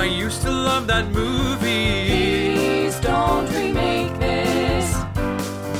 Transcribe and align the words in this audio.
I 0.00 0.04
used 0.04 0.40
to 0.42 0.50
love 0.50 0.86
that 0.86 1.08
movie. 1.10 2.08
Please 2.08 2.98
don't 3.00 3.46
remake 3.52 4.18
this. 4.18 4.94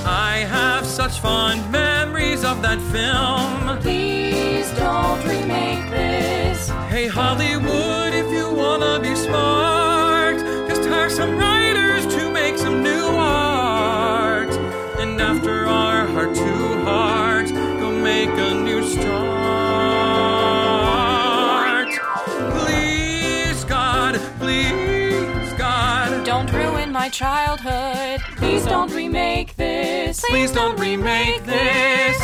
I 0.05 0.45
have 0.57 0.85
such 0.85 1.21
fond 1.21 1.61
memories 1.73 2.45
of 2.45 2.61
that 2.61 2.83
film. 2.93 3.79
Please 3.79 4.71
don't 4.73 5.25
remake 5.25 5.89
this. 5.89 6.69
Hey, 6.93 7.07
Hollywood, 7.07 8.13
if 8.13 8.31
you 8.31 8.53
wanna 8.53 9.01
be 9.01 9.15
smart, 9.17 10.37
just 10.69 10.85
hire 10.85 11.09
some 11.09 11.39
writers 11.39 12.05
to 12.15 12.31
make 12.31 12.59
some 12.59 12.83
new 12.83 13.07
art. 13.17 14.53
And 15.01 15.19
after 15.19 15.67
our 15.67 16.07
heart 16.09 16.35
to 16.35 16.53
heart, 16.85 17.49
go 17.81 17.91
make 17.91 18.35
a 18.49 18.53
new 18.53 18.83
start. 18.87 20.20
Childhood. 27.11 28.21
Please 28.37 28.65
don't 28.65 28.93
remake 28.93 29.57
this. 29.57 30.25
please 30.29 30.53
don't 30.53 30.79
remake 30.79 31.45
this. 31.45 32.17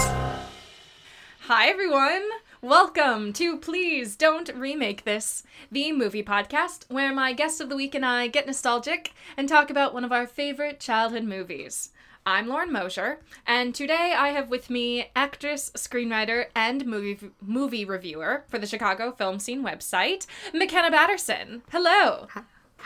Hi, 1.40 1.68
everyone. 1.68 2.22
Welcome 2.62 3.32
to 3.34 3.58
Please 3.58 4.16
Don't 4.16 4.48
Remake 4.54 5.04
This, 5.04 5.42
the 5.70 5.92
movie 5.92 6.22
podcast 6.22 6.84
where 6.88 7.12
my 7.12 7.32
guest 7.32 7.60
of 7.60 7.68
the 7.68 7.76
week 7.76 7.94
and 7.94 8.04
I 8.04 8.28
get 8.28 8.46
nostalgic 8.46 9.12
and 9.36 9.48
talk 9.48 9.70
about 9.70 9.92
one 9.92 10.04
of 10.04 10.12
our 10.12 10.26
favorite 10.26 10.80
childhood 10.80 11.24
movies. 11.24 11.90
I'm 12.24 12.48
Lauren 12.48 12.72
Mosher, 12.72 13.20
and 13.46 13.72
today 13.72 14.14
I 14.16 14.30
have 14.30 14.48
with 14.48 14.68
me 14.70 15.10
actress, 15.14 15.70
screenwriter, 15.76 16.46
and 16.56 16.84
movie 16.86 17.30
movie 17.40 17.84
reviewer 17.84 18.44
for 18.48 18.58
the 18.58 18.66
Chicago 18.66 19.12
Film 19.12 19.38
Scene 19.38 19.62
website, 19.62 20.26
McKenna 20.52 20.90
Batterson. 20.90 21.62
Hello. 21.70 22.26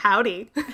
Howdy. 0.01 0.49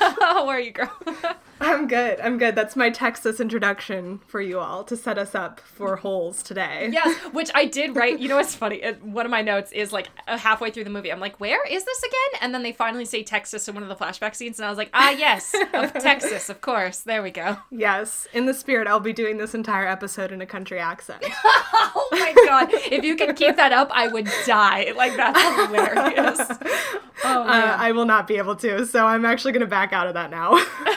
How 0.00 0.46
are 0.48 0.60
you, 0.60 0.72
girl? 0.72 0.92
I'm 1.62 1.88
good. 1.88 2.20
I'm 2.20 2.38
good. 2.38 2.54
That's 2.54 2.74
my 2.76 2.88
Texas 2.90 3.38
introduction 3.40 4.20
for 4.26 4.40
you 4.40 4.58
all 4.58 4.82
to 4.84 4.96
set 4.96 5.18
us 5.18 5.34
up 5.34 5.60
for 5.60 5.96
holes 5.96 6.42
today. 6.42 6.88
Yes, 6.90 7.14
which 7.32 7.50
I 7.54 7.66
did 7.66 7.94
write. 7.96 8.18
You 8.18 8.28
know 8.28 8.36
what's 8.36 8.54
funny? 8.54 8.82
One 9.02 9.26
of 9.26 9.30
my 9.30 9.42
notes 9.42 9.70
is 9.72 9.92
like 9.92 10.08
uh, 10.26 10.38
halfway 10.38 10.70
through 10.70 10.84
the 10.84 10.90
movie, 10.90 11.12
I'm 11.12 11.20
like, 11.20 11.38
where 11.38 11.66
is 11.66 11.84
this 11.84 12.02
again? 12.02 12.40
And 12.42 12.54
then 12.54 12.62
they 12.62 12.72
finally 12.72 13.04
say 13.04 13.22
Texas 13.22 13.68
in 13.68 13.74
one 13.74 13.82
of 13.82 13.90
the 13.90 13.96
flashback 13.96 14.34
scenes, 14.34 14.58
and 14.58 14.64
I 14.66 14.70
was 14.70 14.78
like, 14.78 14.88
ah, 14.94 15.10
yes, 15.10 15.54
of 15.74 15.92
Texas, 15.94 16.48
of 16.48 16.60
course. 16.62 17.00
There 17.00 17.22
we 17.22 17.30
go. 17.30 17.58
Yes. 17.70 18.26
In 18.32 18.46
the 18.46 18.54
spirit, 18.54 18.86
I'll 18.88 19.00
be 19.00 19.12
doing 19.12 19.36
this 19.36 19.54
entire 19.54 19.86
episode 19.86 20.32
in 20.32 20.40
a 20.40 20.46
country 20.46 20.78
accent. 20.78 21.22
Oh 21.24 22.08
my 22.12 22.32
god. 22.46 22.68
If 22.90 23.04
you 23.04 23.16
could 23.16 23.36
keep 23.36 23.56
that 23.56 23.72
up, 23.72 23.88
I 23.92 24.08
would 24.08 24.28
die. 24.46 24.92
Like, 24.96 25.14
that's 25.16 25.40
hilarious. 25.66 26.40
Oh, 27.22 27.42
Uh. 27.42 27.76
I 27.78 27.92
will 27.92 28.06
not 28.10 28.26
be 28.26 28.38
able 28.38 28.56
to, 28.56 28.84
so 28.86 29.06
I'm 29.06 29.24
actually 29.24 29.52
going 29.52 29.60
to 29.60 29.68
back 29.68 29.92
out 29.92 30.08
of 30.08 30.14
that 30.14 30.30
now. 30.32 30.50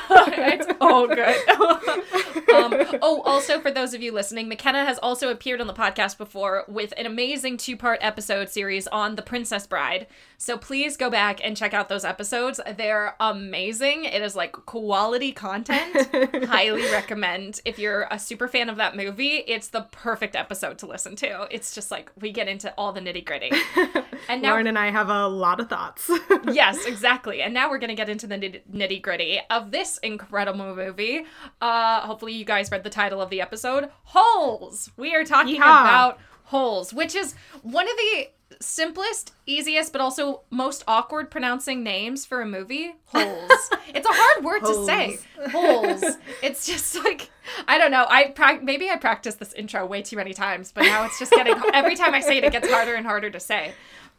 it's 0.10 0.66
all 0.82 1.08
good. 1.08 1.48
um, 2.56 3.00
oh, 3.04 3.22
also 3.24 3.60
for 3.60 3.70
those 3.70 3.94
of 3.94 4.02
you 4.02 4.12
listening, 4.12 4.48
McKenna 4.50 4.84
has 4.84 4.98
also 4.98 5.30
appeared 5.30 5.62
on 5.62 5.68
the 5.68 5.74
podcast 5.74 6.18
before 6.18 6.66
with 6.68 6.92
an 6.98 7.06
amazing 7.06 7.58
two-part 7.58 8.00
episode 8.02 8.50
series 8.50 8.88
on 8.88 9.16
The 9.16 9.22
Princess 9.22 9.68
Bride. 9.68 10.08
So 10.40 10.58
please 10.58 10.98
go 10.98 11.12
back 11.12 11.40
and 11.44 11.56
check 11.56 11.74
out 11.76 11.88
those 11.88 12.04
episodes. 12.04 12.60
They're 12.78 13.16
amazing. 13.20 14.06
It 14.06 14.24
is 14.24 14.36
like 14.36 14.54
quality 14.54 15.32
content. 15.32 16.10
Highly 16.46 16.84
recommend. 16.92 17.62
If 17.64 17.78
you're 17.78 18.08
a 18.10 18.18
super 18.18 18.48
fan 18.48 18.70
of 18.70 18.78
that 18.78 18.96
movie, 18.96 19.44
it's 19.48 19.68
the 19.68 19.82
perfect 19.92 20.36
episode 20.36 20.80
to 20.80 20.88
listen 20.88 21.16
to. 21.18 21.48
It's 21.52 21.76
just 21.76 21.92
like 21.92 22.12
we 22.20 22.32
get 22.32 22.48
into 22.48 22.74
all 22.76 22.92
the 22.92 23.02
nitty-gritty. 23.02 23.52
And 24.30 24.42
now 24.42 24.52
Lauren 24.52 24.68
and 24.68 24.80
I 24.80 24.90
have 24.90 25.10
a 25.10 25.28
lot 25.28 25.60
of 25.60 25.70
thoughts. 25.70 26.10
yes, 26.52 26.86
exactly. 26.94 27.42
And 27.42 27.54
now 27.54 27.70
we're 27.70 27.80
going 27.80 27.90
to 27.90 27.96
get 27.96 28.10
into 28.10 28.28
the 28.28 28.38
nitty 28.38 29.02
gritty 29.02 29.42
of 29.50 29.72
this 29.72 29.98
incredible 30.00 30.76
movie. 30.76 31.26
Uh, 31.62 32.02
hopefully, 32.02 32.34
you 32.34 32.46
guys 32.46 32.72
read 32.72 32.84
the 32.84 32.90
title 32.90 33.22
of 33.22 33.30
the 33.30 33.42
episode 33.42 33.90
Holes. 34.04 34.92
We 34.98 35.16
are 35.16 35.24
talking 35.24 35.56
Yeehaw. 35.56 35.82
about 35.82 36.20
Holes, 36.46 36.94
which 36.94 37.16
is 37.16 37.36
one 37.62 37.90
of 37.90 37.96
the 37.98 38.28
simplest, 38.60 39.34
easiest, 39.46 39.92
but 39.92 40.02
also 40.02 40.42
most 40.50 40.84
awkward 40.88 41.30
pronouncing 41.30 41.84
names 41.84 42.26
for 42.26 42.42
a 42.42 42.46
movie. 42.46 42.96
Holes. 43.06 43.70
it's 43.94 44.08
a 44.08 44.12
hard 44.12 44.44
word 44.44 44.62
to 44.62 44.86
say. 44.86 45.20
Holes. 45.52 46.04
It's 46.42 46.66
just 46.66 46.96
like 47.04 47.30
I 47.68 47.78
don't 47.78 47.92
know. 47.92 48.06
I 48.10 48.30
prac 48.30 48.64
maybe 48.64 48.90
I 48.90 48.98
practiced 48.98 49.40
this 49.40 49.54
intro 49.54 49.86
way 49.86 50.02
too 50.02 50.16
many 50.16 50.34
times, 50.34 50.72
but 50.72 50.84
now 50.84 51.06
it's 51.06 51.20
just 51.20 51.32
getting 51.32 51.56
every 51.74 51.96
time 51.96 52.14
I 52.14 52.22
say 52.22 52.38
it, 52.38 52.44
it 52.44 52.52
gets 52.52 52.70
harder 52.70 52.96
and 52.96 53.06
harder 53.06 53.30
to 53.30 53.40
say. 53.40 53.74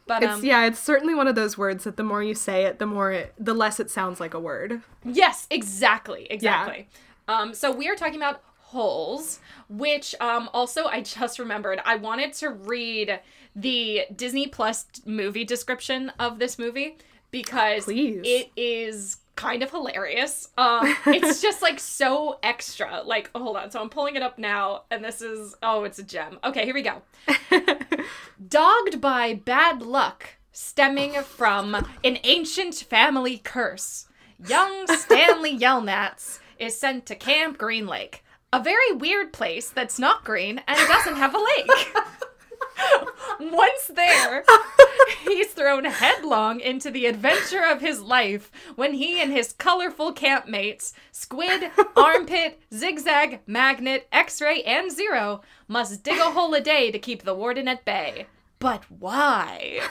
But 0.07 0.23
um, 0.23 0.43
yeah, 0.45 0.65
it's 0.65 0.79
certainly 0.79 1.15
one 1.15 1.27
of 1.27 1.35
those 1.35 1.57
words 1.57 1.83
that 1.85 1.97
the 1.97 2.03
more 2.03 2.21
you 2.21 2.35
say 2.35 2.65
it, 2.65 2.79
the 2.79 2.85
more 2.85 3.11
it, 3.11 3.33
the 3.39 3.53
less 3.53 3.79
it 3.79 3.89
sounds 3.89 4.19
like 4.19 4.33
a 4.33 4.39
word. 4.39 4.81
Yes, 5.03 5.47
exactly, 5.49 6.27
exactly. 6.29 6.87
Um, 7.27 7.53
so 7.53 7.71
we 7.71 7.89
are 7.89 7.95
talking 7.95 8.17
about 8.17 8.43
holes, 8.59 9.39
which 9.67 10.13
um, 10.19 10.49
also 10.53 10.85
I 10.85 11.01
just 11.19 11.39
remembered. 11.39 11.81
I 11.85 11.95
wanted 11.95 12.33
to 12.33 12.49
read 12.49 13.19
the 13.55 14.03
Disney 14.15 14.47
Plus 14.47 14.85
movie 15.05 15.43
description 15.43 16.11
of 16.19 16.39
this 16.39 16.59
movie 16.59 16.97
because 17.31 17.85
Please. 17.85 18.21
it 18.23 18.51
is 18.55 19.17
kind 19.35 19.63
of 19.63 19.71
hilarious. 19.71 20.49
Um, 20.57 20.95
it's 21.07 21.41
just 21.43 21.61
like 21.61 21.79
so 21.79 22.39
extra. 22.43 23.01
Like, 23.03 23.29
oh, 23.35 23.43
hold 23.43 23.57
on. 23.57 23.71
So 23.71 23.81
I'm 23.81 23.89
pulling 23.89 24.15
it 24.15 24.21
up 24.21 24.37
now, 24.37 24.83
and 24.91 25.03
this 25.03 25.21
is 25.21 25.55
oh, 25.61 25.83
it's 25.83 25.99
a 25.99 26.03
gem. 26.03 26.39
Okay, 26.43 26.65
here 26.65 26.73
we 26.73 26.81
go. 26.81 27.01
Dogged 28.47 29.01
by 29.01 29.33
bad 29.33 29.81
luck 29.81 30.29
stemming 30.51 31.13
from 31.23 31.75
an 32.03 32.17
ancient 32.23 32.75
family 32.75 33.37
curse, 33.37 34.07
young 34.47 34.87
Stanley 34.87 35.57
Yelnats 35.59 36.39
is 36.57 36.79
sent 36.79 37.05
to 37.05 37.15
Camp 37.15 37.57
Green 37.57 37.87
Lake, 37.87 38.23
a 38.53 38.63
very 38.63 38.93
weird 38.93 39.33
place 39.33 39.69
that's 39.69 39.99
not 39.99 40.23
green 40.23 40.61
and 40.65 40.77
doesn't 40.87 41.17
have 41.17 41.35
a 41.35 41.37
lake. 41.37 41.93
Once 43.39 43.87
there, 43.87 44.43
he's 45.23 45.47
thrown 45.51 45.85
headlong 45.85 46.59
into 46.59 46.91
the 46.91 47.05
adventure 47.05 47.63
of 47.63 47.81
his 47.81 48.01
life 48.01 48.51
when 48.75 48.93
he 48.93 49.21
and 49.21 49.31
his 49.31 49.53
colorful 49.53 50.13
campmates, 50.13 50.93
Squid, 51.11 51.71
Armpit, 51.95 52.59
Zigzag, 52.73 53.39
Magnet, 53.47 54.07
X 54.11 54.41
Ray, 54.41 54.63
and 54.63 54.91
Zero, 54.91 55.41
must 55.67 56.03
dig 56.03 56.19
a 56.19 56.31
hole 56.31 56.53
a 56.53 56.61
day 56.61 56.91
to 56.91 56.99
keep 56.99 57.23
the 57.23 57.35
warden 57.35 57.67
at 57.67 57.85
bay. 57.85 58.27
But 58.59 58.83
why? 58.89 59.81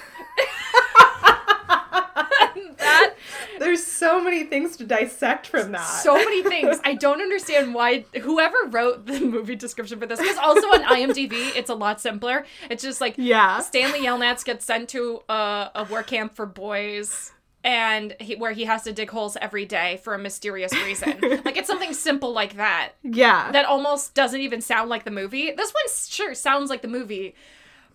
that 2.78 3.14
There's 3.58 3.84
so 3.84 4.20
many 4.22 4.44
things 4.44 4.76
to 4.78 4.84
dissect 4.84 5.46
from 5.46 5.72
that. 5.72 5.84
so 5.84 6.14
many 6.16 6.42
things. 6.42 6.78
I 6.84 6.94
don't 6.94 7.20
understand 7.20 7.74
why 7.74 8.04
whoever 8.22 8.56
wrote 8.68 9.06
the 9.06 9.20
movie 9.24 9.56
description 9.56 9.98
for 10.00 10.06
this. 10.06 10.20
Because 10.20 10.38
also 10.38 10.66
on 10.68 10.82
IMDb, 10.84 11.32
it's 11.56 11.70
a 11.70 11.74
lot 11.74 12.00
simpler. 12.00 12.44
It's 12.70 12.82
just 12.82 13.00
like 13.00 13.14
yeah. 13.16 13.60
Stanley 13.60 14.00
Yelnats 14.00 14.44
gets 14.44 14.64
sent 14.64 14.88
to 14.90 15.22
a, 15.28 15.70
a 15.74 15.86
work 15.90 16.08
camp 16.08 16.34
for 16.34 16.46
boys. 16.46 17.30
And 17.66 18.14
he, 18.20 18.34
where 18.36 18.52
he 18.52 18.64
has 18.66 18.82
to 18.82 18.92
dig 18.92 19.08
holes 19.10 19.38
every 19.40 19.64
day 19.64 19.98
for 20.04 20.12
a 20.14 20.18
mysterious 20.18 20.70
reason. 20.84 21.16
like 21.46 21.56
it's 21.56 21.66
something 21.66 21.94
simple 21.94 22.30
like 22.34 22.56
that 22.56 22.90
Yeah. 23.02 23.50
that 23.52 23.64
almost 23.64 24.12
doesn't 24.12 24.42
even 24.42 24.60
sound 24.60 24.90
like 24.90 25.04
the 25.04 25.10
movie. 25.10 25.50
This 25.50 25.72
one 25.72 25.84
sure 26.06 26.34
sounds 26.34 26.68
like 26.68 26.82
the 26.82 26.88
movie, 26.88 27.34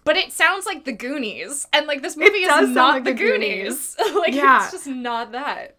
but 0.09 0.17
it 0.17 0.33
sounds 0.33 0.65
like 0.65 0.85
the 0.85 0.91
Goonies, 0.91 1.67
and 1.71 1.85
like 1.85 2.01
this 2.01 2.17
movie 2.17 2.39
is 2.39 2.69
not 2.69 2.95
like 2.95 3.03
the 3.03 3.11
The 3.13 3.17
Goonies. 3.17 3.95
like 4.15 4.33
Yeah. 4.33 4.63
it's 4.63 4.71
just 4.71 4.87
not 4.87 5.31
that. 5.33 5.75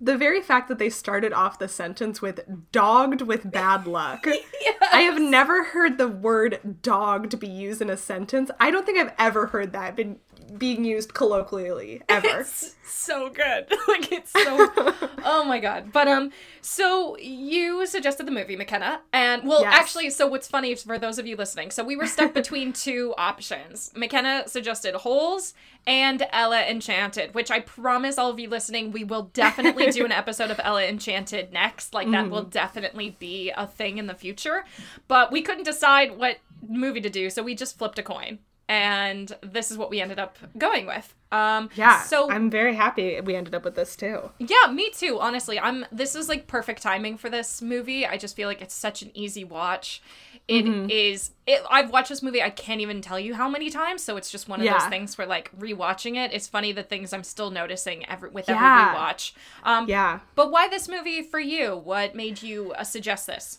the 0.00 0.16
very 0.16 0.40
fact 0.40 0.68
that 0.68 0.78
they 0.78 0.88
started 0.88 1.32
off 1.34 1.58
the 1.58 1.68
sentence 1.68 2.22
with 2.22 2.40
dogged 2.72 3.20
with 3.20 3.50
bad 3.50 3.86
luck. 3.86 4.26
I 4.92 5.00
have 5.02 5.20
never 5.20 5.64
heard 5.64 5.98
the 5.98 6.08
word 6.08 6.78
dogged 6.82 7.38
be 7.38 7.46
used 7.46 7.82
in 7.82 7.90
a 7.90 7.96
sentence. 7.96 8.50
I 8.58 8.70
don't 8.70 8.86
think 8.86 8.98
I've 8.98 9.12
ever 9.18 9.48
heard 9.48 9.72
that 9.72 9.96
been 9.96 10.18
being 10.58 10.84
used 10.84 11.14
colloquially 11.14 12.02
ever. 12.08 12.46
It's 12.84 12.92
so 12.92 13.28
good. 13.30 13.66
like 13.88 14.12
it's 14.12 14.30
so 14.30 14.70
Oh 15.24 15.44
my 15.46 15.58
god. 15.58 15.90
But 15.92 16.06
um 16.06 16.30
so 16.60 17.16
you 17.18 17.86
suggested 17.86 18.26
the 18.26 18.30
movie, 18.32 18.56
McKenna. 18.56 19.00
And 19.12 19.46
well 19.48 19.62
Yes. 19.62 19.74
actually 19.74 20.10
so 20.10 20.26
what's 20.26 20.46
funny 20.46 20.74
for 20.74 20.98
those 20.98 21.18
of 21.18 21.26
you 21.26 21.34
listening. 21.36 21.70
So 21.70 21.82
we 21.82 21.96
were 21.96 22.06
stuck 22.06 22.34
between 22.34 22.72
two 22.72 23.14
options. 23.16 23.90
McKenna 23.96 24.46
suggested 24.46 24.94
Holes 24.94 25.54
and 25.86 26.26
Ella 26.30 26.62
Enchanted, 26.62 27.34
which 27.34 27.50
I 27.50 27.60
promise 27.60 28.18
all 28.18 28.30
of 28.30 28.38
you 28.38 28.48
listening 28.48 28.92
we 28.92 29.02
will 29.04 29.30
definitely 29.32 29.90
do 29.90 30.04
an 30.04 30.12
episode 30.12 30.50
of 30.50 30.60
Ella 30.62 30.84
Enchanted 30.84 31.52
next. 31.52 31.94
Like 31.94 32.10
that 32.10 32.28
will 32.30 32.44
definitely 32.44 33.16
be 33.18 33.50
a 33.56 33.66
thing 33.66 33.98
in 33.98 34.06
the 34.06 34.14
future. 34.14 34.64
But 35.08 35.32
we 35.32 35.40
couldn't 35.42 35.64
decide 35.64 36.16
what 36.18 36.36
movie 36.66 37.00
to 37.00 37.10
do, 37.10 37.28
so 37.30 37.42
we 37.42 37.54
just 37.54 37.76
flipped 37.78 37.98
a 37.98 38.02
coin. 38.02 38.38
And 38.68 39.36
this 39.42 39.70
is 39.70 39.76
what 39.78 39.90
we 39.90 40.00
ended 40.00 40.18
up 40.18 40.38
going 40.56 40.86
with. 40.86 41.14
Um, 41.30 41.68
Yeah. 41.74 42.00
So 42.02 42.30
I'm 42.30 42.48
very 42.48 42.74
happy 42.76 43.20
we 43.20 43.34
ended 43.34 43.54
up 43.54 43.64
with 43.64 43.74
this 43.74 43.96
too. 43.96 44.30
yeah, 44.38 44.70
me 44.72 44.90
too. 44.90 45.18
Honestly, 45.20 45.58
I'm. 45.58 45.84
This 45.90 46.14
is 46.14 46.28
like 46.28 46.46
perfect 46.46 46.80
timing 46.82 47.16
for 47.18 47.28
this 47.28 47.60
movie. 47.60 48.06
I 48.06 48.16
just 48.16 48.36
feel 48.36 48.48
like 48.48 48.62
it's 48.62 48.74
such 48.74 49.02
an 49.02 49.10
easy 49.14 49.42
watch. 49.44 50.00
It 50.46 50.64
Mm-hmm. 50.64 50.90
is. 50.90 51.32
It. 51.46 51.60
I've 51.68 51.90
watched 51.90 52.08
this 52.10 52.22
movie. 52.22 52.40
I 52.40 52.50
can't 52.50 52.80
even 52.80 53.00
tell 53.02 53.18
you 53.18 53.34
how 53.34 53.48
many 53.48 53.68
times. 53.68 54.02
So 54.02 54.16
it's 54.16 54.30
just 54.30 54.48
one 54.48 54.60
of 54.60 54.66
those 54.72 54.86
things 54.88 55.18
where 55.18 55.26
like 55.26 55.50
rewatching 55.58 56.16
it. 56.16 56.32
It's 56.32 56.46
funny 56.46 56.70
the 56.72 56.82
things 56.84 57.12
I'm 57.12 57.24
still 57.24 57.50
noticing 57.50 58.08
every 58.08 58.30
with 58.30 58.48
Yeah. 58.48 58.54
every 58.54 58.98
rewatch. 58.98 59.32
Um, 59.64 59.88
Yeah. 59.88 60.20
But 60.36 60.50
why 60.52 60.68
this 60.68 60.88
movie 60.88 61.22
for 61.22 61.40
you? 61.40 61.76
What 61.76 62.14
made 62.14 62.42
you 62.42 62.72
uh, 62.74 62.84
suggest 62.84 63.26
this? 63.26 63.58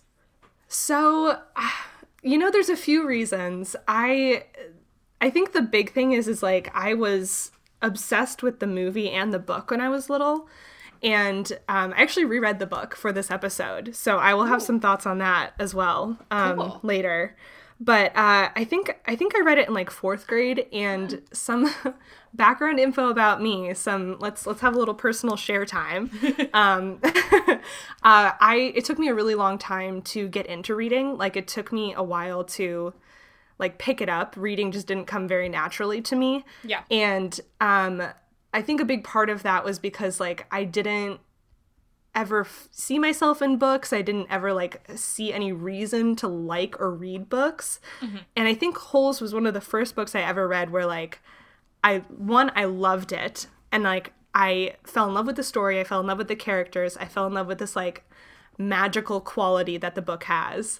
So, 0.69 1.39
you 2.23 2.37
know, 2.37 2.49
there's 2.49 2.69
a 2.69 2.77
few 2.77 3.05
reasons. 3.05 3.75
I 3.87 4.45
I 5.21 5.29
think 5.29 5.53
the 5.53 5.61
big 5.61 5.91
thing 5.91 6.11
is 6.11 6.27
is 6.27 6.43
like 6.43 6.69
I 6.73 6.93
was 6.93 7.51
obsessed 7.81 8.43
with 8.43 8.59
the 8.59 8.67
movie 8.67 9.09
and 9.09 9.33
the 9.33 9.39
book 9.39 9.71
when 9.71 9.81
I 9.81 9.89
was 9.89 10.09
little. 10.09 10.47
And 11.03 11.51
um, 11.67 11.93
I 11.95 12.01
actually 12.01 12.25
reread 12.25 12.59
the 12.59 12.65
book 12.65 12.95
for 12.95 13.11
this 13.11 13.29
episode, 13.29 13.95
so 13.95 14.17
I 14.17 14.33
will 14.33 14.45
have 14.45 14.61
some 14.61 14.79
thoughts 14.79 15.05
on 15.05 15.19
that 15.19 15.53
as 15.59 15.75
well 15.75 16.17
um, 16.31 16.57
Cool. 16.57 16.79
later. 16.81 17.35
But 17.79 18.15
uh, 18.15 18.49
I 18.55 18.63
think 18.67 18.97
I 19.05 19.15
think 19.15 19.35
I 19.35 19.41
read 19.41 19.57
it 19.57 19.67
in 19.67 19.73
like 19.73 19.89
fourth 19.91 20.25
grade, 20.25 20.65
and 20.71 21.21
some 21.33 21.69
background 22.33 22.79
info 22.79 23.09
about 23.09 23.41
me. 23.41 23.73
Some 23.73 24.17
let's 24.19 24.47
let's 24.47 24.61
have 24.61 24.73
a 24.75 24.79
little 24.79 24.93
personal 24.95 25.35
share 25.35 25.65
time. 25.65 26.09
um, 26.53 26.99
uh, 27.03 27.59
I 28.03 28.71
it 28.73 28.85
took 28.85 28.97
me 28.97 29.09
a 29.09 29.13
really 29.13 29.35
long 29.35 29.57
time 29.57 30.01
to 30.03 30.29
get 30.29 30.45
into 30.45 30.73
reading. 30.73 31.17
Like 31.17 31.35
it 31.35 31.47
took 31.49 31.73
me 31.73 31.93
a 31.93 32.01
while 32.01 32.45
to 32.45 32.93
like 33.57 33.77
pick 33.77 34.01
it 34.01 34.09
up. 34.09 34.35
Reading 34.37 34.71
just 34.71 34.87
didn't 34.87 35.05
come 35.05 35.27
very 35.27 35.49
naturally 35.49 36.01
to 36.03 36.15
me. 36.15 36.43
Yeah. 36.63 36.83
And 36.91 37.39
um 37.61 38.01
I 38.53 38.61
think 38.61 38.79
a 38.79 38.85
big 38.85 39.03
part 39.03 39.29
of 39.29 39.43
that 39.43 39.65
was 39.65 39.79
because 39.79 40.19
like 40.19 40.45
I 40.51 40.63
didn't 40.63 41.19
ever 42.13 42.41
f- 42.41 42.69
see 42.71 42.97
myself 42.97 43.41
in 43.41 43.57
books. 43.57 43.91
I 43.91 44.01
didn't 44.01 44.27
ever 44.29 44.53
like 44.53 44.81
see 44.95 45.33
any 45.33 45.51
reason 45.51 46.15
to 46.17 46.27
like 46.29 46.79
or 46.79 46.89
read 46.91 47.29
books. 47.29 47.81
And 48.35 48.47
I 48.47 48.53
think 48.53 48.77
Holes 48.77 49.19
was 49.19 49.33
one 49.33 49.45
of 49.45 49.53
the 49.53 49.59
first 49.61 49.95
books 49.95 50.15
I 50.15 50.21
ever 50.21 50.47
read 50.47 50.69
where 50.69 50.85
like 50.85 51.19
I 51.83 51.99
one 52.09 52.51
I 52.55 52.65
loved 52.65 53.11
it 53.11 53.47
and 53.71 53.83
like 53.83 54.13
I 54.33 54.75
fell 54.83 55.07
in 55.07 55.13
love 55.13 55.27
with 55.27 55.35
the 55.35 55.43
story, 55.43 55.79
I 55.79 55.83
fell 55.83 55.99
in 55.99 56.07
love 56.07 56.17
with 56.17 56.27
the 56.29 56.35
characters, 56.35 56.97
I 56.97 57.05
fell 57.05 57.27
in 57.27 57.33
love 57.33 57.47
with 57.47 57.57
this 57.57 57.75
like 57.75 58.09
magical 58.57 59.19
quality 59.19 59.77
that 59.77 59.95
the 59.95 60.01
book 60.01 60.23
has. 60.25 60.79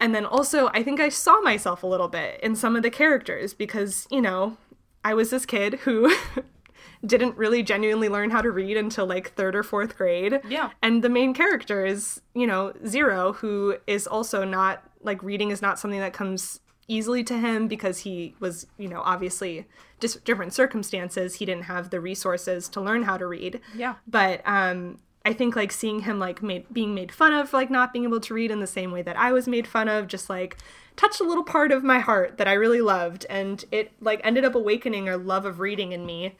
And 0.00 0.14
then 0.14 0.26
also, 0.26 0.68
I 0.74 0.82
think 0.82 1.00
I 1.00 1.08
saw 1.08 1.40
myself 1.40 1.82
a 1.82 1.86
little 1.86 2.08
bit 2.08 2.40
in 2.40 2.56
some 2.56 2.76
of 2.76 2.82
the 2.82 2.90
characters 2.90 3.54
because, 3.54 4.06
you 4.10 4.20
know, 4.20 4.56
I 5.04 5.14
was 5.14 5.30
this 5.30 5.46
kid 5.46 5.74
who 5.80 6.14
didn't 7.06 7.36
really 7.36 7.62
genuinely 7.62 8.08
learn 8.08 8.30
how 8.30 8.40
to 8.40 8.50
read 8.50 8.76
until 8.76 9.06
like 9.06 9.32
third 9.34 9.54
or 9.54 9.62
fourth 9.62 9.96
grade. 9.96 10.40
Yeah. 10.48 10.70
And 10.82 11.02
the 11.02 11.08
main 11.08 11.34
character 11.34 11.84
is, 11.84 12.20
you 12.34 12.46
know, 12.46 12.72
Zero, 12.86 13.34
who 13.34 13.76
is 13.86 14.06
also 14.06 14.44
not 14.44 14.82
like 15.02 15.22
reading 15.22 15.50
is 15.50 15.62
not 15.62 15.78
something 15.78 16.00
that 16.00 16.12
comes 16.12 16.60
easily 16.88 17.24
to 17.24 17.38
him 17.38 17.68
because 17.68 18.00
he 18.00 18.34
was, 18.40 18.66
you 18.78 18.88
know, 18.88 19.00
obviously 19.04 19.66
just 20.00 20.24
different 20.24 20.52
circumstances. 20.52 21.36
He 21.36 21.46
didn't 21.46 21.64
have 21.64 21.90
the 21.90 22.00
resources 22.00 22.68
to 22.70 22.80
learn 22.80 23.04
how 23.04 23.16
to 23.16 23.26
read. 23.26 23.60
Yeah. 23.74 23.94
But 24.06 24.42
um 24.46 24.98
I 25.24 25.32
think 25.32 25.56
like 25.56 25.72
seeing 25.72 26.00
him 26.00 26.18
like 26.18 26.42
made 26.42 26.66
being 26.72 26.94
made 26.94 27.10
fun 27.12 27.32
of 27.32 27.48
for, 27.48 27.56
like 27.56 27.70
not 27.70 27.92
being 27.92 28.04
able 28.04 28.20
to 28.20 28.34
read 28.34 28.50
in 28.50 28.60
the 28.60 28.66
same 28.66 28.92
way 28.92 29.02
that 29.02 29.16
I 29.16 29.32
was 29.32 29.48
made 29.48 29.66
fun 29.66 29.88
of 29.88 30.06
just 30.06 30.28
like 30.28 30.58
touched 30.96 31.20
a 31.20 31.24
little 31.24 31.44
part 31.44 31.72
of 31.72 31.82
my 31.82 31.98
heart 31.98 32.36
that 32.38 32.46
I 32.46 32.52
really 32.52 32.80
loved 32.80 33.24
and 33.30 33.64
it 33.72 33.92
like 34.00 34.20
ended 34.22 34.44
up 34.44 34.54
awakening 34.54 35.08
a 35.08 35.16
love 35.16 35.44
of 35.46 35.60
reading 35.60 35.92
in 35.92 36.04
me 36.06 36.36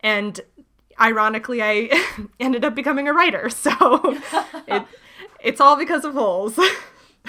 and 0.00 0.40
ironically 1.00 1.62
I 1.62 1.90
ended 2.40 2.64
up 2.64 2.74
becoming 2.74 3.08
a 3.08 3.12
writer 3.12 3.48
so 3.64 3.70
it 4.68 4.84
it's 5.40 5.60
all 5.60 5.76
because 5.76 6.04
of 6.04 6.14
holes 6.14 6.58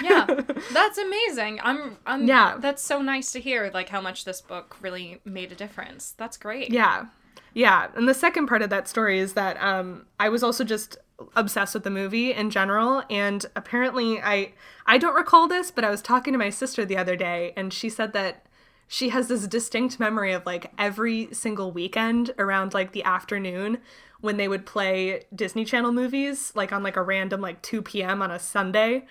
yeah 0.02 0.24
that's 0.72 0.96
amazing 0.96 1.60
i'm 1.62 1.98
i'm 2.06 2.26
Yeah. 2.26 2.56
that's 2.58 2.82
so 2.82 3.02
nice 3.02 3.32
to 3.32 3.40
hear 3.40 3.70
like 3.74 3.90
how 3.90 4.00
much 4.00 4.24
this 4.24 4.40
book 4.40 4.76
really 4.80 5.20
made 5.26 5.52
a 5.52 5.54
difference 5.54 6.12
that's 6.16 6.36
great 6.38 6.70
Yeah. 6.72 7.06
Yeah. 7.54 7.88
And 7.94 8.08
the 8.08 8.14
second 8.14 8.46
part 8.46 8.62
of 8.62 8.70
that 8.70 8.88
story 8.88 9.18
is 9.18 9.34
that 9.34 9.60
um 9.62 10.06
I 10.18 10.28
was 10.28 10.42
also 10.42 10.64
just 10.64 10.98
obsessed 11.36 11.74
with 11.74 11.84
the 11.84 11.90
movie 11.90 12.32
in 12.32 12.50
general 12.50 13.02
and 13.10 13.44
apparently 13.54 14.20
I 14.20 14.52
I 14.86 14.98
don't 14.98 15.14
recall 15.14 15.48
this, 15.48 15.70
but 15.70 15.84
I 15.84 15.90
was 15.90 16.02
talking 16.02 16.32
to 16.32 16.38
my 16.38 16.50
sister 16.50 16.84
the 16.84 16.96
other 16.96 17.16
day 17.16 17.52
and 17.56 17.72
she 17.72 17.88
said 17.88 18.12
that 18.14 18.46
she 18.88 19.10
has 19.10 19.28
this 19.28 19.46
distinct 19.46 20.00
memory 20.00 20.32
of 20.32 20.44
like 20.44 20.72
every 20.76 21.28
single 21.32 21.70
weekend 21.70 22.32
around 22.38 22.74
like 22.74 22.90
the 22.90 23.04
afternoon 23.04 23.78
when 24.20 24.36
they 24.36 24.48
would 24.48 24.66
play 24.66 25.22
Disney 25.34 25.64
Channel 25.64 25.92
movies 25.92 26.52
like 26.56 26.72
on 26.72 26.82
like 26.82 26.96
a 26.96 27.02
random 27.02 27.40
like 27.40 27.62
2 27.62 27.82
p.m. 27.82 28.20
on 28.20 28.30
a 28.30 28.38
Sunday. 28.38 29.06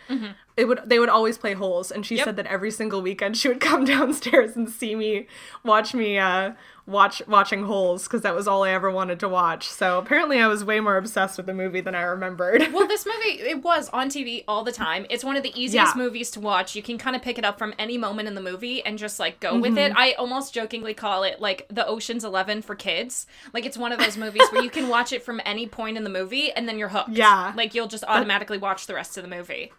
It 0.60 0.68
would 0.68 0.82
they 0.86 1.00
would 1.00 1.10
always 1.10 1.38
play 1.38 1.54
holes 1.54 1.92
and 1.92 2.06
she 2.06 2.16
Yep. 2.18 2.26
said 2.26 2.36
that 2.38 2.46
every 2.48 2.72
single 2.72 3.02
weekend 3.02 3.38
she 3.38 3.48
would 3.48 3.60
come 3.70 3.86
downstairs 3.86 4.56
and 4.56 4.70
see 4.70 4.94
me 4.96 5.28
watch 5.64 5.94
me 5.94 6.18
uh 6.18 6.52
watch 6.86 7.22
watching 7.28 7.66
holes 7.66 8.04
because 8.08 8.24
that 8.24 8.34
was 8.34 8.48
all 8.48 8.64
I 8.64 8.72
ever 8.72 8.90
wanted 8.90 9.20
to 9.20 9.30
watch. 9.30 9.68
So 9.68 10.00
apparently 10.00 10.40
I 10.40 10.48
was 10.48 10.64
way 10.64 10.80
more 10.80 10.98
obsessed 10.98 11.38
with 11.38 11.46
the 11.46 11.54
movie 11.54 11.82
than 11.82 11.94
I 11.94 12.02
remembered. 12.02 12.74
well 12.74 12.88
this 12.88 13.06
movie 13.12 13.40
it 13.54 13.62
was 13.64 13.90
on 13.90 14.10
tv 14.10 14.44
all 14.48 14.64
the 14.64 14.72
time 14.72 15.06
it's 15.10 15.24
one 15.24 15.36
of 15.36 15.44
the 15.44 15.54
easiest 15.60 15.96
Yeah. 15.96 16.04
movies 16.04 16.32
to 16.32 16.40
watch 16.40 16.76
you 16.76 16.82
can 16.82 16.98
kind 16.98 17.16
of 17.16 17.22
pick 17.22 17.38
it 17.38 17.46
up 17.46 17.60
from 17.60 17.74
any 17.78 17.98
moment 17.98 18.28
in 18.28 18.34
the 18.36 18.42
movie 18.42 18.84
and 18.84 18.98
just 18.98 19.20
like 19.20 19.40
go 19.40 19.54
with 19.60 19.74
Mm-hmm. 19.76 19.92
it 19.92 19.94
i 19.96 20.14
almost 20.14 20.54
jokingly 20.54 20.94
call 20.96 21.22
it 21.24 21.40
like 21.40 21.68
the 21.70 21.86
oceans 21.86 22.24
11 22.26 22.64
for 22.64 22.74
kids 22.76 23.28
like 23.54 23.66
it's 23.68 23.78
one 23.78 23.92
of 23.92 24.00
those 24.00 24.18
movies 24.18 24.48
where 24.52 24.64
you 24.64 24.70
can 24.72 24.88
watch 24.90 25.14
it 25.14 25.22
from 25.24 25.40
any 25.46 25.68
point 25.68 25.96
in 25.96 26.04
the 26.04 26.10
movie 26.10 26.52
and 26.54 26.68
then 26.68 26.78
you're 26.80 26.90
hooked 26.90 27.10
Yeah. 27.10 27.54
like 27.56 27.76
you'll 27.76 27.88
just 27.88 28.04
automatically 28.08 28.58
watch 28.58 28.88
the 28.88 28.96
rest 28.96 29.16
of 29.18 29.24
the 29.24 29.30
movie 29.30 29.72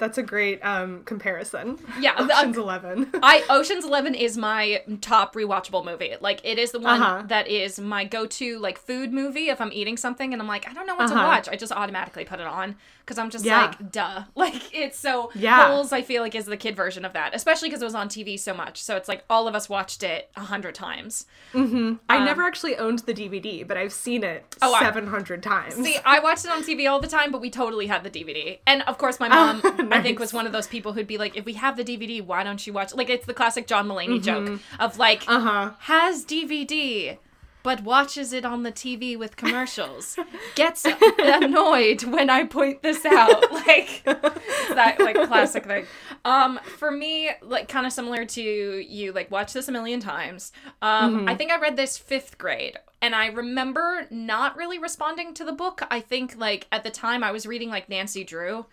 That's 0.00 0.18
a 0.18 0.22
great 0.24 0.58
um 0.64 1.04
comparison. 1.04 1.78
Yeah, 2.00 2.14
Ocean's 2.18 2.56
Eleven. 2.58 3.08
I 3.22 3.44
Ocean's 3.50 3.84
Eleven 3.84 4.14
is 4.16 4.36
my 4.36 4.82
top 5.00 5.34
rewatchable 5.36 5.84
movie. 5.84 6.14
Like 6.20 6.40
it 6.42 6.58
is 6.58 6.72
the 6.72 6.80
one 6.80 7.00
Uh-huh. 7.00 7.22
that 7.28 7.46
is 7.46 7.78
my 7.78 8.04
go-to 8.04 8.58
like 8.58 8.78
food 8.78 9.12
movie 9.12 9.50
if 9.50 9.60
I'm 9.60 9.72
eating 9.72 9.96
something 9.96 10.32
and 10.32 10.40
I'm 10.42 10.48
like 10.48 10.68
I 10.68 10.72
don't 10.72 10.86
know 10.86 10.96
what 10.96 11.08
to 11.08 11.14
Uh-huh. 11.14 11.26
watch. 11.28 11.48
I 11.48 11.54
just 11.56 11.70
automatically 11.70 12.24
put 12.24 12.40
it 12.40 12.46
on 12.46 12.76
because 13.10 13.18
I'm 13.18 13.28
just 13.30 13.44
Yeah. 13.44 13.66
like 13.66 13.90
duh. 13.90 14.22
Like 14.36 14.62
it's 14.72 14.96
so 14.98 15.32
Yeah. 15.34 15.66
Holes. 15.66 15.92
I 15.92 16.02
feel 16.02 16.22
like 16.22 16.36
is 16.36 16.46
the 16.46 16.56
kid 16.56 16.76
version 16.76 17.04
of 17.04 17.12
that, 17.14 17.34
especially 17.34 17.68
because 17.68 17.82
it 17.82 17.84
was 17.86 17.94
on 17.96 18.08
TV 18.08 18.38
so 18.38 18.54
much. 18.54 18.80
So 18.80 18.96
it's 18.96 19.08
like 19.08 19.24
all 19.28 19.48
of 19.48 19.54
us 19.56 19.68
watched 19.68 20.04
it 20.04 20.30
a 20.36 20.42
hundred 20.42 20.74
times. 20.76 21.26
I 21.54 22.24
never 22.24 22.42
actually 22.42 22.76
owned 22.76 23.00
the 23.00 23.12
DVD, 23.14 23.66
but 23.66 23.76
I've 23.76 23.92
seen 23.92 24.22
it 24.22 24.44
Um, 24.62 24.70
Oh, 24.70 24.78
seven 24.78 25.08
hundred 25.08 25.42
times. 25.42 25.74
See, 25.74 25.96
I 26.04 26.20
watched 26.20 26.44
it 26.44 26.50
on 26.52 26.62
TV 26.62 26.88
all 26.88 27.00
the 27.00 27.08
time, 27.08 27.32
but 27.32 27.40
we 27.40 27.50
totally 27.50 27.88
had 27.88 28.04
the 28.04 28.10
DVD. 28.10 28.58
And 28.66 28.82
of 28.82 28.96
course, 28.98 29.18
my 29.18 29.28
mom, 29.36 29.60
I 29.92 30.00
think, 30.00 30.18
was 30.20 30.32
one 30.32 30.46
of 30.46 30.52
those 30.52 30.68
people 30.68 30.92
who'd 30.92 31.06
be 31.08 31.18
like, 31.18 31.36
if 31.36 31.44
we 31.44 31.54
have 31.54 31.76
the 31.76 31.84
DVD, 31.84 32.24
why 32.24 32.44
don't 32.44 32.64
you 32.64 32.72
watch? 32.72 32.94
Like, 32.94 33.10
it's 33.10 33.26
the 33.26 33.34
classic 33.34 33.66
John 33.66 33.88
Mulaney 33.88 34.22
joke 34.22 34.60
of 34.78 34.98
like, 34.98 35.24
Uh-huh. 35.26 35.72
has 35.80 36.24
DVD, 36.24 37.18
but 37.62 37.82
watches 37.82 38.32
it 38.32 38.44
on 38.44 38.62
the 38.62 38.72
TV 38.72 39.18
with 39.18 39.36
commercials. 39.36 40.18
Gets 40.54 40.86
annoyed 41.18 42.04
when 42.04 42.30
I 42.30 42.44
point 42.44 42.82
this 42.82 43.04
out. 43.04 43.44
Like, 43.70 44.02
that 44.04 44.96
like 44.98 45.14
classic 45.28 45.64
thing. 45.66 45.84
Um, 46.24 46.58
for 46.78 46.90
me, 46.90 47.30
like 47.42 47.68
kind 47.68 47.86
of 47.86 47.92
similar 47.92 48.24
to 48.24 48.42
you, 48.42 49.12
like 49.12 49.30
watch 49.30 49.52
this 49.52 49.68
a 49.68 49.72
million 49.72 50.00
times. 50.00 50.52
Um, 50.82 51.28
I 51.28 51.34
think 51.34 51.52
I 51.52 51.60
read 51.60 51.76
this 51.76 51.96
fifth 51.96 52.38
grade. 52.38 52.78
And 53.02 53.14
I 53.14 53.26
remember 53.26 54.06
not 54.10 54.56
really 54.56 54.78
responding 54.78 55.34
to 55.34 55.44
the 55.44 55.52
book. 55.52 55.82
I 55.90 56.00
think 56.00 56.36
like 56.36 56.66
at 56.72 56.82
the 56.84 56.90
time 56.90 57.22
I 57.22 57.32
was 57.32 57.46
reading 57.46 57.68
like 57.70 57.88
Nancy 57.88 58.24
Drew, 58.24 58.66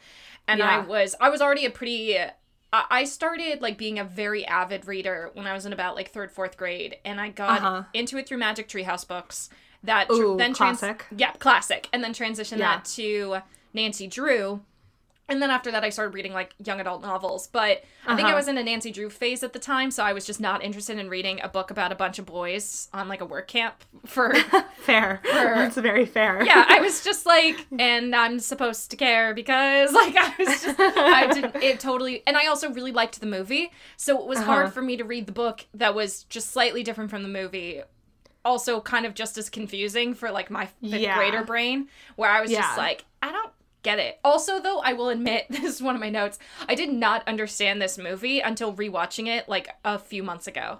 and 0.47 0.63
I 0.63 0.79
was 0.79 1.15
I 1.19 1.29
was 1.29 1.41
already 1.41 1.65
a 1.65 1.69
pretty 1.69 2.17
I 2.73 2.85
I 2.89 3.03
started 3.05 3.61
like 3.61 3.77
being 3.77 3.99
a 3.99 4.03
very 4.03 4.45
avid 4.45 4.85
reader 4.87 5.31
when 5.33 5.47
I 5.47 5.53
was 5.53 5.65
in 5.65 5.73
about 5.73 5.95
like 5.95 6.11
third, 6.11 6.31
fourth 6.31 6.57
grade, 6.57 6.97
and 7.05 7.19
I 7.21 7.29
got 7.29 7.61
Uh-huh. 7.61 7.83
into 7.93 8.17
it 8.17 8.27
through 8.27 8.37
Magic 8.39 8.67
Treehouse 8.67 9.07
books. 9.07 9.49
That 9.83 10.07
tr- 10.07 10.13
Ooh, 10.13 10.37
then 10.37 10.53
trans- 10.53 10.79
classic. 10.79 11.05
yeah, 11.15 11.31
classic, 11.33 11.87
and 11.93 12.03
then 12.03 12.13
transitioned 12.13 12.57
Yeah. 12.59 12.77
that 12.77 12.85
to 12.95 13.37
Nancy 13.73 14.07
Drew. 14.07 14.61
And 15.29 15.41
then 15.41 15.51
after 15.51 15.71
that, 15.71 15.83
I 15.83 15.89
started 15.89 16.13
reading 16.13 16.31
like 16.33 16.53
young 16.63 16.79
adult 16.79 17.01
novels. 17.01 17.47
But 17.47 17.83
I 18.05 18.15
think 18.15 18.27
I 18.27 18.31
Uh-huh. 18.31 18.35
was 18.37 18.47
in 18.47 18.57
a 18.57 18.63
Nancy 18.63 18.91
Drew 18.91 19.09
phase 19.09 19.43
at 19.43 19.51
the 19.51 19.59
time, 19.59 19.91
so 19.91 20.03
I 20.03 20.13
was 20.13 20.25
just 20.25 20.39
not 20.39 20.63
interested 20.63 20.97
in 20.97 21.09
reading 21.09 21.41
a 21.41 21.49
book 21.49 21.69
about 21.69 21.91
a 21.91 21.95
bunch 21.95 22.17
of 22.17 22.25
boys 22.25 22.87
on 22.93 23.09
like 23.09 23.19
a 23.19 23.25
work 23.25 23.47
camp 23.49 23.75
for 24.05 24.33
fair. 24.77 25.19
That's 25.23 25.75
very 25.75 26.05
fair. 26.05 26.43
yeah, 26.45 26.63
I 26.69 26.79
was 26.79 27.03
just 27.09 27.25
like, 27.25 27.65
and 27.77 28.15
I'm 28.15 28.39
supposed 28.39 28.89
to 28.91 28.95
care 28.97 29.33
because 29.33 29.91
like 30.01 30.15
I 30.15 30.33
was 30.39 30.47
just, 30.63 30.79
I 30.79 31.27
didn't, 31.33 31.55
it 31.61 31.79
totally, 31.81 32.23
and 32.25 32.37
I 32.37 32.47
also 32.47 32.71
really 32.71 32.93
liked 32.93 33.19
the 33.19 33.25
movie, 33.27 33.71
so 33.97 34.17
it 34.21 34.27
was 34.27 34.39
hard 34.39 34.67
Uh-huh. 34.67 34.71
for 34.71 34.81
me 34.81 34.95
to 34.95 35.03
read 35.03 35.25
the 35.25 35.33
book 35.33 35.65
that 35.73 35.93
was 35.93 36.23
just 36.25 36.51
slightly 36.51 36.83
different 36.83 37.09
from 37.09 37.23
the 37.23 37.29
movie. 37.29 37.81
Also, 38.45 38.79
kind 38.79 39.05
of 39.05 39.13
just 39.13 39.37
as 39.37 39.49
confusing 39.49 40.13
for 40.13 40.31
like 40.31 40.49
my 40.49 40.67
fifth 40.67 40.77
Yeah. 40.81 41.17
grader 41.17 41.43
brain, 41.43 41.89
where 42.15 42.31
I 42.31 42.39
was 42.39 42.49
Yeah. 42.49 42.61
just 42.61 42.77
like, 42.77 43.03
I 43.21 43.33
don't 43.33 43.51
get 43.87 43.99
it. 43.99 44.19
Also, 44.23 44.59
though, 44.59 44.79
I 44.79 44.93
will 44.93 45.09
admit, 45.09 45.45
this 45.49 45.63
is 45.75 45.81
one 45.81 45.95
of 45.95 46.01
my 46.01 46.09
notes. 46.09 46.39
I 46.67 46.75
did 46.75 46.91
not 46.91 47.27
understand 47.27 47.81
this 47.81 47.97
movie 47.97 48.39
until 48.41 48.73
rewatching 48.73 49.27
it 49.27 49.47
like 49.47 49.69
a 49.85 49.97
few 49.97 50.23
months 50.23 50.47
ago. 50.47 50.79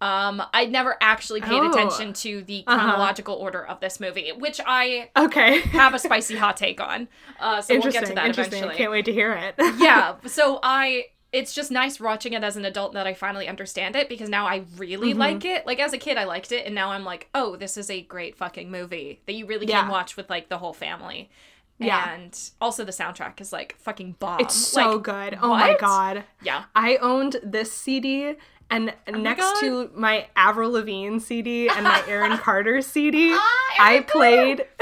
Um, 0.00 0.42
I 0.52 0.66
never 0.66 0.96
actually 1.00 1.40
paid 1.40 1.62
Oh. 1.62 1.70
attention 1.70 2.12
to 2.24 2.42
the 2.42 2.62
Uh-huh. 2.66 2.78
chronological 2.78 3.36
order 3.36 3.64
of 3.66 3.80
this 3.80 4.00
movie, 4.00 4.30
which 4.32 4.60
I 4.66 5.10
Okay. 5.16 5.60
have 5.82 5.94
a 5.94 5.98
spicy 5.98 6.36
hot 6.36 6.56
take 6.56 6.80
on. 6.80 7.08
Uh, 7.40 7.60
so 7.62 7.74
we'll 7.78 7.90
get 7.90 8.04
to 8.06 8.12
that 8.14 8.26
interesting. 8.26 8.58
eventually. 8.58 8.76
Can't 8.76 8.90
wait 8.90 9.04
to 9.06 9.12
hear 9.12 9.32
it. 9.32 9.54
yeah, 9.78 10.16
so 10.26 10.58
I 10.62 11.06
it's 11.32 11.52
just 11.52 11.72
nice 11.72 11.98
watching 11.98 12.32
it 12.32 12.44
as 12.44 12.56
an 12.56 12.64
adult 12.64 12.92
that 12.92 13.08
I 13.08 13.14
finally 13.14 13.48
understand 13.48 13.96
it 13.96 14.08
because 14.08 14.28
now 14.28 14.46
I 14.46 14.62
really 14.76 15.10
Mm-hmm. 15.10 15.18
like 15.18 15.44
it. 15.44 15.66
Like 15.66 15.80
as 15.80 15.92
a 15.92 15.98
kid 15.98 16.16
I 16.16 16.24
liked 16.24 16.52
it 16.52 16.64
and 16.66 16.74
now 16.76 16.90
I'm 16.90 17.04
like, 17.04 17.28
"Oh, 17.34 17.56
this 17.56 17.76
is 17.76 17.88
a 17.90 18.02
great 18.02 18.36
fucking 18.36 18.70
movie 18.70 19.20
that 19.26 19.32
you 19.32 19.44
really 19.46 19.66
Yeah. 19.66 19.80
can 19.80 19.90
watch 19.90 20.16
with 20.16 20.28
like 20.30 20.48
the 20.48 20.58
whole 20.58 20.72
family." 20.74 21.30
Yeah. 21.78 22.12
And 22.14 22.38
also 22.60 22.84
the 22.84 22.92
soundtrack 22.92 23.40
is 23.40 23.52
like 23.52 23.76
fucking 23.78 24.16
bomb. 24.18 24.40
It's 24.40 24.54
so 24.54 24.92
Like, 24.92 25.02
good. 25.02 25.38
Oh 25.42 25.48
my 25.50 25.76
god. 25.78 26.24
Yeah. 26.42 26.64
I 26.74 26.96
owned 26.98 27.36
this 27.42 27.72
CD 27.72 28.34
and 28.70 28.94
next 29.08 29.42
Oh 29.44 29.52
God. 29.54 29.60
to 29.60 29.90
my 29.98 30.28
Avril 30.36 30.70
Lavigne 30.72 31.18
CD 31.18 31.68
and 31.68 31.84
my 31.84 32.02
Aaron 32.08 32.38
Carter 32.38 32.80
CD, 32.80 33.32
Ah, 33.34 33.74
I 33.80 34.00
played 34.00 34.66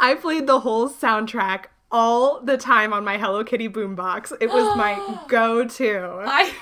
I 0.00 0.14
played 0.20 0.46
the 0.46 0.60
whole 0.60 0.88
soundtrack 0.90 1.66
all 1.90 2.40
the 2.42 2.56
time 2.58 2.92
on 2.92 3.04
my 3.04 3.16
Hello 3.16 3.44
Kitty 3.44 3.68
boombox. 3.68 4.32
It 4.40 4.48
was 4.48 4.76
my 4.76 4.98
go-to. 5.28 6.22
I 6.26 6.52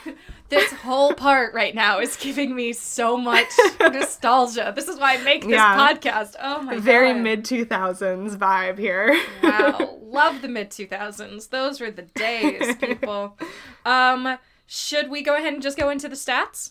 this 0.49 0.71
whole 0.73 1.13
part 1.15 1.55
right 1.55 1.75
now 1.75 1.99
is 2.01 2.17
giving 2.17 2.55
me 2.55 2.73
so 2.73 3.17
much 3.17 3.49
nostalgia. 3.81 4.73
This 4.77 4.89
is 4.89 4.99
why 4.99 5.15
I 5.15 5.23
make 5.23 5.43
this 5.43 5.53
Yeah. 5.53 5.77
podcast. 5.95 6.37
Oh 6.41 6.63
my 6.63 6.79
Very 6.79 6.79
god. 6.79 6.85
Very 6.85 7.15
mid 7.15 7.45
2000s 7.45 8.37
vibe 8.37 8.79
here. 8.79 9.17
Wow. 9.43 9.99
Love 10.03 10.43
the 10.43 10.49
mid 10.49 10.71
2000s. 10.71 11.49
Those 11.51 11.81
were 11.81 11.91
the 11.91 12.03
days, 12.03 12.77
people. 12.77 13.39
Um 13.87 14.39
should 14.67 15.11
we 15.11 15.23
go 15.23 15.37
ahead 15.37 15.53
and 15.53 15.63
just 15.63 15.77
go 15.77 15.91
into 15.91 16.09
the 16.09 16.17
stats? 16.17 16.71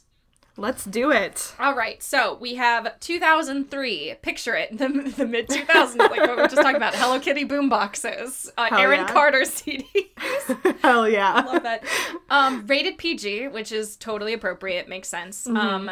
Let's 0.56 0.86
do 0.86 1.12
it. 1.12 1.56
All 1.60 1.76
right. 1.76 2.02
So, 2.04 2.38
we 2.40 2.56
have 2.56 3.00
2003. 3.00 4.16
Picture 4.22 4.56
it. 4.56 4.78
The, 4.78 4.88
the 5.18 5.26
mid 5.26 5.48
2000s 5.48 5.98
like 5.98 6.12
what 6.12 6.30
we 6.30 6.36
were 6.36 6.48
just 6.48 6.58
talking 6.58 6.76
about. 6.76 6.94
Hello 6.94 7.20
Kitty 7.20 7.46
boomboxes. 7.46 8.52
Uh, 8.58 8.68
Hell 8.70 8.80
Aaron 8.80 9.00
yeah. 9.02 9.08
Carter 9.12 9.42
CDs. 9.42 10.78
Hell 10.82 11.10
yeah. 11.10 11.42
love 11.42 11.64
that. 11.64 11.84
Um, 12.30 12.68
rated 12.68 12.98
PG, 12.98 13.48
which 13.48 13.72
is 13.72 13.96
totally 13.96 14.34
appropriate, 14.34 14.88
makes 14.88 15.08
sense. 15.08 15.48
Mm-hmm. 15.48 15.58
Um, 15.58 15.92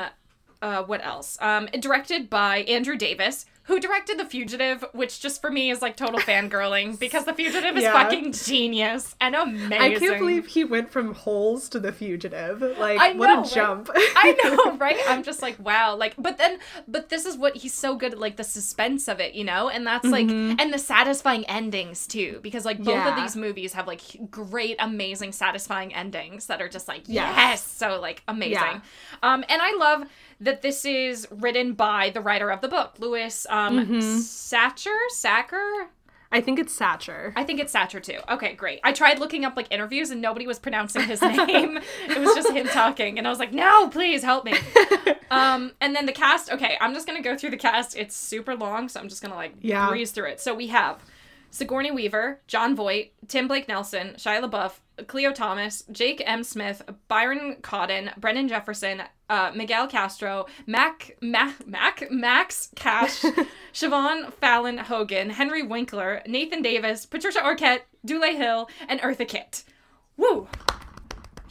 uh, 0.61 0.83
what 0.83 1.03
else? 1.03 1.37
Um, 1.41 1.67
directed 1.79 2.29
by 2.29 2.59
Andrew 2.59 2.95
Davis, 2.95 3.45
who 3.65 3.79
directed 3.79 4.17
The 4.17 4.25
Fugitive, 4.25 4.83
which 4.91 5.19
just 5.21 5.39
for 5.39 5.51
me 5.51 5.69
is 5.69 5.81
like 5.81 5.95
total 5.95 6.19
fangirling 6.29 6.99
because 6.99 7.25
The 7.25 7.33
Fugitive 7.33 7.77
is 7.77 7.83
Yeah. 7.83 7.93
fucking 7.93 8.31
genius 8.33 9.15
and 9.21 9.35
amazing. 9.35 9.73
I 9.73 9.95
can't 9.95 10.17
believe 10.19 10.47
he 10.47 10.63
went 10.63 10.91
from 10.91 11.13
holes 11.13 11.69
to 11.69 11.79
the 11.79 11.91
fugitive. 11.91 12.61
Like, 12.79 13.17
what 13.17 13.29
a 13.29 13.41
right? 13.41 13.51
jump. 13.51 13.89
I 13.95 14.35
know, 14.43 14.77
right? 14.77 14.97
I'm 15.07 15.21
just 15.23 15.41
like, 15.43 15.57
wow. 15.63 15.95
Like, 15.95 16.15
but 16.17 16.37
then, 16.39 16.57
but 16.87 17.09
this 17.09 17.25
is 17.25 17.37
what 17.37 17.55
he's 17.57 17.73
so 17.73 17.95
good 17.95 18.13
at, 18.13 18.19
like 18.19 18.35
the 18.37 18.43
suspense 18.43 19.07
of 19.07 19.19
it, 19.19 19.35
you 19.35 19.43
know? 19.43 19.69
And 19.69 19.85
that's 19.85 20.05
like, 20.07 20.27
and 20.29 20.73
the 20.73 20.79
satisfying 20.79 21.45
endings 21.45 22.07
too, 22.07 22.39
because 22.41 22.65
like 22.65 22.79
both 22.83 22.95
of 22.97 23.11
Mm-hmm. 23.11 23.21
These 23.21 23.35
movies 23.35 23.73
have 23.73 23.87
like 23.87 24.01
great, 24.31 24.77
amazing, 24.79 25.33
satisfying 25.33 25.93
endings 25.93 26.47
that 26.47 26.61
are 26.61 26.69
just 26.69 26.87
like, 26.87 27.03
Yes. 27.07 27.33
yes, 27.35 27.63
so 27.67 27.99
like 27.99 28.23
amazing. 28.27 28.53
Yeah. 28.55 28.79
Um, 29.21 29.43
and 29.49 29.61
I 29.61 29.75
love 29.77 30.07
that 30.41 30.61
this 30.61 30.83
is 30.85 31.27
written 31.31 31.73
by 31.73 32.09
the 32.09 32.19
writer 32.19 32.49
of 32.51 32.59
the 32.61 32.67
book, 32.67 32.95
Louis 32.99 33.45
um, 33.49 33.77
Mm-hmm. 33.79 33.99
Satcher, 33.99 34.97
Sacker. 35.09 35.87
I 36.33 36.39
think 36.39 36.59
it's 36.59 36.77
Satcher. 36.77 37.33
I 37.35 37.43
think 37.43 37.59
it's 37.59 37.73
Satcher 37.73 38.01
too. 38.01 38.19
Okay, 38.29 38.53
great. 38.53 38.79
I 38.85 38.93
tried 38.93 39.19
looking 39.19 39.43
up 39.43 39.57
like 39.57 39.67
interviews 39.69 40.11
and 40.11 40.21
nobody 40.21 40.47
was 40.47 40.59
pronouncing 40.59 41.03
his 41.03 41.21
name. 41.47 41.77
it 42.07 42.17
was 42.19 42.33
just 42.35 42.51
him 42.51 42.67
talking, 42.67 43.17
and 43.17 43.27
I 43.27 43.29
was 43.29 43.37
like, 43.39 43.51
"No, 43.53 43.89
please 43.89 44.23
help 44.23 44.45
me." 44.45 44.53
um, 45.31 45.73
and 45.81 45.93
then 45.95 46.05
the 46.05 46.13
cast. 46.13 46.49
Okay, 46.51 46.77
I'm 46.79 46.93
just 46.93 47.05
gonna 47.05 47.21
go 47.21 47.35
through 47.37 47.49
the 47.51 47.57
cast. 47.57 47.97
It's 47.97 48.15
super 48.15 48.55
long, 48.55 48.87
so 48.89 48.99
I'm 49.01 49.09
just 49.09 49.21
gonna 49.21 49.35
like 49.35 49.55
Yeah. 49.61 49.89
breeze 49.89 50.11
through 50.11 50.27
it. 50.29 50.39
So 50.39 50.53
we 50.55 50.67
have 50.67 51.03
Sigourney 51.51 51.91
Weaver, 51.91 52.39
Jon 52.47 52.75
Voight, 52.75 53.11
Tim 53.27 53.47
Blake 53.47 53.67
Nelson, 53.67 54.15
Shia 54.17 54.41
LaBeouf, 54.41 54.79
Khleo 55.05 55.33
Thomas, 55.33 55.83
Jake 55.91 56.23
M. 56.25 56.43
Smith, 56.43 56.81
Byron 57.07 57.57
Cotton, 57.61 58.11
Brendan 58.17 58.47
Jefferson, 58.47 59.03
uh, 59.29 59.51
Miguel 59.53 59.87
Castro, 59.87 60.45
Mac, 60.65 61.17
Mac, 61.21 61.67
Mac, 61.67 62.09
Max 62.09 62.69
Kasch, 62.75 63.23
Siobhan 63.73 64.31
Fallon 64.33 64.77
Hogan, 64.77 65.29
Henry 65.29 65.61
Winkler, 65.61 66.21
Nathan 66.25 66.61
Davis, 66.61 67.05
Patricia 67.05 67.39
Arquette, 67.39 67.81
Dule 68.05 68.35
Hill, 68.35 68.69
and 68.87 68.99
Eartha 69.01 69.27
Kitt. 69.27 69.63
Woo! 70.17 70.47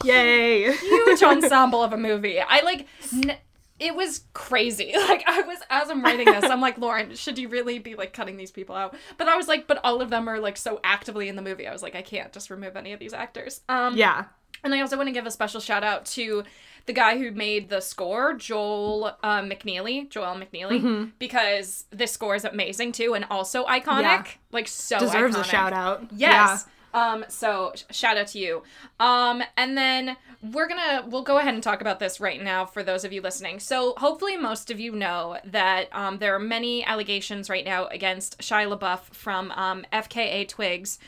Yay. 0.03 0.71
Huge 0.75 1.23
ensemble 1.23 1.83
of 1.83 1.93
a 1.93 1.97
movie. 1.97 2.39
I 2.39 2.61
like. 2.61 2.87
N- 3.13 3.37
it 3.81 3.95
was 3.95 4.23
crazy. 4.33 4.93
Like 5.11 5.23
I 5.27 5.41
was 5.41 5.57
as 5.69 5.89
I'm 5.89 6.01
writing 6.03 6.25
this, 6.25 6.45
I'm 6.45 6.61
like, 6.61 6.77
Lauren, 6.77 7.15
should 7.15 7.37
you 7.37 7.49
really 7.49 7.79
be 7.79 7.95
like 7.95 8.13
cutting 8.13 8.37
these 8.37 8.51
people 8.51 8.75
out? 8.75 8.95
But 9.17 9.27
I 9.27 9.35
was 9.35 9.47
like, 9.49 9.67
but 9.67 9.79
all 9.83 10.01
of 10.01 10.09
them 10.09 10.27
are 10.29 10.39
like 10.39 10.55
so 10.55 10.79
actively 10.83 11.27
in 11.27 11.35
the 11.35 11.41
movie. 11.41 11.67
I 11.67 11.73
was 11.73 11.81
like, 11.83 11.95
I 11.95 12.01
can't 12.01 12.31
just 12.31 12.49
remove 12.49 12.77
any 12.77 12.93
of 12.93 12.99
these 12.99 13.13
actors. 13.13 13.61
Um, 13.67 13.97
Yeah. 13.97 14.25
and 14.63 14.73
I 14.73 14.79
also 14.81 14.95
want 14.95 15.07
to 15.07 15.11
give 15.13 15.25
a 15.25 15.31
special 15.31 15.59
shout 15.59 15.83
out 15.83 16.05
to 16.17 16.43
the 16.85 16.93
guy 16.93 17.17
who 17.17 17.31
made 17.31 17.69
the 17.69 17.79
score, 17.81 18.33
Joel 18.33 19.17
uh, 19.21 19.41
McNeely, 19.41 20.09
Joel 20.09 20.35
McNeely, 20.35 21.11
because 21.19 21.85
this 21.91 22.11
score 22.11 22.35
is 22.35 22.45
amazing 22.45 22.91
too 22.93 23.13
and 23.15 23.25
also 23.29 23.65
iconic. 23.65 23.83
Mm-hmm. 23.83 24.03
Yeah. 24.03 24.25
Like 24.51 24.67
so 24.67 24.99
Deserves 24.99 25.35
a 25.35 25.43
shout 25.43 25.73
out. 25.73 26.05
Yes. 26.15 26.65
Um, 26.93 27.25
so 27.27 27.71
sh- 27.75 27.83
shout 27.91 28.17
out 28.17 28.27
to 28.27 28.39
you. 28.39 28.63
Um, 28.99 29.43
and 29.57 29.77
then 29.77 30.17
we're 30.41 30.67
gonna 30.67 31.05
we'll 31.07 31.23
go 31.23 31.37
ahead 31.37 31.53
and 31.53 31.61
talk 31.61 31.81
about 31.81 31.99
this 31.99 32.19
right 32.19 32.41
now 32.41 32.65
for 32.65 32.83
those 32.83 33.03
of 33.03 33.13
you 33.13 33.21
listening. 33.21 33.59
So 33.59 33.93
hopefully 33.97 34.37
most 34.37 34.71
of 34.71 34.79
you 34.79 34.91
know 34.93 35.37
that 35.45 35.87
um, 35.91 36.17
there 36.17 36.35
are 36.35 36.39
many 36.39 36.83
allegations 36.83 37.49
right 37.49 37.65
now 37.65 37.87
against 37.87 38.39
Shia 38.39 38.77
LaBeouf 38.77 39.13
from 39.13 39.51
um, 39.51 39.85
FKA 39.93 40.47
Twigs, 40.47 40.99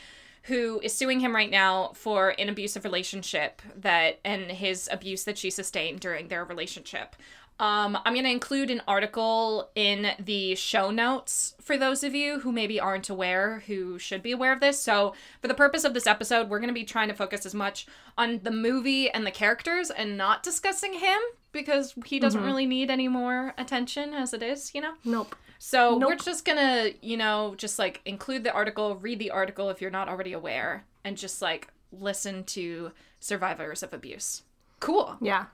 who 0.44 0.80
is 0.82 0.94
suing 0.94 1.20
him 1.20 1.34
right 1.34 1.50
now 1.50 1.92
for 1.94 2.34
an 2.38 2.48
abusive 2.48 2.84
relationship 2.84 3.62
that 3.76 4.20
and 4.24 4.50
his 4.50 4.88
abuse 4.92 5.24
that 5.24 5.38
she 5.38 5.50
sustained 5.50 6.00
during 6.00 6.28
their 6.28 6.44
relationship. 6.44 7.16
Um, 7.60 7.96
I'm 8.04 8.14
going 8.14 8.24
to 8.24 8.30
include 8.30 8.70
an 8.70 8.82
article 8.88 9.70
in 9.76 10.08
the 10.18 10.56
show 10.56 10.90
notes 10.90 11.54
for 11.60 11.78
those 11.78 12.02
of 12.02 12.14
you 12.14 12.40
who 12.40 12.50
maybe 12.50 12.80
aren't 12.80 13.08
aware, 13.08 13.62
who 13.66 13.98
should 13.98 14.22
be 14.22 14.32
aware 14.32 14.52
of 14.52 14.58
this. 14.58 14.80
So, 14.80 15.14
for 15.40 15.46
the 15.46 15.54
purpose 15.54 15.84
of 15.84 15.94
this 15.94 16.06
episode, 16.06 16.48
we're 16.48 16.58
going 16.58 16.68
to 16.68 16.74
be 16.74 16.84
trying 16.84 17.08
to 17.08 17.14
focus 17.14 17.46
as 17.46 17.54
much 17.54 17.86
on 18.18 18.40
the 18.42 18.50
movie 18.50 19.08
and 19.08 19.24
the 19.24 19.30
characters 19.30 19.90
and 19.90 20.16
not 20.16 20.42
discussing 20.42 20.94
him 20.94 21.18
because 21.52 21.94
he 22.04 22.18
doesn't 22.18 22.42
really 22.42 22.66
need 22.66 22.90
any 22.90 23.06
more 23.06 23.54
attention 23.56 24.12
as 24.12 24.34
it 24.34 24.42
is, 24.42 24.74
you 24.74 24.80
know? 24.80 24.94
Nope. 25.04 25.36
So 25.60 25.96
we're 25.96 26.16
just 26.16 26.44
gonna, 26.44 26.90
you 27.00 27.16
know, 27.16 27.54
just 27.56 27.78
like 27.78 28.02
include 28.04 28.44
the 28.44 28.52
article, 28.52 28.96
read 28.96 29.18
the 29.18 29.30
article 29.30 29.70
if 29.70 29.80
you're 29.80 29.90
not 29.90 30.08
already 30.08 30.32
aware, 30.32 30.84
and 31.04 31.16
just 31.16 31.40
like 31.40 31.68
listen 31.92 32.44
to 32.44 32.92
survivors 33.20 33.82
of 33.82 33.94
abuse. 33.94 34.42
Cool. 34.80 35.16
Yeah. 35.22 35.46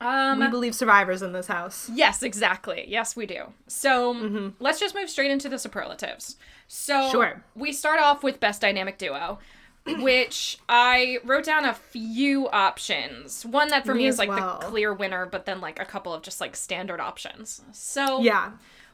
Um 0.00 0.40
we 0.40 0.48
believe 0.48 0.74
survivors 0.74 1.20
in 1.22 1.32
this 1.32 1.46
house. 1.46 1.90
Yes, 1.92 2.22
exactly. 2.22 2.84
Yes, 2.88 3.14
we 3.16 3.26
do. 3.26 3.52
So 3.66 4.52
let's 4.58 4.80
just 4.80 4.94
move 4.94 5.10
straight 5.10 5.30
into 5.30 5.48
the 5.48 5.58
superlatives. 5.58 6.36
So 6.68 7.10
Sure. 7.10 7.42
we 7.54 7.72
start 7.72 8.00
off 8.00 8.22
with 8.22 8.40
best 8.40 8.62
dynamic 8.62 8.96
duo, 8.96 9.38
which 9.86 10.58
I 10.68 11.18
wrote 11.24 11.44
down 11.44 11.64
a 11.66 11.74
few 11.74 12.48
options. 12.48 13.44
One 13.44 13.68
that 13.68 13.84
for 13.84 13.94
me, 13.94 14.04
Me 14.04 14.08
is 14.08 14.18
like 14.18 14.28
well. 14.30 14.58
the 14.60 14.66
clear 14.66 14.94
winner, 14.94 15.26
but 15.26 15.44
then 15.44 15.60
like 15.60 15.78
a 15.80 15.84
couple 15.84 16.14
of 16.14 16.22
just 16.22 16.40
like 16.40 16.56
standard 16.56 17.00
options. 17.00 17.62
So 17.72 18.20
Yeah. 18.22 18.52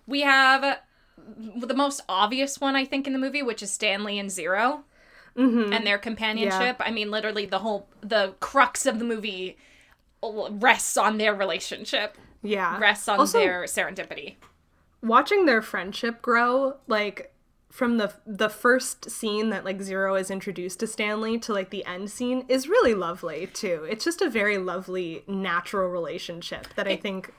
we 0.08 0.22
have 0.22 0.80
the 1.18 1.74
most 1.74 2.00
obvious 2.08 2.60
one 2.60 2.74
I 2.76 2.84
think 2.84 3.06
in 3.06 3.12
the 3.12 3.18
movie, 3.18 3.42
which 3.42 3.62
is 3.62 3.70
Stanley 3.70 4.18
and 4.18 4.30
Zero 4.30 4.84
and 5.36 5.86
their 5.86 5.98
companionship. 5.98 6.76
I 6.80 6.90
mean, 6.90 7.10
literally 7.10 7.46
the 7.46 7.58
whole 7.58 7.88
the 8.00 8.34
crux 8.40 8.86
of 8.86 8.98
the 8.98 9.04
movie 9.04 9.56
rests 10.52 10.96
on 10.96 11.18
their 11.18 11.34
relationship, 11.34 12.16
Yeah. 12.42 12.78
rests 12.78 13.08
on 13.08 13.18
Also- 13.18 13.38
their 13.38 13.64
serendipity. 13.64 14.36
watching 15.02 15.46
their 15.46 15.62
friendship 15.62 16.20
grow 16.22 16.74
like 16.86 17.32
from 17.70 17.98
the 17.98 18.12
the 18.26 18.48
first 18.48 19.10
scene 19.10 19.50
that 19.50 19.64
like 19.64 19.80
zero 19.82 20.14
is 20.16 20.30
introduced 20.30 20.80
to 20.80 20.86
stanley 20.86 21.38
to 21.38 21.52
like 21.52 21.68
the 21.70 21.84
end 21.84 22.10
scene 22.10 22.44
is 22.48 22.66
really 22.68 22.94
lovely 22.94 23.46
too 23.48 23.86
it's 23.90 24.04
just 24.04 24.22
a 24.22 24.30
very 24.30 24.56
lovely 24.56 25.22
natural 25.28 25.88
relationship 25.88 26.66
that 26.74 26.88
i 26.88 26.96
think 26.96 27.32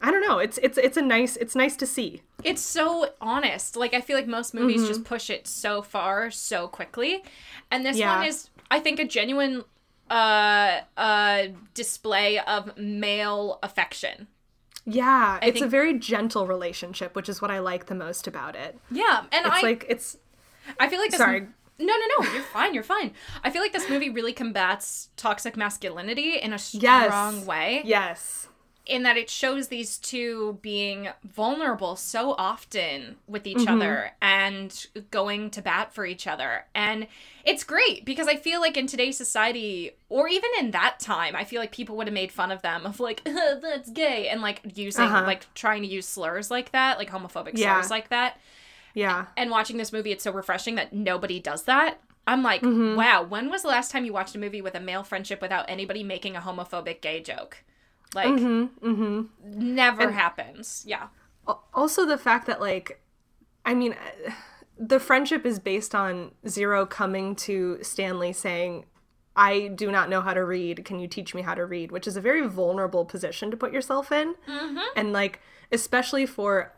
i 0.00 0.10
don't 0.10 0.20
know 0.26 0.38
it's 0.38 0.56
it's 0.62 0.78
it's 0.78 0.96
a 0.96 1.02
nice 1.02 1.36
it's 1.36 1.56
nice 1.56 1.76
to 1.76 1.84
see 1.86 2.22
It's 2.44 2.62
so 2.62 3.10
honest. 3.20 3.74
Like 3.74 3.92
I 3.94 4.00
feel 4.00 4.16
like 4.16 4.26
most 4.28 4.54
movies 4.54 4.80
Mm-hmm. 4.82 4.88
just 4.88 5.04
push 5.04 5.28
it 5.30 5.46
so 5.48 5.80
far 5.82 6.30
so 6.30 6.68
quickly. 6.68 7.24
And 7.70 7.84
this 7.86 7.96
Yeah. 7.96 8.18
one 8.18 8.26
is 8.26 8.50
I 8.70 8.80
think 8.80 8.98
a 9.00 9.04
genuine 9.06 9.64
uh 10.10 10.80
uh 10.96 11.42
display 11.74 12.38
of 12.40 12.76
male 12.76 13.58
affection. 13.62 14.28
yeah 14.84 15.38
it's 15.42 15.60
a 15.62 15.66
very 15.66 15.98
gentle 15.98 16.46
relationship 16.46 17.16
which 17.16 17.28
is 17.28 17.40
what 17.40 17.50
i 17.50 17.58
like 17.58 17.86
the 17.86 17.94
most 17.94 18.26
about 18.26 18.54
it 18.54 18.78
Yeah, 18.90 19.20
and 19.32 19.46
it's 19.46 19.56
I 19.56 19.62
like 19.62 19.86
it's 19.88 20.16
I 20.78 20.88
feel 20.88 21.00
like 21.00 21.10
this 21.10 21.18
sorry. 21.18 21.46
No, 21.78 21.86
no, 21.86 22.06
no. 22.24 22.32
You're 22.32 22.42
fine. 22.44 22.72
You're 22.72 22.84
fine. 22.84 23.10
I 23.42 23.50
feel 23.50 23.60
like 23.60 23.72
this 23.72 23.90
movie 23.90 24.08
really 24.08 24.32
combats 24.32 25.08
toxic 25.16 25.56
masculinity 25.56 26.36
in 26.36 26.52
a 26.52 26.58
yes 26.72 27.06
strong 27.06 27.46
way. 27.46 27.82
yes 27.84 28.46
in 28.86 29.02
that 29.04 29.16
it 29.16 29.30
shows 29.30 29.68
these 29.68 29.96
two 29.96 30.58
being 30.60 31.08
vulnerable 31.24 31.96
so 31.96 32.34
often 32.36 33.16
with 33.26 33.46
each 33.46 33.56
Mm-hmm. 33.58 33.68
other 33.68 34.10
and 34.20 34.86
going 35.10 35.50
to 35.50 35.62
bat 35.62 35.94
for 35.94 36.04
each 36.04 36.26
other. 36.26 36.66
And 36.74 37.06
it's 37.44 37.64
great 37.64 38.04
because 38.04 38.28
I 38.28 38.36
feel 38.36 38.60
like 38.60 38.76
in 38.76 38.86
today's 38.86 39.16
society, 39.16 39.92
or 40.10 40.28
even 40.28 40.50
in 40.58 40.70
that 40.72 41.00
time, 41.00 41.34
I 41.34 41.44
feel 41.44 41.60
like 41.60 41.72
people 41.72 41.96
would 41.96 42.06
have 42.08 42.14
made 42.14 42.30
fun 42.30 42.50
of 42.50 42.60
them 42.62 42.84
of 42.84 43.00
like, 43.00 43.24
that's 43.24 43.90
gay, 43.90 44.28
and 44.28 44.42
like 44.42 44.60
using, 44.74 45.04
Uh-huh. 45.04 45.22
like 45.24 45.52
trying 45.54 45.80
to 45.82 45.88
use 45.88 46.06
slurs 46.06 46.50
like 46.50 46.72
that, 46.72 46.98
like 46.98 47.10
homophobic 47.10 47.52
Yeah. 47.56 47.80
slurs 47.80 47.90
like 47.90 48.10
that. 48.10 48.38
Yeah. 48.92 49.26
And 49.36 49.50
watching 49.50 49.76
this 49.78 49.92
movie, 49.92 50.12
it's 50.12 50.24
so 50.24 50.30
refreshing 50.32 50.74
that 50.74 50.92
nobody 50.92 51.40
does 51.40 51.62
that. 51.64 52.00
I'm 52.26 52.42
like, 52.42 52.62
Mm-hmm. 52.62 52.96
wow, 52.96 53.22
when 53.22 53.50
was 53.50 53.62
the 53.62 53.68
last 53.68 53.90
time 53.90 54.04
you 54.04 54.12
watched 54.12 54.34
a 54.34 54.38
movie 54.38 54.60
with 54.62 54.74
a 54.74 54.80
male 54.80 55.02
friendship 55.04 55.40
without 55.42 55.64
anybody 55.68 56.02
making 56.02 56.36
a 56.36 56.40
homophobic 56.40 57.00
gay 57.00 57.20
joke? 57.20 57.64
Like, 58.14 58.28
Mm-hmm. 58.28 59.24
never 59.74 60.10
happens. 60.10 60.84
Yeah. 60.86 61.08
Also, 61.72 62.06
the 62.06 62.18
fact 62.18 62.46
that, 62.46 62.60
like, 62.60 63.00
I 63.64 63.74
mean, 63.74 63.94
the 64.78 64.98
friendship 65.00 65.44
is 65.46 65.58
based 65.58 65.94
on 65.94 66.32
Zero 66.48 66.84
coming 66.86 67.36
to 67.36 67.78
Stanley 67.82 68.32
saying, 68.32 68.86
I 69.36 69.68
do 69.68 69.90
not 69.90 70.08
know 70.08 70.20
how 70.20 70.32
to 70.32 70.44
read. 70.44 70.84
Can 70.84 71.00
you 71.00 71.08
teach 71.08 71.34
me 71.34 71.42
how 71.42 71.54
to 71.54 71.64
read? 71.66 71.90
Which 71.90 72.06
is 72.06 72.16
a 72.16 72.20
very 72.20 72.46
vulnerable 72.46 73.04
position 73.04 73.50
to 73.50 73.56
put 73.56 73.72
yourself 73.72 74.12
in. 74.12 74.34
And, 74.96 75.12
like, 75.12 75.40
especially 75.72 76.24
for 76.26 76.72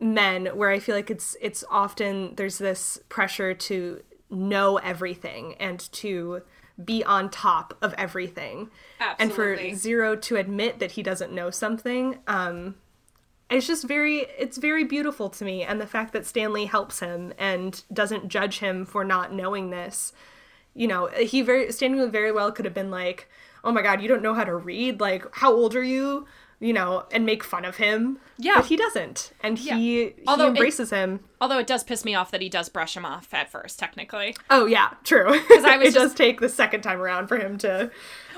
men 0.00 0.46
where 0.46 0.70
I 0.70 0.80
feel 0.80 0.96
like 0.96 1.10
it's 1.10 1.36
it's 1.40 1.62
often 1.70 2.34
there's 2.34 2.58
this 2.58 2.98
pressure 3.08 3.54
to 3.54 4.02
know 4.28 4.78
everything 4.78 5.54
and 5.60 5.78
to 5.92 6.42
be 6.84 7.02
on 7.04 7.30
top 7.30 7.76
of 7.82 7.94
everything. 7.94 8.70
And 9.18 9.32
for 9.32 9.56
Zero 9.74 10.16
to 10.16 10.36
admit 10.36 10.78
that 10.78 10.92
he 10.92 11.02
doesn't 11.02 11.32
know 11.32 11.50
something, 11.50 12.18
um 12.26 12.76
it's 13.50 13.66
just 13.66 13.84
very 13.84 14.20
it's 14.38 14.56
very 14.56 14.84
beautiful 14.84 15.28
to 15.28 15.44
me 15.44 15.62
and 15.62 15.80
the 15.80 15.86
fact 15.86 16.12
that 16.14 16.24
Stanley 16.26 16.64
helps 16.64 17.00
him 17.00 17.34
and 17.38 17.82
doesn't 17.92 18.28
judge 18.28 18.60
him 18.60 18.86
for 18.86 19.04
not 19.04 19.32
knowing 19.32 19.70
this. 19.70 20.12
You 20.74 20.86
know, 20.86 21.06
he 21.08 21.42
very 21.42 21.70
Stanley 21.70 22.08
very 22.08 22.32
well 22.32 22.50
could 22.50 22.64
have 22.64 22.74
been 22.74 22.90
like, 22.90 23.28
"Oh 23.62 23.70
my 23.72 23.82
god, 23.82 24.00
you 24.00 24.08
don't 24.08 24.22
know 24.22 24.34
how 24.34 24.44
to 24.44 24.56
read? 24.56 25.00
Like, 25.00 25.26
how 25.36 25.52
old 25.52 25.74
are 25.76 25.82
you?" 25.82 26.26
You 26.62 26.72
know, 26.72 27.04
and 27.10 27.26
make 27.26 27.42
fun 27.42 27.64
of 27.64 27.76
him. 27.78 28.18
Yeah. 28.38 28.54
But 28.58 28.66
he 28.66 28.76
doesn't. 28.76 29.32
And 29.42 29.58
he 29.58 29.70
he 29.70 30.14
Although 30.28 30.44
it- 30.46 30.48
embraces 30.50 30.90
him. 30.90 31.18
Although 31.40 31.58
it 31.58 31.66
does 31.66 31.82
piss 31.82 32.04
me 32.04 32.14
off 32.14 32.30
that 32.30 32.40
he 32.40 32.48
does 32.48 32.68
brush 32.68 32.96
him 32.96 33.04
off 33.04 33.34
at 33.34 33.50
first, 33.50 33.80
technically. 33.80 34.36
Oh 34.48 34.66
yeah, 34.66 34.90
true. 35.02 35.32
Because 35.48 35.64
I 35.64 35.76
was 35.78 35.88
it 35.88 35.94
does 35.94 36.02
just- 36.10 36.16
take 36.16 36.38
the 36.40 36.48
second 36.48 36.82
time 36.82 37.00
around 37.02 37.26
for 37.26 37.36
him 37.36 37.58
to 37.58 37.90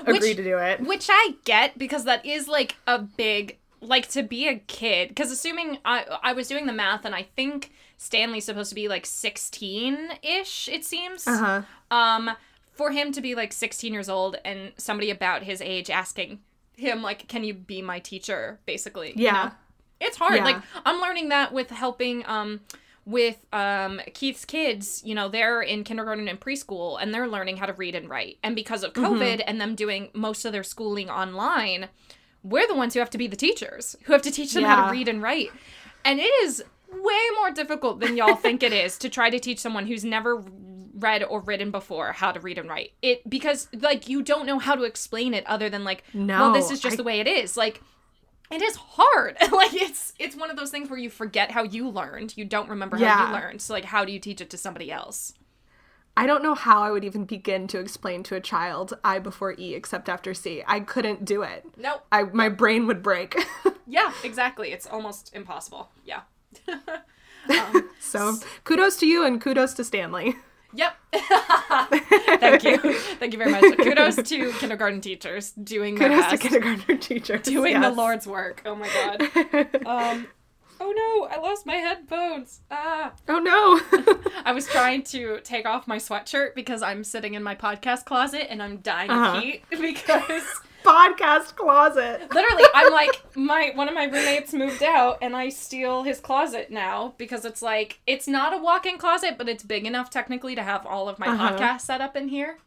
agree 0.07 0.33
to 0.33 0.43
do 0.43 0.57
it. 0.57 0.81
Which 0.81 1.07
I 1.09 1.35
get 1.45 1.77
because 1.77 2.03
that 2.05 2.25
is 2.25 2.47
like 2.47 2.75
a 2.87 2.97
big 2.99 3.59
like 3.79 4.09
to 4.09 4.23
be 4.23 4.47
a 4.47 4.55
kid 4.55 5.09
because 5.09 5.31
assuming 5.31 5.77
I 5.85 6.05
I 6.23 6.33
was 6.33 6.47
doing 6.47 6.65
the 6.65 6.73
math 6.73 7.05
and 7.05 7.13
I 7.13 7.27
think 7.35 7.71
Stanley's 7.97 8.45
supposed 8.45 8.69
to 8.69 8.75
be 8.75 8.87
like 8.87 9.05
16ish 9.05 10.67
it 10.73 10.83
seems. 10.83 11.27
Uh-huh. 11.27 11.61
Um 11.91 12.31
for 12.71 12.91
him 12.91 13.11
to 13.13 13.21
be 13.21 13.35
like 13.35 13.53
16 13.53 13.93
years 13.93 14.09
old 14.09 14.37
and 14.43 14.73
somebody 14.77 15.09
about 15.09 15.43
his 15.43 15.61
age 15.61 15.89
asking 15.89 16.39
him 16.77 17.01
like 17.01 17.27
can 17.27 17.43
you 17.43 17.53
be 17.53 17.81
my 17.81 17.99
teacher 17.99 18.59
basically. 18.65 19.09
you 19.15 19.23
Yeah. 19.25 19.31
know? 19.45 19.51
It's 20.01 20.17
hard. 20.17 20.35
Yeah. 20.35 20.43
Like 20.45 20.57
I'm 20.85 20.99
learning 21.01 21.29
that 21.29 21.53
with 21.53 21.69
helping 21.69 22.25
um 22.25 22.61
with 23.05 23.37
um 23.53 24.01
Keith's 24.13 24.45
kids, 24.45 25.01
you 25.05 25.13
know, 25.15 25.29
they're 25.29 25.61
in 25.61 25.83
kindergarten 25.83 26.27
and 26.27 26.39
preschool 26.39 26.97
and 27.01 27.13
they're 27.13 27.27
learning 27.27 27.57
how 27.57 27.65
to 27.65 27.73
read 27.73 27.95
and 27.95 28.09
write. 28.09 28.37
And 28.43 28.55
because 28.55 28.83
of 28.83 28.93
Mm-hmm. 28.93 29.13
COVID 29.13 29.43
and 29.47 29.61
them 29.61 29.75
doing 29.75 30.09
most 30.13 30.43
of 30.45 30.51
their 30.51 30.63
schooling 30.63 31.09
online, 31.09 31.87
we're 32.43 32.67
the 32.67 32.75
ones 32.75 32.93
who 32.93 32.99
have 32.99 33.09
to 33.11 33.17
be 33.17 33.27
the 33.27 33.35
teachers, 33.35 33.95
who 34.03 34.13
have 34.13 34.21
to 34.23 34.31
teach 34.31 34.53
them 34.53 34.63
how 34.63 34.85
to 34.85 34.91
read 34.91 35.07
and 35.07 35.21
write. 35.21 35.51
And 36.03 36.19
it 36.19 36.31
is 36.43 36.63
way 36.91 37.21
more 37.39 37.51
difficult 37.51 37.99
than 37.99 38.15
y'all 38.17 38.35
think 38.35 38.63
it 38.63 38.71
is 38.73 38.97
to 38.99 39.09
try 39.09 39.29
to 39.29 39.39
teach 39.39 39.59
someone 39.59 39.85
who's 39.87 40.05
never 40.05 40.43
read 40.95 41.23
or 41.23 41.41
written 41.41 41.71
before 41.71 42.13
how 42.13 42.31
to 42.31 42.39
read 42.39 42.57
and 42.57 42.69
write. 42.69 42.91
It 43.01 43.27
because 43.29 43.67
like 43.73 44.07
you 44.07 44.21
don't 44.23 44.45
know 44.45 44.59
how 44.59 44.75
to 44.75 44.83
explain 44.83 45.33
it 45.33 45.45
other 45.45 45.69
than 45.69 45.83
like 45.83 46.03
well 46.13 46.53
this 46.53 46.71
is 46.71 46.79
just 46.79 46.93
I- 46.93 46.97
the 46.97 47.03
way 47.03 47.19
it 47.19 47.27
is. 47.27 47.57
Like 47.57 47.81
it 48.51 48.61
is 48.61 48.75
hard. 48.75 49.37
like 49.51 49.73
it's 49.73 50.13
it's 50.19 50.35
one 50.35 50.49
of 50.49 50.57
those 50.57 50.71
things 50.71 50.89
where 50.89 50.99
you 50.99 51.09
forget 51.09 51.51
how 51.51 51.63
you 51.63 51.89
learned. 51.89 52.35
You 52.37 52.45
don't 52.45 52.69
remember 52.69 52.97
how 52.97 53.27
you 53.27 53.33
learned. 53.33 53.61
So 53.61 53.73
like 53.73 53.85
how 53.85 54.05
do 54.05 54.11
you 54.11 54.19
teach 54.19 54.41
it 54.41 54.49
to 54.51 54.57
somebody 54.57 54.91
else? 54.91 55.33
I 56.17 56.27
don't 56.27 56.43
know 56.43 56.55
how 56.55 56.81
I 56.81 56.91
would 56.91 57.03
even 57.03 57.25
begin 57.25 57.67
to 57.67 57.79
explain 57.79 58.23
to 58.23 58.35
a 58.35 58.39
child 58.39 58.97
I 59.03 59.19
before 59.19 59.53
E 59.59 59.73
except 59.75 60.07
after 60.07 60.33
C. 60.33 60.63
I 60.65 60.79
couldn't 60.79 61.25
do 61.25 61.41
it. 61.41 61.65
Nope. 61.77 62.05
I 62.11 62.23
my 62.23 62.47
brain 62.49 62.87
would 62.87 63.03
break. 63.03 63.35
Yeah, 63.87 64.11
exactly. 64.23 64.71
It's 64.71 64.87
almost 64.87 65.31
impossible. 65.35 65.91
Yeah. 66.03 66.21
so 67.99 68.29
um, 68.29 68.39
kudos 68.63 68.97
to 68.97 69.05
you 69.05 69.23
and 69.23 69.39
kudos 69.39 69.73
to 69.75 69.83
Stanley. 69.83 70.35
Yep. 70.75 70.95
Thank 72.39 72.63
you. 72.63 72.77
Thank 73.19 73.33
you 73.33 73.39
very 73.39 73.51
much. 73.51 73.77
Kudos 73.77 74.15
to 74.17 74.51
kindergarten 74.59 75.01
teachers 75.01 75.51
doing 75.51 75.97
Kudos 75.97 76.27
to 76.31 76.37
kindergarten 76.37 76.99
teachers. 76.99 77.41
doing 77.41 77.79
the. 77.81 77.89
Lord's 77.89 78.27
work. 78.27 78.61
Oh 78.65 78.75
my 78.75 78.87
god. 78.89 79.85
Um. 79.85 80.27
Oh 80.81 80.91
no! 80.91 81.27
I 81.33 81.39
lost 81.41 81.65
my 81.65 81.75
headphones. 81.75 82.59
Ah. 82.69 83.13
Oh 83.29 83.39
no. 83.39 83.79
I 84.43 84.51
was 84.51 84.67
trying 84.67 85.03
to 85.03 85.39
take 85.41 85.65
off 85.65 85.87
my 85.87 85.95
sweatshirt 85.97 86.53
because 86.53 86.81
I'm 86.83 87.05
sitting 87.05 87.33
in 87.35 87.43
my 87.43 87.55
podcast 87.55 88.03
closet 88.03 88.51
and 88.51 88.61
I'm 88.61 88.77
dying 88.77 89.09
Uh-huh. 89.09 89.37
of 89.37 89.43
heat 89.43 89.63
because 89.69 90.43
Podcast 90.85 91.55
closet. 91.55 92.21
literally 92.33 92.63
I'm 92.73 92.91
like 92.91 93.21
my 93.35 93.71
one 93.75 93.87
of 93.87 93.93
my 93.93 94.05
roommates 94.05 94.53
moved 94.53 94.83
out 94.83 95.17
and 95.21 95.35
I 95.35 95.49
steal 95.49 96.03
his 96.03 96.19
closet 96.19 96.71
now 96.71 97.13
because 97.17 97.43
it's 97.45 97.61
like 97.61 97.99
it's 98.07 98.27
not 98.27 98.53
a 98.53 98.57
walk-in 98.57 98.97
closet 98.97 99.37
but 99.37 99.49
it's 99.49 99.63
big 99.63 99.85
enough 99.85 100.09
technically 100.09 100.55
to 100.55 100.63
have 100.63 100.85
all 100.85 101.09
of 101.09 101.19
my 101.19 101.27
Uh-huh. 101.27 101.57
podcasts 101.57 101.81
set 101.81 102.01
up 102.01 102.15
in 102.15 102.27
here. 102.27 102.57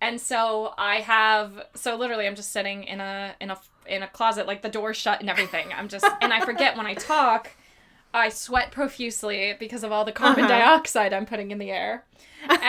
And 0.00 0.20
so 0.20 0.74
I 0.78 0.96
have 1.00 1.66
so 1.74 1.96
literally 1.96 2.26
I'm 2.26 2.34
just 2.36 2.52
sitting 2.52 2.84
in 2.84 3.00
a 3.00 3.34
in 3.40 3.50
a 3.50 3.58
in 3.86 4.02
a 4.02 4.08
closet 4.08 4.46
like 4.46 4.62
the 4.62 4.68
door 4.68 4.92
shut 4.94 5.20
and 5.20 5.30
everything. 5.30 5.66
I'm 5.76 5.88
just 5.88 6.06
and 6.20 6.32
I 6.32 6.44
forget 6.44 6.76
when 6.76 6.86
I 6.86 6.94
talk 6.94 7.50
I 8.16 8.30
sweat 8.30 8.70
profusely 8.72 9.54
because 9.58 9.84
of 9.84 9.92
all 9.92 10.04
the 10.04 10.12
carbon 10.12 10.44
Uh-huh. 10.44 10.54
dioxide 10.58 11.12
I'm 11.12 11.26
putting 11.26 11.50
in 11.50 11.58
the 11.58 11.70
air. 11.70 12.04
And, 12.48 12.60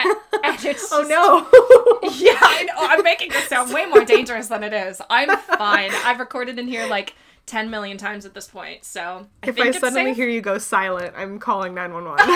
and 0.44 0.64
it's 0.64 0.88
Oh 0.92 1.02
no. 1.02 2.10
yeah, 2.18 2.38
I 2.40 2.64
know. 2.64 2.74
I'm 2.76 3.02
making 3.02 3.30
this 3.30 3.48
sound 3.48 3.72
way 3.72 3.86
more 3.86 4.04
dangerous 4.04 4.48
than 4.48 4.62
it 4.62 4.72
is. 4.72 5.00
I'm 5.08 5.36
fine. 5.38 5.90
I've 6.04 6.18
recorded 6.20 6.58
in 6.58 6.66
here 6.68 6.86
like 6.86 7.14
10 7.48 7.70
million 7.70 7.96
times 7.96 8.24
at 8.26 8.34
this 8.34 8.46
point, 8.46 8.84
so 8.84 9.26
I 9.42 9.48
if 9.48 9.58
I 9.58 9.70
suddenly 9.72 10.10
safe. 10.10 10.16
hear 10.16 10.28
you 10.28 10.40
go 10.40 10.58
silent, 10.58 11.14
I'm 11.16 11.38
calling 11.38 11.74
911. 11.74 12.26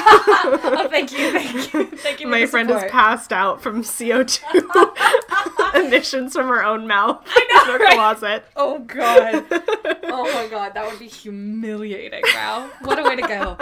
Oh, 0.74 0.88
thank 0.88 1.12
you, 1.12 1.30
thank 1.32 1.74
you, 1.74 1.86
thank 1.98 2.20
you. 2.20 2.26
My 2.26 2.46
friend 2.46 2.68
support. 2.68 2.90
passed 2.90 3.32
out 3.32 3.62
from 3.62 3.82
CO2 3.82 5.74
emissions 5.74 6.32
from 6.32 6.48
her 6.48 6.64
own 6.64 6.86
mouth 6.86 7.24
in 7.26 7.56
her 7.66 7.78
right? 7.78 7.94
closet. 7.94 8.44
Oh 8.56 8.78
god. 8.80 9.44
Oh 10.04 10.30
my 10.34 10.48
god, 10.48 10.74
that 10.74 10.90
would 10.90 10.98
be 10.98 11.06
humiliating. 11.08 12.22
Wow, 12.34 12.70
what 12.82 12.98
a 12.98 13.02
way 13.02 13.16
to 13.16 13.22
go. 13.22 13.56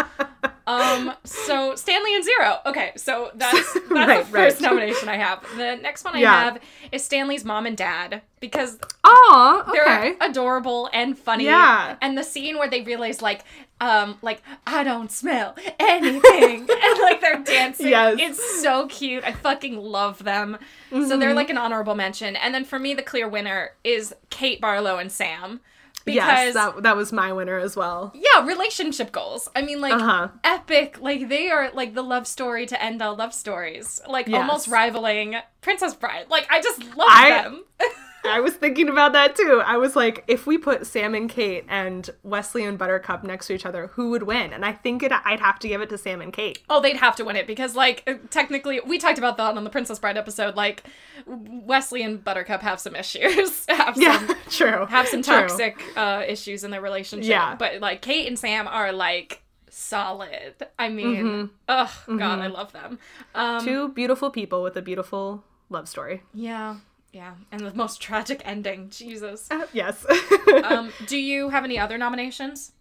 Um, 0.71 1.13
so 1.25 1.75
Stanley 1.75 2.15
and 2.15 2.25
Zero. 2.25 2.59
Okay, 2.67 2.93
so 2.97 3.31
that's 3.35 3.73
that's 3.75 3.91
Right, 3.91 4.25
the 4.25 4.31
first 4.31 4.61
right. 4.61 4.71
nomination 4.71 5.09
I 5.09 5.17
have. 5.17 5.45
The 5.57 5.77
next 5.77 6.05
one 6.05 6.15
I 6.15 6.21
Yeah. 6.21 6.45
have 6.45 6.59
is 6.93 7.05
Stanley's 7.05 7.45
mom 7.45 7.67
and 7.67 7.77
dad 7.77 8.23
because 8.41 8.79
Aw, 9.05 9.71
they're 9.73 10.17
adorable 10.21 10.89
and 10.93 11.19
funny. 11.19 11.45
Yeah. 11.45 11.97
And 12.01 12.17
the 12.17 12.23
scene 12.25 12.57
where 12.59 12.69
they 12.71 12.83
realize 12.83 13.21
like 13.23 13.45
um 13.81 14.19
like 14.23 14.43
I 14.67 14.85
don't 14.85 15.11
smell 15.11 15.55
anything 15.79 16.61
and 16.83 17.01
like 17.01 17.21
they're 17.21 17.43
dancing. 17.43 17.89
Yes. 17.89 18.17
It's 18.21 18.63
so 18.63 18.87
cute. 18.87 19.25
I 19.25 19.33
fucking 19.33 19.77
love 19.77 20.25
them. 20.25 20.59
So 20.91 20.97
Mm-hmm. 20.97 21.19
they're 21.21 21.35
like 21.35 21.51
an 21.51 21.59
honorable 21.59 21.95
mention. 21.95 22.37
And 22.37 22.55
then 22.55 22.65
for 22.65 22.79
me 22.79 22.95
the 22.95 23.03
clear 23.03 23.29
winner 23.29 23.73
is 23.85 24.15
Kate 24.31 24.61
Barlow 24.61 24.99
and 24.99 25.11
Sam. 25.11 25.61
Because 26.05 26.17
yes, 26.17 26.55
that, 26.55 26.83
that 26.83 26.97
was 26.97 27.13
my 27.13 27.33
winner 27.33 27.59
as 27.59 27.77
well. 27.77 28.13
yeah, 28.15 28.45
relationship 28.47 29.13
goals. 29.13 29.49
I 29.55 29.63
mean, 29.63 29.81
like 29.81 29.93
Uh-huh. 29.93 30.29
epic. 30.45 30.99
Like 31.01 31.29
they 31.29 31.51
are 31.51 31.71
like 31.73 31.95
the 31.95 32.03
love 32.03 32.27
story 32.27 32.67
to 32.67 32.83
end 32.83 33.03
all 33.03 33.15
love 33.17 33.35
stories. 33.35 34.01
Like 34.09 34.27
Yes. 34.27 34.41
almost 34.41 34.69
rivaling 34.69 35.37
Princess 35.61 35.95
Bride. 35.95 36.27
Like 36.31 36.47
I 36.51 36.61
just 36.63 36.81
love 36.97 37.09
I- 37.11 37.31
them. 37.43 37.65
I 38.25 38.41
was 38.41 38.55
thinking 38.55 38.89
about 38.89 39.13
that 39.15 39.35
too. 39.37 39.63
I 39.65 39.77
was 39.77 39.97
like, 39.97 40.25
if 40.29 40.47
we 40.47 40.59
put 40.59 40.87
Sam 40.87 41.15
and 41.15 41.29
Kate 41.29 41.65
and 41.69 42.09
Westley 42.23 42.65
and 42.65 42.77
Buttercup 42.79 43.25
next 43.25 43.47
to 43.47 43.55
each 43.55 43.65
other, 43.67 43.89
who 43.89 44.11
would 44.11 44.25
win? 44.25 44.53
And 44.53 44.65
I 44.65 44.73
think 44.73 45.03
it, 45.03 45.11
I'd 45.13 45.41
have 45.41 45.59
to 45.61 45.69
give 45.69 45.81
it 45.81 45.89
to 45.91 45.99
Sam 45.99 46.21
and 46.21 46.33
Kate. 46.33 46.59
Oh, 46.69 46.81
they'd 46.81 46.97
have 46.99 47.17
to 47.17 47.25
win 47.25 47.37
it 47.37 47.47
because, 47.47 47.75
like, 47.75 48.29
technically, 48.31 48.81
we 48.85 48.99
talked 48.99 49.19
about 49.19 49.37
that 49.39 49.57
on 49.57 49.65
the 49.65 49.71
Princess 49.71 49.99
Bride 49.99 50.17
episode. 50.19 50.55
Like, 50.57 50.85
Westley 51.27 52.03
and 52.03 52.23
Buttercup 52.23 52.61
have 52.63 52.79
some 52.81 52.95
issues, 52.97 53.65
have 53.69 53.97
Yeah, 53.97 54.19
some 54.27 54.37
true. 54.51 54.87
have 54.87 55.09
some 55.09 55.23
toxic 55.23 55.83
uh, 55.97 56.23
issues 56.27 56.65
in 56.65 56.71
their 56.71 56.81
relationship. 56.81 57.29
Yeah. 57.31 57.55
but 57.57 57.81
like 57.81 58.03
Kate 58.03 58.27
and 58.27 58.39
Sam 58.39 58.67
are 58.69 58.93
like 58.93 59.43
solid. 59.69 60.55
I 60.79 60.89
mean, 60.89 61.51
ugh, 61.69 61.91
God, 62.07 62.41
I 62.41 62.49
love 62.49 62.73
them. 62.73 62.99
Um, 63.35 63.65
Two 63.65 63.89
beautiful 63.91 64.31
people 64.31 64.63
with 64.63 64.77
a 64.77 64.83
beautiful 64.83 65.45
love 65.69 65.89
story. 65.89 66.23
yeah, 66.35 66.77
Yeah, 67.13 67.35
and 67.51 67.61
the 67.67 67.75
most 67.75 68.01
tragic 68.03 68.43
ending. 68.45 68.89
Jesus. 68.91 69.49
yes. 69.73 70.05
Um, 70.65 70.93
do 71.07 71.17
you 71.17 71.49
have 71.51 71.65
any 71.65 71.79
other 71.79 71.97
nominations? 71.99 72.73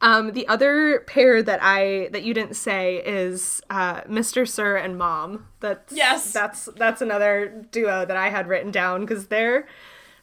Um, 0.00 0.32
the 0.32 0.46
other 0.46 1.00
pair 1.00 1.42
that 1.42 1.58
I 1.62 2.08
that 2.12 2.22
you 2.22 2.32
didn't 2.34 2.54
say 2.54 3.02
is 3.04 3.60
uh, 3.70 4.02
Mr. 4.02 4.46
Sir 4.46 4.76
and 4.76 4.96
Mom. 4.96 5.46
That's 5.60 5.92
Yes. 5.92 6.32
That's 6.32 6.66
that's 6.76 7.00
another 7.02 7.66
duo 7.72 8.04
that 8.04 8.16
I 8.16 8.28
had 8.28 8.46
written 8.46 8.70
down 8.70 9.00
because 9.00 9.26
they're 9.28 9.66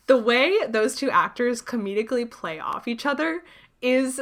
the 0.08 0.18
way 0.18 0.56
those 0.70 0.96
two 0.96 1.10
actors 1.10 1.62
comedically 1.62 2.30
play 2.30 2.60
off 2.60 2.88
each 2.88 3.06
other 3.06 3.44
is 3.82 4.22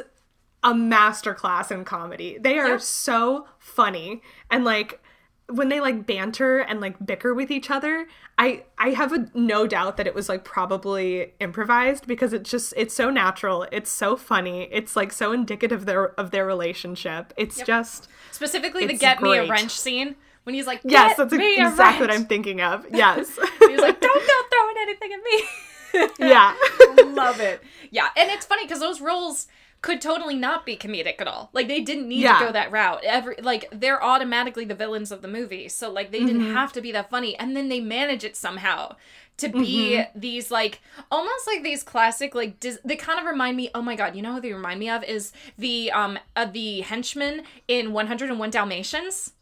a 0.63 0.73
masterclass 0.73 1.69
in 1.69 1.83
comedy. 1.85 2.37
They 2.39 2.57
are 2.57 2.69
Yeah. 2.69 2.77
so 2.77 3.47
funny 3.59 4.21
and 4.49 4.63
like 4.63 5.02
when 5.49 5.69
they 5.69 5.79
like 5.79 6.05
banter 6.05 6.59
and 6.59 6.79
like 6.79 7.05
bicker 7.05 7.33
with 7.33 7.51
each 7.51 7.69
other, 7.69 8.07
I 8.37 8.63
I 8.77 8.89
have 8.91 9.11
a, 9.13 9.29
no 9.33 9.67
doubt 9.67 9.97
that 9.97 10.07
it 10.07 10.15
was 10.15 10.29
like 10.29 10.43
probably 10.43 11.33
improvised 11.39 12.07
because 12.07 12.33
it's 12.33 12.49
just 12.49 12.73
it's 12.77 12.93
so 12.93 13.09
natural. 13.09 13.67
It's 13.71 13.91
so 13.91 14.15
funny. 14.15 14.69
It's 14.71 14.95
like 14.95 15.11
so 15.11 15.31
indicative 15.31 15.81
of 15.81 15.85
their 15.85 16.19
of 16.19 16.31
their 16.31 16.45
relationship. 16.45 17.33
It's 17.37 17.61
just 17.61 18.07
Specifically, 18.31 18.85
the 18.85 18.93
It's 18.93 19.01
"Get 19.01 19.21
Me 19.21 19.37
a. 19.37 19.47
Wrench" 19.47 19.71
scene 19.71 20.15
when 20.43 20.55
he's 20.55 20.67
like, 20.67 20.81
yes, 20.83 21.17
that's 21.17 21.31
me 21.33 21.59
a 21.61 21.67
exactly 21.67 22.07
what. 22.07 22.15
I'm 22.15 22.25
thinking 22.25 22.61
of. 22.61 22.85
Yes. 22.93 23.37
He's 23.59 23.79
like, 23.79 23.99
"Don't 24.01 24.27
go 24.27 24.33
throwing 24.49 24.75
anything 24.81 25.11
at 25.13 25.19
me." 25.23 26.09
yeah. 26.29 26.55
Love 27.13 27.39
it. 27.39 27.61
Yeah, 27.91 28.09
and 28.17 28.29
it's 28.31 28.45
funny 28.45 28.65
because 28.65 28.79
those 28.79 29.01
roles 29.01 29.47
could 29.83 30.01
totally 30.01 30.35
not 30.35 30.65
be 30.65 30.75
comedic 30.75 31.19
at 31.21 31.27
all. 31.27 31.49
Like 31.53 31.67
they 31.67 31.81
didn't 31.81 32.07
need 32.07 32.21
Yeah. 32.21 32.39
to 32.39 32.45
go 32.45 32.51
that 32.53 32.71
route. 32.71 33.03
Every 33.03 33.35
like 33.41 33.67
they're 33.71 34.01
automatically 34.03 34.65
the 34.65 34.73
villains 34.73 35.11
of 35.11 35.21
the 35.21 35.27
movie, 35.27 35.67
so 35.69 35.91
like 35.91 36.11
they 36.11 36.21
didn't 36.21 36.41
Mm-hmm. 36.41 36.55
have 36.55 36.73
to 36.73 36.81
be 36.81 36.91
that 36.93 37.09
funny. 37.11 37.37
And 37.37 37.55
then 37.55 37.69
they 37.69 37.79
manage 37.81 38.23
it 38.23 38.35
somehow 38.35 38.95
to 39.37 39.49
be 39.49 39.97
Mm-hmm. 39.97 40.19
these 40.19 40.49
like 40.51 40.79
almost 41.11 41.45
like 41.47 41.63
these 41.63 41.83
classic 41.83 42.33
like 42.33 42.59
Dis- 42.59 42.79
they 42.85 42.95
kind 42.95 43.19
of 43.19 43.25
remind 43.25 43.57
me. 43.57 43.69
Oh 43.75 43.81
my 43.81 43.95
god, 43.95 44.15
you 44.15 44.21
know 44.21 44.33
who 44.33 44.41
they 44.41 44.53
remind 44.53 44.79
me 44.79 44.89
of 44.89 45.03
is 45.03 45.31
the 45.57 45.91
um 45.91 46.17
uh, 46.35 46.45
the 46.45 46.81
henchman 46.81 47.43
in 47.67 47.93
101 47.93 48.49
Dalmatians. 48.51 49.33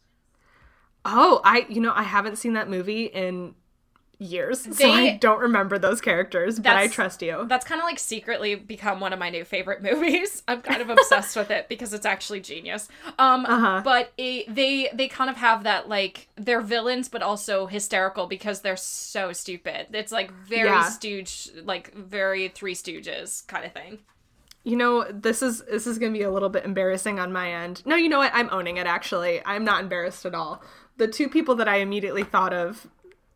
Oh, 1.04 1.40
I 1.44 1.66
you 1.68 1.80
know 1.80 1.92
I 1.94 2.02
haven't 2.04 2.36
seen 2.36 2.52
that 2.54 2.68
movie 2.68 3.04
in 3.06 3.54
years, 4.22 4.60
so 4.76 4.90
I 4.90 5.16
don't 5.16 5.40
remember 5.40 5.78
those 5.78 6.00
characters. 6.00 6.58
But 6.58 6.76
I 6.76 6.88
trust 6.88 7.22
you. 7.22 7.44
That's 7.48 7.64
kind 7.66 7.80
of 7.80 7.84
like 7.84 7.98
secretly 7.98 8.54
become 8.54 9.00
one 9.00 9.12
of 9.12 9.18
my 9.18 9.30
new 9.30 9.44
favorite 9.44 9.82
movies. 9.88 10.42
I'm 10.46 10.62
kind 10.62 10.80
of 10.80 10.90
obsessed 10.90 11.36
with 11.36 11.50
it 11.50 11.68
because 11.68 11.92
it's 11.92 12.06
actually 12.06 12.40
genius. 12.40 12.88
Um, 13.18 13.44
Uh-huh. 13.46 13.80
but 13.84 14.12
it, 14.16 14.54
they 14.54 14.88
they 14.94 15.08
kind 15.08 15.28
of 15.30 15.36
have 15.36 15.64
that 15.64 15.88
like 15.88 16.28
they're 16.36 16.60
villains, 16.60 17.08
but 17.08 17.22
also 17.22 17.66
hysterical 17.66 18.26
because 18.26 18.60
they're 18.60 18.76
so 18.76 19.32
stupid. 19.32 19.88
It's 19.92 20.12
like 20.12 20.30
very 20.32 20.68
Yeah. 20.68 20.88
Stooge, 20.88 21.50
like 21.64 21.92
very 21.94 22.48
Three 22.48 22.74
Stooges 22.74 23.46
kind 23.46 23.64
of 23.64 23.72
thing. 23.72 23.98
You 24.64 24.76
know, 24.76 25.04
this 25.10 25.42
is 25.42 25.62
this 25.64 25.88
is 25.88 25.98
gonna 25.98 26.12
be 26.12 26.22
a 26.22 26.30
little 26.30 26.48
bit 26.48 26.64
embarrassing 26.64 27.18
on 27.18 27.32
my 27.32 27.52
end. 27.52 27.82
No, 27.84 27.96
you 27.96 28.08
know 28.08 28.18
what? 28.18 28.30
I'm 28.32 28.48
owning 28.52 28.76
it. 28.76 28.86
Actually, 28.86 29.42
I'm 29.44 29.64
not 29.64 29.82
embarrassed 29.82 30.24
at 30.24 30.34
all. 30.36 30.62
The 30.98 31.08
two 31.08 31.28
people 31.28 31.56
that 31.56 31.66
I 31.66 31.76
immediately 31.78 32.22
thought 32.22 32.52
of 32.52 32.86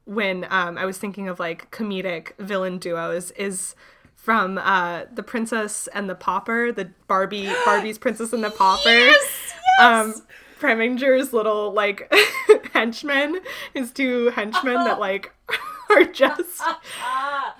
when 0.07 0.47
um, 0.51 0.79
I 0.79 0.87
was 0.87 0.99
thinking 0.99 1.29
of 1.29 1.39
like 1.39 1.71
comedic 1.71 2.33
villain 2.39 2.79
duos 2.79 3.31
is 3.33 3.75
from 4.15 4.59
uh, 4.59 5.03
the 5.13 5.23
Princess 5.23 5.89
and 5.95 6.09
the 6.09 6.15
Pauper, 6.15 6.73
the 6.73 6.91
Barbie 7.07 7.51
Barbie's 7.65 7.99
Princess 7.99 8.33
and 8.33 8.43
the 8.43 8.51
Pauper. 8.51 8.89
Yes, 8.89 9.53
Um, 9.81 10.15
Preminger's 10.59 11.33
little 11.33 11.73
like 11.73 12.11
henchmen, 12.73 13.41
his 13.75 13.93
two 13.93 14.31
henchmen 14.31 14.75
that 14.85 14.99
like 14.99 15.33
are 15.91 16.05
just 16.05 16.63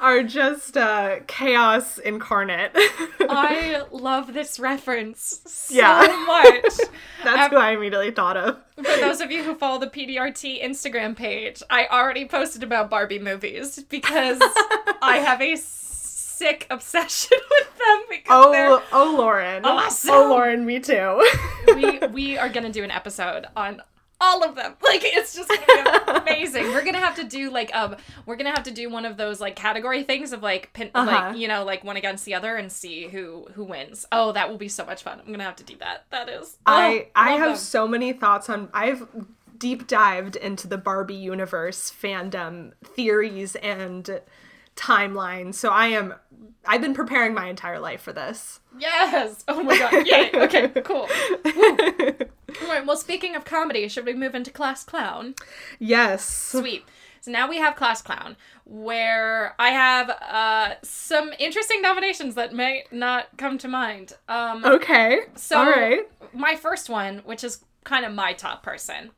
are 0.01 0.23
just 0.23 0.77
uh, 0.77 1.17
chaos 1.27 1.99
incarnate. 1.99 2.73
I 2.75 3.83
love 3.91 4.33
this 4.35 4.59
reference 4.59 5.41
so 5.47 5.75
Yeah. 5.75 6.25
much. 6.27 6.75
That's 7.25 7.53
who 7.53 7.57
I 7.59 7.73
immediately 7.73 8.11
thought 8.11 8.37
of. 8.37 8.59
For 8.77 8.83
those 9.01 9.21
of 9.21 9.31
you 9.31 9.43
who 9.43 9.55
follow 9.55 9.79
the 9.79 9.87
PDRT 9.87 10.63
Instagram 10.63 11.17
page, 11.17 11.63
I 11.71 11.87
already 11.87 12.27
posted 12.27 12.63
about 12.63 12.91
Barbie 12.91 13.19
movies 13.19 13.83
because 13.89 14.39
I 15.03 15.19
have 15.25 15.41
a 15.41 15.57
sick 15.57 16.67
obsession 16.71 17.39
with 17.51 17.79
them 17.79 17.99
because 18.11 18.27
Oh, 18.29 18.83
oh, 18.93 19.15
Lauren. 19.17 19.65
Awesome. 19.65 20.11
Oh, 20.13 20.29
Lauren, 20.29 20.67
me 20.67 20.81
too. 20.81 21.27
we 21.75 21.99
we 22.09 22.39
are 22.39 22.49
gonna 22.51 22.71
do 22.73 22.85
an 22.85 22.91
episode 22.91 23.47
on 23.57 23.83
all 24.21 24.43
of 24.45 24.55
them. 24.55 24.75
Like 24.83 25.01
it's 25.05 25.35
just 25.35 25.49
gonna 25.49 26.01
be 26.05 26.33
amazing. 26.33 26.65
We're 26.69 26.85
gonna 26.85 26.99
have 27.01 27.17
to 27.17 27.25
do 27.25 27.51
like 27.51 27.75
um 27.75 27.97
we're 28.25 28.37
gonna 28.37 28.51
have 28.55 28.63
to 28.65 28.71
do 28.71 28.89
one 28.89 29.05
of 29.05 29.17
those 29.17 29.41
like 29.41 29.57
category 29.57 30.03
things 30.05 30.33
of 30.33 30.43
like 30.43 30.73
pin 30.73 30.91
Uh-huh. 30.95 31.11
like 31.11 31.37
you 31.37 31.49
know 31.49 31.65
like 31.65 31.83
one 31.85 31.97
against 31.97 32.25
the 32.25 32.35
other 32.35 32.57
and 32.57 32.71
see 32.73 33.09
who 33.09 33.47
who 33.55 33.65
wins. 33.65 34.07
Oh, 34.13 34.33
that 34.33 34.49
will 34.49 34.59
be 34.59 34.69
so 34.69 34.85
much 34.87 35.03
fun. 35.03 35.21
I'm 35.21 35.33
gonna 35.33 35.45
have 35.45 35.57
to 35.57 35.65
do 35.65 35.77
that. 35.79 36.05
That 36.11 36.29
is 36.29 36.57
I 36.67 37.07
oh, 37.09 37.11
I 37.17 37.31
love 37.33 37.41
have 37.41 37.49
them. 37.51 37.57
so 37.59 37.87
many 37.89 38.13
thoughts 38.13 38.49
on. 38.49 38.69
I've 38.73 39.07
deep 39.59 39.87
dived 39.87 40.37
into 40.37 40.69
the 40.69 40.79
Barbie 40.79 41.15
universe 41.15 41.91
fandom 41.91 42.73
theories 42.85 43.57
and 43.57 44.21
timelines. 44.77 45.55
So 45.55 45.71
I 45.71 45.87
am. 45.89 46.15
I've 46.65 46.81
been 46.81 46.95
preparing 46.95 47.33
my 47.35 47.49
entire 47.49 47.79
life 47.81 48.01
for 48.03 48.13
this. 48.13 48.61
Yes. 48.79 49.45
Oh 49.49 49.63
my 49.63 49.79
god. 49.79 50.07
Yay. 50.07 50.31
Okay. 50.35 50.69
Cool. 50.83 51.09
Woo. 51.45 52.13
Right. 52.69 52.85
Well, 52.87 52.97
speaking 52.97 53.35
of 53.37 53.45
comedy, 53.45 53.89
should 53.89 54.07
we 54.07 54.15
move 54.15 54.35
into 54.35 54.51
Class 54.51 54.85
Clown? 54.85 55.35
Yes. 55.79 56.25
Sweet. 56.25 56.85
So 57.21 57.31
now 57.33 57.49
we 57.49 57.59
have 57.59 57.75
Class 57.77 58.03
Clown, 58.03 58.37
where 58.65 59.55
I 59.59 59.71
have 59.71 60.11
uh, 60.11 60.75
some 60.83 61.33
interesting 61.39 61.83
nominations 61.83 62.35
that 62.37 62.55
may 62.55 62.85
not 62.93 63.27
come 63.37 63.59
to 63.59 63.69
mind. 63.69 64.13
Um, 64.29 64.65
Okay. 64.65 65.21
so 65.35 65.59
All 65.59 65.67
right. 65.67 66.01
my 66.33 66.55
first 66.55 66.89
one, 66.89 67.19
which 67.25 67.43
is 67.43 67.65
kind 67.85 68.05
of 68.05 68.13
my 68.13 68.33
top 68.33 68.63
person, 68.63 69.11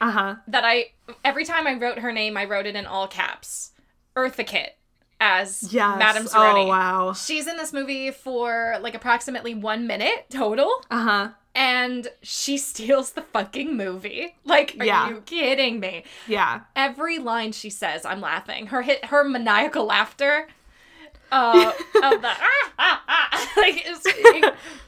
Uh 0.00 0.10
huh. 0.10 0.34
that 0.48 0.64
I 0.64 0.92
every 1.24 1.44
time 1.44 1.66
I 1.66 1.74
wrote 1.74 1.98
her 2.00 2.12
name, 2.12 2.36
I 2.36 2.44
wrote 2.44 2.66
it 2.66 2.76
in 2.76 2.84
all 2.86 3.08
caps. 3.08 3.72
Eartha 4.14 4.46
Kitt 4.46 4.76
as 5.18 5.72
Yes. 5.72 5.98
Madame. 5.98 6.26
Oh 6.34 6.66
wow. 6.66 7.12
She's 7.14 7.46
in 7.46 7.56
this 7.56 7.72
movie 7.72 8.10
for 8.10 8.76
like 8.82 8.94
approximately 8.94 9.54
one 9.54 9.86
minute 9.86 10.26
total. 10.30 10.70
Uh 10.90 11.02
huh. 11.02 11.28
And 11.76 12.08
she 12.22 12.56
steals 12.70 13.12
the 13.12 13.22
fucking 13.22 13.76
movie. 13.76 14.34
Like, 14.44 14.76
are 14.80 14.84
Yeah. 14.84 15.08
you 15.10 15.22
kidding 15.26 15.80
me? 15.80 16.04
Yeah. 16.26 16.60
Every 16.74 17.18
line 17.18 17.52
she 17.52 17.70
says, 17.70 18.04
I'm 18.04 18.20
laughing. 18.20 18.66
Her 18.68 18.82
hit, 18.82 19.04
her 19.06 19.24
maniacal 19.24 19.84
laughter. 19.84 20.48
Uh, 21.32 21.72
of 22.04 22.22
the 22.22 22.28
ah, 22.28 22.72
ah, 22.78 23.02
ah, 23.08 23.52
like 23.56 23.82
it's 23.84 24.06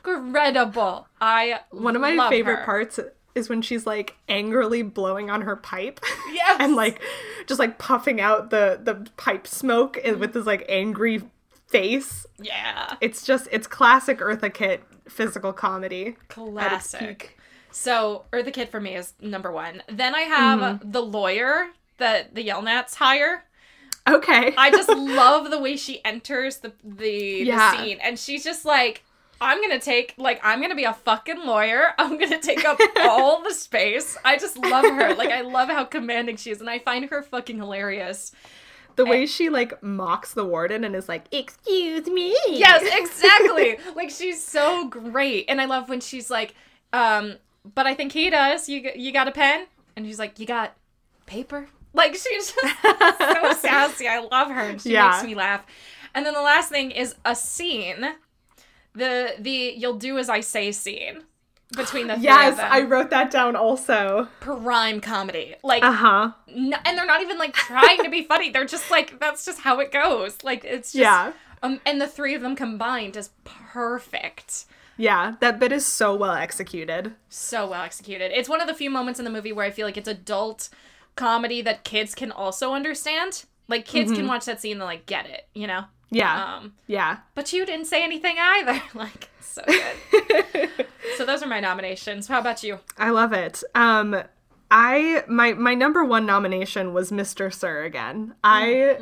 incredible. 0.07 1.07
I 1.21 1.61
One 1.71 1.97
of 1.97 2.03
my 2.03 2.29
favorite 2.31 2.61
her. 2.61 2.65
parts 2.65 3.01
is 3.35 3.49
when 3.49 3.61
she's 3.63 3.87
like 3.87 4.17
angrily 4.29 4.83
blowing 4.83 5.31
on 5.31 5.43
her 5.43 5.57
pipe. 5.57 6.01
Yes. 6.33 6.57
and 6.61 6.77
like 6.77 7.01
just 7.47 7.59
like 7.59 7.79
puffing 7.79 8.21
out 8.21 8.51
the 8.51 8.79
the 8.83 9.09
pipe 9.17 9.47
smoke 9.49 9.99
with 10.05 10.33
this 10.33 10.47
like 10.47 10.65
angry 10.69 11.23
face. 11.69 12.25
yeah, 12.41 12.95
It's 13.01 13.25
just 13.27 13.49
it's 13.51 13.67
classic 13.67 14.19
Eartha 14.21 14.53
Kitt 14.55 14.83
physical 15.09 15.53
comedy. 15.53 16.17
classic. 16.29 17.39
So, 17.71 18.25
Eartha 18.33 18.53
Kitt 18.53 18.71
for 18.71 18.81
me 18.81 18.97
is 18.97 19.13
number 19.21 19.53
one. 19.53 19.83
Then 19.89 20.15
I 20.15 20.23
have 20.23 20.59
Mm-hmm. 20.61 20.91
the 20.91 21.03
lawyer 21.03 21.69
that 21.99 22.35
the 22.35 22.47
Yelnats 22.47 22.95
hire. 22.95 23.45
Okay. 24.09 24.55
I 24.57 24.71
just 24.71 24.89
love 24.97 25.51
the 25.51 25.59
way 25.59 25.77
she 25.77 26.03
enters 26.05 26.59
the 26.59 26.73
the, 26.83 27.43
Yeah. 27.45 27.73
the 27.73 27.77
scene, 27.85 27.99
and 28.03 28.19
she's 28.19 28.43
just 28.43 28.65
like, 28.65 29.05
"I'm 29.41 29.61
gonna 29.61 29.79
take 29.81 30.15
like 30.17 30.41
I'm 30.43 30.63
gonna 30.63 30.75
be 30.75 30.85
a 30.85 30.95
fucking 30.95 31.45
lawyer. 31.45 31.89
I'm 31.99 32.17
gonna 32.19 32.41
take 32.41 32.65
up 32.65 32.81
all 33.01 33.43
the 33.43 33.53
space." 33.53 34.17
I 34.25 34.39
just 34.39 34.57
love 34.57 34.85
her. 34.87 35.15
Like 35.15 35.31
I 35.31 35.43
love 35.43 35.69
how 35.69 35.85
commanding 35.85 36.37
she 36.37 36.51
is, 36.51 36.61
and 36.61 36.71
I 36.71 36.79
find 36.79 37.05
her 37.11 37.23
fucking 37.23 37.59
hilarious. 37.59 38.33
The 38.99 39.07
way 39.07 39.25
she 39.27 39.49
like 39.49 39.81
mocks 39.83 40.35
the 40.35 40.45
warden 40.45 40.83
and 40.85 40.95
is 40.95 41.09
like, 41.09 41.25
"Excuse 41.33 42.07
me." 42.09 42.37
Yes, 42.49 42.83
exactly. 42.85 43.79
like 43.97 44.11
she's 44.11 44.43
so 44.43 44.89
great, 44.89 45.47
and 45.49 45.61
I 45.61 45.65
love 45.67 45.89
when 45.89 46.01
she's 46.01 46.29
like, 46.29 46.55
um, 46.93 47.37
"But 47.75 47.87
I 47.87 47.95
think 47.95 48.13
he 48.13 48.29
does. 48.29 48.69
You 48.69 48.91
you 48.95 49.13
got 49.13 49.29
a 49.29 49.33
pen?" 49.33 49.67
And 49.97 50.05
she's 50.05 50.19
like, 50.19 50.39
"You 50.39 50.47
got 50.47 50.75
paper?" 51.27 51.69
Like 51.95 52.15
she's 52.15 52.53
just 52.53 52.55
so 52.83 53.53
sassy. 53.55 54.09
I 54.09 54.19
love 54.31 54.49
her, 54.49 54.63
and 54.63 54.83
she 54.83 54.93
Yeah. 54.93 55.11
makes 55.11 55.25
me 55.25 55.35
laugh. 55.35 55.65
And 56.15 56.27
then 56.27 56.35
the 56.35 56.43
last 56.43 56.69
thing 56.69 56.91
is 56.91 57.15
a 57.25 57.35
scene, 57.37 58.05
the 58.95 59.35
the 59.39 59.75
"You'll 59.77 59.95
do 59.95 60.19
as 60.19 60.29
I 60.29 60.41
say" 60.41 60.73
scene 60.73 61.23
between 61.77 62.07
the 62.07 62.15
three 62.15 62.25
Yes, 62.25 62.53
of 62.53 62.57
them. 62.59 62.69
I 62.73 62.83
wrote 62.83 63.11
that 63.11 63.31
down 63.31 63.55
also. 63.57 64.29
Prime 64.41 65.01
comedy, 65.01 65.55
like, 65.63 65.83
Uh 65.83 65.93
huh. 65.93 66.31
n- 66.49 66.75
and 66.85 66.97
they're 66.99 67.07
not 67.07 67.21
even 67.23 67.39
like 67.39 67.53
trying 67.55 68.03
to 68.05 68.11
be 68.11 68.25
funny. 68.25 68.51
They're 68.51 68.65
just 68.65 68.91
like 68.91 69.19
that's 69.21 69.45
just 69.45 69.61
how 69.61 69.81
it 69.81 69.93
goes. 69.93 70.39
Like 70.43 70.65
it's 70.65 70.93
just, 70.93 71.01
Yeah. 71.03 71.33
Um, 71.63 71.81
and 71.85 72.01
the 72.01 72.07
three 72.07 72.35
of 72.35 72.43
them 72.43 72.55
combined 72.55 73.17
is 73.17 73.31
perfect. 73.45 74.65
Yeah, 74.97 75.35
that 75.41 75.59
bit 75.61 75.71
is 75.73 75.87
so 75.87 76.15
well 76.17 76.35
executed. 76.35 77.15
so 77.29 77.69
well 77.71 77.83
executed. 77.83 78.33
It's 78.37 78.49
one 78.49 78.61
of 78.61 78.67
the 78.67 78.75
few 78.75 78.91
moments 78.91 79.21
in 79.21 79.25
the 79.25 79.31
movie 79.31 79.53
where 79.53 79.65
I 79.65 79.71
feel 79.71 79.87
like 79.87 79.97
it's 79.97 80.09
adult 80.09 80.69
comedy 81.17 81.63
that 81.63 81.85
kids 81.85 82.15
can 82.15 82.33
also 82.33 82.73
understand. 82.75 83.45
Like 83.69 83.85
kids 83.85 84.11
can 84.13 84.27
watch 84.27 84.45
that 84.47 84.61
scene 84.61 84.73
and 84.79 84.85
like 84.85 85.07
get 85.07 85.27
it, 85.27 85.47
you 85.55 85.67
know. 85.67 85.85
Yeah. 86.11 86.57
Um, 86.57 86.75
yeah. 86.87 87.19
but 87.35 87.53
you 87.53 87.67
didn't 87.67 87.87
say 87.87 88.03
anything 88.03 88.37
either. 88.39 88.81
like 88.95 89.29
so 89.41 89.63
good. 89.67 90.87
so 91.17 91.25
those 91.25 91.43
are 91.43 91.49
my 91.49 91.61
nominations. 91.61 92.29
How 92.29 92.39
about 92.39 92.63
you? 92.63 92.81
I 92.97 93.11
love 93.11 93.33
it. 93.33 93.63
Um 93.75 94.23
I 94.71 95.25
my 95.27 95.53
my 95.55 95.75
number 95.75 96.05
one 96.05 96.27
nomination 96.27 96.93
was 96.93 97.11
Mr. 97.11 97.53
Sir 97.53 97.85
again. 97.85 98.35
I 98.45 98.99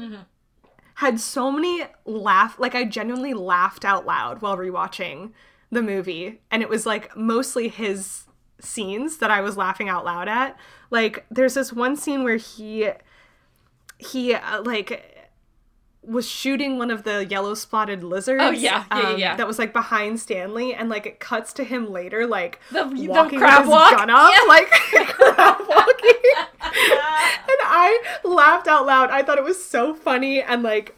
had 0.95 1.21
so 1.21 1.51
many 1.51 1.85
laugh 2.05 2.59
like 2.59 2.75
I 2.75 2.85
genuinely 2.85 3.35
laughed 3.35 3.85
out 3.85 4.07
loud 4.07 4.41
while 4.41 4.57
rewatching 4.57 5.33
the 5.71 5.83
movie 5.83 6.41
and 6.51 6.63
it 6.63 6.69
was 6.69 6.87
like 6.87 7.17
mostly 7.17 7.69
his 7.69 8.25
scenes 8.61 9.19
that 9.19 9.31
I 9.31 9.41
was 9.41 9.57
laughing 9.57 9.89
out 9.89 10.05
loud 10.05 10.29
at. 10.29 10.57
Like 10.91 11.27
there's 11.31 11.55
this 11.55 11.73
one 11.73 11.97
scene 11.97 12.25
where 12.25 12.37
he 12.37 12.91
he 13.99 14.35
uh, 14.35 14.63
like 14.63 15.16
was 16.07 16.29
shooting 16.29 16.79
one 16.79 16.91
of 16.91 17.03
the 17.03 17.27
yellow 17.27 17.55
spotted 17.55 18.03
lizards. 18.05 18.41
um, 18.43 18.49
Oh, 18.49 18.51
yeah. 18.53 18.85
Yeah, 18.91 19.01
yeah, 19.11 19.17
yeah. 19.17 19.37
That 19.37 19.47
was 19.47 19.59
like 19.59 19.73
behind 19.73 20.21
Stanley, 20.21 20.73
and 20.75 20.89
like 20.89 21.05
it 21.07 21.19
cuts 21.21 21.53
to 21.55 21.65
him 21.65 21.91
later, 21.91 22.27
like 22.27 22.61
The- 22.71 22.85
the 22.85 23.09
walking 23.09 23.39
crab 23.41 23.59
with 23.61 23.67
his 23.67 23.73
walk? 23.73 23.97
gun 23.97 24.11
up, 24.11 24.33
Yeah. 24.33 24.47
like 24.49 24.71
crab 24.71 25.59
walking. 25.69 26.13
and 26.63 27.61
I 27.65 28.03
laughed 28.25 28.69
out 28.69 28.87
loud. 28.87 29.11
I 29.11 29.23
thought 29.23 29.39
it 29.39 29.45
was 29.45 29.63
so 29.65 29.95
funny, 29.95 30.43
and 30.43 30.63
like 30.63 30.95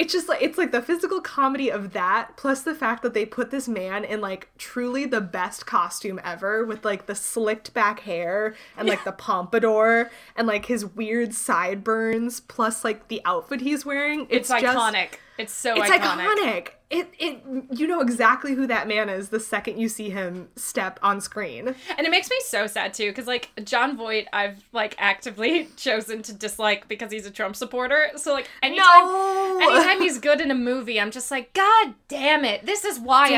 it's 0.00 0.14
just 0.14 0.30
like 0.30 0.40
it's 0.40 0.56
like 0.56 0.72
the 0.72 0.80
physical 0.80 1.20
comedy 1.20 1.70
of 1.70 1.92
that, 1.92 2.34
plus 2.38 2.62
the 2.62 2.74
fact 2.74 3.02
that 3.02 3.12
they 3.12 3.26
put 3.26 3.50
this 3.50 3.68
man 3.68 4.02
in 4.02 4.22
like 4.22 4.48
truly 4.56 5.04
the 5.04 5.20
best 5.20 5.66
costume 5.66 6.18
ever, 6.24 6.64
with 6.64 6.86
like 6.86 7.04
the 7.04 7.14
slicked 7.14 7.74
back 7.74 8.00
hair 8.00 8.54
and 8.78 8.88
like 8.88 9.04
the 9.04 9.12
pompadour 9.26 10.10
and 10.36 10.46
like 10.48 10.64
his 10.64 10.86
weird 10.86 11.34
sideburns, 11.34 12.40
plus 12.40 12.82
like 12.82 13.08
the 13.08 13.20
outfit 13.26 13.60
he's 13.60 13.84
wearing. 13.84 14.26
It's, 14.30 14.48
just- 14.48 14.64
iconic. 14.64 15.18
It's 15.40 15.52
so 15.52 15.74
it's 15.80 15.90
iconic. 15.90 16.26
iconic. 16.26 16.68
It 16.90 17.08
it 17.18 17.42
you 17.70 17.86
know 17.86 18.00
exactly 18.00 18.54
who 18.54 18.66
that 18.66 18.88
man 18.88 19.08
is 19.08 19.28
the 19.28 19.38
second 19.38 19.78
you 19.78 19.88
see 19.88 20.10
him 20.10 20.48
step 20.56 20.98
on 21.02 21.20
screen. 21.20 21.74
And 21.96 22.06
it 22.06 22.10
makes 22.10 22.28
me 22.28 22.36
so 22.46 22.66
sad 22.66 22.94
too, 22.94 23.10
because 23.10 23.26
like 23.28 23.50
Jon 23.64 23.96
Voight, 23.96 24.26
I've 24.32 24.62
like 24.72 24.96
actively 24.98 25.68
chosen 25.76 26.22
to 26.22 26.32
dislike 26.32 26.88
because 26.88 27.12
he's 27.12 27.26
a 27.26 27.30
Trump 27.30 27.54
supporter. 27.54 28.10
So 28.16 28.32
like 28.32 28.48
anytime, 28.62 28.84
No! 29.04 29.58
anytime 29.62 30.00
he's 30.00 30.18
good 30.18 30.40
in 30.40 30.50
a 30.50 30.54
movie, 30.54 31.00
I'm 31.00 31.12
just 31.12 31.30
like, 31.30 31.52
God 31.54 31.94
damn 32.08 32.44
it! 32.44 32.66
This 32.66 32.84
is 32.84 32.98
why 32.98 33.30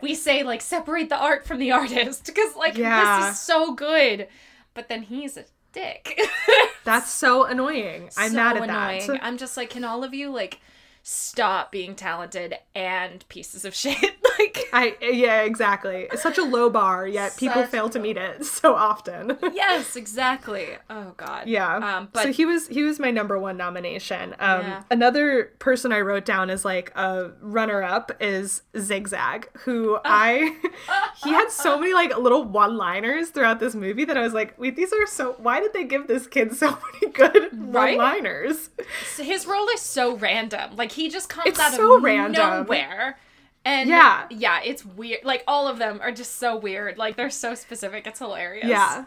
we 0.00 0.08
we 0.08 0.14
say 0.14 0.42
like 0.42 0.62
separate 0.62 1.10
the 1.10 1.18
art 1.18 1.46
from 1.46 1.58
the 1.58 1.72
artist 1.80 2.24
because 2.26 2.56
like 2.56 2.76
Yeah. 2.78 3.20
this 3.20 3.34
is 3.34 3.40
so 3.40 3.74
good, 3.74 4.28
but 4.72 4.88
then 4.88 5.02
he's 5.02 5.36
a 5.36 5.44
dick. 5.72 6.18
That's 6.84 7.10
so 7.10 7.44
annoying. 7.44 8.08
I'm 8.16 8.30
so 8.30 8.36
mad 8.36 8.56
at 8.56 8.62
annoying. 8.62 9.06
that. 9.08 9.22
I'm 9.22 9.36
just 9.36 9.58
like, 9.58 9.68
can 9.68 9.84
all 9.84 10.04
of 10.04 10.14
you 10.14 10.30
like 10.30 10.58
stop 11.08 11.72
being 11.72 11.94
talented 11.94 12.54
and 12.74 13.26
pieces 13.28 13.64
of 13.64 13.74
shit? 13.74 14.17
Like, 14.38 14.68
I 14.72 14.96
yeah, 15.02 15.42
exactly. 15.42 16.08
It's 16.12 16.22
such 16.22 16.38
a 16.38 16.44
low 16.44 16.70
bar, 16.70 17.06
yet 17.06 17.36
people 17.36 17.64
fail 17.64 17.88
to 17.90 17.98
meet 17.98 18.16
it 18.16 18.44
so 18.44 18.74
often. 18.74 19.38
yes, 19.52 19.96
exactly. 19.96 20.68
Oh 20.90 21.14
God. 21.16 21.46
Yeah. 21.48 21.76
Um, 21.76 22.08
but 22.12 22.22
so 22.24 22.32
he 22.32 22.44
was 22.46 22.68
he 22.68 22.82
was 22.82 22.98
my 22.98 23.10
number 23.10 23.38
one 23.38 23.56
nomination. 23.56 24.34
Um, 24.38 24.60
Yeah. 24.62 24.82
another 24.90 25.52
person 25.58 25.92
I 25.92 26.00
wrote 26.00 26.24
down 26.24 26.50
as 26.50 26.64
like 26.64 26.92
a 26.96 27.30
runner 27.40 27.82
up 27.82 28.12
is 28.20 28.62
Zigzag, 28.78 29.48
who 29.60 29.98
I 30.04 30.56
he 31.22 31.30
had 31.30 31.50
so 31.50 31.78
many 31.78 31.92
like 31.94 32.16
little 32.16 32.44
one 32.44 32.76
liners 32.76 33.30
throughout 33.30 33.60
this 33.60 33.74
movie 33.74 34.04
that 34.04 34.16
I 34.16 34.22
was 34.22 34.32
like, 34.34 34.58
wait, 34.58 34.76
these 34.76 34.92
are 34.92 35.06
so. 35.06 35.34
Why 35.38 35.60
did 35.60 35.72
they 35.72 35.84
give 35.84 36.06
this 36.06 36.26
kid 36.26 36.54
so 36.54 36.76
many 37.02 37.12
good 37.12 37.48
Right? 37.52 37.96
one 37.96 38.22
liners? 38.22 38.70
His 39.18 39.46
role 39.46 39.68
is 39.70 39.80
so 39.80 40.16
random. 40.16 40.76
Like 40.76 40.92
he 40.92 41.08
just 41.08 41.28
comes 41.28 41.48
It's 41.48 41.60
out 41.60 41.72
so 41.72 41.96
of 41.96 42.02
random. 42.02 42.64
nowhere. 42.64 43.18
And 43.64 43.88
Yeah. 43.88 44.26
yeah, 44.30 44.60
it's 44.64 44.84
weird. 44.84 45.24
Like 45.24 45.44
all 45.46 45.68
of 45.68 45.78
them 45.78 46.00
are 46.02 46.12
just 46.12 46.38
so 46.38 46.56
weird. 46.56 46.96
Like 46.98 47.16
they're 47.16 47.30
so 47.30 47.54
specific. 47.54 48.06
It's 48.06 48.18
hilarious. 48.18 48.66
Yeah. 48.68 49.04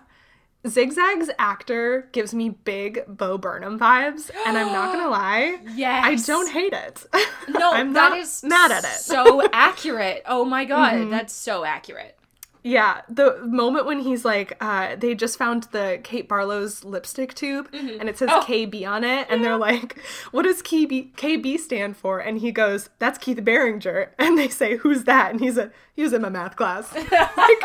Zigzag's 0.67 1.31
actor 1.39 2.07
gives 2.11 2.35
me 2.35 2.49
big 2.49 3.03
Bo 3.07 3.39
Burnham 3.39 3.79
vibes, 3.79 4.29
and 4.45 4.55
I'm 4.55 4.67
not 4.71 4.93
gonna 4.93 5.09
lie, 5.09 5.57
Yes. 5.73 6.05
I 6.05 6.31
don't 6.31 6.51
hate 6.51 6.73
it. 6.73 7.03
No, 7.49 7.71
I'm 7.73 7.93
that 7.93 8.09
not 8.11 8.17
is 8.19 8.43
mad 8.43 8.71
at 8.71 8.83
it. 8.83 8.99
So 8.99 9.41
accurate. 9.53 10.21
Oh 10.27 10.45
my 10.45 10.65
god, 10.65 10.93
Mm-hmm. 10.93 11.09
that's 11.09 11.33
so 11.33 11.65
accurate. 11.65 12.15
Yeah, 12.63 13.01
the 13.09 13.39
moment 13.43 13.87
when 13.87 13.99
he's 14.01 14.23
like, 14.23 14.55
uh, 14.61 14.95
they 14.95 15.15
just 15.15 15.37
found 15.37 15.63
the 15.71 15.99
Kate 16.03 16.29
Barlow's 16.29 16.83
lipstick 16.83 17.33
tube 17.33 17.67
and 17.73 18.07
it 18.07 18.19
says 18.19 18.29
Oh. 18.31 18.41
KB 18.47 18.87
on 18.87 19.03
it, 19.03 19.25
and 19.31 19.43
they're 19.43 19.57
like, 19.57 19.97
what 20.31 20.43
does 20.43 20.61
KB, 20.61 21.11
KB 21.15 21.57
stand 21.57 21.97
for? 21.97 22.19
And 22.19 22.37
he 22.37 22.51
goes, 22.51 22.89
that's 22.99 23.17
Keith 23.17 23.43
Barringer. 23.43 24.11
And 24.19 24.37
they 24.37 24.47
say, 24.47 24.77
who's 24.77 25.05
that? 25.05 25.31
And 25.31 25.39
he's 25.39 25.57
a, 25.57 25.71
he 25.95 26.03
was 26.03 26.13
in 26.13 26.21
my 26.21 26.29
math 26.29 26.55
class. 26.55 26.93
Like, 27.37 27.61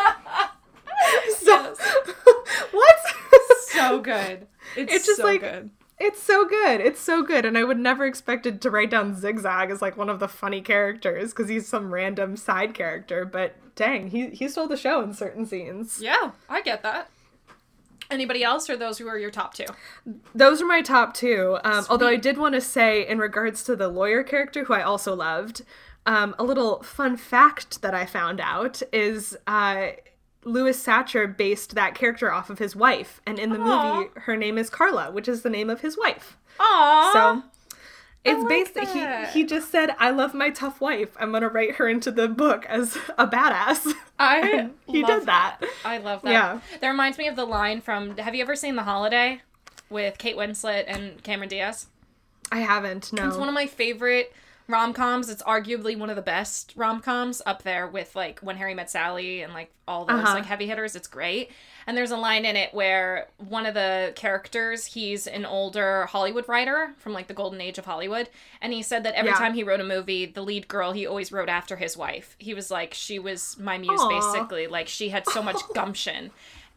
so, 1.37 1.75
what? 2.73 2.97
So 3.69 4.01
good. 4.01 4.47
It's, 4.77 4.93
It's 4.95 5.07
just 5.07 5.19
so 5.21 5.25
like- 5.27 5.41
good. 5.43 5.71
It's 5.99 6.23
so 6.23 6.47
good. 6.47 6.81
It's 6.81 7.01
so 7.01 7.23
good. 7.23 7.45
And 7.45 7.57
I 7.57 7.65
would 7.65 7.79
never 7.79 8.05
expected 8.05 8.61
to 8.63 8.71
write 8.71 8.91
down 8.91 9.15
Zigzag 9.15 9.71
as 9.71 9.81
like 9.81 9.97
one 9.97 10.11
of 10.11 10.21
the 10.21 10.29
funny 10.29 10.61
characters 10.61 11.33
because 11.33 11.49
he's 11.49 11.67
some 11.67 11.93
random 11.93 12.37
side 12.37 12.75
character. 12.75 13.25
But 13.25 13.57
dang, 13.75 14.11
he, 14.11 14.31
he 14.31 14.49
stole 14.49 14.69
the 14.69 14.77
show 14.77 15.01
in 15.01 15.15
certain 15.15 15.47
scenes. 15.47 16.01
Yeah, 16.01 16.33
I 16.49 16.61
get 16.61 16.83
that. 16.83 17.11
Anybody 18.11 18.45
else 18.45 18.71
or 18.71 18.77
those 18.77 18.99
who 18.99 19.09
are 19.09 19.19
your 19.19 19.31
top 19.31 19.55
two? 19.55 19.67
Those 20.35 20.63
are 20.63 20.67
my 20.67 20.81
top 20.83 21.15
two. 21.15 21.59
Um, 21.65 21.87
although 21.91 22.07
I 22.07 22.17
did 22.17 22.39
want 22.39 22.55
to 22.55 22.61
say, 22.61 23.07
in 23.07 23.19
regards 23.19 23.65
to 23.65 23.75
the 23.75 23.89
lawyer 23.89 24.23
character, 24.23 24.65
who 24.65 24.75
I 24.75 24.83
also 24.83 25.15
loved, 25.15 25.63
um, 26.05 26.35
a 26.39 26.45
little 26.45 26.83
fun 26.85 27.17
fact 27.17 27.83
that 27.83 27.95
I 27.95 28.07
found 28.07 28.41
out 28.41 28.81
is 28.93 29.37
uh, 29.49 29.89
Louis 30.47 30.77
Satcher 30.83 31.27
based 31.37 31.75
that 31.75 31.95
character 31.95 32.33
off 32.33 32.49
of 32.51 32.59
his 32.59 32.77
wife. 32.77 33.21
And 33.27 33.39
in 33.39 33.51
the 33.51 33.59
Aw. 33.61 33.97
movie, 33.99 34.11
her 34.21 34.37
name 34.37 34.57
is 34.57 34.71
Carla, 34.71 35.11
which 35.11 35.27
is 35.29 35.43
the 35.43 35.51
name 35.51 35.69
of 35.69 35.81
his 35.81 35.99
wife. 35.99 36.39
Aww. 36.61 37.13
So 37.13 37.43
it's 38.25 38.41
like 38.41 38.49
based 38.49 38.75
that. 38.75 39.31
he 39.33 39.41
he 39.41 39.47
just 39.47 39.71
said, 39.71 39.95
"I 39.99 40.11
love 40.11 40.35
my 40.35 40.51
tough 40.51 40.81
wife. 40.81 41.17
I'm 41.19 41.33
gonna 41.33 41.49
write 41.49 41.75
her 41.77 41.89
into 41.89 42.11
the 42.11 42.29
book 42.29 42.65
as 42.67 42.97
a 43.19 43.27
badass." 43.27 43.93
I 44.19 44.71
he 44.87 45.03
love 45.03 45.21
did 45.21 45.27
that. 45.27 45.59
I 45.85 45.99
love 45.99 46.23
that. 46.23 46.31
Yeah. 46.31 46.61
That 46.81 46.89
reminds 46.89 47.19
me 47.19 47.27
of 47.27 47.37
the 47.37 47.45
line 47.45 47.81
from 47.81 48.17
Have 48.17 48.35
you 48.35 48.43
ever 48.43 48.57
seen 48.57 48.77
The 48.77 48.85
Holiday 48.85 49.43
with 49.91 50.17
Kate 50.19 50.37
Winslet 50.37 50.85
and 50.87 51.23
Cameron 51.23 51.49
Diaz? 51.49 51.89
I 52.53 52.61
haven't. 52.61 53.13
No. 53.13 53.27
It's 53.27 53.37
one 53.37 53.49
of 53.49 53.55
my 53.55 53.67
favorite 53.67 54.33
rom 54.69 54.93
coms. 54.93 55.29
It's 55.29 55.43
arguably 55.45 55.99
one 55.99 56.11
of 56.11 56.17
the 56.17 56.23
best 56.23 56.73
rom 56.77 57.01
coms 57.01 57.41
up 57.47 57.63
there 57.63 57.87
with 57.87 58.17
like 58.17 58.41
When 58.41 58.57
Harry 58.57 58.75
Met 58.75 58.91
Sally 58.91 59.43
and 59.43 59.53
like 59.55 59.71
all 59.87 60.05
those 60.05 60.19
Uh-huh. 60.21 60.35
like 60.35 60.47
heavy 60.47 60.67
hitters. 60.67 60.97
It's 60.97 61.07
great. 61.09 61.51
And 61.87 61.97
there's 61.97 62.11
a 62.11 62.17
line 62.17 62.45
in 62.45 62.57
it 62.57 62.75
where 62.75 63.29
one 63.39 63.65
of 63.65 63.75
the 63.75 64.13
characters, 64.17 64.87
he's 64.87 65.29
an 65.29 65.45
older 65.47 66.07
Hollywood 66.07 66.49
writer 66.49 66.95
from 66.99 67.13
like 67.13 67.29
the 67.29 67.35
golden 67.35 67.61
age 67.61 67.79
of 67.79 67.85
Hollywood. 67.85 68.29
And 68.61 68.73
he 68.73 68.83
said 68.83 69.05
that 69.05 69.15
every 69.15 69.31
Yeah. 69.31 69.39
time 69.39 69.55
he 69.55 69.63
wrote 69.63 69.81
a 69.81 69.85
movie, 69.85 70.27
the 70.27 70.43
lead 70.43 70.67
girl, 70.67 70.91
he 70.93 71.07
always 71.07 71.31
wrote 71.31 71.49
after 71.49 71.77
his 71.77 71.97
wife. 71.97 72.35
He 72.39 72.53
was 72.55 72.71
like, 72.71 72.93
she 72.93 73.19
was 73.21 73.57
my 73.61 73.79
muse 73.79 74.01
Aw. 74.01 74.09
basically. 74.09 74.67
Like 74.67 74.89
she 74.89 75.11
had 75.11 75.27
so 75.29 75.43
much 75.43 75.61
gumption. 75.75 76.33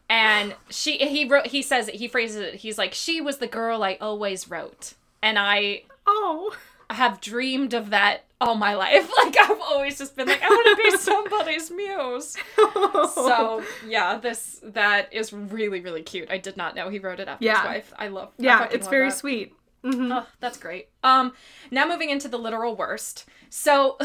And 0.08 0.54
she 0.70 0.98
he 0.98 1.24
wrote 1.28 1.48
he 1.48 1.62
says 1.62 1.88
it, 1.88 1.94
he 1.96 2.06
phrases 2.08 2.36
it, 2.40 2.54
he's 2.56 2.78
like, 2.78 2.94
She 2.94 3.20
was 3.20 3.38
the 3.38 3.46
girl 3.46 3.82
I 3.82 3.96
always 4.00 4.48
wrote. 4.48 4.94
And 5.22 5.38
I 5.38 5.82
oh. 6.06 6.56
Have 6.94 7.20
dreamed 7.20 7.74
of 7.74 7.90
that 7.90 8.24
all 8.40 8.54
my 8.54 8.74
life. 8.74 9.10
Like 9.24 9.36
I've 9.38 9.60
always 9.60 9.98
just 9.98 10.16
been 10.16 10.26
like, 10.28 10.42
I 10.42 10.48
want 10.48 10.78
to 10.78 10.82
be 10.90 10.96
somebody's 10.98 11.70
muse. 11.70 12.36
So 13.14 13.62
yeah, 13.86 14.18
this 14.18 14.60
that 14.62 15.12
is 15.12 15.32
really 15.32 15.80
really 15.80 16.02
cute. 16.02 16.30
I 16.30 16.38
did 16.38 16.56
not 16.56 16.74
know 16.74 16.88
he 16.88 16.98
wrote 16.98 17.20
it 17.20 17.28
after 17.28 17.44
Yeah. 17.44 17.60
his 17.60 17.66
wife. 17.68 17.92
I 17.98 18.08
love. 18.08 18.32
Yeah, 18.38 18.58
fucking 18.60 18.76
it's 18.76 18.86
love 18.86 18.90
very 18.90 19.08
that. 19.10 19.16
sweet. 19.18 19.54
Oh, 19.82 20.26
that's 20.40 20.58
great. 20.58 20.88
Um, 21.02 21.32
now 21.70 21.88
moving 21.88 22.10
into 22.10 22.28
the 22.28 22.38
literal 22.38 22.76
worst. 22.76 23.24
So, 23.48 23.96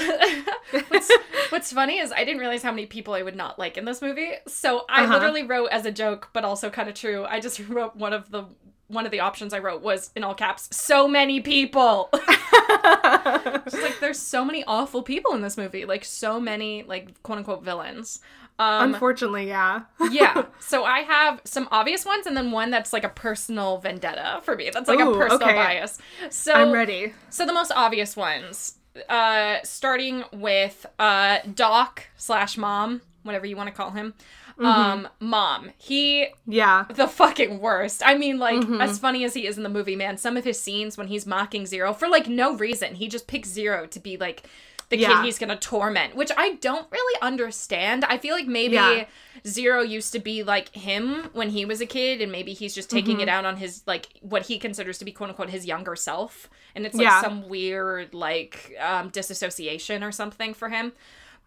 what's 0.87 1.11
what's 1.49 1.71
funny 1.73 1.99
is 1.99 2.11
I 2.11 2.23
didn't 2.23 2.39
realize 2.39 2.63
how 2.63 2.71
many 2.71 2.85
people 2.85 3.13
I 3.13 3.21
would 3.23 3.35
not 3.35 3.59
like 3.59 3.77
in 3.77 3.85
this 3.85 4.01
movie. 4.01 4.31
So 4.47 4.85
I 4.89 5.03
Uh-huh. 5.03 5.13
literally 5.13 5.43
wrote 5.43 5.67
as 5.71 5.85
a 5.85 5.91
joke, 5.91 6.29
but 6.33 6.43
also 6.45 6.69
kind 6.69 6.87
of 6.89 6.95
true. 6.95 7.25
I 7.25 7.39
just 7.39 7.59
wrote 7.67 7.95
one 7.95 8.13
of 8.13 8.31
the 8.31 8.45
one 8.87 9.05
of 9.05 9.11
the 9.11 9.19
options 9.19 9.53
I 9.53 9.59
wrote 9.59 9.81
was 9.81 10.11
in 10.15 10.23
all 10.23 10.35
caps. 10.35 10.69
So 10.71 11.07
many 11.07 11.41
people. 11.41 12.09
It's 13.65 13.81
like 13.81 13.99
there's 13.99 14.19
so 14.19 14.45
many 14.45 14.63
awful 14.65 15.01
people 15.01 15.33
in 15.33 15.41
this 15.41 15.57
movie. 15.57 15.85
Like 15.85 16.05
so 16.05 16.39
many 16.39 16.83
like 16.83 17.21
quote 17.23 17.39
unquote 17.39 17.63
villains. 17.63 18.19
Um, 18.57 18.93
Unfortunately, 18.93 19.47
yeah. 19.47 19.81
yeah. 20.11 20.45
So 20.59 20.85
I 20.85 20.99
have 20.99 21.41
some 21.43 21.67
obvious 21.71 22.05
ones 22.05 22.25
and 22.25 22.37
then 22.37 22.51
one 22.51 22.69
that's 22.69 22.93
like 22.93 23.03
a 23.03 23.09
personal 23.09 23.79
vendetta 23.79 24.41
for 24.43 24.55
me. 24.55 24.69
That's 24.71 24.87
like 24.87 24.99
a 24.99 25.11
personal 25.11 25.49
okay. 25.49 25.55
bias. 25.55 25.99
So 26.29 26.53
I'm 26.53 26.71
ready. 26.71 27.13
So 27.29 27.45
the 27.45 27.53
most 27.53 27.71
obvious 27.75 28.15
ones, 28.15 28.77
uh, 29.09 29.57
starting 29.63 30.23
with 30.31 30.85
uh, 30.99 31.39
Doc 31.53 32.03
slash 32.17 32.57
mom 32.57 33.01
whatever 33.25 33.45
you 33.45 33.57
want 33.57 33.67
to 33.67 33.73
call 33.73 33.91
him. 33.91 34.13
Mm-hmm. 34.57 34.65
Um, 34.65 35.07
mom. 35.19 35.71
He 35.77 36.27
Yeah. 36.47 36.85
the 36.89 37.07
fucking 37.07 37.59
worst. 37.59 38.01
I 38.05 38.17
mean, 38.17 38.39
like, 38.39 38.61
Mm-hmm. 38.61 38.79
as 38.81 38.97
funny 38.99 39.23
as 39.25 39.33
he 39.33 39.45
is 39.47 39.57
in 39.57 39.63
the 39.63 39.69
movie, 39.69 39.95
man, 39.95 40.17
some 40.17 40.37
of 40.37 40.43
his 40.45 40.59
scenes 40.59 40.97
when 40.97 41.07
he's 41.07 41.25
mocking 41.25 41.65
Zero 41.65 41.93
for 41.93 42.07
like 42.07 42.27
no 42.27 42.55
reason, 42.55 42.95
he 42.95 43.07
just 43.07 43.27
picks 43.27 43.49
Zero 43.49 43.85
to 43.87 43.99
be 43.99 44.15
like 44.17 44.43
the 44.89 44.97
Yeah. 44.97 45.07
kid 45.17 45.25
he's 45.25 45.39
gonna 45.39 45.57
torment, 45.57 46.15
which 46.15 46.31
I 46.37 46.53
don't 46.61 46.89
really 46.91 47.21
understand. 47.21 48.05
I 48.05 48.17
feel 48.19 48.35
like 48.35 48.45
maybe 48.47 48.75
Yeah. 48.75 49.05
Zero 49.45 49.81
used 49.81 50.13
to 50.13 50.19
be 50.19 50.43
like 50.43 50.69
him 50.75 51.29
when 51.33 51.49
he 51.49 51.65
was 51.65 51.81
a 51.81 51.85
kid, 51.87 52.21
and 52.21 52.31
maybe 52.31 52.53
he's 52.53 52.73
just 52.75 52.89
taking 52.89 53.13
Mm-hmm. 53.15 53.21
it 53.21 53.29
out 53.29 53.45
on 53.45 53.57
his 53.57 53.81
like 53.87 54.07
what 54.21 54.43
he 54.43 54.57
considers 54.59 54.99
to 54.99 55.05
be 55.05 55.11
quote 55.11 55.29
unquote 55.31 55.49
his 55.49 55.65
younger 55.65 55.95
self, 55.95 56.49
and 56.75 56.85
it's 56.85 56.95
like 56.95 57.03
Yeah. 57.05 57.19
some 57.21 57.49
weird 57.49 58.13
like 58.13 58.73
um, 58.79 59.09
disassociation 59.09 60.03
or 60.03 60.11
something 60.11 60.53
for 60.53 60.69
him. 60.69 60.93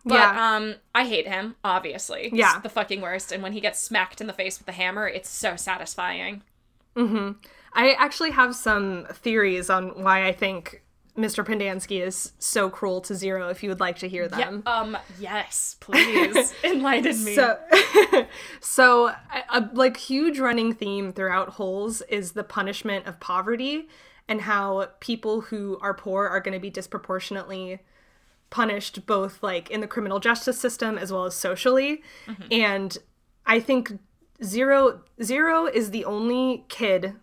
But 0.05 0.15
Yeah. 0.15 0.57
um, 0.57 0.77
I 0.95 1.05
hate 1.07 1.27
him. 1.27 1.57
Obviously, 1.65 2.31
He's 2.31 2.39
Yeah. 2.39 2.61
the 2.61 2.69
fucking 2.69 3.01
worst. 3.01 3.33
And 3.33 3.43
when 3.43 3.53
he 3.53 3.61
gets 3.61 3.81
smacked 3.81 4.21
in 4.21 4.27
the 4.27 4.33
face 4.33 4.59
with 4.59 4.67
the 4.67 4.73
hammer, 4.73 5.07
it's 5.09 5.29
so 5.29 5.57
satisfying. 5.57 6.43
Mm-hmm. 6.97 7.33
I 7.75 7.93
actually 7.93 8.31
have 8.31 8.55
some 8.57 9.07
theories 9.13 9.69
on 9.71 10.03
why 10.03 10.27
I 10.27 10.33
think 10.33 10.83
Mr. 11.17 11.45
Pendanski 11.45 12.01
is 12.01 12.33
so 12.39 12.71
cruel 12.71 13.01
to 13.03 13.15
Zero 13.15 13.49
if 13.49 13.63
you 13.63 13.69
would 13.71 13.81
like 13.81 13.99
to 13.99 14.09
hear 14.09 14.29
them. 14.29 14.63
Yeah. 14.65 14.73
Um. 14.73 14.97
Yes, 15.19 15.77
please 15.81 16.55
enlighten 16.63 17.25
me. 17.25 17.35
So, 17.35 17.59
so 18.61 19.09
a, 19.09 19.17
a 19.51 19.71
like 19.75 19.97
huge 19.97 20.39
running 20.39 20.73
theme 20.73 21.13
throughout 21.13 21.51
Holes 21.51 22.03
is 22.03 22.33
the 22.33 22.45
punishment 22.45 23.07
of 23.07 23.19
poverty 23.21 23.89
and 24.29 24.43
how 24.43 24.89
people 25.01 25.41
who 25.43 25.79
are 25.83 25.95
poor 25.95 26.27
are 26.29 26.41
going 26.41 26.55
to 26.55 26.61
be 26.61 26.71
disproportionately 26.71 27.81
punished 28.51 29.07
both 29.07 29.43
like 29.43 29.71
in 29.71 29.81
the 29.81 29.87
criminal 29.87 30.21
justice 30.21 30.59
system 30.59 30.97
as 30.97 31.13
well 31.13 31.25
as 31.25 31.35
socially. 31.35 32.03
Mm-hmm. 32.27 32.53
And 32.53 32.99
I 33.47 33.61
think 33.61 33.99
Zero 34.43 35.03
Zero 35.23 35.67
is 35.67 35.91
the 35.91 36.05
only 36.05 36.65
kid 36.69 37.15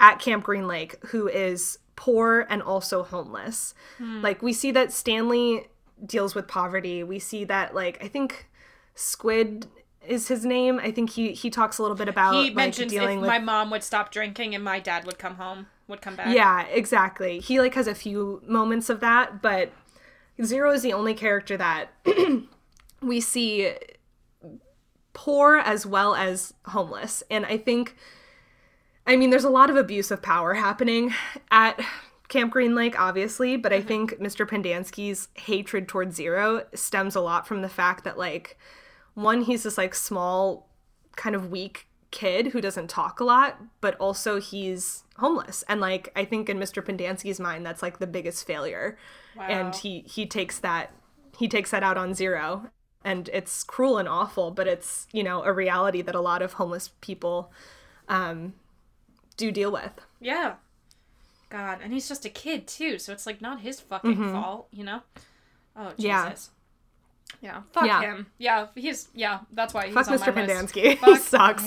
at 0.00 0.18
Camp 0.18 0.44
Green 0.44 0.66
Lake 0.66 0.96
who 1.06 1.28
is 1.28 1.78
poor 1.96 2.46
and 2.50 2.62
also 2.62 3.02
homeless. 3.02 3.74
Hmm. 3.98 4.20
Like 4.20 4.42
we 4.42 4.52
see 4.52 4.70
that 4.72 4.92
Stanley 4.92 5.66
deals 6.04 6.34
with 6.34 6.48
poverty. 6.48 7.02
We 7.02 7.18
see 7.18 7.44
that 7.44 7.74
like 7.74 8.02
I 8.02 8.08
think 8.08 8.48
Squid 8.94 9.66
is 10.06 10.28
his 10.28 10.44
name. 10.44 10.78
I 10.78 10.90
think 10.90 11.10
he 11.10 11.32
he 11.32 11.50
talks 11.50 11.78
a 11.78 11.82
little 11.82 11.96
bit 11.96 12.08
about 12.08 12.34
he 12.34 12.44
like 12.44 12.54
mentions 12.54 12.92
if 12.92 13.02
with 13.02 13.20
my 13.20 13.38
mom 13.38 13.70
would 13.70 13.82
stop 13.82 14.10
drinking 14.10 14.54
and 14.54 14.62
my 14.62 14.80
dad 14.80 15.04
would 15.06 15.18
come 15.18 15.36
home, 15.36 15.66
would 15.88 16.02
come 16.02 16.16
back. 16.16 16.34
Yeah, 16.34 16.62
exactly. 16.66 17.40
He 17.40 17.60
like 17.60 17.74
has 17.74 17.86
a 17.86 17.94
few 17.94 18.42
moments 18.46 18.90
of 18.90 19.00
that, 19.00 19.40
but 19.40 19.72
Zero 20.42 20.72
is 20.72 20.82
the 20.82 20.92
only 20.92 21.14
character 21.14 21.56
that 21.56 21.90
we 23.02 23.20
see 23.20 23.72
poor 25.12 25.56
as 25.58 25.86
well 25.86 26.14
as 26.14 26.54
homeless. 26.66 27.22
And 27.30 27.46
I 27.46 27.56
think 27.56 27.96
I 29.06 29.16
mean 29.16 29.30
there's 29.30 29.44
a 29.44 29.50
lot 29.50 29.70
of 29.70 29.76
abuse 29.76 30.10
of 30.10 30.22
power 30.22 30.54
happening 30.54 31.14
at 31.50 31.80
Camp 32.28 32.52
Green 32.52 32.74
Lake, 32.74 32.98
obviously, 32.98 33.56
but 33.56 33.72
I 33.72 33.78
mm-hmm. 33.78 33.88
think 33.88 34.14
Mr. 34.20 34.48
Pendanski's 34.48 35.28
hatred 35.34 35.88
towards 35.88 36.16
Zero 36.16 36.64
stems 36.74 37.14
a 37.14 37.20
lot 37.20 37.46
from 37.46 37.62
the 37.62 37.68
fact 37.68 38.04
that 38.04 38.18
like 38.18 38.58
one, 39.14 39.42
he's 39.42 39.62
this 39.62 39.78
like 39.78 39.94
small, 39.94 40.68
kind 41.16 41.36
of 41.36 41.50
weak 41.50 41.86
kid 42.14 42.46
who 42.46 42.60
doesn't 42.60 42.88
talk 42.88 43.18
a 43.18 43.24
lot, 43.24 43.60
but 43.80 43.96
also 43.96 44.40
he's 44.40 45.02
homeless. 45.18 45.64
And 45.68 45.80
like 45.80 46.12
I 46.14 46.24
think 46.24 46.48
in 46.48 46.58
Mr. 46.58 46.80
Pendanski's 46.80 47.40
mind, 47.40 47.66
that's 47.66 47.82
like 47.82 47.98
the 47.98 48.06
biggest 48.06 48.46
failure. 48.46 48.96
And 49.38 49.74
he 49.74 50.04
he 50.06 50.24
takes 50.24 50.60
that 50.60 50.92
he 51.36 51.48
takes 51.48 51.72
that 51.72 51.82
out 51.82 51.98
on 51.98 52.14
Zero. 52.14 52.70
And 53.04 53.28
it's 53.34 53.64
cruel 53.64 53.98
and 53.98 54.08
awful, 54.08 54.50
but 54.52 54.66
it's, 54.66 55.08
you 55.12 55.22
know, 55.22 55.42
a 55.42 55.52
reality 55.52 56.00
that 56.02 56.14
a 56.14 56.20
lot 56.20 56.40
of 56.40 56.54
homeless 56.54 56.90
people 57.00 57.52
um 58.08 58.54
do 59.36 59.50
deal 59.50 59.72
with. 59.72 60.00
Yeah. 60.20 60.54
God, 61.50 61.80
and 61.82 61.92
he's 61.92 62.08
just 62.08 62.24
a 62.24 62.30
kid 62.30 62.68
too, 62.68 62.98
so 62.98 63.12
it's 63.12 63.26
like 63.26 63.40
not 63.40 63.60
his 63.60 63.80
fucking 63.80 64.32
fault, 64.32 64.68
you 64.70 64.84
know? 64.84 65.00
Oh 65.76 65.92
Jesus. 65.98 66.50
Yeah. 67.40 67.62
Fuck 67.72 67.86
Yeah. 67.86 68.00
him. 68.00 68.26
Yeah, 68.38 68.66
he's 68.74 69.08
yeah, 69.14 69.40
that's 69.52 69.74
why 69.74 69.86
he's 69.86 69.94
Fuck 69.94 70.08
on 70.08 70.18
Mr. 70.18 70.34
my 70.34 70.44
list. 70.46 70.74
Pendanski. 70.74 70.98
He 71.04 71.16
sucks. 71.16 71.66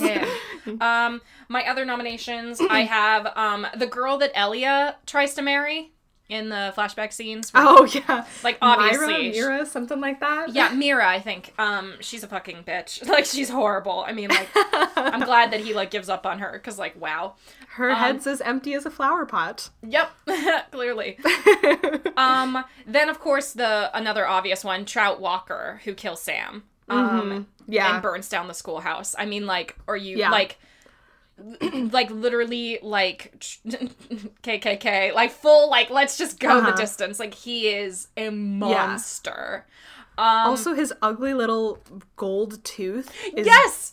Um 0.80 1.20
my 1.48 1.66
other 1.68 1.84
nominations, 1.84 2.60
I 2.60 2.80
have 2.80 3.26
um 3.36 3.66
the 3.76 3.86
girl 3.86 4.18
that 4.18 4.32
Elia 4.34 4.96
tries 5.06 5.34
to 5.34 5.42
marry 5.42 5.92
in 6.28 6.50
the 6.50 6.72
flashback 6.76 7.12
scenes. 7.12 7.50
Oh 7.54 7.86
yeah. 7.86 8.26
Like 8.44 8.58
obviously 8.60 9.32
sh- 9.32 9.36
Myra, 9.40 9.64
something 9.66 9.98
like 10.00 10.20
that. 10.20 10.50
Yeah, 10.54 10.70
Myra, 10.74 11.08
I 11.08 11.20
think. 11.20 11.54
Um, 11.58 11.94
she's 12.00 12.22
a 12.22 12.28
fucking 12.28 12.64
bitch. 12.64 13.06
Like 13.08 13.24
she's 13.24 13.48
horrible. 13.48 14.04
I 14.06 14.12
mean, 14.12 14.28
like, 14.28 14.48
I'm 14.54 15.20
glad 15.20 15.50
that 15.52 15.60
he 15.60 15.72
like 15.74 15.90
gives 15.90 16.08
up 16.08 16.26
on 16.26 16.38
her 16.40 16.52
because, 16.52 16.78
like, 16.78 17.00
wow. 17.00 17.34
Her 17.76 17.94
head's 17.94 18.26
as 18.26 18.40
empty 18.40 18.74
as 18.74 18.84
a 18.86 18.90
flower 18.90 19.24
pot. 19.24 19.70
Yep, 19.82 20.10
clearly. 20.72 21.16
um, 22.16 22.64
then 22.86 23.08
of 23.08 23.20
course 23.20 23.52
the 23.52 23.90
another 23.96 24.26
obvious 24.26 24.64
one, 24.64 24.84
Trout 24.84 25.20
Walker, 25.20 25.80
who 25.84 25.94
kills 25.94 26.20
Sam. 26.20 26.64
Um, 26.88 27.46
Yeah. 27.66 27.92
and 27.94 28.02
burns 28.02 28.28
down 28.28 28.48
the 28.48 28.54
schoolhouse. 28.54 29.14
I 29.18 29.26
mean, 29.26 29.46
like, 29.46 29.76
or 29.86 29.96
you 29.96 30.16
Yeah. 30.18 30.30
like. 30.30 30.58
like 31.92 32.10
literally 32.10 32.78
like 32.82 33.32
KKK 34.42 35.14
like 35.14 35.30
full 35.30 35.70
like 35.70 35.90
let's 35.90 36.16
just 36.18 36.38
go 36.40 36.48
the 36.60 36.68
Uh-huh. 36.68 36.76
distance. 36.76 37.18
Like 37.18 37.34
he 37.34 37.68
is 37.68 38.08
a 38.16 38.30
monster. 38.30 39.66
Um 40.16 40.46
also, 40.48 40.74
his 40.74 40.92
ugly 41.00 41.32
little 41.34 41.78
gold 42.16 42.62
tooth 42.64 43.12
is 43.36 43.46
yes 43.46 43.92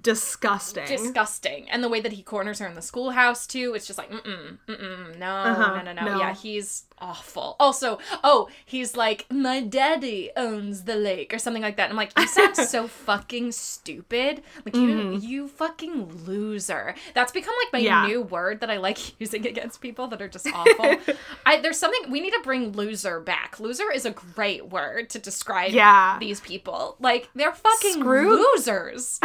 disgusting. 0.00 0.86
disgusting. 0.86 1.68
And 1.70 1.82
the 1.82 1.88
way 1.88 2.00
that 2.00 2.12
he 2.12 2.22
corners 2.22 2.58
her 2.58 2.66
in 2.66 2.74
the 2.74 2.82
schoolhouse 2.82 3.46
too, 3.46 3.72
it's 3.74 3.86
just 3.86 3.98
like, 3.98 4.10
mm-mm, 4.10 4.58
mm-mm, 4.68 5.18
no, 5.18 5.26
Uh-huh, 5.30 5.76
no, 5.76 5.82
no, 5.82 5.92
no, 5.92 6.04
no. 6.04 6.18
Yeah, 6.18 6.34
he's 6.34 6.84
awful. 7.00 7.54
Also, 7.60 7.98
oh, 8.24 8.48
he's 8.66 8.96
like, 8.96 9.24
my 9.30 9.60
daddy 9.60 10.30
owns 10.36 10.82
the 10.84 10.96
lake 10.96 11.32
or 11.32 11.38
something 11.38 11.62
like 11.62 11.76
that. 11.76 11.84
And 11.84 11.92
I'm 11.92 11.96
like, 11.96 12.16
you 12.18 12.26
sound 12.26 12.56
so 12.56 12.88
fucking 12.88 13.52
stupid. 13.52 14.42
Like 14.64 14.74
you, 14.74 15.12
you 15.18 15.48
fucking 15.48 16.24
loser. 16.26 16.94
That's 17.14 17.32
become 17.32 17.54
like 17.64 17.72
my 17.72 17.78
Mm-hmm. 17.78 17.84
Yeah. 17.86 18.06
new 18.08 18.22
word 18.22 18.60
that 18.60 18.70
I 18.70 18.78
like 18.78 19.20
using 19.20 19.46
against 19.46 19.80
people 19.80 20.08
that 20.08 20.20
are 20.20 20.28
just 20.28 20.48
awful. 20.52 20.96
I 21.46 21.60
there's 21.60 21.78
something 21.78 22.10
we 22.10 22.20
need 22.20 22.32
to 22.32 22.40
bring 22.42 22.72
loser 22.72 23.20
back. 23.20 23.60
Loser 23.60 23.90
is 23.92 24.04
a 24.04 24.10
great 24.10 24.68
word 24.68 25.08
to 25.10 25.18
describe 25.20 25.70
Yeah. 25.70 26.18
these 26.18 26.40
people. 26.40 26.96
Like 26.98 27.28
they're 27.36 27.52
fucking 27.54 28.00
Screw- 28.00 28.36
losers. 28.54 29.20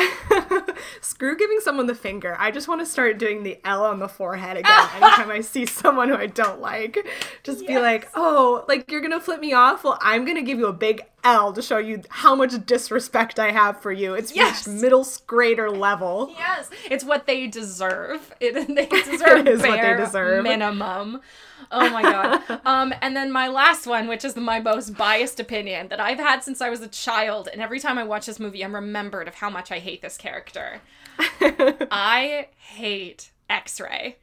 Screw 1.02 1.38
giving 1.38 1.60
someone 1.62 1.86
the 1.88 1.96
finger. 1.96 2.36
I 2.40 2.52
just 2.52 2.68
want 2.68 2.82
to 2.82 2.86
start 2.86 3.18
doing 3.18 3.44
the 3.44 3.60
L 3.66 3.84
on 3.86 4.00
the 4.00 4.08
forehead 4.08 4.58
again 4.58 4.90
anytime 4.96 5.30
I 5.32 5.42
see 5.42 5.66
someone 5.66 6.10
who 6.10 6.16
I 6.16 6.28
don't 6.28 6.62
like. 6.62 6.98
Just 7.44 7.66
be 7.68 7.78
like, 7.80 8.10
oh, 8.16 8.66
like 8.68 8.90
you're 8.92 9.02
gonna 9.02 9.20
flip 9.20 9.40
me 9.40 9.54
off? 9.54 9.84
Well, 9.84 9.98
I'm 10.02 10.26
gonna 10.26 10.42
give 10.42 10.60
you 10.60 10.68
a 10.68 10.74
big 10.74 11.02
L 11.24 11.54
to 11.54 11.62
show 11.62 11.78
you 11.78 12.02
how 12.10 12.36
much 12.36 12.54
disrespect 12.66 13.40
I 13.40 13.52
have 13.52 13.82
for 13.82 13.92
you. 13.92 14.14
It's 14.14 14.36
Yes. 14.36 14.68
reached 14.68 14.82
middle 14.82 15.08
grader 15.28 15.70
level. 15.72 16.34
Yes, 16.38 16.70
it's 16.92 17.04
what 17.06 17.28
they 17.28 17.48
deserve. 17.48 18.34
It 18.40 18.54
they 18.76 18.86
deserve 19.12 19.40
It 19.40 19.48
is 19.48 19.62
what 19.62 19.82
they 19.82 19.96
deserve. 19.96 20.44
minimum. 20.44 21.22
Oh 21.74 21.90
my 21.90 22.02
god. 22.04 22.62
um, 22.66 22.94
and 23.02 23.16
then 23.16 23.32
my 23.32 23.48
last 23.48 23.88
one, 23.88 24.08
which 24.08 24.24
is 24.24 24.36
my 24.36 24.60
most 24.60 24.96
biased 24.96 25.40
opinion 25.40 25.88
that 25.90 26.00
I've 26.00 26.20
had 26.20 26.44
since 26.44 26.62
I 26.62 26.70
was 26.70 26.82
a 26.82 26.88
child, 26.88 27.50
and 27.52 27.62
every 27.62 27.80
time 27.80 27.98
I 27.98 28.04
watch 28.04 28.28
this 28.28 28.40
movie, 28.40 28.64
I'm 28.64 28.76
remembered 28.76 29.28
of 29.28 29.36
how 29.36 29.50
much 29.50 29.72
I 29.72 29.80
hate 29.80 30.02
this 30.02 30.18
character. 30.18 30.82
I 31.20 32.48
hate 32.58 33.32
X-Ray. 33.50 34.18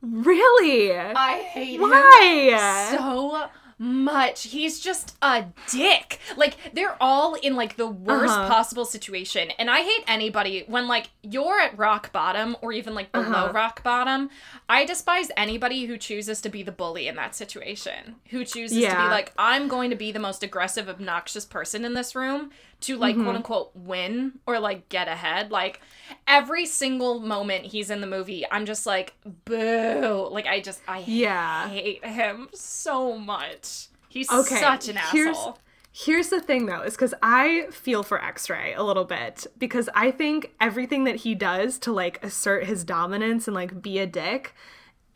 Really? 0.00 0.96
I 0.96 1.38
hate 1.38 1.80
him 1.80 1.90
Why? 1.90 2.88
so 2.96 3.48
much. 3.78 4.44
He's 4.44 4.80
just 4.80 5.16
a 5.22 5.46
dick. 5.68 6.18
Like 6.36 6.56
they're 6.74 6.96
all 7.00 7.34
in 7.34 7.54
like 7.56 7.76
the 7.76 7.86
worst 7.86 8.34
Uh-huh. 8.34 8.48
possible 8.48 8.84
situation. 8.84 9.50
And 9.58 9.70
I 9.70 9.82
hate 9.82 10.04
anybody 10.06 10.64
when 10.66 10.88
like 10.88 11.10
you're 11.22 11.60
at 11.60 11.78
rock 11.78 12.12
bottom 12.12 12.56
or 12.60 12.72
even 12.72 12.94
like 12.94 13.12
below 13.12 13.26
Uh-huh. 13.46 13.52
rock 13.52 13.82
bottom. 13.82 14.30
I 14.68 14.84
despise 14.84 15.30
anybody 15.36 15.86
who 15.86 15.96
chooses 15.96 16.40
to 16.42 16.48
be 16.48 16.62
the 16.62 16.72
bully 16.72 17.06
in 17.08 17.16
that 17.16 17.34
situation. 17.34 18.16
Who 18.30 18.44
chooses 18.44 18.78
to 18.90 18.96
be 19.04 19.08
like 19.10 19.32
I'm 19.38 19.68
going 19.68 19.90
to 19.90 19.96
be 19.96 20.12
the 20.12 20.18
most 20.18 20.42
aggressive 20.42 20.88
obnoxious 20.88 21.44
person 21.44 21.84
in 21.84 21.94
this 21.94 22.14
room 22.14 22.50
to 22.80 22.96
like 22.96 23.14
Mm-hmm. 23.16 23.24
quote 23.24 23.36
unquote 23.36 23.70
win 23.74 24.38
or 24.46 24.58
like 24.60 24.88
get 24.88 25.08
ahead. 25.08 25.50
Like 25.50 25.80
every 26.26 26.64
single 26.66 27.20
moment 27.20 27.64
he's 27.66 27.90
in 27.90 28.00
the 28.00 28.06
movie, 28.06 28.44
I'm 28.50 28.66
just 28.66 28.86
like 28.86 29.14
boo. 29.44 30.28
Like 30.30 30.46
I 30.46 30.60
just 30.60 30.80
I 30.86 31.04
Yeah. 31.06 31.68
hate 31.68 32.04
him 32.04 32.48
so 32.54 33.16
much. 33.18 33.88
He's 34.08 34.30
Okay, 34.30 34.60
such 34.60 34.88
an 34.88 34.96
here's- 35.12 35.36
asshole. 35.36 35.58
Here's 35.90 36.28
the 36.28 36.40
thing 36.40 36.66
though, 36.66 36.82
is 36.82 36.94
because 36.94 37.14
I 37.22 37.66
feel 37.72 38.04
for 38.04 38.22
X 38.22 38.48
Ray 38.48 38.72
a 38.74 38.84
little 38.84 39.04
bit 39.04 39.46
because 39.58 39.88
I 39.94 40.12
think 40.12 40.52
everything 40.60 41.02
that 41.04 41.16
he 41.16 41.34
does 41.34 41.76
to 41.80 41.92
like 41.92 42.22
assert 42.22 42.66
his 42.66 42.84
dominance 42.84 43.48
and 43.48 43.54
like 43.56 43.82
be 43.82 43.98
a 43.98 44.06
dick 44.06 44.54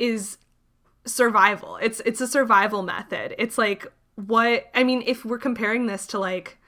is 0.01 0.39
survival. 1.05 1.77
It's 1.77 2.01
it's 2.01 2.21
a 2.21 2.27
survival 2.27 2.83
method. 2.83 3.35
It's 3.39 3.59
like 3.59 3.87
what 4.17 4.71
I 4.75 4.83
mean, 4.83 5.03
if 5.07 5.25
we're 5.25 5.39
comparing 5.39 5.87
this 5.87 6.07
to 6.09 6.19
like 6.19 6.59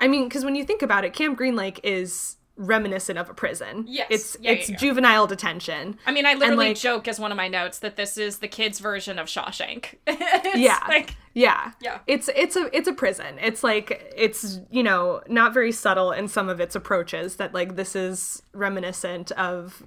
I 0.00 0.08
mean, 0.08 0.24
because 0.28 0.44
when 0.44 0.54
you 0.54 0.64
think 0.64 0.82
about 0.82 1.04
it, 1.04 1.12
Camp 1.14 1.36
Green 1.36 1.56
Lake 1.56 1.80
is 1.82 2.36
reminiscent 2.56 3.18
of 3.18 3.28
a 3.28 3.34
prison. 3.34 3.84
Yes. 3.88 4.06
It's 4.10 4.36
Yeah, 4.40 4.50
yeah, 4.52 4.56
it's 4.58 4.70
yeah. 4.70 4.76
juvenile 4.76 5.26
detention. 5.26 5.98
I 6.06 6.12
mean, 6.12 6.24
I 6.24 6.34
literally 6.34 6.68
like- 6.68 6.76
joke 6.76 7.08
as 7.08 7.18
one 7.18 7.32
of 7.32 7.36
my 7.36 7.48
notes 7.48 7.80
that 7.80 7.96
this 7.96 8.16
is 8.16 8.38
the 8.38 8.46
kids' 8.46 8.78
version 8.78 9.18
of 9.18 9.26
Shawshank. 9.26 9.94
It's 10.06 10.56
Yeah. 10.58 10.78
like, 10.86 11.16
Yeah. 11.32 11.72
Yeah. 11.80 11.98
It's 12.06 12.28
it's 12.36 12.54
a 12.54 12.68
it's 12.76 12.86
a 12.86 12.92
prison. 12.92 13.38
It's 13.40 13.64
like 13.64 14.12
it's, 14.16 14.60
you 14.70 14.84
know, 14.84 15.20
not 15.26 15.52
very 15.52 15.72
subtle 15.72 16.12
in 16.12 16.28
some 16.28 16.48
of 16.48 16.60
its 16.60 16.76
approaches 16.76 17.36
that 17.36 17.52
like 17.54 17.74
this 17.74 17.96
is 17.96 18.40
reminiscent 18.52 19.32
of 19.32 19.82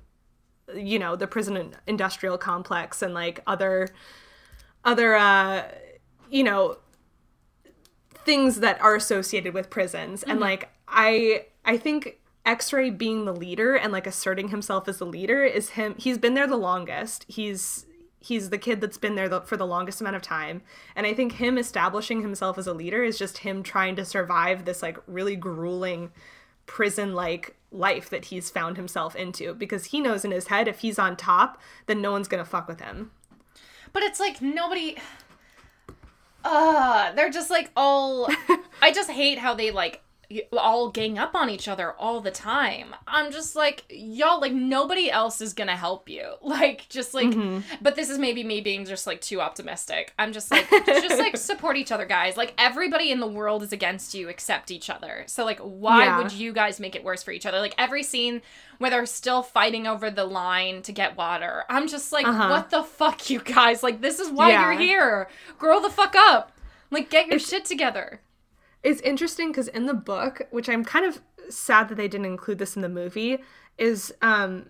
you 0.76 0.99
know, 0.99 1.16
the 1.16 1.28
prison 1.28 1.74
industrial 1.88 2.38
complex 2.38 3.01
and 3.01 3.14
like 3.14 3.39
other 3.47 3.88
other 4.84 5.16
uh 5.16 5.64
you 6.30 6.43
know 6.43 6.78
things 8.28 8.59
that 8.59 8.80
are 8.82 8.93
associated 8.93 9.53
with 9.53 9.69
prisons 9.71 10.21
and 10.21 10.34
mm-hmm. 10.34 10.41
like 10.41 10.69
I 10.88 11.45
I 11.65 11.78
think 11.78 12.19
X-Ray 12.45 12.91
being 12.91 13.23
the 13.25 13.34
leader 13.34 13.75
and 13.75 13.91
like 13.91 14.05
asserting 14.05 14.49
himself 14.49 14.88
as 14.88 14.97
the 14.99 15.05
leader 15.05 15.43
is 15.43 15.71
him 15.71 15.95
he's 15.97 16.17
been 16.17 16.34
there 16.36 16.45
the 16.45 16.57
longest. 16.57 17.25
He's 17.30 17.86
he's 18.19 18.49
the 18.49 18.57
kid 18.57 18.82
that's 18.82 18.97
been 18.97 19.15
there 19.15 19.30
the, 19.30 19.41
for 19.41 19.55
the 19.55 19.65
longest 19.65 20.01
amount 20.01 20.17
of 20.17 20.21
time 20.21 20.61
and 20.93 21.07
I 21.07 21.13
think 21.13 21.34
him 21.34 21.57
establishing 21.57 22.21
himself 22.21 22.57
as 22.57 22.67
a 22.67 22.73
leader 22.73 23.01
is 23.01 23.17
just 23.17 23.39
him 23.39 23.63
trying 23.63 23.95
to 23.95 24.03
survive 24.03 24.65
this 24.65 24.82
like 24.82 24.97
really 25.07 25.38
grueling 25.38 26.11
prison 26.65 27.15
like 27.15 27.55
life 27.71 28.09
that 28.09 28.25
he's 28.25 28.49
found 28.49 28.75
himself 28.75 29.15
into 29.15 29.53
because 29.53 29.86
he 29.86 30.01
knows 30.01 30.25
in 30.25 30.32
his 30.32 30.47
head 30.47 30.67
if 30.67 30.80
he's 30.80 30.99
on 30.99 31.15
top 31.15 31.61
then 31.86 32.01
no 32.01 32.11
one's 32.11 32.28
to 32.28 32.43
fuck 32.43 32.67
with 32.67 32.82
him. 32.82 33.11
but 33.93 34.03
it's 34.03 34.19
like 34.19 34.41
nobody. 34.41 34.97
Uh, 36.49 37.11
they're 37.13 37.29
just 37.29 37.49
like 37.49 37.69
all. 37.75 38.29
I 38.81 38.91
just 38.93 39.11
hate 39.11 39.37
how 39.37 39.53
they 39.53 39.71
like 39.71 40.01
all 40.57 40.89
gang 40.89 41.17
up 41.17 41.36
on 41.36 41.49
each 41.49 41.67
other 41.67 41.93
all 41.93 42.19
the 42.21 42.32
time. 42.32 42.93
I'm 43.07 43.32
just 43.32 43.55
like, 43.55 43.86
y'all, 43.89 44.41
like 44.41 44.51
nobody 44.53 45.09
else 45.09 45.39
is 45.41 45.53
gonna 45.53 45.75
help 45.75 46.09
you. 46.09 46.34
Like, 46.41 46.88
just 46.89 47.13
like, 47.13 47.34
but 47.82 47.95
this 47.95 48.09
is 48.09 48.17
maybe 48.17 48.43
me 48.43 48.61
being 48.61 48.86
just 48.86 49.05
like 49.05 49.21
too 49.21 49.41
optimistic. 49.41 50.13
I'm 50.17 50.34
just 50.34 50.49
like, 50.51 50.67
just 50.86 51.19
like 51.19 51.38
support 51.38 51.78
each 51.78 51.91
other, 51.91 52.05
guys. 52.05 52.36
Like 52.38 52.53
everybody 52.57 53.11
in 53.11 53.19
the 53.19 53.28
world 53.28 53.61
is 53.63 53.71
against 53.73 54.13
you 54.13 54.28
except 54.30 54.71
each 54.71 54.89
other. 54.89 55.23
So 55.28 55.45
like, 55.45 55.59
why 55.59 56.05
Yeah. 56.05 56.17
would 56.17 56.32
you 56.32 56.51
guys 56.53 56.80
make 56.80 56.95
it 56.95 57.03
worse 57.03 57.21
for 57.23 57.32
each 57.32 57.45
other? 57.45 57.59
Like 57.59 57.75
every 57.78 58.01
scene 58.03 58.41
where 58.80 58.89
they're 58.89 59.05
still 59.05 59.43
fighting 59.43 59.88
over 59.88 60.09
the 60.09 60.23
line 60.25 60.82
to 60.84 60.91
get 60.91 61.15
water. 61.17 61.63
I'm 61.69 61.88
just 61.88 62.11
like, 62.11 62.25
Uh-huh. 62.28 62.49
what 62.49 62.69
the 62.69 62.84
fuck, 62.84 63.30
you 63.30 63.39
guys? 63.39 63.84
Like 63.84 64.01
this 64.01 64.19
is 64.19 64.30
why 64.32 64.49
Yeah. 64.51 64.71
you're 64.71 64.80
here. 64.80 65.30
Grow 65.57 65.80
the 65.82 65.89
fuck 65.89 66.15
up. 66.15 66.51
Like 66.91 67.09
get 67.09 67.28
your 67.28 67.39
shit 67.39 67.65
together. 67.65 68.21
It's 68.84 69.01
interesting 69.01 69.51
because 69.51 69.67
in 69.67 69.86
the 69.86 69.93
book, 69.93 70.41
which 70.51 70.69
I'm 70.69 70.84
kind 70.86 71.05
of 71.05 71.21
sad 71.49 71.89
that 71.89 71.95
they 71.95 72.07
didn't 72.07 72.25
include 72.25 72.59
this 72.59 72.75
in 72.75 72.82
the 72.82 72.89
movie, 72.89 73.39
is 73.78 74.13
um 74.21 74.67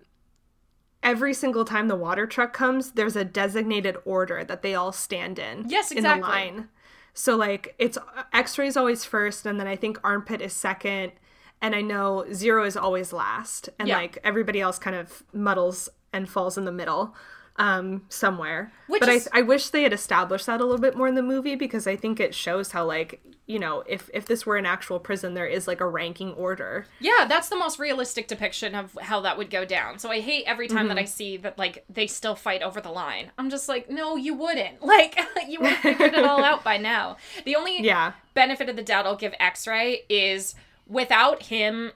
every 1.02 1.32
single 1.32 1.64
time 1.64 1.88
the 1.88 1.96
water 1.96 2.26
truck 2.26 2.52
comes, 2.52 2.92
there's 2.92 3.16
a 3.16 3.24
designated 3.24 3.96
order 4.04 4.42
that 4.44 4.62
they 4.62 4.74
all 4.74 4.92
stand 4.92 5.38
in. 5.38 5.64
Yes, 5.68 5.92
exactly. 5.92 6.14
In 6.18 6.20
the 6.20 6.26
line. 6.26 6.68
So 7.14 7.36
like 7.36 7.74
it's 7.78 7.98
X-ray's 8.32 8.76
always 8.76 9.04
first, 9.04 9.46
and 9.46 9.58
then 9.60 9.66
I 9.66 9.76
think 9.76 9.98
armpit 10.04 10.40
is 10.40 10.52
second, 10.52 11.12
and 11.60 11.74
I 11.74 11.80
know 11.80 12.24
zero 12.32 12.64
is 12.64 12.76
always 12.76 13.12
last, 13.12 13.68
and 13.78 13.88
Yeah. 13.88 13.96
like 13.96 14.18
everybody 14.24 14.60
else 14.60 14.78
kind 14.78 14.96
of 14.96 15.22
muddles 15.32 15.88
and 16.12 16.28
falls 16.28 16.56
in 16.58 16.64
the 16.64 16.72
middle. 16.72 17.14
Um, 17.60 18.04
somewhere, 18.08 18.70
Which 18.86 19.00
but 19.00 19.08
is- 19.08 19.28
I 19.32 19.40
I 19.40 19.42
wish 19.42 19.70
they 19.70 19.82
had 19.82 19.92
established 19.92 20.46
that 20.46 20.60
a 20.60 20.64
little 20.64 20.80
bit 20.80 20.96
more 20.96 21.08
in 21.08 21.16
the 21.16 21.22
movie 21.24 21.56
because 21.56 21.88
I 21.88 21.96
think 21.96 22.20
it 22.20 22.32
shows 22.32 22.70
how 22.70 22.84
like 22.84 23.20
you 23.46 23.58
know 23.58 23.82
if 23.88 24.08
if 24.14 24.26
this 24.26 24.46
were 24.46 24.56
an 24.56 24.64
actual 24.64 25.00
prison, 25.00 25.34
there 25.34 25.44
is 25.46 25.66
like 25.66 25.80
a 25.80 25.86
ranking 25.88 26.32
order. 26.34 26.86
Yeah, 27.00 27.24
that's 27.28 27.48
the 27.48 27.56
most 27.56 27.80
realistic 27.80 28.28
depiction 28.28 28.76
of 28.76 28.96
how 29.02 29.20
that 29.22 29.36
would 29.36 29.50
go 29.50 29.64
down. 29.64 29.98
So 29.98 30.08
I 30.08 30.20
hate 30.20 30.44
every 30.46 30.68
time 30.68 30.86
Mm-hmm. 30.86 30.88
that 30.90 30.98
I 30.98 31.04
see 31.04 31.36
that 31.38 31.58
like 31.58 31.84
they 31.90 32.06
still 32.06 32.36
fight 32.36 32.62
over 32.62 32.80
the 32.80 32.90
line. 32.92 33.32
I'm 33.36 33.50
just 33.50 33.68
like, 33.68 33.90
no, 33.90 34.14
you 34.14 34.34
wouldn't. 34.34 34.80
Like 34.84 35.18
you 35.48 35.58
would 35.58 35.70
have 35.70 35.78
figured 35.82 36.14
it 36.14 36.24
all 36.24 36.44
out 36.44 36.62
by 36.62 36.76
now. 36.76 37.16
The 37.44 37.56
only 37.56 37.82
Yeah, 37.82 38.12
benefit 38.34 38.68
of 38.68 38.76
the 38.76 38.82
doubt 38.84 39.04
I'll 39.04 39.16
give 39.16 39.34
X-Ray 39.40 40.02
is 40.08 40.54
without 40.86 41.42
him 41.44 41.90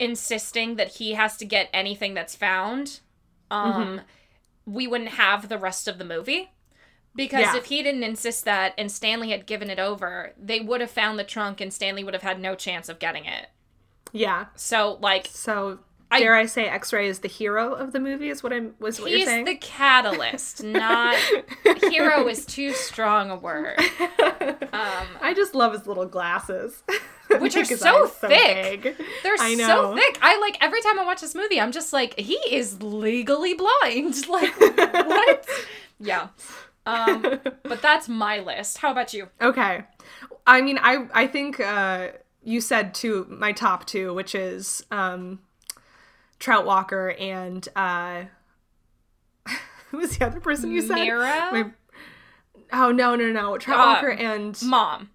insisting 0.00 0.74
that 0.76 0.88
he 0.96 1.12
has 1.14 1.36
to 1.36 1.44
get 1.44 1.68
anything 1.72 2.14
that's 2.14 2.34
found, 2.34 2.98
um, 3.50 3.72
Mm-hmm. 3.72 3.98
We 4.68 4.86
wouldn't 4.86 5.10
have 5.10 5.48
the 5.48 5.58
rest 5.58 5.88
of 5.88 5.98
the 5.98 6.04
movie. 6.04 6.50
Because 7.16 7.40
Yeah. 7.40 7.56
if 7.56 7.64
he 7.66 7.82
didn't 7.82 8.04
insist 8.04 8.44
that 8.44 8.74
and 8.78 8.92
Stanley 8.92 9.30
had 9.30 9.46
given 9.46 9.70
it 9.70 9.78
over, 9.80 10.34
they 10.38 10.60
would 10.60 10.80
have 10.80 10.90
found 10.90 11.18
the 11.18 11.24
trunk 11.24 11.60
and 11.60 11.72
Stanley 11.72 12.04
would 12.04 12.14
have 12.14 12.22
had 12.22 12.38
no 12.38 12.54
chance 12.54 12.88
of 12.88 12.98
getting 12.98 13.24
it. 13.24 13.48
yeah. 14.12 14.46
So 14.54 14.98
like 15.00 15.26
So 15.30 15.80
I- 16.10 16.20
dare 16.20 16.34
I 16.34 16.46
say, 16.46 16.66
X-ray 16.66 17.08
is 17.08 17.18
the 17.20 17.28
hero 17.28 17.74
of 17.74 17.92
the 17.92 18.00
movie? 18.00 18.28
Is 18.30 18.42
what 18.42 18.52
I'm 18.52 18.74
was 18.78 19.00
what 19.00 19.10
you're 19.10 19.26
saying. 19.26 19.46
he's 19.46 19.54
the 19.54 19.60
catalyst, 19.60 20.62
not 20.64 21.16
hero 21.90 22.26
is 22.28 22.46
too 22.46 22.72
strong 22.72 23.30
a 23.30 23.36
word. 23.36 23.78
Um, 24.70 25.06
I 25.20 25.32
just 25.34 25.54
love 25.54 25.72
his 25.72 25.86
little 25.86 26.06
glasses, 26.06 26.82
Which 27.40 27.56
are 27.56 27.64
so 27.64 28.06
thick. 28.06 28.82
They're 29.22 29.34
I 29.40 29.54
so 29.56 29.94
thick. 29.96 30.18
I 30.22 30.38
like 30.38 30.56
every 30.60 30.80
time 30.82 30.98
I 31.00 31.04
watch 31.04 31.20
this 31.20 31.34
movie, 31.34 31.60
I'm 31.60 31.72
just 31.72 31.92
like, 31.92 32.18
he 32.18 32.34
is 32.50 32.80
legally 32.82 33.54
blind. 33.54 34.28
Like 34.28 34.54
what? 34.60 35.48
yeah. 35.98 36.28
Um, 36.86 37.40
but 37.64 37.82
that's 37.82 38.08
my 38.08 38.38
list. 38.38 38.78
How 38.78 38.92
about 38.92 39.12
you? 39.14 39.28
Okay. 39.40 39.82
I 40.46 40.60
mean, 40.60 40.78
I 40.80 41.06
I 41.12 41.26
think 41.26 41.58
uh, 41.58 42.08
you 42.44 42.60
said 42.60 42.94
two 42.94 43.26
my 43.28 43.52
top 43.52 43.84
two, 43.84 44.14
which 44.14 44.34
is 44.34 44.84
um, 44.90 45.40
Trout 46.38 46.64
Walker 46.66 47.10
and 47.18 47.66
uh, 47.76 48.24
who 49.90 49.98
was 49.98 50.16
the 50.18 50.26
other 50.26 50.40
person 50.40 50.70
you 50.70 50.82
said? 50.82 50.96
Myra? 50.96 51.48
My- 51.52 51.70
oh 52.72 52.90
no 52.92 53.14
no 53.16 53.30
no 53.32 53.56
Trout 53.58 53.78
Uh, 53.78 53.92
Walker 53.94 54.10
and 54.10 54.60
Mom. 54.62 55.10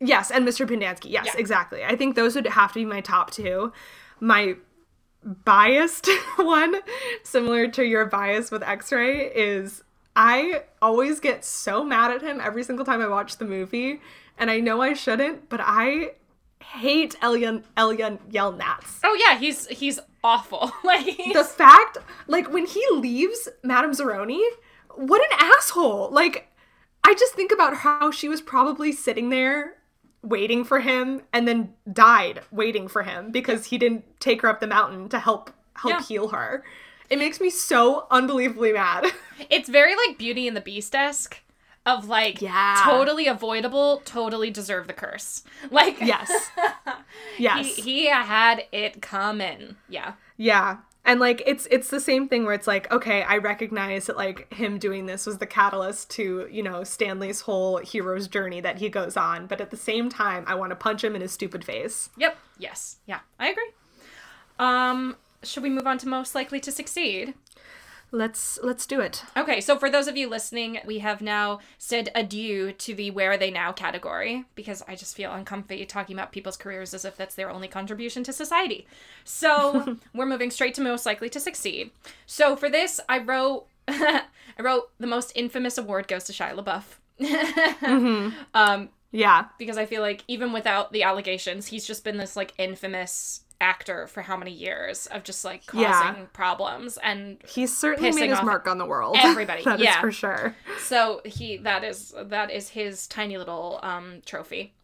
yes 0.00 0.30
and 0.30 0.46
Mr. 0.46 0.66
Pendanski. 0.68 1.10
Yes, 1.10 1.26
Yeah. 1.26 1.32
exactly. 1.38 1.84
I 1.84 1.96
think 1.96 2.14
those 2.16 2.34
would 2.34 2.46
have 2.46 2.72
to 2.72 2.78
be 2.80 2.84
my 2.84 3.00
top 3.00 3.30
two. 3.30 3.72
My 4.20 4.54
biased 5.44 6.08
one, 6.36 6.76
similar 7.22 7.68
to 7.68 7.84
your 7.84 8.06
bias 8.06 8.50
with 8.50 8.62
X-Ray, 8.62 9.26
is 9.34 9.82
I 10.16 10.62
always 10.80 11.20
get 11.20 11.44
so 11.44 11.84
mad 11.84 12.10
at 12.10 12.22
him 12.22 12.40
every 12.40 12.62
single 12.64 12.84
time 12.86 13.00
I 13.02 13.08
watch 13.08 13.36
the 13.36 13.44
movie, 13.44 14.00
and 14.38 14.50
I 14.50 14.60
know 14.60 14.80
I 14.80 14.94
shouldn't, 14.94 15.48
but 15.50 15.60
I 15.62 16.12
hate 16.62 17.16
Elyon 17.22 17.64
Elyon 17.76 18.18
Yelnats. 18.30 19.00
Oh 19.04 19.16
yeah, 19.26 19.38
he's 19.38 19.66
he's 19.68 19.98
awful. 20.22 20.72
like 20.84 21.04
he's, 21.06 21.34
The 21.34 21.44
fact, 21.44 21.98
like 22.26 22.52
when 22.52 22.66
he 22.66 22.84
leaves 22.92 23.48
Madame 23.62 23.92
Zeroni, 23.92 24.42
what 24.94 25.20
an 25.30 25.38
asshole! 25.40 26.10
Like, 26.10 26.48
I 27.04 27.14
just 27.14 27.34
think 27.34 27.52
about 27.52 27.78
how 27.78 28.10
she 28.10 28.28
was 28.28 28.40
probably 28.40 28.92
sitting 28.92 29.30
there 29.30 29.74
waiting 30.22 30.64
for 30.64 30.80
him 30.80 31.22
and 31.32 31.48
then 31.48 31.72
died 31.90 32.42
waiting 32.50 32.88
for 32.88 33.02
him 33.02 33.30
because 33.30 33.66
he 33.66 33.78
didn't 33.78 34.04
take 34.20 34.42
her 34.42 34.48
up 34.48 34.60
the 34.60 34.66
mountain 34.66 35.08
to 35.08 35.18
help 35.18 35.50
help 35.74 35.94
Yeah. 35.94 36.02
heal 36.02 36.28
her. 36.28 36.62
It 37.08 37.18
makes 37.18 37.40
me 37.40 37.50
so 37.50 38.06
unbelievably 38.10 38.72
mad. 38.74 39.06
it's 39.50 39.68
very 39.68 39.96
like 39.96 40.18
Beauty 40.18 40.46
and 40.46 40.56
the 40.56 40.60
Beast 40.60 40.94
esque. 40.94 41.40
Of 41.86 42.08
like 42.08 42.42
Yeah. 42.42 42.80
totally 42.84 43.26
avoidable, 43.26 44.02
totally 44.04 44.50
deserve 44.50 44.86
the 44.86 44.92
curse. 44.92 45.42
Like 45.70 46.00
yes. 46.00 46.30
Yes. 47.38 47.76
he, 47.76 47.82
he 47.82 48.06
had 48.08 48.64
it 48.72 49.00
coming. 49.02 49.76
Yeah. 49.88 50.12
Yeah. 50.36 50.78
And 51.04 51.18
like 51.18 51.42
it's 51.46 51.66
it's 51.70 51.88
the 51.88 51.98
same 52.00 52.28
thing 52.28 52.44
where 52.44 52.52
it's 52.54 52.66
like, 52.66 52.92
okay, 52.92 53.22
I 53.22 53.38
recognize 53.38 54.06
that 54.06 54.18
like 54.18 54.52
him 54.52 54.78
doing 54.78 55.06
this 55.06 55.24
was 55.26 55.38
the 55.38 55.46
catalyst 55.46 56.10
to, 56.10 56.46
you 56.50 56.62
know, 56.62 56.84
Stanley's 56.84 57.40
whole 57.40 57.78
hero's 57.78 58.28
journey 58.28 58.60
that 58.60 58.76
he 58.78 58.90
goes 58.90 59.16
on, 59.16 59.46
but 59.46 59.60
at 59.62 59.70
the 59.70 59.76
same 59.78 60.10
time 60.10 60.44
I 60.46 60.54
want 60.56 60.70
to 60.70 60.76
punch 60.76 61.02
him 61.02 61.14
in 61.16 61.22
his 61.22 61.32
stupid 61.32 61.64
face. 61.64 62.10
Yep. 62.18 62.36
Yes. 62.58 62.96
Yeah. 63.06 63.20
I 63.38 63.48
agree. 63.48 63.70
Um, 64.58 65.16
should 65.42 65.62
we 65.62 65.70
move 65.70 65.86
on 65.86 65.96
to 65.98 66.08
most 66.08 66.34
likely 66.34 66.60
to 66.60 66.70
succeed? 66.70 67.32
Let's 68.12 68.58
let's 68.62 68.86
do 68.86 69.00
it. 69.00 69.22
Okay, 69.36 69.60
so 69.60 69.78
for 69.78 69.88
those 69.88 70.08
of 70.08 70.16
you 70.16 70.28
listening, 70.28 70.80
we 70.84 70.98
have 70.98 71.20
now 71.22 71.60
said 71.78 72.10
adieu 72.14 72.72
to 72.72 72.94
the 72.94 73.10
where 73.12 73.32
are 73.32 73.36
they 73.36 73.50
now 73.52 73.70
category 73.70 74.44
because 74.56 74.82
I 74.88 74.96
just 74.96 75.14
feel 75.16 75.32
uncomfy 75.32 75.84
talking 75.86 76.16
about 76.16 76.32
people's 76.32 76.56
careers 76.56 76.92
as 76.92 77.04
if 77.04 77.16
that's 77.16 77.36
their 77.36 77.50
only 77.50 77.68
contribution 77.68 78.24
to 78.24 78.32
society. 78.32 78.86
So 79.24 79.96
we're 80.14 80.26
moving 80.26 80.50
straight 80.50 80.74
to 80.74 80.80
most 80.82 81.06
likely 81.06 81.28
to 81.30 81.38
succeed. 81.40 81.92
So 82.26 82.56
for 82.56 82.68
this, 82.68 83.00
I 83.08 83.18
wrote 83.18 83.66
I 83.88 84.22
wrote 84.58 84.90
the 84.98 85.06
most 85.06 85.30
infamous 85.36 85.78
award 85.78 86.08
goes 86.08 86.24
to 86.24 86.32
Shia 86.32 86.54
LaBeouf. 86.56 86.96
Um, 88.54 88.88
Yeah. 89.12 89.46
because 89.58 89.76
I 89.78 89.86
feel 89.86 90.02
like 90.02 90.24
even 90.28 90.52
without 90.52 90.92
the 90.92 91.02
allegations, 91.02 91.66
he's 91.68 91.86
just 91.86 92.04
been 92.04 92.16
this 92.16 92.36
like 92.36 92.54
infamous 92.58 93.42
actor 93.60 94.06
for 94.06 94.22
how 94.22 94.36
many 94.36 94.50
years 94.52 95.06
of 95.06 95.22
just 95.22 95.44
like 95.44 95.66
causing 95.66 95.82
Yeah. 95.82 96.14
problems 96.32 96.98
and 97.02 97.42
He's 97.46 97.76
certainly 97.76 98.12
made 98.12 98.30
his 98.30 98.42
mark 98.42 98.66
on 98.66 98.78
the 98.78 98.86
world. 98.86 99.16
everybody, 99.20 99.62
That 99.64 99.80
is 99.80 99.84
yeah. 99.84 100.00
for 100.00 100.10
sure. 100.12 100.56
so 100.80 101.20
he 101.24 101.56
that 101.58 101.84
is 101.84 102.14
that 102.18 102.50
is 102.50 102.70
his 102.70 103.06
tiny 103.06 103.36
little 103.38 103.78
um 103.82 104.22
trophy 104.24 104.74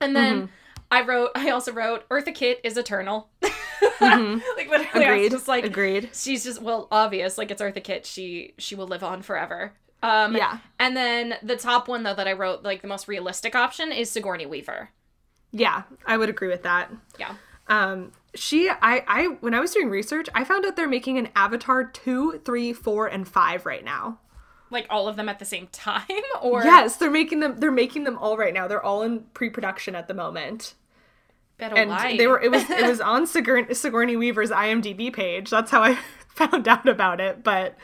and 0.00 0.14
then 0.16 0.50
I 0.90 1.00
wrote. 1.02 1.30
I 1.34 1.50
also 1.50 1.72
wrote 1.72 2.08
Eartha 2.08 2.32
Kitt 2.34 2.60
is 2.62 2.76
eternal. 2.76 3.28
like 4.00 4.68
literally, 4.68 5.04
Agreed. 5.04 5.30
just 5.30 5.48
like 5.48 5.64
Agreed. 5.64 6.10
She's 6.12 6.44
just 6.44 6.60
well 6.62 6.88
obvious. 6.90 7.38
Like 7.38 7.50
it's 7.50 7.62
Eartha 7.62 7.82
Kitt. 7.82 8.06
She 8.06 8.54
she 8.58 8.74
will 8.74 8.86
live 8.86 9.02
on 9.02 9.22
forever. 9.22 9.72
Um, 10.02 10.36
Yeah. 10.36 10.58
And 10.78 10.96
then 10.96 11.36
the 11.42 11.56
top 11.56 11.88
one 11.88 12.02
though 12.02 12.14
that 12.14 12.28
I 12.28 12.32
wrote, 12.32 12.62
like 12.62 12.82
the 12.82 12.88
most 12.88 13.08
realistic 13.08 13.54
option, 13.54 13.92
is 13.92 14.10
Sigourney 14.10 14.46
Weaver. 14.46 14.90
Yeah, 15.52 15.82
I 16.06 16.16
would 16.16 16.28
agree 16.28 16.48
with 16.48 16.62
that. 16.64 16.90
Yeah. 17.18 17.34
Um, 17.68 18.12
she, 18.34 18.68
I, 18.68 19.04
I, 19.06 19.26
when 19.40 19.54
I 19.54 19.60
was 19.60 19.72
doing 19.72 19.88
research, 19.88 20.28
I 20.34 20.44
found 20.44 20.64
out 20.64 20.76
they're 20.76 20.88
making 20.88 21.18
an 21.18 21.28
Avatar 21.36 21.84
two, 21.84 22.40
three, 22.44 22.72
four, 22.72 23.06
and 23.06 23.26
five 23.26 23.66
right 23.66 23.84
now. 23.84 24.18
Like 24.70 24.86
all 24.90 25.06
of 25.08 25.16
them 25.16 25.28
at 25.28 25.38
the 25.38 25.44
same 25.44 25.68
time, 25.68 26.02
or 26.42 26.64
Yes, 26.64 26.96
they're 26.96 27.10
making 27.10 27.40
them. 27.40 27.56
They're 27.58 27.70
making 27.70 28.04
them 28.04 28.18
all 28.18 28.36
right 28.36 28.52
now. 28.52 28.66
They're 28.66 28.84
all 28.84 29.02
in 29.02 29.20
pre-production 29.34 29.94
at 29.94 30.08
the 30.08 30.14
moment. 30.14 30.74
better 31.58 31.76
and 31.76 31.90
lie. 31.90 32.16
they 32.16 32.26
were 32.26 32.40
it 32.40 32.50
was 32.50 32.68
it 32.68 32.86
was 32.86 33.00
on 33.12 33.26
Sigourney, 33.26 33.72
Sigourney 33.74 34.16
Weaver's 34.16 34.50
IMDb 34.50 35.12
page. 35.12 35.50
That's 35.50 35.70
how 35.70 35.82
I 35.82 35.98
found 36.28 36.66
out 36.66 36.88
about 36.88 37.20
it. 37.20 37.44
But 37.44 37.76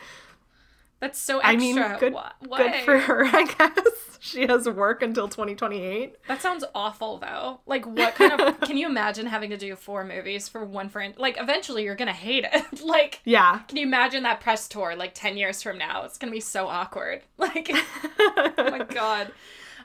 That's 1.01 1.19
so 1.19 1.39
extra. 1.39 1.53
I 1.53 1.57
mean, 1.57 1.77
good 1.99 2.15
good 2.51 2.75
for 2.85 2.99
her, 2.99 3.25
I 3.33 3.45
guess. 3.47 4.19
She 4.23 4.47
has 4.47 4.69
work 4.69 5.03
until 5.03 5.29
2028. 5.29 6.17
That 6.29 6.43
sounds 6.43 6.63
awful 6.75 7.17
though. 7.19 7.61
Like 7.67 7.87
what 7.87 8.15
kind 8.15 8.39
of 8.39 8.61
can 8.69 8.77
you 8.77 8.87
imagine 8.87 9.25
having 9.25 9.49
to 9.49 9.57
do 9.57 9.75
four 9.77 10.05
movies 10.05 10.47
for 10.47 10.63
one 10.63 10.91
friend? 10.91 11.15
Like 11.17 11.39
eventually 11.41 11.85
you're 11.85 11.95
gonna 11.95 12.13
hate 12.13 12.45
it. 12.53 12.83
like 12.85 13.21
Yeah. 13.25 13.61
can 13.67 13.79
you 13.79 13.87
imagine 13.87 14.25
that 14.25 14.41
press 14.41 14.69
tour 14.69 14.95
like 14.95 15.13
ten 15.15 15.39
years 15.39 15.63
from 15.63 15.79
now? 15.79 16.05
It's 16.05 16.19
gonna 16.19 16.33
be 16.33 16.41
so 16.41 16.69
awkward. 16.69 17.23
Like 17.39 17.71
oh 17.73 18.53
my 18.59 18.85
god. 18.85 19.33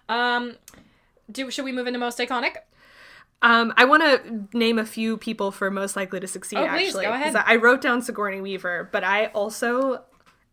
Um 0.09 0.55
do 1.32 1.49
should 1.49 1.63
we 1.66 1.72
move 1.72 1.88
into 1.88 1.99
most 1.99 2.20
iconic? 2.20 2.55
Um, 3.41 3.74
I 3.78 3.86
want 3.86 4.01
to 4.01 4.57
name 4.57 4.80
a 4.80 4.86
few 4.86 5.18
people 5.18 5.51
for 5.51 5.70
most 5.70 5.95
likely 5.95 6.20
to 6.20 6.26
succeed. 6.28 6.57
Oh, 6.57 6.68
please, 6.68 6.88
actually, 6.88 7.05
go 7.05 7.13
ahead. 7.13 7.36
I 7.36 7.57
wrote 7.57 7.82
down 7.82 8.01
Sigourney 8.01 8.41
Weaver, 8.41 8.89
but 8.91 9.03
I 9.03 9.28
also 9.28 10.03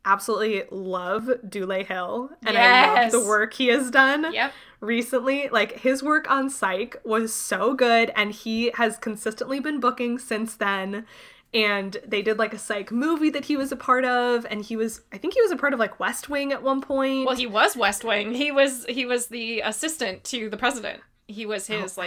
absolutely 0.05 0.65
love 0.71 1.31
Dule 1.49 1.85
Hill, 1.85 2.31
and 2.45 2.57
I 2.57 3.03
love 3.03 3.13
the 3.13 3.21
work 3.25 3.55
he 3.55 3.69
has 3.69 3.91
done. 3.91 4.33
Yep. 4.33 4.53
recently. 4.81 5.49
Like 5.49 5.81
his 5.81 6.03
work 6.03 6.31
on 6.31 6.51
Psych 6.51 6.97
was 7.05 7.33
so 7.33 7.75
good, 7.75 8.11
and 8.17 8.33
he 8.33 8.73
has 8.75 8.97
consistently 8.99 9.61
been 9.61 9.81
booking 9.81 10.19
since 10.19 10.55
then. 10.57 11.07
And 11.55 11.99
they 12.07 12.23
did 12.23 12.39
like 12.39 12.55
a 12.55 12.59
Psych 12.59 12.91
movie 12.91 13.29
that 13.31 13.45
he 13.45 13.57
was 13.59 13.71
a 13.73 13.77
part 13.77 14.07
of, 14.07 14.47
and 14.49 14.65
he 14.65 14.75
was, 14.75 15.03
I 15.13 15.19
think 15.19 15.35
he 15.35 15.43
was 15.43 15.51
a 15.51 15.57
part 15.57 15.75
of 15.75 15.79
like 15.79 16.01
West 16.01 16.31
Wing 16.31 16.51
at 16.51 16.63
one 16.63 16.81
point. 16.81 17.27
Well 17.27 17.37
he 17.37 17.47
was 17.47 17.77
West 17.77 18.05
Wing. 18.05 18.33
He 18.35 18.51
was 18.51 18.87
he 18.89 19.05
was 19.05 19.27
the 19.27 19.61
assistant 19.61 20.25
to 20.25 20.49
the 20.49 20.57
president. 20.57 21.01
He 21.29 21.45
was 21.45 21.69
Oh, 21.69 21.81
his 21.81 21.99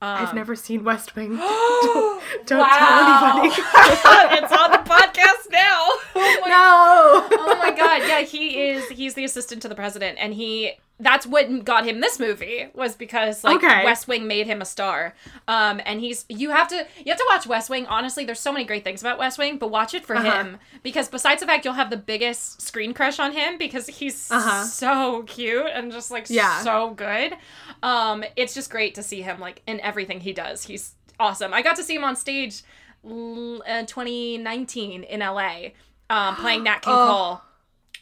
like 0.00 0.20
I've 0.20 0.28
um, 0.30 0.36
never 0.36 0.54
seen 0.54 0.84
West 0.84 1.16
Wing. 1.16 1.36
don't, 1.36 2.22
don't 2.46 2.58
wow. 2.58 2.68
tell 2.78 3.38
anybody. 3.38 3.62
it's 4.42 4.52
on 4.52 4.70
the 4.70 4.78
podcast 4.78 5.50
now. 5.50 5.88
Oh 6.18 6.38
my 6.40 6.48
no. 6.48 7.38
oh 7.38 7.56
my 7.58 7.70
god 7.70 8.02
yeah 8.08 8.20
he 8.22 8.68
is 8.68 8.88
he's 8.88 9.14
the 9.14 9.24
assistant 9.24 9.60
to 9.62 9.68
the 9.68 9.74
president 9.74 10.18
and 10.18 10.32
he 10.32 10.72
that's 10.98 11.26
what 11.26 11.62
got 11.64 11.84
him 11.84 12.00
this 12.00 12.18
movie 12.18 12.68
was 12.74 12.94
because 12.96 13.44
like 13.44 13.56
Okay. 13.56 13.84
west 13.84 14.08
wing 14.08 14.26
made 14.26 14.46
him 14.46 14.62
a 14.62 14.64
star 14.64 15.14
um 15.46 15.78
and 15.84 16.00
he's 16.00 16.24
you 16.30 16.48
have 16.50 16.68
to 16.68 16.86
you 16.98 17.10
have 17.12 17.18
to 17.18 17.26
watch 17.28 17.46
west 17.46 17.68
wing 17.68 17.84
honestly 17.86 18.24
there's 18.24 18.40
so 18.40 18.50
many 18.50 18.64
great 18.64 18.82
things 18.82 19.02
about 19.02 19.18
west 19.18 19.36
wing 19.38 19.58
but 19.58 19.70
watch 19.70 19.92
it 19.92 20.06
for 20.06 20.16
Uh-huh. 20.16 20.30
him 20.30 20.56
because 20.82 21.08
besides 21.08 21.40
the 21.40 21.46
fact 21.46 21.66
you'll 21.66 21.74
have 21.74 21.90
the 21.90 21.98
biggest 21.98 22.62
screen 22.62 22.94
crush 22.94 23.18
on 23.18 23.32
him 23.32 23.58
because 23.58 23.86
he's 23.88 24.30
Uh-huh. 24.30 24.64
so 24.64 25.22
cute 25.24 25.66
and 25.74 25.92
just 25.92 26.10
like 26.10 26.30
Yeah. 26.30 26.62
so 26.62 26.90
good 26.90 27.34
um 27.82 28.24
it's 28.36 28.54
just 28.54 28.70
great 28.70 28.94
to 28.94 29.02
see 29.02 29.20
him 29.20 29.38
like 29.38 29.60
in 29.66 29.80
everything 29.80 30.20
he 30.20 30.32
does 30.32 30.62
he's 30.64 30.94
awesome 31.20 31.52
i 31.52 31.60
got 31.60 31.76
to 31.76 31.82
see 31.82 31.94
him 31.96 32.04
on 32.04 32.16
stage 32.16 32.62
uh, 33.04 33.84
2019 33.84 35.02
in 35.04 35.20
la 35.20 35.52
um 36.10 36.36
playing 36.36 36.62
nat 36.64 36.80
king 36.80 36.94
Oh. 36.96 37.06
cole 37.06 37.40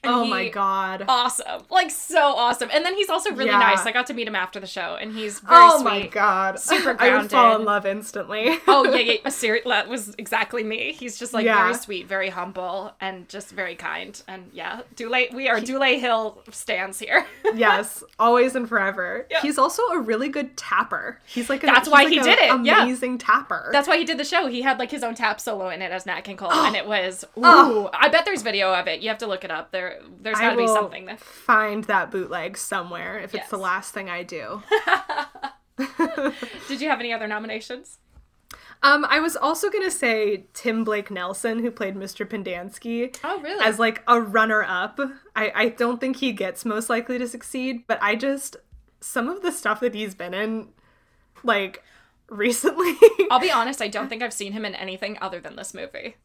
And 0.05 0.15
Oh 0.15 0.25
my 0.27 0.49
god. 0.49 1.05
awesome 1.09 1.63
like 1.71 1.91
so 1.91 2.21
awesome 2.21 2.69
and 2.73 2.85
then 2.85 2.95
he's 2.95 3.09
also 3.09 3.31
really 3.33 3.51
Yeah. 3.51 3.59
nice 3.59 3.85
i 3.87 3.93
got 3.93 4.07
to 4.09 4.15
meet 4.15 4.27
him 4.29 4.35
after 4.35 4.61
the 4.61 4.67
show 4.67 4.97
and 5.01 5.13
he's 5.15 5.41
very 5.41 5.57
Oh 5.61 5.79
sweet 5.81 5.85
my 5.85 6.07
god. 6.07 6.59
Super 6.61 6.95
grounded. 6.95 7.01
I 7.15 7.19
would 7.23 7.31
fall 7.31 7.57
in 7.57 7.65
love 7.65 7.87
instantly. 7.87 8.59
oh 8.69 8.85
yeah 8.95 8.97
yeah 9.13 9.17
a 9.25 9.31
ser- 9.31 9.61
that 9.65 9.89
was 9.89 10.15
exactly 10.19 10.63
me 10.63 10.93
he's 10.93 11.19
just 11.19 11.33
like 11.33 11.45
Yeah. 11.45 11.63
very 11.63 11.75
sweet 11.75 12.07
very 12.07 12.29
humble 12.31 12.93
and 13.01 13.29
just 13.29 13.51
very 13.51 13.75
kind 13.77 14.21
and 14.29 14.51
yeah 14.53 14.83
Dule 14.97 15.27
we 15.33 15.49
are 15.49 15.61
Dule 15.61 15.83
Hill 15.99 16.43
stands 16.51 16.99
here 16.99 17.25
yes, 17.55 18.03
always 18.19 18.55
and 18.57 18.69
forever. 18.69 19.27
Yeah. 19.31 19.41
He's 19.43 19.59
also 19.59 19.83
a 19.89 19.99
really 20.01 20.29
good 20.29 20.57
tapper. 20.57 21.21
He's 21.27 21.49
like 21.49 21.63
a, 21.63 21.67
That's 21.67 21.87
he's 21.87 21.93
why 21.93 22.05
like 22.05 22.09
he 22.13 22.19
did 22.21 22.39
it, 22.39 22.65
yeah. 22.65 22.83
Amazing 22.85 23.19
tapper. 23.19 23.69
That's 23.73 23.87
why 23.87 23.97
he 23.99 24.05
did 24.05 24.19
the 24.19 24.25
show. 24.25 24.47
He 24.47 24.63
had 24.63 24.79
like 24.79 24.91
his 24.91 25.03
own 25.03 25.15
tap 25.15 25.41
solo 25.41 25.69
in 25.71 25.83
it 25.83 25.91
as 25.93 26.07
Nat 26.07 26.23
King 26.23 26.37
Cole, 26.37 26.49
Oh. 26.53 26.67
and 26.67 26.77
it 26.83 26.87
was 26.87 27.25
oh. 27.37 27.85
ooh. 27.85 27.91
I 27.93 28.09
bet 28.09 28.25
there's 28.25 28.43
video 28.43 28.73
of 28.73 28.87
it. 28.89 29.01
You 29.01 29.09
have 29.09 29.19
to 29.19 29.27
look 29.27 29.45
it 29.45 29.51
up. 29.51 29.71
There, 29.71 29.94
there's 30.21 30.39
got 30.39 30.51
to 30.51 30.57
be 30.57 30.67
something. 30.67 31.07
That... 31.07 31.21
find 31.21 31.85
that 31.85 32.11
bootleg 32.11 32.57
somewhere 32.57 33.19
if 33.19 33.35
it's 33.35 33.49
the 33.49 33.59
last 33.59 33.95
thing 33.95 34.09
I 34.09 34.23
do. 34.23 34.63
Did 36.69 36.81
you 36.81 36.89
have 36.89 37.01
any 37.01 37.13
other 37.13 37.27
nominations? 37.27 37.99
Um, 38.83 39.07
I 39.09 39.19
was 39.19 39.35
also 39.35 39.71
gonna 39.71 39.91
say 39.91 40.45
Tim 40.53 40.85
Blake 40.85 41.11
Nelson, 41.11 41.61
who 41.61 41.71
played 41.71 41.95
Mr. 41.95 42.27
Pendanski, 42.27 43.17
Oh, 43.25 43.41
really? 43.41 43.65
as 43.65 43.79
like 43.79 44.03
a 44.07 44.21
runner-up. 44.21 45.01
I 45.35 45.53
I 45.55 45.69
don't 45.71 46.01
think 46.01 46.17
he 46.17 46.33
gets 46.33 46.65
most 46.65 46.91
likely 46.91 47.19
to 47.19 47.27
succeed, 47.27 47.87
but 47.87 47.99
I 48.03 48.15
just 48.15 48.57
some 49.01 49.29
of 49.29 49.43
the 49.43 49.53
stuff 49.53 49.81
that 49.81 49.95
he's 49.95 50.15
been 50.15 50.35
in, 50.35 50.69
like 51.43 51.83
recently. 52.29 52.95
I'll 53.31 53.41
be 53.41 53.51
honest. 53.51 53.81
I 53.81 53.89
don't 53.89 54.09
think 54.09 54.23
I've 54.23 54.35
seen 54.35 54.53
him 54.53 54.65
in 54.65 54.75
anything 54.75 55.19
other 55.21 55.41
than 55.41 55.57
this 55.57 55.73
movie. 55.73 56.17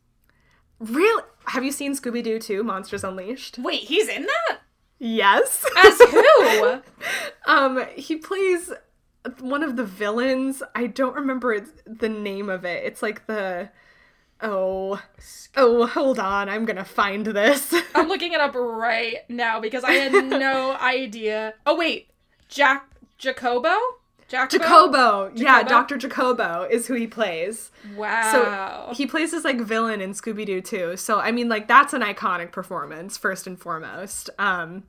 Really, 0.79 1.23
have 1.45 1.63
you 1.63 1.71
seen 1.71 1.93
Scooby 1.95 2.23
Doo 2.23 2.39
2: 2.39 2.63
Monsters 2.63 3.03
Unleashed? 3.03 3.57
Wait, 3.59 3.81
he's 3.81 4.07
in 4.07 4.23
that 4.23 4.59
Yes. 4.99 5.65
as 5.77 5.99
who? 5.99 6.81
Um, 7.47 7.83
he 7.95 8.15
plays 8.17 8.71
one 9.39 9.63
of 9.63 9.75
the 9.75 9.83
villains. 9.85 10.61
I 10.75 10.85
don't 10.87 11.15
remember 11.15 11.65
the 11.87 12.09
name 12.09 12.47
of 12.49 12.63
it. 12.63 12.83
It's 12.83 13.01
like 13.01 13.25
the 13.27 13.69
oh 14.41 15.01
oh 15.57 15.85
hold 15.87 16.19
on, 16.19 16.47
I'm 16.47 16.65
gonna 16.65 16.85
find 16.85 17.25
this. 17.25 17.73
I'm 17.95 18.07
looking 18.07 18.33
it 18.33 18.39
up 18.39 18.53
right 18.55 19.17
now 19.29 19.59
because 19.59 19.83
I 19.83 19.93
had 19.93 20.11
no 20.13 20.73
idea. 20.81 21.55
Oh 21.65 21.75
wait, 21.75 22.09
Jack 22.49 22.87
Jacobo. 23.17 23.75
Jacobo. 24.29 24.57
Jacobo, 24.59 25.31
yeah, 25.33 25.63
Doctor 25.63 25.97
Jacobo 25.97 26.67
is 26.69 26.87
who 26.87 26.93
he 26.93 27.07
plays. 27.07 27.71
Wow. 27.95 28.87
So 28.87 28.93
he 28.93 29.07
plays 29.07 29.31
this 29.31 29.43
like 29.43 29.59
villain 29.61 30.01
in 30.01 30.11
Scooby 30.11 30.45
Doo 30.45 30.61
too. 30.61 30.95
So 30.97 31.19
I 31.19 31.31
mean, 31.31 31.49
like 31.49 31.67
that's 31.67 31.93
an 31.93 32.01
iconic 32.01 32.51
performance 32.51 33.17
first 33.17 33.47
and 33.47 33.59
foremost. 33.59 34.29
Um, 34.37 34.83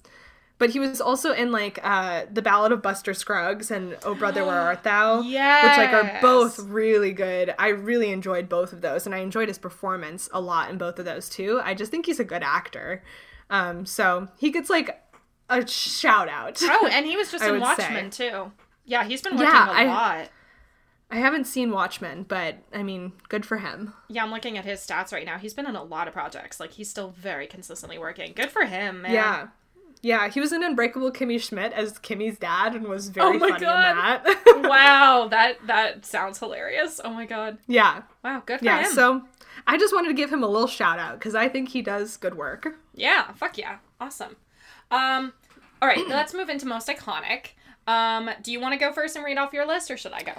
but 0.59 0.69
he 0.71 0.79
was 0.79 1.01
also 1.01 1.33
in 1.33 1.51
like 1.51 1.81
uh, 1.83 2.27
the 2.31 2.43
Ballad 2.43 2.71
of 2.71 2.83
Buster 2.83 3.15
Scruggs 3.15 3.71
and 3.71 3.97
Oh 4.05 4.15
Brother 4.15 4.45
Where 4.45 4.61
Art 4.61 4.83
Thou, 4.83 5.23
yeah. 5.23 5.63
which 5.65 5.79
like 5.79 5.93
are 5.95 6.21
both 6.21 6.59
really 6.59 7.13
good. 7.13 7.55
I 7.59 7.69
really 7.69 8.13
enjoyed 8.13 8.47
both 8.47 8.75
of 8.75 8.83
those, 8.83 9.07
and 9.07 9.15
I 9.15 9.19
enjoyed 9.19 9.49
his 9.49 9.57
performance 9.57 10.29
a 10.35 10.41
lot 10.41 10.71
in 10.71 10.77
both 10.77 10.99
of 10.99 11.07
those 11.07 11.31
too. 11.31 11.63
I 11.65 11.73
just 11.73 11.91
think 11.91 12.05
he's 12.05 12.21
a 12.21 12.25
good 12.25 12.43
actor. 12.43 13.03
Um, 13.49 13.87
so 13.87 14.29
he 14.37 14.51
gets 14.51 14.69
like 14.69 15.03
a 15.49 15.67
shout 15.67 16.29
out. 16.29 16.63
oh, 16.63 16.89
and 16.93 17.07
he 17.07 17.17
was 17.17 17.33
just 17.33 17.43
in 17.43 17.59
Watchmen 17.59 18.11
too. 18.11 18.53
Yeah, 18.85 19.05
he's 19.05 19.23
been 19.23 19.35
working 19.37 19.53
Yeah, 19.53 19.69
a 19.69 19.73
I- 19.73 19.85
lot. 19.85 20.29
I 21.13 21.17
haven't 21.17 21.47
seen 21.47 21.73
Watchmen, 21.73 22.23
but 22.23 22.59
I 22.73 22.85
mean, 22.85 23.13
good 23.29 23.45
for 23.45 23.59
him. 23.59 23.95
Yeah, 24.09 24.23
I'm 24.23 24.31
looking 24.31 24.57
at 24.57 24.65
his 24.65 24.79
stats 24.79 25.13
right 25.13 25.27
now. 25.27 25.39
He's 25.39 25.53
been 25.55 25.67
in 25.67 25.75
a 25.75 25.83
lot 25.83 26.07
of 26.07 26.15
projects. 26.15 26.61
Like 26.61 26.71
he's 26.73 26.89
still 26.89 27.11
very 27.11 27.49
consistently 27.49 27.99
working. 27.99 28.33
Good 28.33 28.51
for 28.53 28.65
him, 28.65 29.03
man. 29.03 29.13
Yeah. 29.13 29.49
Yeah, 30.03 30.29
he 30.29 30.39
was 30.41 30.53
in 30.53 30.63
Unbreakable 30.63 31.11
Kimmy 31.11 31.39
Schmidt 31.41 31.73
as 31.75 31.99
Kimmy's 31.99 32.39
dad 32.39 32.75
and 32.75 32.87
was 32.87 33.09
very 33.09 33.27
Oh 33.27 33.33
my 33.35 33.49
funny 33.51 33.61
God. 33.61 33.91
in 33.91 33.97
that. 34.35 34.63
Wow, 34.71 35.27
that 35.31 35.67
that 35.67 36.07
sounds 36.07 36.39
hilarious. 36.39 37.01
Oh 37.05 37.11
my 37.13 37.27
god. 37.27 37.59
yeah. 37.67 38.03
Wow, 38.23 38.43
good 38.47 38.61
for 38.61 38.65
Yeah, 38.65 38.85
him. 38.85 38.93
so 38.93 39.23
I 39.67 39.77
just 39.79 39.93
wanted 39.93 40.09
to 40.09 40.15
give 40.15 40.33
him 40.33 40.45
a 40.45 40.49
little 40.49 40.69
shout 40.69 40.99
out 41.01 41.19
because 41.19 41.35
I 41.35 41.49
think 41.49 41.71
he 41.71 41.83
does 41.83 42.17
good 42.17 42.37
work. 42.37 42.69
Yeah, 42.95 43.33
fuck 43.33 43.59
yeah. 43.59 43.79
Awesome. 44.01 44.37
Um 44.93 45.33
all 45.83 45.89
right, 45.89 45.99
let's 46.09 46.35
move 46.35 46.49
into 46.49 46.67
most 46.67 46.87
iconic. 46.89 47.49
Um 47.91 48.31
do 48.43 48.53
you 48.53 48.61
want 48.61 48.73
to 48.75 48.79
go 48.79 48.93
first 48.93 49.17
and 49.17 49.25
read 49.25 49.39
off 49.39 49.53
your 49.53 49.67
list 49.67 49.91
or 49.91 49.97
should 49.97 50.13
I 50.13 50.23
go? 50.23 50.33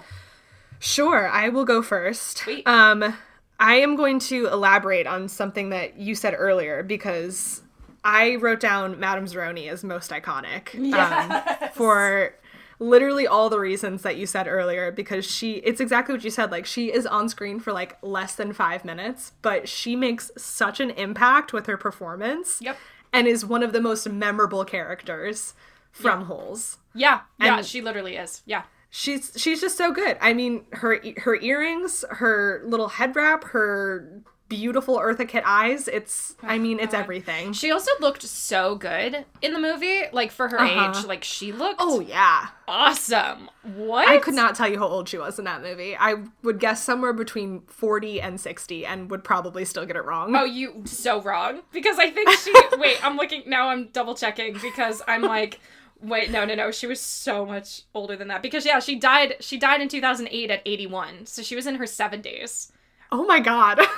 Sure, 0.79 1.27
I 1.29 1.49
will 1.49 1.65
go 1.65 1.81
first. 1.83 2.39
Sweet. 2.39 2.65
Um, 2.67 3.15
I 3.59 3.75
am 3.75 3.95
going 3.95 4.17
to 4.19 4.47
elaborate 4.47 5.05
on 5.05 5.27
something 5.29 5.69
that 5.69 5.97
you 5.97 6.15
said 6.15 6.33
earlier 6.35 6.81
because 6.81 7.61
I 8.03 8.37
wrote 8.37 8.59
down 8.59 8.99
Madame 8.99 9.25
Zeroni 9.25 9.69
as 9.69 9.83
most 9.83 10.09
iconic 10.09 10.73
um, 10.93 11.69
for 11.73 12.33
literally 12.79 13.27
all 13.27 13.47
the 13.47 13.59
reasons 13.59 14.01
that 14.01 14.17
you 14.17 14.25
said 14.25 14.47
earlier 14.47 14.91
because 14.91 15.23
she 15.23 15.57
it's 15.57 15.79
exactly 15.79 16.15
what 16.15 16.23
you 16.23 16.31
said 16.31 16.49
like 16.49 16.65
she 16.65 16.91
is 16.91 17.05
on 17.05 17.29
screen 17.29 17.59
for 17.59 17.71
like 17.71 17.95
less 18.01 18.33
than 18.33 18.51
5 18.51 18.83
minutes 18.83 19.33
but 19.43 19.69
she 19.69 19.95
makes 19.95 20.31
such 20.35 20.79
an 20.79 20.89
impact 20.89 21.53
with 21.53 21.67
her 21.67 21.77
performance 21.77 22.57
Yep. 22.59 22.75
and 23.13 23.27
is 23.27 23.45
one 23.45 23.61
of 23.61 23.71
the 23.71 23.81
most 23.81 24.09
memorable 24.09 24.65
characters 24.65 25.53
from 25.91 26.25
Holes 26.25 26.77
Yeah. 26.93 27.21
Yeah, 27.39 27.57
And- 27.57 27.65
she 27.65 27.81
literally 27.81 28.15
is. 28.17 28.41
Yeah. 28.45 28.63
she's 28.89 29.31
she's 29.37 29.61
just 29.61 29.77
so 29.77 29.91
good. 29.91 30.17
I 30.21 30.33
mean, 30.33 30.65
her 30.73 30.99
her 31.19 31.35
earrings, 31.35 32.03
her 32.09 32.61
little 32.65 32.89
head 32.89 33.15
wrap, 33.15 33.43
her 33.45 34.21
beautiful 34.49 34.97
Eartha 34.97 35.25
Kitt 35.25 35.43
eyes. 35.45 35.87
It's 35.87 36.35
I 36.43 36.57
mean, 36.57 36.77
it's 36.81 36.93
everything. 36.93 37.53
She 37.53 37.71
also 37.71 37.89
looked 38.01 38.21
so 38.23 38.75
good 38.75 39.25
in 39.41 39.53
the 39.53 39.59
movie. 39.59 40.03
Like 40.11 40.29
for 40.29 40.49
her 40.49 40.59
Uh-huh. 40.59 40.93
age, 40.99 41.05
like 41.05 41.23
she 41.23 41.53
looked 41.53 41.77
Oh 41.79 42.01
yeah. 42.01 42.47
awesome. 42.67 43.49
What? 43.75 44.09
I 44.09 44.17
could 44.17 44.33
not 44.33 44.55
tell 44.55 44.67
you 44.69 44.77
how 44.77 44.87
old 44.87 45.07
she 45.07 45.17
was 45.17 45.39
in 45.39 45.45
that 45.45 45.61
movie. 45.61 45.95
I 45.97 46.15
would 46.43 46.59
guess 46.59 46.83
somewhere 46.83 47.13
between 47.13 47.61
40 47.67 48.19
and 48.19 48.41
60 48.41 48.85
and 48.85 49.09
would 49.09 49.23
probably 49.23 49.63
still 49.63 49.85
get 49.85 49.95
it 49.95 50.03
wrong. 50.03 50.35
Oh, 50.35 50.43
you 50.43 50.81
so 50.85 51.21
wrong. 51.21 51.61
Because 51.71 51.97
I 51.97 52.09
think 52.09 52.29
she. 52.31 52.53
wait, 52.77 52.97
I'm 53.05 53.15
looking 53.15 53.43
now. 53.47 53.69
I'm 53.69 53.87
double 53.93 54.15
checking 54.15 54.57
because 54.61 55.01
I'm 55.07 55.21
like, 55.21 55.61
wait, 56.01 56.31
no, 56.31 56.45
no, 56.45 56.55
no. 56.55 56.71
She 56.71 56.87
was 56.87 56.99
so 56.99 57.45
much 57.45 57.83
older 57.93 58.15
than 58.15 58.27
that. 58.29 58.41
Because 58.41 58.65
yeah, 58.65 58.79
she 58.79 58.95
died. 58.95 59.35
She 59.39 59.57
died 59.57 59.81
in 59.81 59.87
2008 59.89 60.51
at 60.51 60.61
81, 60.65 61.25
so 61.25 61.41
she 61.41 61.55
was 61.55 61.67
in 61.67 61.75
her 61.75 61.85
70s. 61.85 62.71
Oh 63.11 63.25
my 63.25 63.39
god. 63.39 63.79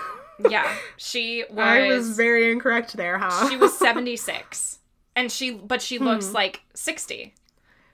Yeah, 0.50 0.76
she 0.98 1.46
was. 1.52 1.60
I 1.60 1.88
was 1.88 2.18
very 2.18 2.52
incorrect 2.52 2.98
there, 2.98 3.20
huh? 3.20 3.48
she 3.50 3.56
was 3.56 3.78
76, 3.78 4.80
and 5.16 5.32
she, 5.32 5.52
but 5.52 5.80
she 5.80 6.00
looks 6.00 6.30
Hmm. 6.30 6.34
like 6.34 6.62
60. 6.74 7.36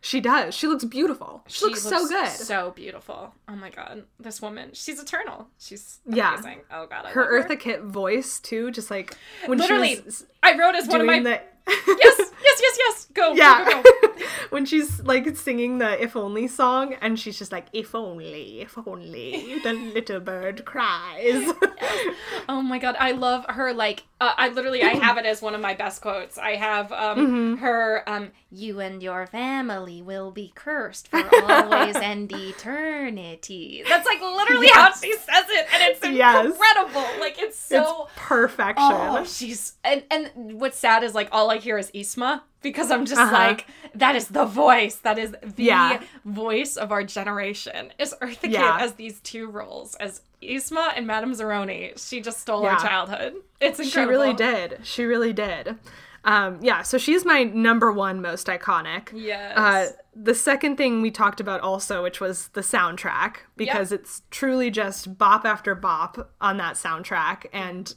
She 0.02 0.22
does. 0.22 0.56
She 0.56 0.66
looks 0.66 0.86
beautiful. 0.86 1.44
She, 1.48 1.66
looks, 1.66 1.82
so 1.82 2.08
good. 2.08 2.30
So 2.30 2.72
beautiful. 2.72 3.34
Oh 3.50 3.56
my 3.58 3.70
god, 3.70 4.04
this 4.22 4.42
woman. 4.42 4.70
She's 4.72 5.02
eternal. 5.02 5.50
She's 5.60 6.00
Yeah. 6.06 6.42
Oh 6.72 6.88
god, 6.88 7.08
I 7.08 7.10
her 7.12 7.44
Eartha 7.44 7.60
Kitt 7.60 7.82
voice 7.84 8.40
too, 8.40 8.72
just 8.72 8.90
like 8.90 9.18
when 9.46 9.58
Literally, 9.58 9.96
she 9.98 10.02
was 10.04 10.26
I 10.42 10.58
wrote 10.58 10.76
as 10.76 10.88
one 10.88 11.02
of 11.02 11.08
my. 11.08 11.20
the 11.20 11.42
Yes, 11.68 12.18
yes, 12.18 12.32
yes, 12.62 12.78
yes. 12.80 13.08
Go. 13.14 13.34
yeah 13.34 13.66
Go, 13.66 13.82
go, 13.82 13.92
go. 14.02 14.10
when 14.50 14.66
she's 14.66 15.02
like 15.02 15.36
singing 15.36 15.78
the 15.80 16.02
if 16.02 16.16
only 16.16 16.48
song 16.48 16.94
and 17.02 17.20
she's 17.20 17.38
just 17.38 17.52
like 17.52 17.68
if 17.74 17.94
only 17.96 18.62
if 18.62 18.78
only 18.88 19.60
the 19.64 19.74
little 19.74 20.20
bird 20.20 20.64
cries 20.66 21.52
Oh 22.50 22.62
my 22.64 22.80
god, 22.80 22.96
I 23.00 23.12
love 23.12 23.46
her. 23.48 23.74
Like, 23.74 24.04
uh, 24.20 24.34
I 24.36 24.50
literally, 24.50 24.82
I 24.84 24.90
have 24.96 25.18
it 25.18 25.26
as 25.26 25.40
one 25.42 25.54
of 25.54 25.62
my 25.62 25.76
best 25.76 26.02
quotes. 26.02 26.38
I 26.38 26.56
have 26.56 26.92
um 26.92 27.18
Mm-hmm. 27.20 27.56
her 27.62 28.04
um, 28.08 28.32
"You 28.50 28.80
and 28.80 29.04
your 29.04 29.28
family 29.28 30.02
will 30.02 30.32
be 30.32 30.52
cursed 30.56 31.08
for 31.10 31.24
always 31.46 31.96
and 32.02 32.32
eternity." 32.32 33.84
That's 33.88 34.06
like 34.06 34.20
literally 34.22 34.68
how 34.74 34.92
she 34.94 35.14
says 35.14 35.46
it, 35.50 35.68
and 35.74 35.84
it's 35.84 36.06
Yes. 36.10 36.46
incredible. 36.48 37.20
Like, 37.20 37.38
it's 37.40 37.58
so. 37.58 38.04
it's 38.06 38.12
perfection 38.16 38.86
Oh, 38.92 39.24
she's 39.26 39.74
and 39.84 40.04
and 40.10 40.32
what's 40.60 40.78
sad 40.78 41.04
is 41.04 41.14
like 41.14 41.30
all 41.32 41.49
I 41.50 41.58
hear 41.58 41.78
is 41.78 41.92
Yzma 41.92 42.42
because 42.62 42.92
I'm 42.92 43.06
just 43.06 43.20
Uh-huh. 43.20 43.32
like 43.32 43.66
that 43.96 44.16
is 44.16 44.28
the 44.28 44.46
voice 44.46 44.96
that 44.98 45.18
is 45.18 45.36
the 45.42 45.64
Yeah. 45.64 46.02
voice 46.26 46.78
of 46.78 46.92
our 46.92 47.04
generation 47.04 47.92
is 47.98 48.14
Eartha 48.22 48.50
Yeah. 48.52 48.74
Kitt 48.78 48.82
as 48.86 48.94
these 48.94 49.20
two 49.22 49.50
roles 49.50 49.96
as 49.96 50.22
Yzma 50.42 50.94
and 50.96 51.06
Madame 51.08 51.34
Zeroni. 51.34 51.98
She 52.08 52.22
just 52.22 52.40
stole 52.40 52.64
Yeah. 52.64 52.74
our 52.76 52.80
childhood. 52.80 53.34
It's 53.60 53.80
incredible. 53.80 54.14
she 54.14 54.18
really 54.18 54.34
did 54.34 54.80
she 54.84 55.04
really 55.06 55.34
did 55.34 55.78
um 56.26 56.60
yeah 56.62 56.82
so 56.82 56.98
she's 56.98 57.24
my 57.24 57.44
number 57.46 57.92
one 57.94 58.22
most 58.22 58.48
iconic 58.48 59.10
Yes. 59.14 59.58
Uh, 59.58 59.92
the 60.22 60.36
second 60.36 60.76
thing 60.76 61.02
we 61.02 61.12
talked 61.12 61.40
about 61.40 61.62
also, 61.62 62.04
which 62.04 62.20
was 62.20 62.50
the 62.50 62.60
soundtrack, 62.62 63.38
because 63.56 63.94
it's 63.94 64.22
truly 64.32 64.70
just 64.70 65.18
bop 65.18 65.46
after 65.46 65.74
bop 65.76 66.34
on 66.42 66.58
that 66.58 66.76
soundtrack, 66.76 67.46
and 67.54 67.96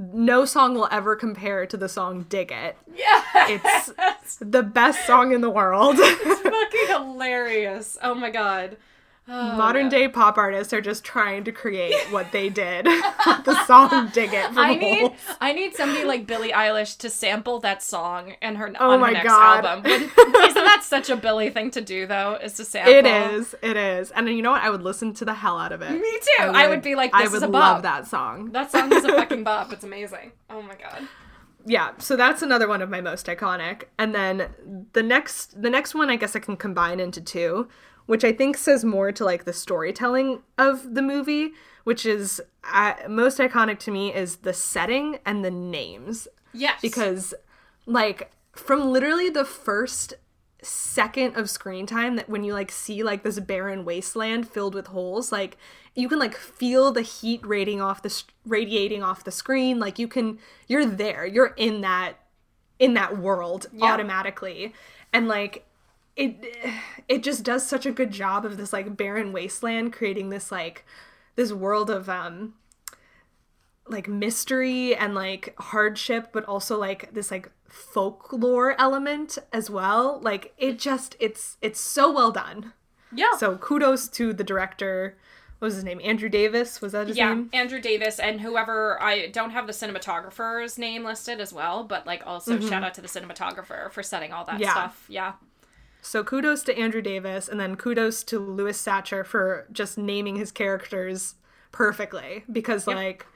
no 0.00 0.44
song 0.46 0.74
will 0.74 0.88
ever 0.90 1.14
compare 1.14 1.66
to 1.66 1.76
the 1.76 1.88
song 1.88 2.24
Dig 2.28 2.50
It. 2.50 2.76
yeah. 2.94 3.22
It's 3.34 4.36
the 4.40 4.62
best 4.62 5.06
song 5.06 5.32
in 5.32 5.40
the 5.42 5.50
world. 5.50 5.96
It's 5.98 6.40
fucking 6.40 6.86
hilarious. 6.88 7.98
Oh 8.02 8.14
my 8.14 8.30
god. 8.30 8.76
Oh, 9.32 9.56
Modern 9.56 9.84
yeah. 9.84 9.90
day 9.90 10.08
pop 10.08 10.36
artists 10.38 10.72
are 10.72 10.80
just 10.80 11.04
trying 11.04 11.44
to 11.44 11.52
create 11.52 11.94
what 12.10 12.32
they 12.32 12.48
did 12.48 12.84
the 13.44 13.64
song 13.66 14.10
Dig 14.12 14.34
It 14.34 14.46
I 14.56 14.74
need 14.74 14.98
Holes. 15.00 15.12
I 15.40 15.52
need 15.52 15.74
somebody 15.76 16.04
like 16.04 16.26
Billie 16.26 16.50
Eilish 16.50 16.98
to 16.98 17.10
sample 17.10 17.60
that 17.60 17.80
song 17.82 18.34
and 18.42 18.56
her 18.58 18.72
Oh 18.80 18.90
on 18.90 19.00
her 19.00 19.12
next 19.12 19.28
God. 19.28 19.64
album. 19.64 19.84
Wouldn't- 19.90 20.10
Isn't 20.18 20.54
that 20.64 20.82
such 20.82 21.10
a 21.10 21.16
Billie 21.16 21.50
thing 21.50 21.70
to 21.72 21.80
do 21.80 22.06
though? 22.06 22.38
Is 22.42 22.54
to 22.54 22.64
sample. 22.64 22.92
It 22.92 23.06
is, 23.06 23.54
it 23.62 23.76
is. 23.76 24.10
And 24.10 24.28
you 24.28 24.42
know 24.42 24.50
what? 24.50 24.62
I 24.62 24.70
would 24.70 24.82
listen 24.82 25.14
to 25.14 25.24
the 25.24 25.34
hell 25.34 25.58
out 25.58 25.70
of 25.70 25.80
it. 25.82 25.92
Me 25.92 26.18
too. 26.38 26.44
I 26.44 26.66
would 26.66 26.82
be 26.82 26.96
like, 26.96 27.10
I 27.14 27.22
this 27.22 27.30
would 27.32 27.36
is 27.36 27.42
a 27.44 27.46
love 27.48 27.82
that 27.82 28.08
song. 28.08 28.50
That 28.50 28.72
song 28.72 28.92
is 28.92 29.04
a 29.04 29.08
fucking 29.16 29.44
bop. 29.44 29.72
It's 29.72 29.84
amazing. 29.84 30.32
Oh 30.50 30.60
my 30.62 30.74
god. 30.74 31.06
yeah 31.66 31.90
so 31.98 32.16
that's 32.16 32.40
another 32.42 32.66
one 32.66 32.80
of 32.82 32.88
my 32.90 33.00
most 33.02 33.26
iconic 33.26 33.82
and 33.98 34.14
then 34.14 34.48
the 34.94 35.02
next 35.02 35.60
the 35.60 35.68
next 35.68 35.94
one 35.94 36.08
i 36.08 36.16
guess 36.16 36.34
i 36.34 36.38
can 36.38 36.56
combine 36.56 36.98
into 36.98 37.20
two 37.20 37.68
which 38.10 38.24
i 38.24 38.32
think 38.32 38.56
says 38.56 38.84
more 38.84 39.10
to 39.12 39.24
like 39.24 39.44
the 39.44 39.52
storytelling 39.52 40.42
of 40.58 40.94
the 40.94 41.02
movie 41.02 41.52
which 41.84 42.04
is 42.04 42.40
uh, 42.74 42.94
most 43.08 43.38
iconic 43.38 43.78
to 43.78 43.90
me 43.90 44.12
is 44.14 44.36
the 44.38 44.52
setting 44.52 45.18
and 45.24 45.44
the 45.44 45.50
names 45.50 46.28
Yes. 46.52 46.80
because 46.82 47.32
like 47.86 48.30
from 48.52 48.90
literally 48.90 49.30
the 49.30 49.44
first 49.44 50.14
second 50.62 51.36
of 51.36 51.48
screen 51.48 51.86
time 51.86 52.16
that 52.16 52.28
when 52.28 52.44
you 52.44 52.52
like 52.52 52.70
see 52.70 53.02
like 53.02 53.22
this 53.22 53.38
barren 53.40 53.84
wasteland 53.84 54.46
filled 54.48 54.74
with 54.74 54.88
holes 54.88 55.32
like 55.32 55.56
you 55.94 56.08
can 56.08 56.18
like 56.18 56.36
feel 56.36 56.92
the 56.92 57.00
heat 57.02 57.40
radiating 57.46 57.80
off 57.80 58.02
the 58.02 58.22
radiating 58.44 59.02
off 59.02 59.24
the 59.24 59.30
screen 59.30 59.78
like 59.78 59.98
you 59.98 60.06
can 60.06 60.38
you're 60.66 60.84
there 60.84 61.24
you're 61.24 61.54
in 61.56 61.80
that 61.80 62.14
in 62.78 62.92
that 62.94 63.16
world 63.18 63.66
Yeah. 63.72 63.92
automatically 63.92 64.74
and 65.14 65.28
like 65.28 65.64
it 66.20 66.56
it 67.08 67.22
just 67.24 67.42
does 67.42 67.66
such 67.66 67.86
a 67.86 67.90
good 67.90 68.10
job 68.12 68.44
of 68.44 68.56
this 68.56 68.72
like 68.72 68.96
barren 68.96 69.32
wasteland 69.32 69.92
creating 69.92 70.28
this 70.30 70.52
like 70.52 70.84
this 71.36 71.52
world 71.52 71.90
of 71.90 72.08
um 72.08 72.54
like 73.88 74.06
mystery 74.08 74.94
and 74.94 75.14
like 75.14 75.54
hardship 75.58 76.28
but 76.32 76.44
also 76.44 76.78
like 76.78 77.12
this 77.12 77.30
like 77.30 77.50
folklore 77.68 78.80
element 78.80 79.38
as 79.52 79.68
well 79.70 80.20
like 80.22 80.52
it 80.58 80.78
just 80.78 81.16
it's 81.18 81.56
it's 81.60 81.80
so 81.80 82.12
well 82.12 82.30
done 82.30 82.72
yeah. 83.12 83.36
so 83.36 83.56
kudos 83.56 84.06
to 84.08 84.32
the 84.32 84.44
director 84.44 85.16
what 85.58 85.66
was 85.66 85.74
his 85.74 85.84
name 85.84 86.00
andrew 86.04 86.28
davis 86.28 86.80
was 86.80 86.92
that 86.92 87.08
his 87.08 87.16
yeah, 87.16 87.34
name 87.34 87.50
Yeah, 87.52 87.60
Andrew 87.60 87.80
Davis 87.80 88.18
and 88.20 88.40
whoever 88.40 89.00
I 89.02 89.26
don't 89.28 89.50
have 89.50 89.66
the 89.66 89.72
cinematographer's 89.72 90.78
name 90.78 91.04
listed 91.04 91.40
as 91.40 91.52
well, 91.52 91.84
but 91.84 92.06
like 92.06 92.26
also 92.26 92.58
shout 92.60 92.82
out 92.82 92.94
to 92.94 93.00
the 93.02 93.08
cinematographer 93.08 93.90
for 93.90 94.02
setting 94.02 94.32
all 94.32 94.44
that 94.46 94.54
Mm-hmm. 94.54 94.62
Yeah. 94.62 94.72
stuff. 94.72 95.04
Yeah. 95.08 95.32
So 96.02 96.24
kudos 96.24 96.62
to 96.64 96.78
andrew 96.78 97.02
davis 97.02 97.48
and 97.48 97.60
then 97.60 97.76
kudos 97.76 98.22
to 98.24 98.38
louis 98.38 98.80
sachar 98.80 99.24
for 99.24 99.66
just 99.72 99.98
naming 99.98 100.36
his 100.36 100.50
characters 100.50 101.34
perfectly 101.72 102.44
because 102.50 102.86
like 102.86 103.26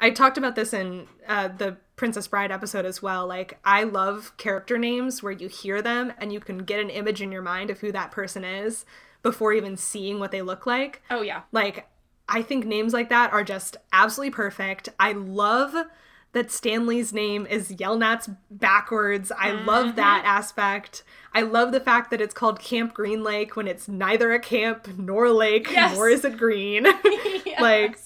i 0.00 0.10
talked 0.10 0.38
about 0.38 0.54
this 0.54 0.72
in 0.72 1.06
uh, 1.26 1.48
the 1.48 1.76
princess 1.96 2.28
bride 2.28 2.52
episode 2.52 2.84
as 2.84 3.02
well 3.02 3.26
like 3.26 3.58
i 3.64 3.82
love 3.82 4.36
character 4.36 4.78
names 4.78 5.22
where 5.22 5.32
you 5.32 5.48
hear 5.48 5.82
them 5.82 6.12
and 6.18 6.32
you 6.32 6.40
can 6.40 6.58
get 6.58 6.80
an 6.80 6.90
image 6.90 7.20
in 7.20 7.32
your 7.32 7.42
mind 7.42 7.70
of 7.70 7.80
who 7.80 7.90
that 7.90 8.10
person 8.10 8.44
is 8.44 8.84
before 9.22 9.52
even 9.52 9.76
seeing 9.76 10.18
what 10.18 10.32
they 10.32 10.42
look 10.42 10.66
like. 10.66 11.02
Oh 11.10 11.22
yeah. 11.22 11.42
like 11.52 11.88
i 12.28 12.42
think 12.42 12.64
names 12.64 12.92
like 12.92 13.08
that 13.08 13.32
are 13.32 13.44
just 13.44 13.76
absolutely 13.92 14.30
perfect. 14.32 14.88
I 14.98 15.12
love 15.12 15.74
that 16.32 16.50
stanley's 16.50 17.12
name 17.12 17.46
is 17.46 17.70
yelnats 17.72 18.34
backwards. 18.50 19.30
I 19.36 19.52
love 19.52 19.88
mm-hmm. 19.88 19.96
that 19.96 20.22
aspect. 20.24 21.04
I 21.34 21.42
love 21.42 21.72
the 21.72 21.80
fact 21.80 22.10
that 22.10 22.20
it's 22.20 22.34
called 22.34 22.60
camp 22.60 22.94
green 22.94 23.22
lake 23.22 23.56
when 23.56 23.68
it's 23.68 23.88
neither 23.88 24.32
a 24.32 24.40
camp 24.40 24.88
nor 24.98 25.26
a 25.26 25.32
lake 25.32 25.70
Yes. 25.70 25.94
nor 25.94 26.08
is 26.08 26.24
it 26.24 26.36
green. 26.36 26.86
Like 27.60 27.98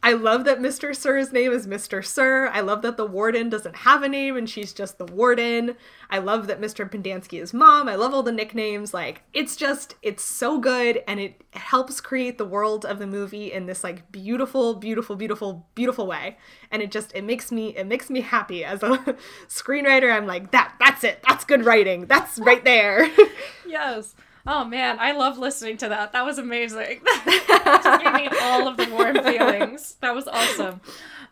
I 0.00 0.12
love 0.12 0.44
that 0.44 0.60
Mr. 0.60 0.94
Sir's 0.94 1.32
name 1.32 1.52
is 1.52 1.66
Mr. 1.66 2.06
Sir. 2.06 2.48
I 2.52 2.60
love 2.60 2.82
that 2.82 2.96
the 2.96 3.04
warden 3.04 3.48
doesn't 3.48 3.76
have 3.78 4.04
a 4.04 4.08
name 4.08 4.36
and 4.36 4.48
she's 4.48 4.72
just 4.72 4.96
the 4.96 5.04
warden. 5.04 5.74
I 6.08 6.18
love 6.18 6.46
that 6.46 6.60
Mr. 6.60 6.88
Pendanski 6.88 7.42
is 7.42 7.52
mom. 7.52 7.88
I 7.88 7.96
love 7.96 8.14
all 8.14 8.22
the 8.22 8.30
nicknames. 8.30 8.94
Like, 8.94 9.22
it's 9.34 9.56
just, 9.56 9.96
it's 10.00 10.22
so 10.22 10.58
good 10.58 11.02
and 11.08 11.18
it 11.18 11.42
helps 11.52 12.00
create 12.00 12.38
the 12.38 12.44
world 12.44 12.86
of 12.86 13.00
the 13.00 13.08
movie 13.08 13.52
in 13.52 13.66
this 13.66 13.82
like 13.82 14.10
beautiful, 14.12 14.74
beautiful, 14.76 15.16
beautiful, 15.16 15.66
beautiful 15.74 16.06
way. 16.06 16.38
And 16.70 16.80
it 16.80 16.92
just, 16.92 17.12
it 17.14 17.24
makes 17.24 17.50
me, 17.50 17.76
it 17.76 17.86
makes 17.86 18.08
me 18.08 18.20
happy 18.20 18.64
as 18.64 18.84
a 18.84 18.88
screenwriter. 19.48 20.12
I'm 20.12 20.26
like, 20.26 20.52
that, 20.52 20.74
that's 20.78 21.02
it. 21.02 21.24
That's 21.26 21.44
good 21.44 21.64
writing. 21.64 22.06
That's 22.06 22.38
right 22.38 22.64
there. 22.64 23.10
Yes. 23.66 24.14
Oh 24.50 24.64
man, 24.64 24.96
I 24.98 25.12
love 25.12 25.36
listening 25.36 25.76
to 25.76 25.90
that. 25.90 26.12
That 26.12 26.24
was 26.24 26.38
amazing. 26.38 27.02
Just 27.26 28.02
gave 28.02 28.14
me 28.14 28.28
all 28.40 28.66
of 28.66 28.78
the 28.78 28.88
warm 28.90 29.22
feelings. 29.22 29.96
That 30.00 30.14
was 30.14 30.26
awesome. 30.26 30.80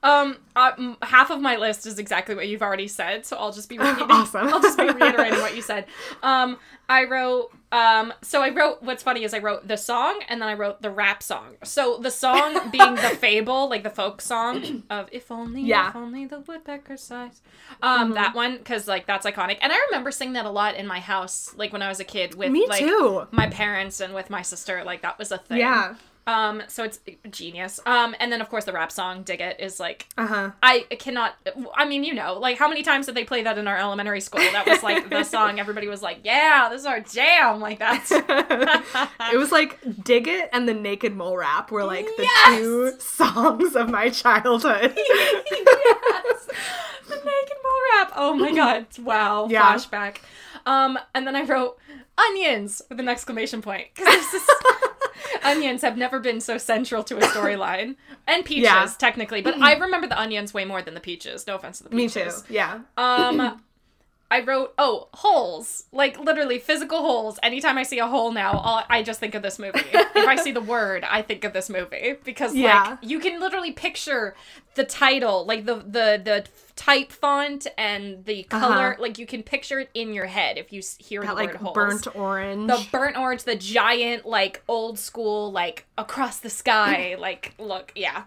Um, 0.02 0.36
uh, 0.54 0.94
half 1.00 1.30
of 1.30 1.40
my 1.40 1.56
list 1.56 1.86
is 1.86 1.98
exactly 1.98 2.34
what 2.34 2.46
you've 2.46 2.60
already 2.60 2.88
said, 2.88 3.24
so 3.24 3.38
I'll 3.38 3.52
just 3.52 3.70
be 3.70 3.78
repeating. 3.78 4.06
Awesome. 4.10 4.48
I'll 4.48 4.60
just 4.60 4.76
be 4.76 4.84
reiterating 4.84 5.40
what 5.40 5.56
you 5.56 5.62
said. 5.62 5.86
Um, 6.22 6.58
I 6.90 7.04
wrote 7.04 7.50
Um, 7.76 8.12
so 8.22 8.42
I 8.42 8.50
wrote. 8.50 8.82
What's 8.82 9.02
funny 9.02 9.24
is 9.24 9.34
I 9.34 9.38
wrote 9.38 9.66
the 9.68 9.76
song 9.76 10.20
and 10.28 10.40
then 10.40 10.48
I 10.48 10.54
wrote 10.54 10.82
the 10.82 10.90
rap 10.90 11.22
song. 11.22 11.56
So 11.64 11.98
the 11.98 12.10
song 12.10 12.70
being 12.70 12.94
the 12.94 13.16
fable, 13.20 13.68
like 13.68 13.82
the 13.82 13.90
folk 13.90 14.20
song 14.20 14.84
of 14.90 15.08
"If 15.12 15.30
only, 15.30 15.62
Yeah. 15.62 15.90
if 15.90 15.96
only 15.96 16.26
the 16.26 16.40
woodpecker 16.40 16.96
sighs." 16.96 17.40
Um, 17.82 18.12
that 18.12 18.34
one 18.34 18.56
because 18.58 18.86
like 18.88 19.06
that's 19.06 19.26
iconic, 19.26 19.58
and 19.60 19.72
I 19.72 19.76
remember 19.90 20.10
singing 20.10 20.34
that 20.34 20.46
a 20.46 20.50
lot 20.50 20.74
in 20.76 20.86
my 20.86 21.00
house, 21.00 21.52
like 21.56 21.72
when 21.72 21.82
I 21.82 21.88
was 21.88 22.00
a 22.00 22.04
kid 22.04 22.34
with 22.34 22.50
Me 22.52 22.66
like 22.68 22.80
too. 22.80 23.26
my 23.30 23.48
parents 23.48 24.00
and 24.00 24.14
with 24.14 24.30
my 24.30 24.42
sister. 24.42 24.82
Like 24.84 25.02
that 25.02 25.18
was 25.18 25.30
a 25.32 25.38
thing. 25.38 25.58
Yeah. 25.58 25.94
Um, 26.28 26.62
so 26.66 26.82
it's 26.82 26.98
genius. 27.30 27.78
Um, 27.86 28.16
and 28.18 28.32
then 28.32 28.40
of 28.40 28.48
course 28.48 28.64
the 28.64 28.72
rap 28.72 28.90
song 28.90 29.22
"Dig 29.22 29.40
It" 29.40 29.60
is 29.60 29.78
like 29.78 30.06
Uh 30.18 30.26
huh. 30.26 30.50
I 30.62 30.80
cannot. 30.98 31.36
I 31.76 31.84
mean, 31.86 32.02
you 32.02 32.14
know, 32.14 32.34
like 32.34 32.58
how 32.58 32.68
many 32.68 32.82
times 32.82 33.06
did 33.06 33.14
they 33.14 33.22
play 33.24 33.44
that 33.44 33.58
in 33.58 33.68
our 33.68 33.76
elementary 33.76 34.20
school? 34.20 34.40
That 34.40 34.66
was 34.66 34.82
like 34.82 35.08
the 35.08 35.22
song. 35.36 35.60
Everybody 35.60 35.86
was 35.86 36.02
like, 36.02 36.18
"Yeah, 36.24 36.68
this 36.70 36.80
is 36.80 36.86
our 36.86 36.98
jam." 37.00 37.60
Like 37.60 37.78
that's. 37.78 38.10
it 38.12 39.36
was 39.36 39.52
like 39.52 39.78
Dig 40.02 40.26
It 40.26 40.50
and 40.52 40.68
the 40.68 40.74
Naked 40.74 41.14
Mole 41.14 41.36
Rap 41.36 41.70
were 41.70 41.84
like 41.84 42.06
the 42.16 42.22
Yes! 42.22 42.58
two 42.58 42.92
songs 42.98 43.76
of 43.76 43.88
my 43.88 44.08
childhood. 44.10 44.94
yes, 44.96 46.48
the 47.08 47.14
naked 47.14 47.56
mole 47.62 47.82
rap. 47.94 48.12
Oh 48.16 48.34
my 48.34 48.52
god! 48.52 48.86
Wow. 48.98 49.46
Yeah. 49.48 49.74
Flashback. 49.74 50.16
Um, 50.64 50.98
and 51.14 51.24
then 51.26 51.36
I 51.36 51.42
wrote 51.42 51.78
onions 52.18 52.82
with 52.88 52.98
an 52.98 53.08
exclamation 53.08 53.62
point 53.62 53.88
because 53.94 54.12
this 54.32 54.34
is. 54.42 54.48
onions 55.42 55.82
have 55.82 55.96
never 55.96 56.18
been 56.20 56.40
so 56.40 56.58
central 56.58 57.02
to 57.04 57.16
a 57.16 57.20
storyline, 57.20 57.96
and 58.26 58.44
peaches 58.44 58.64
Yeah. 58.64 58.88
technically, 58.98 59.42
but 59.42 59.58
I 59.60 59.74
remember 59.76 60.06
the 60.06 60.18
onions 60.20 60.52
way 60.54 60.64
more 60.64 60.82
than 60.82 60.94
the 60.94 61.00
peaches. 61.00 61.46
No 61.46 61.56
offense 61.56 61.78
to 61.78 61.84
the 61.84 61.90
peaches. 61.90 62.14
Me 62.42 62.48
too. 62.48 62.54
Yeah. 62.54 62.80
Um, 62.96 63.62
I 64.28 64.40
wrote, 64.40 64.74
oh, 64.76 65.06
holes. 65.14 65.84
Like, 65.92 66.18
literally, 66.18 66.58
physical 66.58 66.98
holes. 66.98 67.38
Anytime 67.44 67.78
I 67.78 67.84
see 67.84 68.00
a 68.00 68.08
hole 68.08 68.32
now, 68.32 68.60
I'll, 68.64 68.84
I 68.90 69.04
just 69.04 69.20
think 69.20 69.36
of 69.36 69.42
this 69.42 69.56
movie. 69.56 69.78
if 69.92 70.26
I 70.26 70.34
see 70.34 70.50
the 70.50 70.60
word, 70.60 71.04
I 71.08 71.22
think 71.22 71.44
of 71.44 71.52
this 71.52 71.70
movie. 71.70 72.16
Because, 72.24 72.52
Yeah. 72.52 72.82
like, 72.90 72.98
you 73.02 73.20
can 73.20 73.38
literally 73.38 73.70
picture 73.70 74.34
the 74.74 74.82
title, 74.82 75.46
like, 75.46 75.64
the, 75.64 75.76
the, 75.76 76.20
the 76.24 76.44
type 76.76 77.10
font 77.10 77.66
and 77.78 78.24
the 78.26 78.42
color. 78.44 78.92
Uh-huh. 78.92 79.02
Like, 79.02 79.18
you 79.18 79.26
can 79.26 79.42
picture 79.42 79.80
it 79.80 79.90
in 79.94 80.12
your 80.12 80.26
head 80.26 80.58
if 80.58 80.72
you 80.72 80.82
hear 80.98 81.22
That 81.22 81.28
the 81.30 81.34
word 81.34 81.46
like 81.46 81.54
holes. 81.56 81.74
burnt 81.74 82.06
orange. 82.14 82.68
the 82.68 82.86
burnt 82.92 83.16
orange, 83.16 83.44
the 83.44 83.56
giant, 83.56 84.26
like, 84.26 84.62
old 84.68 84.98
school, 84.98 85.50
like, 85.50 85.86
across 85.98 86.38
the 86.38 86.50
sky, 86.50 87.16
like, 87.18 87.54
look, 87.58 87.92
yeah. 87.96 88.24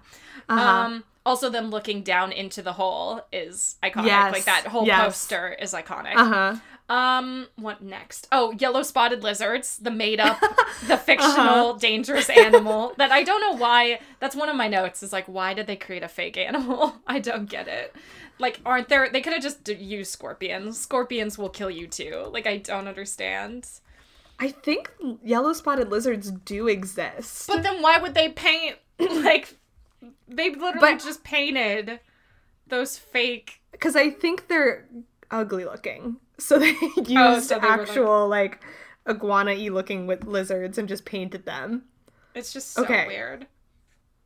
Uh-huh. 0.49 0.61
Um, 0.67 1.03
also, 1.25 1.49
them 1.49 1.69
looking 1.69 2.01
down 2.01 2.31
into 2.31 2.61
the 2.63 2.73
hole 2.73 3.21
is 3.31 3.75
iconic. 3.83 4.07
Yes, 4.07 4.33
Like 4.33 4.45
that 4.45 4.65
whole 4.67 4.85
yes. 4.87 5.03
poster 5.05 5.55
is 5.61 5.73
iconic. 5.73 6.15
uh 6.15 6.25
huh. 6.25 6.55
Um, 6.89 7.47
what 7.55 7.83
next? 7.83 8.27
Oh, 8.31 8.51
yellow 8.53 8.81
spotted 8.81 9.21
lizards, 9.23 9.77
the 9.77 9.91
made 9.91 10.19
up, 10.19 10.39
the 10.87 10.97
fictional 10.97 11.69
Uh-huh. 11.69 11.77
dangerous 11.79 12.29
animal 12.29 12.93
that 12.97 13.11
I 13.11 13.23
don't 13.23 13.41
know 13.41 13.55
why. 13.61 13.99
That's 14.19 14.35
one 14.35 14.49
of 14.49 14.55
my 14.55 14.67
notes. 14.67 15.03
Is 15.03 15.13
like, 15.13 15.25
why 15.27 15.53
did 15.53 15.67
they 15.67 15.75
create 15.75 16.01
a 16.03 16.07
fake 16.07 16.35
animal? 16.37 16.95
I 17.07 17.19
don't 17.19 17.47
get 17.47 17.67
it. 17.67 17.95
Like, 18.39 18.59
aren't 18.65 18.89
there? 18.89 19.07
They 19.09 19.21
could 19.21 19.33
have 19.33 19.43
just 19.43 19.67
used 19.67 20.11
scorpions. 20.11 20.79
Scorpions 20.79 21.37
will 21.37 21.49
kill 21.49 21.69
you 21.69 21.85
too. 21.87 22.27
Like, 22.31 22.47
I 22.47 22.57
don't 22.57 22.87
understand. 22.87 23.67
I 24.39 24.47
think 24.49 24.91
yellow 25.23 25.53
spotted 25.53 25.89
lizards 25.91 26.31
do 26.31 26.67
exist. 26.67 27.47
But 27.47 27.61
then 27.63 27.81
why 27.81 27.99
would 27.99 28.13
they 28.15 28.29
paint 28.29 28.77
like? 28.99 29.55
They 30.27 30.49
literally 30.49 30.79
But- 30.79 31.03
just 31.03 31.23
painted 31.23 31.99
those 32.67 32.97
fake. 32.97 33.61
Because 33.73 33.95
I 33.95 34.09
think 34.09 34.47
they're 34.47 34.87
ugly 35.29 35.65
looking. 35.65 36.17
So 36.39 36.57
they 36.59 36.71
used 36.97 37.11
Oh, 37.15 37.39
so 37.39 37.59
they 37.59 37.67
were, 37.67 37.77
like- 37.77 37.79
actual 37.89 38.27
like, 38.27 38.63
iguana 39.07 39.53
y 39.53 39.67
looking 39.69 40.07
with 40.07 40.25
lizards 40.25 40.77
and 40.77 40.87
just 40.87 41.05
painted 41.05 41.45
them. 41.45 41.83
It's 42.35 42.53
just 42.53 42.71
so 42.73 42.83
Okay. 42.83 43.07
weird. 43.07 43.47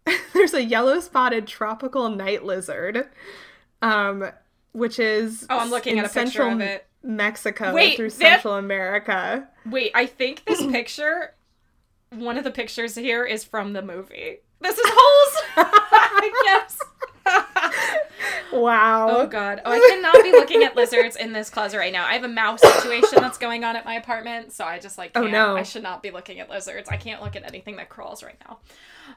There's 0.33 0.53
a 0.53 0.63
yellow 0.63 0.99
spotted 0.99 1.47
tropical 1.47 2.09
night 2.09 2.43
lizard, 2.43 3.07
um, 3.81 4.29
which 4.73 4.99
is 4.99 5.45
Oh, 5.49 5.59
I'm 5.59 5.69
looking 5.69 5.93
in 5.97 6.03
at 6.03 6.11
a 6.11 6.13
picture 6.13 6.31
central 6.31 6.53
of 6.53 6.61
it. 6.61 6.85
Mexico 7.03 7.73
Wait, 7.73 7.95
through 7.97 8.09
that- 8.09 8.15
Central 8.17 8.55
America. 8.55 9.47
Wait, 9.65 9.91
I 9.95 10.05
think 10.05 10.43
this 10.45 10.61
picture, 10.71 11.33
one 12.11 12.37
of 12.37 12.43
the 12.43 12.51
pictures 12.51 12.95
here 12.95 13.23
is 13.25 13.43
from 13.43 13.73
the 13.73 13.81
movie. 13.81 14.37
This 14.59 14.77
is 14.77 14.85
holes. 14.93 16.35
yes. 16.45 16.79
Wow. 18.51 19.07
oh 19.09 19.27
god. 19.27 19.61
Oh, 19.65 19.71
I 19.71 19.79
cannot 19.89 20.21
be 20.23 20.31
looking 20.31 20.63
at 20.63 20.75
lizards 20.75 21.15
in 21.15 21.33
this 21.33 21.49
closet 21.49 21.77
right 21.79 21.91
now. 21.91 22.05
I 22.05 22.13
have 22.13 22.23
a 22.23 22.27
mouse 22.27 22.61
situation 22.61 23.19
that's 23.19 23.37
going 23.39 23.63
on 23.63 23.75
at 23.75 23.83
my 23.83 23.95
apartment, 23.95 24.51
so 24.53 24.63
I 24.63 24.77
just 24.79 24.97
like 24.97 25.11
Oh, 25.15 25.21
can't. 25.21 25.31
no. 25.31 25.55
I 25.57 25.63
should 25.63 25.81
not 25.83 26.03
be 26.03 26.11
looking 26.11 26.39
at 26.39 26.49
lizards. 26.49 26.87
I 26.89 26.97
can't 26.97 27.21
look 27.21 27.35
at 27.35 27.43
anything 27.47 27.77
that 27.77 27.89
crawls 27.89 28.21
right 28.23 28.37
now. 28.47 28.59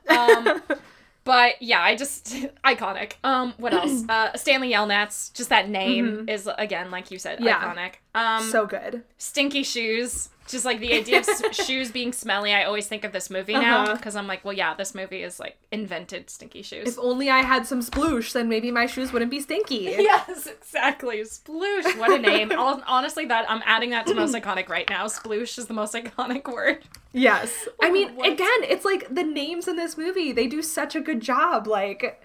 Um, 0.09 0.63
but 1.25 1.61
yeah, 1.61 1.83
I 1.83 1.97
just 1.97 2.27
iconic. 2.65 3.13
Um, 3.25 3.53
what 3.59 3.75
else? 3.75 4.05
Uh, 4.09 4.35
Stanley 4.37 4.71
Yelnats. 4.73 5.33
Just 5.35 5.51
that 5.51 5.69
name 5.69 6.25
is 6.29 6.49
again, 6.59 6.91
like 6.91 7.11
you 7.11 7.19
said, 7.19 7.37
Mm-hmm. 7.39 7.47
Yeah. 7.49 7.75
iconic. 7.75 7.93
Um, 8.17 8.51
so 8.51 8.67
good. 8.67 9.03
stinky 9.19 9.63
shoes. 9.63 10.31
Just 10.49 10.65
like 10.65 10.79
the 10.79 10.95
idea 10.95 11.19
of 11.19 11.27
shoes 11.57 11.91
being 11.91 12.13
smelly, 12.13 12.55
I 12.55 12.63
always 12.63 12.87
think 12.87 13.03
of 13.03 13.11
this 13.11 13.31
movie 13.31 13.55
now 13.55 13.83
Uh-huh. 13.83 13.95
because 13.97 14.15
I'm 14.15 14.29
like, 14.29 14.45
well, 14.45 14.53
yeah, 14.55 14.75
this 14.75 14.95
movie 14.95 15.25
is 15.25 15.41
like 15.41 15.57
invented 15.73 16.31
stinky 16.31 16.63
shoes. 16.63 16.87
If 16.87 16.99
only 17.01 17.29
I 17.31 17.41
had 17.43 17.67
some 17.67 17.81
sploosh, 17.81 18.33
then 18.33 18.49
maybe 18.49 18.71
my 18.71 18.87
shoes 18.87 19.13
wouldn't 19.13 19.33
be 19.33 19.41
stinky. 19.41 19.75
yes, 19.99 20.47
exactly. 20.47 21.19
Sploosh, 21.23 21.99
what 21.99 22.13
a 22.13 22.19
name. 22.21 22.53
Honestly, 22.57 23.25
that 23.27 23.51
I'm 23.51 23.61
adding 23.67 23.91
that 23.91 24.07
to 24.07 24.15
most 24.15 24.37
iconic 24.37 24.69
right 24.69 24.89
now. 24.89 25.07
Sploosh 25.07 25.59
is 25.59 25.67
the 25.67 25.75
most 25.75 25.95
iconic 25.95 26.47
word. 26.47 26.79
Yes. 27.13 27.67
I 27.83 27.91
mean, 27.91 28.15
What? 28.15 28.33
again, 28.33 28.63
it's 28.63 28.85
like 28.85 29.13
the 29.13 29.25
names 29.25 29.67
in 29.67 29.75
this 29.75 29.99
movie, 29.99 30.31
they 30.31 30.47
do 30.47 30.63
such 30.63 30.95
a 30.95 31.01
good 31.01 31.21
job. 31.21 31.67
Like, 31.67 32.23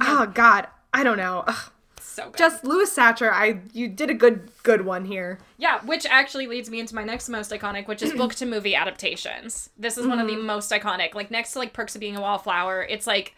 oh 0.00 0.24
god, 0.24 0.68
I 0.94 1.04
don't 1.04 1.18
know. 1.18 1.44
Ugh. 1.46 1.70
So 2.18 2.30
good. 2.30 2.36
Just 2.38 2.64
Louis 2.64 2.90
Sachar, 2.90 3.30
I 3.32 3.60
you 3.72 3.88
did 3.88 4.10
a 4.10 4.14
good 4.14 4.50
good 4.64 4.84
one 4.84 5.04
here. 5.04 5.38
yeah, 5.56 5.80
which 5.84 6.04
actually 6.06 6.46
leads 6.46 6.68
me 6.68 6.80
into 6.80 6.94
my 6.94 7.04
next 7.04 7.28
most 7.28 7.50
iconic, 7.52 7.86
which 7.86 8.02
is 8.02 8.12
book 8.12 8.34
to 8.36 8.46
movie 8.46 8.74
adaptations. 8.74 9.70
This 9.78 9.96
is 9.96 10.06
one 10.06 10.18
of 10.18 10.26
the 10.26 10.34
Mm-hmm. 10.34 10.46
most 10.46 10.70
iconic. 10.72 11.14
Like 11.14 11.30
next 11.30 11.52
to 11.52 11.58
like 11.60 11.72
Perks 11.72 11.94
of 11.94 12.00
Being 12.00 12.16
a 12.16 12.20
Wallflower, 12.20 12.82
it's 12.88 13.06
like 13.06 13.34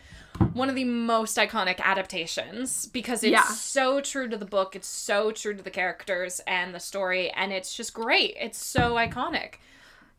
one 0.55 0.69
of 0.71 0.75
the 0.75 0.85
most 0.85 1.37
iconic 1.37 1.79
adaptations 1.81 2.87
because 2.87 3.23
it's 3.23 3.33
Yeah. 3.33 3.45
so 3.45 4.01
true 4.01 4.29
to 4.29 4.37
the 4.37 4.45
book, 4.47 4.75
it's 4.75 4.89
so 4.89 5.31
true 5.31 5.55
to 5.55 5.63
the 5.63 5.71
characters 5.71 6.41
and 6.47 6.75
the 6.75 6.81
story, 6.81 7.31
and 7.31 7.53
it's 7.53 7.75
just 7.75 7.93
great. 7.93 8.35
It's 8.41 8.65
so 8.65 8.95
iconic. 8.95 9.55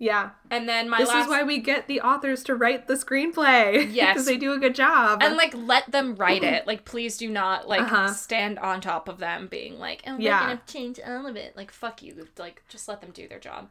Yeah. 0.03 0.31
And 0.49 0.67
then 0.67 0.89
my 0.89 0.97
This 0.97 1.09
last 1.09 1.25
is 1.25 1.29
why 1.29 1.43
we 1.43 1.59
get 1.59 1.87
the 1.87 2.01
authors 2.01 2.43
to 2.45 2.55
write 2.55 2.87
the 2.87 2.95
screenplay. 2.95 3.87
Yes. 3.93 4.13
Because 4.15 4.25
they 4.25 4.35
do 4.37 4.51
a 4.51 4.57
good 4.57 4.73
job. 4.73 5.21
and 5.21 5.35
like 5.37 5.53
let 5.55 5.91
them 5.91 6.15
write 6.15 6.43
it. 6.43 6.65
Like 6.65 6.85
please 6.85 7.17
do 7.17 7.29
not 7.29 7.67
like 7.69 7.81
Uh-huh. 7.81 8.07
stand 8.11 8.57
on 8.57 8.81
top 8.81 9.07
of 9.07 9.19
them 9.19 9.45
being 9.47 9.77
like, 9.77 10.01
"Oh, 10.07 10.13
we're 10.15 10.21
Yeah. 10.21 10.39
gonna 10.39 10.61
change 10.65 10.99
all 11.05 11.27
of 11.27 11.35
it." 11.35 11.55
Like 11.55 11.71
fuck 11.71 12.01
you. 12.01 12.27
Like 12.39 12.63
just 12.67 12.87
let 12.87 12.99
them 13.01 13.11
do 13.11 13.27
their 13.27 13.37
job. 13.39 13.69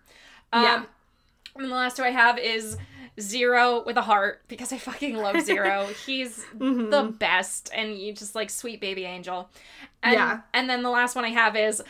Um, 0.53 0.63
Yeah. 0.63 0.83
And 1.57 1.65
the 1.69 1.75
last 1.75 1.97
two 1.97 2.05
I 2.05 2.11
have 2.11 2.39
is 2.39 2.77
Zero 3.19 3.83
with 3.85 3.97
a 3.97 4.03
heart 4.03 4.43
because 4.47 4.73
I 4.73 4.79
fucking 4.79 5.17
love 5.17 5.41
Zero. 5.41 5.89
He's 6.07 6.45
Mm-hmm. 6.57 6.91
the 6.91 7.03
best, 7.19 7.71
and 7.75 7.99
you 7.99 8.13
just 8.13 8.37
like 8.37 8.51
sweet 8.51 8.81
baby 8.81 9.05
angel. 9.05 9.51
And, 10.01 10.13
Yeah. 10.15 10.41
And 10.55 10.71
then 10.71 10.85
the 10.85 10.91
last 10.91 11.17
one 11.17 11.25
I 11.25 11.31
have 11.31 11.57
is 11.57 11.83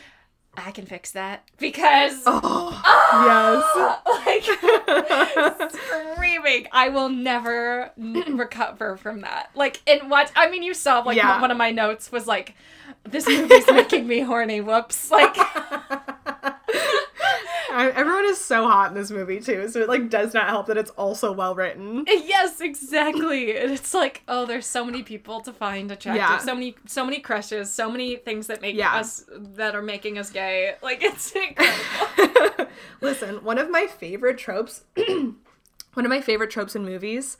I 0.57 0.71
can 0.71 0.85
fix 0.85 1.11
that 1.11 1.43
because. 1.57 2.23
oh, 2.25 2.81
ah! 2.85 3.25
yes. 3.25 3.97
Like 4.21 4.43
screaming. 5.71 6.67
I 6.71 6.89
will 6.89 7.09
never 7.09 7.91
n- 7.97 8.13
recover 8.37 8.95
from 8.97 9.21
that. 9.21 9.49
Like 9.55 9.81
in 9.85 10.09
what 10.09 10.31
i 10.35 10.49
mean 10.49 10.61
you 10.63 10.73
saw 10.73 10.99
like 10.99 11.17
Yeah. 11.17 11.41
one 11.41 11.51
of 11.51 11.57
my 11.57 11.71
notes 11.71 12.11
was 12.11 12.27
like 12.27 12.55
this 13.03 13.27
movie's 13.27 13.65
making 13.67 14.07
me 14.07 14.19
horny. 14.21 14.61
Whoops. 14.61 15.09
Like 15.11 15.35
I- 17.71 17.89
everyone 17.91 18.25
is 18.25 18.39
so 18.39 18.67
hot 18.67 18.89
in 18.89 18.93
this 18.95 19.11
movie 19.11 19.39
too, 19.39 19.67
so 19.69 19.79
it 19.79 19.87
like 19.87 20.09
does 20.09 20.33
not 20.33 20.47
help 20.47 20.67
that 20.67 20.77
it's 20.77 20.91
also 20.91 21.31
well 21.31 21.55
written. 21.55 22.05
yes 22.07 22.61
exactly 22.61 23.57
and 23.57 23.71
it's 23.71 23.93
like 23.93 24.21
oh 24.27 24.45
there's 24.45 24.65
so 24.65 24.83
many 24.85 25.03
people 25.03 25.41
to 25.41 25.51
find 25.53 25.91
attractive 25.91 26.21
Yeah. 26.21 26.37
so 26.39 26.53
many 26.53 26.75
so 26.85 27.03
many 27.05 27.19
crushes 27.19 27.73
so 27.73 27.89
many 27.91 28.15
things 28.17 28.47
that 28.47 28.61
make 28.61 28.75
Yeah. 28.75 28.95
us 28.95 29.25
that 29.29 29.75
are 29.75 29.81
making 29.81 30.17
us 30.17 30.29
gay 30.29 30.75
like 30.83 31.03
it's 31.03 31.31
incredible 31.35 32.67
Listen, 33.01 33.43
one 33.43 33.57
of 33.57 33.69
my 33.69 33.87
favorite 33.87 34.37
tropes, 34.37 34.83
one 34.95 35.35
of 36.05 36.09
my 36.09 36.21
favorite 36.21 36.49
tropes 36.51 36.75
in 36.75 36.85
movies 36.85 37.37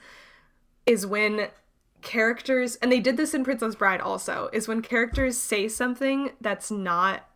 is 0.86 1.06
when 1.06 1.48
characters, 2.02 2.76
and 2.78 2.92
they 2.92 3.00
did 3.00 3.16
this 3.16 3.34
in 3.34 3.44
Princess 3.44 3.76
Bride 3.76 4.02
also, 4.02 4.50
is 4.52 4.68
when 4.68 4.82
characters 4.82 5.38
say 5.38 5.68
something 5.68 6.32
that's 6.42 6.72
not 6.72 7.28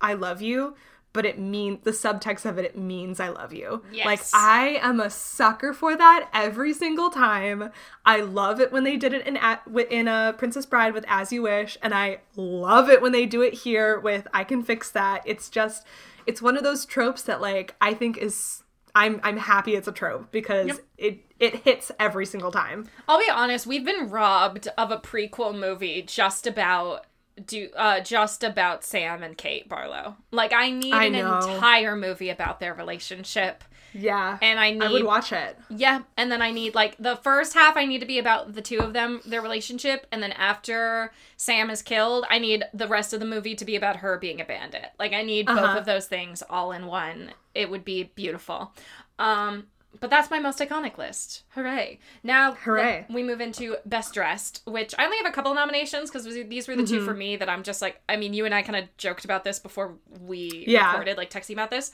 I 0.00 0.14
love 0.14 0.40
you, 0.42 0.74
but 1.12 1.26
it 1.26 1.38
means 1.38 1.80
the 1.82 1.90
subtext 1.90 2.44
of 2.44 2.56
it 2.58 2.64
it 2.64 2.78
means 2.78 3.18
I 3.20 3.30
love 3.30 3.52
you. 3.52 3.82
yes. 3.92 4.06
Like 4.06 4.20
I 4.32 4.78
am 4.82 5.00
a 5.00 5.10
sucker 5.10 5.72
for 5.72 5.96
that 5.96 6.28
every 6.32 6.72
single 6.72 7.10
time. 7.10 7.70
I 8.06 8.20
love 8.20 8.60
it 8.60 8.70
when 8.72 8.84
they 8.84 8.96
did 8.96 9.12
it 9.12 9.26
in 9.26 9.36
A- 9.36 9.60
in 9.90 10.06
a 10.08 10.34
Princess 10.38 10.66
Bride 10.66 10.94
with 10.94 11.04
As 11.08 11.32
You 11.32 11.42
Wish, 11.42 11.76
and 11.82 11.92
I 11.94 12.20
love 12.36 12.88
it 12.88 13.02
when 13.02 13.12
they 13.12 13.26
do 13.26 13.42
it 13.42 13.54
here 13.54 13.98
with 13.98 14.28
I 14.32 14.44
Can 14.44 14.62
Fix 14.62 14.90
That. 14.92 15.22
It's 15.26 15.48
just 15.50 15.84
it's 16.26 16.40
one 16.42 16.56
of 16.56 16.62
those 16.62 16.84
tropes 16.86 17.22
that 17.22 17.40
like 17.40 17.74
I 17.80 17.94
think 17.94 18.16
is 18.18 18.62
I'm 18.94 19.20
I'm 19.22 19.36
happy 19.36 19.74
it's 19.76 19.88
a 19.88 19.92
trope 19.92 20.30
because 20.32 20.66
Yep. 20.68 20.78
it 20.98 21.18
it 21.38 21.54
hits 21.64 21.90
every 21.98 22.26
single 22.26 22.50
time. 22.52 22.88
I'll 23.08 23.18
be 23.18 23.30
honest, 23.30 23.66
we've 23.66 23.84
been 23.84 24.08
robbed 24.10 24.68
of 24.76 24.90
a 24.90 24.98
prequel 24.98 25.58
movie 25.58 26.02
just 26.02 26.46
about 26.46 27.06
do 27.46 27.68
uh 27.76 28.00
just 28.00 28.42
about 28.44 28.84
Sam 28.84 29.22
and 29.22 29.36
Kate 29.36 29.68
Barlow. 29.68 30.16
Like 30.30 30.52
I 30.52 30.70
need 30.70 30.92
I 30.94 31.04
an 31.06 31.12
know. 31.12 31.38
entire 31.38 31.96
movie 31.96 32.30
about 32.30 32.60
their 32.60 32.74
relationship. 32.74 33.64
Yeah. 33.92 34.38
And 34.40 34.60
I 34.60 34.70
need 34.70 34.82
I 34.84 34.92
would 34.92 35.02
watch 35.04 35.32
it. 35.32 35.58
Yeah, 35.68 36.02
and 36.16 36.30
then 36.30 36.40
I 36.42 36.52
need 36.52 36.76
like 36.76 36.96
the 36.98 37.16
first 37.16 37.54
half 37.54 37.76
I 37.76 37.86
need 37.86 37.98
to 38.00 38.06
be 38.06 38.20
about 38.20 38.54
the 38.54 38.62
two 38.62 38.78
of 38.78 38.92
them, 38.92 39.20
their 39.26 39.42
relationship, 39.42 40.06
and 40.12 40.22
then 40.22 40.30
after 40.32 41.12
Sam 41.36 41.70
is 41.70 41.82
killed, 41.82 42.24
I 42.30 42.38
need 42.38 42.62
the 42.72 42.86
rest 42.86 43.12
of 43.12 43.18
the 43.18 43.26
movie 43.26 43.56
to 43.56 43.64
be 43.64 43.74
about 43.74 43.96
her 43.96 44.16
being 44.16 44.40
a 44.40 44.44
bandit. 44.44 44.90
Like 44.98 45.12
I 45.12 45.22
need 45.22 45.46
both 45.46 45.58
Uh-huh. 45.58 45.78
of 45.78 45.86
those 45.86 46.06
things 46.06 46.42
all 46.48 46.70
in 46.70 46.86
one. 46.86 47.32
It 47.52 47.68
would 47.68 47.84
be 47.84 48.04
beautiful. 48.14 48.72
Um 49.18 49.66
but 49.98 50.08
that's 50.10 50.30
my 50.30 50.38
most 50.38 50.58
iconic 50.60 50.96
list. 50.98 51.42
Hooray. 51.54 51.98
Now 52.22 52.52
Hooray. 52.52 53.06
we 53.10 53.22
move 53.22 53.40
into 53.40 53.76
best 53.84 54.14
dressed, 54.14 54.62
which 54.66 54.94
I 54.98 55.04
only 55.04 55.16
have 55.16 55.26
a 55.26 55.32
couple 55.32 55.52
nominations 55.54 56.10
because 56.10 56.24
these 56.24 56.68
were 56.68 56.76
the 56.76 56.84
two 56.86 56.98
Mm-hmm. 56.98 57.06
for 57.06 57.14
me 57.14 57.36
that 57.36 57.48
I'm 57.48 57.62
just 57.62 57.82
like 57.82 58.00
I 58.08 58.16
mean, 58.16 58.32
you 58.32 58.44
and 58.44 58.54
I 58.54 58.62
kind 58.62 58.76
of 58.76 58.96
joked 58.96 59.24
about 59.24 59.42
this 59.44 59.58
before 59.58 59.96
we 60.20 60.64
Yeah. 60.68 60.90
recorded, 60.90 61.16
like 61.16 61.30
texting 61.30 61.54
about 61.54 61.70
this. 61.70 61.90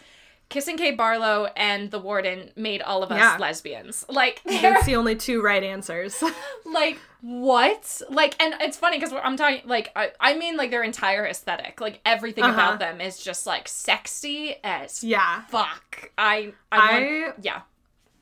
Kissing 0.48 0.76
Kate 0.76 0.96
Barlow 0.96 1.48
and 1.56 1.90
the 1.90 1.98
warden 1.98 2.52
made 2.54 2.80
all 2.80 3.02
of 3.02 3.10
us 3.10 3.18
Yeah. 3.18 3.36
lesbians. 3.40 4.04
Like, 4.08 4.40
That's 4.44 4.86
the 4.86 4.94
only 4.94 5.16
two 5.16 5.42
right 5.42 5.60
answers. 5.64 6.22
like 6.64 7.00
what? 7.20 8.00
Like, 8.08 8.40
and 8.40 8.54
it's 8.60 8.76
funny 8.76 8.98
because 9.00 9.12
I'm 9.24 9.36
talking 9.36 9.62
like 9.64 9.90
I, 9.96 10.12
I 10.20 10.34
mean 10.38 10.56
like 10.56 10.70
their 10.70 10.84
entire 10.84 11.26
aesthetic, 11.26 11.80
like 11.80 12.00
everything 12.06 12.44
Uh-huh. 12.44 12.52
about 12.54 12.78
them 12.78 13.00
is 13.00 13.18
just 13.18 13.44
like 13.44 13.66
sexy 13.66 14.54
as 14.62 15.02
yeah. 15.02 15.42
fuck. 15.48 16.12
I 16.16 16.52
I, 16.70 16.78
I- 16.78 17.00
want, 17.24 17.34
yeah. 17.44 17.62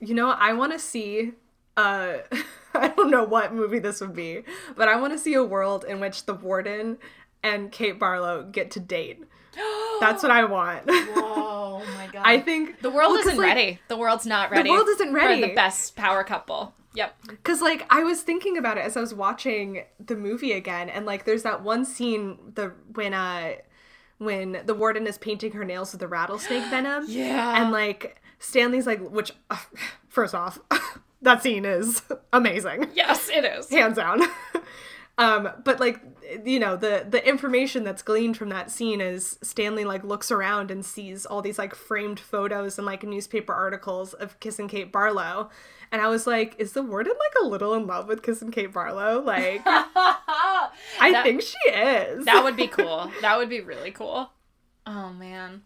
You 0.04 0.14
know, 0.14 0.30
I 0.30 0.52
want 0.52 0.72
to 0.72 0.78
see 0.78 1.32
uh 1.76 2.18
I 2.74 2.88
don't 2.88 3.10
know 3.10 3.24
what 3.24 3.54
movie 3.54 3.78
this 3.78 4.00
would 4.00 4.14
be, 4.14 4.42
but 4.76 4.88
I 4.88 4.96
want 4.96 5.12
to 5.12 5.18
see 5.18 5.34
a 5.34 5.44
world 5.44 5.84
in 5.84 6.00
which 6.00 6.26
the 6.26 6.34
warden 6.34 6.98
and 7.42 7.70
Kate 7.70 7.98
Barlow 7.98 8.42
get 8.50 8.70
to 8.72 8.80
date. 8.80 9.22
That's 10.00 10.22
what 10.22 10.32
I 10.32 10.44
want. 10.44 10.82
Oh 10.88 11.84
my 11.96 12.06
god. 12.12 12.22
I 12.24 12.40
think 12.40 12.80
the 12.80 12.90
world 12.90 13.12
well, 13.12 13.20
isn't 13.20 13.36
like, 13.36 13.46
ready. 13.46 13.80
The 13.88 13.96
world's 13.96 14.26
not 14.26 14.50
ready. 14.50 14.68
The 14.68 14.74
world 14.74 14.88
isn't 14.88 15.12
ready 15.12 15.40
For 15.40 15.48
the 15.48 15.54
best 15.54 15.94
power 15.94 16.24
couple. 16.24 16.74
Yep. 16.94 17.16
Cause 17.42 17.60
like 17.60 17.86
I 17.90 18.04
was 18.04 18.22
thinking 18.22 18.56
about 18.56 18.78
it 18.78 18.84
as 18.84 18.96
I 18.96 19.00
was 19.00 19.14
watching 19.14 19.84
the 20.04 20.16
movie 20.16 20.52
again, 20.52 20.88
and 20.88 21.06
like 21.06 21.24
there's 21.24 21.42
that 21.42 21.62
one 21.62 21.84
scene 21.84 22.38
the 22.54 22.72
when 22.94 23.14
uh 23.14 23.54
when 24.18 24.62
the 24.64 24.74
warden 24.74 25.06
is 25.06 25.18
painting 25.18 25.52
her 25.52 25.64
nails 25.64 25.92
with 25.92 26.00
the 26.00 26.08
rattlesnake 26.08 26.64
venom. 26.70 27.04
Yeah. 27.08 27.60
And 27.60 27.72
like 27.72 28.20
Stanley's 28.38 28.86
like, 28.86 29.00
which 29.00 29.32
uh, 29.50 29.56
first 30.08 30.34
off, 30.34 30.58
that 31.22 31.42
scene 31.42 31.64
is 31.64 32.02
amazing, 32.32 32.88
Yes, 32.94 33.28
it 33.28 33.44
is. 33.44 33.70
hands 33.70 33.96
down. 33.96 34.20
um, 35.18 35.48
but 35.64 35.78
like 35.80 36.00
you 36.44 36.58
know 36.58 36.76
the 36.76 37.06
the 37.08 37.26
information 37.28 37.84
that's 37.84 38.02
gleaned 38.02 38.36
from 38.36 38.48
that 38.48 38.70
scene 38.70 39.00
is 39.00 39.38
Stanley 39.42 39.84
like 39.84 40.02
looks 40.02 40.30
around 40.32 40.70
and 40.72 40.84
sees 40.84 41.24
all 41.24 41.40
these 41.42 41.58
like 41.58 41.74
framed 41.74 42.18
photos 42.18 42.78
and 42.78 42.84
like 42.86 43.02
newspaper 43.04 43.52
articles 43.54 44.12
of 44.14 44.40
Kiss 44.40 44.58
and 44.58 44.68
Kate 44.68 44.90
Barlow, 44.90 45.50
and 45.92 46.02
I 46.02 46.08
was 46.08 46.26
like, 46.26 46.56
is 46.58 46.72
the 46.72 46.82
warden 46.82 47.12
like 47.18 47.44
a 47.44 47.46
little 47.46 47.74
in 47.74 47.86
love 47.86 48.08
with 48.08 48.22
Kiss 48.22 48.42
and 48.42 48.52
Kate 48.52 48.72
Barlow? 48.72 49.20
Like, 49.22 49.62
I 49.66 51.10
That- 51.12 51.22
think 51.24 51.42
she 51.42 51.70
is. 51.70 52.24
That 52.24 52.42
would 52.42 52.56
be 52.56 52.66
cool. 52.66 53.10
That 53.20 53.38
would 53.38 53.48
be 53.48 53.60
really 53.60 53.92
cool. 53.92 54.30
Oh 54.86 55.12
man. 55.12 55.62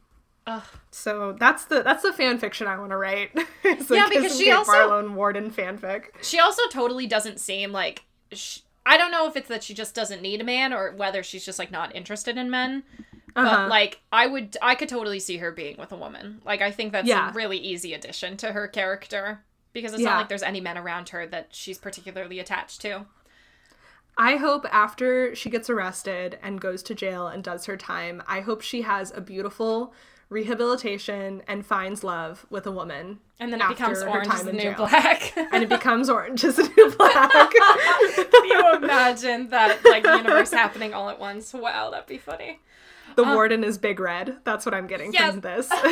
Ugh. 0.49 0.63
so 0.91 1.37
that's 1.39 1.67
the 1.67 1.83
that's 1.83 2.03
the 2.03 2.13
fan 2.13 2.39
fiction 2.39 2.67
I 2.67 2.79
want 2.79 2.91
to 2.91 2.97
write. 2.97 3.31
Yeah, 3.65 4.07
because 4.09 4.37
she 4.39 4.47
Kate 4.47 4.53
also- 4.53 4.73
Barlow 4.73 4.99
and 4.99 5.15
Warden 5.15 5.51
fanfic. 5.51 6.05
She 6.23 6.39
also 6.41 6.63
totally 6.73 7.07
doesn't 7.07 7.39
seem 7.39 7.71
like. 7.73 8.05
Sh- 8.33 8.61
I 8.87 8.97
don't 8.97 9.11
know 9.11 9.27
if 9.27 9.37
it's 9.37 9.49
that 9.49 9.63
she 9.63 9.75
just 9.75 9.95
doesn't 9.95 10.23
need 10.23 10.41
a 10.41 10.45
man 10.45 10.73
or 10.73 10.93
whether 10.93 11.23
she's 11.23 11.45
just 11.45 11.59
like 11.59 11.71
not 11.71 11.95
interested 11.95 12.39
in 12.39 12.51
men. 12.51 12.83
Uh-huh. 13.37 13.57
But 13.65 13.69
like, 13.69 14.01
I 14.11 14.27
would, 14.27 14.57
I 14.63 14.75
could 14.75 14.89
totally 14.89 15.21
see 15.21 15.37
her 15.37 15.53
being 15.53 15.77
with 15.77 15.93
a 15.93 15.97
woman. 15.97 16.41
Like, 16.45 16.63
I 16.63 16.71
think 16.71 16.93
that's 16.93 17.07
Yeah. 17.07 17.31
a 17.31 17.33
really 17.35 17.59
easy 17.59 17.93
addition 17.93 18.39
to 18.39 18.53
her 18.53 18.67
character 18.67 19.41
because 19.75 19.93
it's 19.93 20.01
Yeah. 20.03 20.11
not 20.11 20.17
like 20.21 20.29
there's 20.31 20.43
any 20.43 20.61
men 20.63 20.79
around 20.79 21.11
her 21.11 21.27
that 21.27 21.49
she's 21.51 21.77
particularly 21.77 22.39
attached 22.41 22.81
to. 22.81 23.05
I 24.17 24.37
hope 24.37 24.65
after 24.73 25.35
she 25.35 25.51
gets 25.51 25.69
arrested 25.71 26.39
and 26.43 26.61
goes 26.61 26.83
to 26.85 26.95
jail 26.95 27.29
and 27.29 27.45
does 27.45 27.67
her 27.67 27.77
time, 27.77 28.23
I 28.27 28.41
hope 28.41 28.63
she 28.63 28.83
has 28.83 29.13
a 29.15 29.21
beautiful 29.21 29.93
rehabilitation 30.31 31.43
and 31.49 31.65
finds 31.65 32.05
love 32.05 32.47
with 32.51 32.67
a 32.67 32.71
woman. 32.71 33.19
And 33.41 33.53
then 33.53 33.61
it 33.61 33.69
becomes 33.69 34.03
orange 34.03 34.33
is 34.35 34.43
the 34.45 34.53
new 34.53 34.61
jail. 34.63 34.75
black. 34.77 35.33
And 35.37 35.63
it 35.63 35.69
becomes 35.69 36.11
orange 36.11 36.45
is 36.45 36.57
the 36.57 36.65
new 36.77 36.91
black. 36.97 37.31
Can 37.31 38.45
you 38.45 38.75
imagine 38.77 39.49
that 39.51 39.79
like 39.85 40.05
universe 40.05 40.51
happening 40.51 40.93
all 40.95 41.09
at 41.09 41.19
once? 41.19 41.53
Wow, 41.55 41.91
that'd 41.91 42.07
be 42.07 42.19
funny. 42.19 42.59
the 43.17 43.25
warden 43.25 43.65
is 43.65 43.79
big 43.79 44.01
red. 44.01 44.37
That's 44.45 44.67
what 44.67 44.75
I'm 44.75 44.87
getting 44.87 45.13
Yes. 45.13 45.33
from 45.33 45.41
this. 45.41 45.69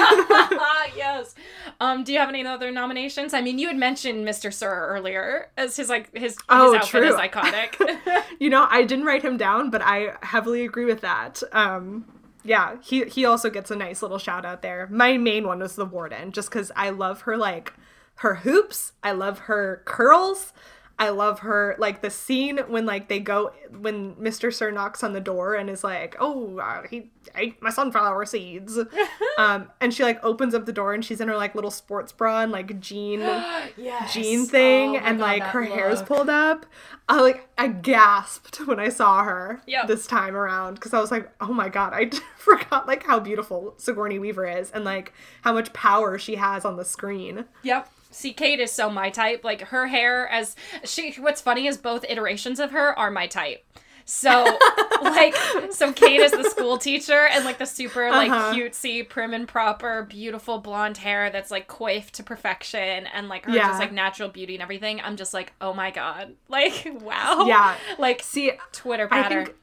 Yes. 0.96 1.34
Um, 1.80 2.04
do 2.04 2.12
you 2.12 2.18
have 2.18 2.28
any 2.28 2.44
other 2.46 2.70
nominations? 2.70 3.34
I 3.34 3.40
mean, 3.42 3.58
you 3.58 3.66
had 3.68 3.76
mentioned 3.76 4.26
Mr. 4.26 4.52
Sir 4.52 4.86
earlier 4.88 5.48
as 5.56 5.76
his 5.76 5.88
like 5.88 6.16
his, 6.16 6.36
Oh, 6.48 6.72
his 6.72 6.82
outfit 6.82 7.02
true. 7.02 7.08
is 7.08 7.14
iconic. 7.16 8.24
you 8.40 8.48
know, 8.50 8.66
I 8.70 8.82
didn't 8.84 9.04
write 9.04 9.22
him 9.22 9.36
down, 9.36 9.70
but 9.70 9.82
I 9.82 10.14
heavily 10.22 10.64
agree 10.64 10.84
with 10.86 11.00
that. 11.02 11.42
Um, 11.52 12.06
yeah, 12.46 12.76
he 12.82 13.04
he 13.04 13.24
also 13.24 13.50
gets 13.50 13.70
a 13.70 13.76
nice 13.76 14.02
little 14.02 14.18
shout 14.18 14.44
out 14.44 14.62
there. 14.62 14.88
My 14.90 15.18
main 15.18 15.46
one 15.46 15.58
was 15.58 15.76
the 15.76 15.84
warden, 15.84 16.32
just 16.32 16.48
because 16.48 16.72
I 16.76 16.90
love 16.90 17.22
her 17.22 17.36
like 17.36 17.72
her 18.16 18.36
hoops. 18.36 18.92
I 19.02 19.12
love 19.12 19.40
her 19.40 19.82
curls. 19.84 20.52
I 20.98 21.10
love 21.10 21.40
her 21.40 21.76
like 21.78 22.00
the 22.00 22.08
scene 22.08 22.56
when 22.68 22.86
like 22.86 23.08
they 23.08 23.18
go 23.20 23.52
when 23.78 24.14
Mr. 24.14 24.52
Sir 24.52 24.70
knocks 24.70 25.04
on 25.04 25.12
the 25.12 25.20
door 25.20 25.54
and 25.54 25.68
is 25.68 25.84
like, 25.84 26.16
"Oh, 26.18 26.58
uh, 26.58 26.84
he 26.88 27.10
ate 27.34 27.60
my 27.60 27.68
sunflower 27.68 28.24
seeds," 28.24 28.78
um, 29.38 29.70
and 29.80 29.92
she 29.92 30.02
like 30.02 30.24
opens 30.24 30.54
up 30.54 30.64
the 30.64 30.72
door 30.72 30.94
and 30.94 31.04
she's 31.04 31.20
in 31.20 31.28
her 31.28 31.36
like 31.36 31.54
little 31.54 31.70
sports 31.70 32.12
bra 32.12 32.40
and 32.40 32.50
like 32.50 32.80
jean 32.80 33.20
yes. 33.76 34.14
jean 34.14 34.46
thing 34.46 34.96
Oh 34.96 35.00
and 35.00 35.18
God, 35.18 35.24
like 35.24 35.42
her 35.42 35.64
hair's 35.64 35.98
look. 35.98 36.08
pulled 36.08 36.30
up. 36.30 36.64
I 37.10 37.20
like 37.20 37.46
I 37.58 37.68
gasped 37.68 38.66
when 38.66 38.80
I 38.80 38.88
saw 38.88 39.22
her 39.22 39.60
Yep. 39.66 39.88
this 39.88 40.06
time 40.06 40.34
around 40.34 40.74
because 40.76 40.94
I 40.94 41.00
was 41.00 41.10
like, 41.10 41.30
oh 41.42 41.52
my 41.52 41.68
god, 41.68 41.92
I 41.94 42.10
forgot 42.38 42.86
like 42.86 43.02
how 43.04 43.20
beautiful 43.20 43.74
Sigourney 43.76 44.18
Weaver 44.18 44.46
is 44.46 44.70
and 44.70 44.82
like 44.84 45.12
how 45.42 45.52
much 45.52 45.72
power 45.74 46.18
she 46.18 46.36
has 46.36 46.64
on 46.64 46.76
the 46.76 46.84
screen. 46.86 47.44
Yep. 47.64 47.90
See, 48.16 48.32
Kate 48.32 48.60
is 48.60 48.72
so 48.72 48.88
my 48.90 49.10
type. 49.10 49.44
Like 49.44 49.60
her 49.62 49.86
hair, 49.88 50.26
as 50.28 50.56
she. 50.84 51.12
What's 51.12 51.40
funny 51.40 51.66
is 51.66 51.76
both 51.76 52.04
iterations 52.08 52.58
of 52.58 52.70
her 52.70 52.98
are 52.98 53.10
my 53.10 53.26
type. 53.26 53.62
So, 54.08 54.56
like, 55.02 55.34
so 55.72 55.92
Kate 55.92 56.20
is 56.20 56.30
the 56.30 56.44
school 56.48 56.78
teacher 56.78 57.26
and 57.26 57.44
like 57.44 57.58
the 57.58 57.66
super 57.66 58.08
like 58.10 58.30
Uh-huh. 58.30 58.54
cutesy, 58.54 59.06
prim 59.06 59.34
and 59.34 59.48
proper, 59.48 60.04
beautiful 60.04 60.58
blonde 60.58 60.96
hair 60.98 61.28
that's 61.28 61.50
like 61.50 61.66
coiffed 61.66 62.14
to 62.14 62.22
perfection 62.22 63.06
and 63.12 63.28
like 63.28 63.46
her 63.46 63.52
Yeah. 63.52 63.66
just 63.66 63.80
like 63.80 63.92
natural 63.92 64.28
beauty 64.28 64.54
and 64.54 64.62
everything. 64.62 65.00
I'm 65.00 65.16
just 65.16 65.34
like, 65.34 65.52
oh 65.60 65.74
my 65.74 65.90
god, 65.90 66.34
like 66.48 66.86
wow, 67.00 67.46
Yeah. 67.48 67.74
like 67.98 68.22
See, 68.22 68.52
Twitter 68.72 69.08
I 69.10 69.28
think 69.28 69.54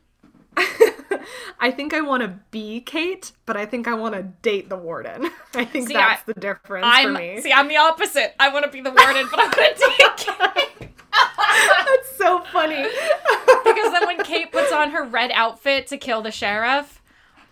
I 1.59 1.71
think 1.71 1.93
I 1.93 2.01
want 2.01 2.23
to 2.23 2.39
be 2.51 2.81
Kate, 2.81 3.31
but 3.45 3.57
I 3.57 3.65
think 3.65 3.87
I 3.87 3.93
want 3.93 4.15
to 4.15 4.23
date 4.23 4.69
the 4.69 4.75
warden. 4.77 5.29
I 5.53 5.65
think 5.65 5.87
See, 5.87 5.93
that's 5.93 6.21
I- 6.21 6.33
the 6.33 6.39
difference 6.39 6.85
I'm 6.87 7.13
for 7.15 7.19
me. 7.21 7.41
see, 7.41 7.51
I'm 7.53 7.67
the 7.67 7.77
opposite. 7.77 8.33
I 8.39 8.49
want 8.49 8.65
to 8.65 8.71
be 8.71 8.81
the 8.81 8.91
warden, 8.91 9.27
but 9.29 9.39
I'm 9.39 9.51
gonna 9.51 9.67
date 9.75 10.17
Kate. 10.17 10.89
that's 11.85 12.17
so 12.17 12.39
funny. 12.51 12.83
because 13.63 13.91
then 13.91 14.07
when 14.07 14.23
Kate 14.23 14.51
puts 14.51 14.71
on 14.71 14.91
her 14.91 15.03
red 15.03 15.31
outfit 15.33 15.87
to 15.87 15.97
kill 15.97 16.21
the 16.21 16.31
sheriff, 16.31 17.01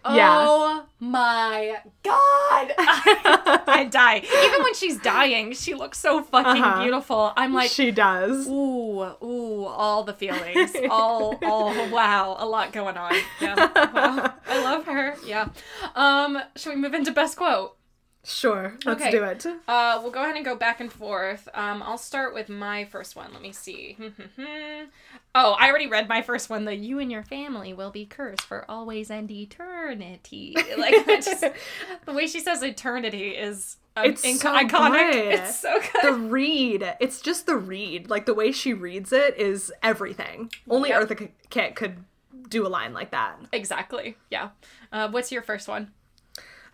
Yeah. 0.04 0.46
oh 0.48 0.86
my 1.00 1.78
god, 2.04 2.74
I 2.78 3.88
die. 3.90 4.18
Even 4.18 4.64
when 4.64 4.74
she's 4.74 4.98
dying, 5.00 5.54
she 5.54 5.74
looks 5.76 6.00
so 6.00 6.24
fucking 6.24 6.62
Uh-huh. 6.62 6.82
beautiful. 6.82 7.34
I'm 7.38 7.54
like, 7.54 7.70
she 7.70 7.92
does. 7.92 8.48
ooh, 8.48 9.02
ooh, 9.24 9.66
all 9.66 10.04
the 10.04 10.14
feelings, 10.14 10.72
all, 10.90 11.38
all, 11.44 11.90
wow, 11.90 12.36
a 12.40 12.46
lot 12.48 12.72
going 12.74 12.98
on. 12.98 13.14
Yeah, 13.40 13.56
wow, 13.94 14.34
I 14.48 14.64
love 14.64 14.86
her. 14.86 15.16
Yeah. 15.26 15.50
Um, 15.96 16.40
should 16.56 16.74
we 16.76 16.82
move 16.82 16.94
into 16.94 17.12
best 17.12 17.38
quote? 17.38 17.76
Sure, 18.24 18.78
let's 18.86 19.02
Okay. 19.02 19.10
do 19.12 19.24
it. 19.24 19.44
Uh, 19.68 20.00
we'll 20.02 20.12
go 20.12 20.22
ahead 20.22 20.36
and 20.36 20.46
go 20.46 20.56
back 20.56 20.80
and 20.80 20.94
forth. 20.94 21.50
Um, 21.56 21.82
I'll 21.82 21.98
start 21.98 22.36
with 22.36 22.50
my 22.50 22.86
first 22.86 23.16
one. 23.16 23.34
Let 23.34 23.42
me 23.42 23.52
see. 23.52 23.98
oh, 25.36 25.54
I 25.54 25.70
already 25.70 25.88
read 25.88 26.08
my 26.08 26.22
first 26.22 26.50
one. 26.50 26.66
The 26.66 26.76
"You 26.76 27.00
and 27.00 27.12
your 27.12 27.24
family 27.24 27.74
will 27.74 27.90
be 27.92 28.06
cursed 28.06 28.42
for 28.42 28.66
always 28.70 29.10
and 29.10 29.30
eternity." 29.30 30.56
Like 30.78 31.06
just, 31.24 31.44
the 32.06 32.14
way 32.14 32.28
she 32.28 32.40
says 32.40 32.62
eternity 32.64 33.30
is 33.30 33.78
um, 33.96 34.06
It's 34.06 34.24
inc- 34.24 34.38
so 34.38 34.54
iconic. 34.56 35.12
good. 35.12 35.34
It's 35.40 35.60
so 35.60 35.80
good. 35.80 36.04
the 36.04 36.14
read 36.14 36.96
it's 37.00 37.22
just 37.22 37.46
the 37.46 37.56
read 37.58 38.10
like 38.10 38.26
the 38.26 38.34
way 38.34 38.52
she 38.52 38.74
reads 38.74 39.12
it 39.12 39.38
is 39.38 39.72
everything 39.84 40.52
only 40.70 40.90
Yep. 40.90 41.10
eartha 41.10 41.30
kitt 41.50 41.76
could 41.76 42.06
do 42.50 42.66
a 42.66 42.70
line 42.70 42.94
like 42.94 43.12
that 43.12 43.38
exactly. 43.52 44.16
Yeah. 44.30 44.50
Uh, 44.92 45.10
what's 45.10 45.32
your 45.32 45.42
first 45.42 45.68
one? 45.68 45.92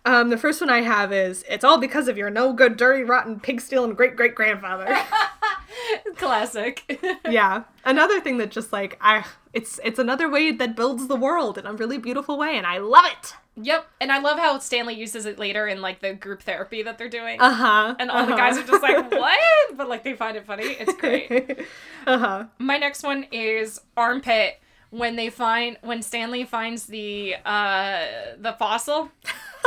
Um, 0.04 0.30
the 0.30 0.38
first 0.38 0.60
one 0.60 0.70
I 0.70 0.80
have 0.80 1.12
is 1.12 1.44
it's 1.48 1.64
all 1.64 1.78
because 1.78 2.08
of 2.08 2.16
your 2.16 2.30
no 2.30 2.52
good, 2.52 2.76
dirty, 2.76 3.02
rotten, 3.02 3.40
pig 3.40 3.60
stealing 3.60 3.94
great 3.94 4.16
great 4.16 4.34
grandfather. 4.34 4.96
Classic. 6.16 6.82
yeah. 7.28 7.64
Another 7.84 8.20
thing 8.20 8.38
that 8.38 8.50
just 8.50 8.72
like 8.72 8.96
I 9.00 9.24
it's 9.52 9.78
it's 9.84 9.98
another 9.98 10.28
way 10.28 10.50
that 10.52 10.76
builds 10.76 11.08
the 11.08 11.16
world 11.16 11.58
in 11.58 11.66
a 11.66 11.72
really 11.72 11.98
beautiful 11.98 12.38
way 12.38 12.56
and 12.56 12.66
I 12.66 12.78
love 12.78 13.04
it. 13.06 13.34
yep. 13.56 13.86
And 14.00 14.10
I 14.10 14.18
love 14.18 14.38
how 14.38 14.58
Stanley 14.58 14.94
uses 14.94 15.26
it 15.26 15.38
later 15.38 15.66
in 15.66 15.80
like 15.80 16.00
the 16.00 16.14
group 16.14 16.42
therapy 16.42 16.82
that 16.82 16.96
they're 16.98 17.08
doing. 17.08 17.40
Uh-huh. 17.40 17.94
and 17.98 18.10
all 18.10 18.26
the 18.26 18.34
guys 18.36 18.56
are 18.58 18.64
just 18.64 18.82
like, 18.82 19.10
what? 19.12 19.76
But 19.76 19.88
like 19.88 20.04
they 20.04 20.14
find 20.14 20.36
it 20.36 20.46
funny. 20.46 20.64
It's 20.64 20.94
great. 20.94 21.66
uh-huh. 22.06 22.44
My 22.58 22.78
next 22.78 23.02
one 23.02 23.24
is 23.30 23.80
armpit 23.96 24.60
when 24.90 25.16
they 25.16 25.28
find 25.28 25.76
when 25.82 26.00
Stanley 26.02 26.44
finds 26.44 26.86
the 26.86 27.34
uh 27.44 28.06
the 28.38 28.54
fossil 28.58 29.10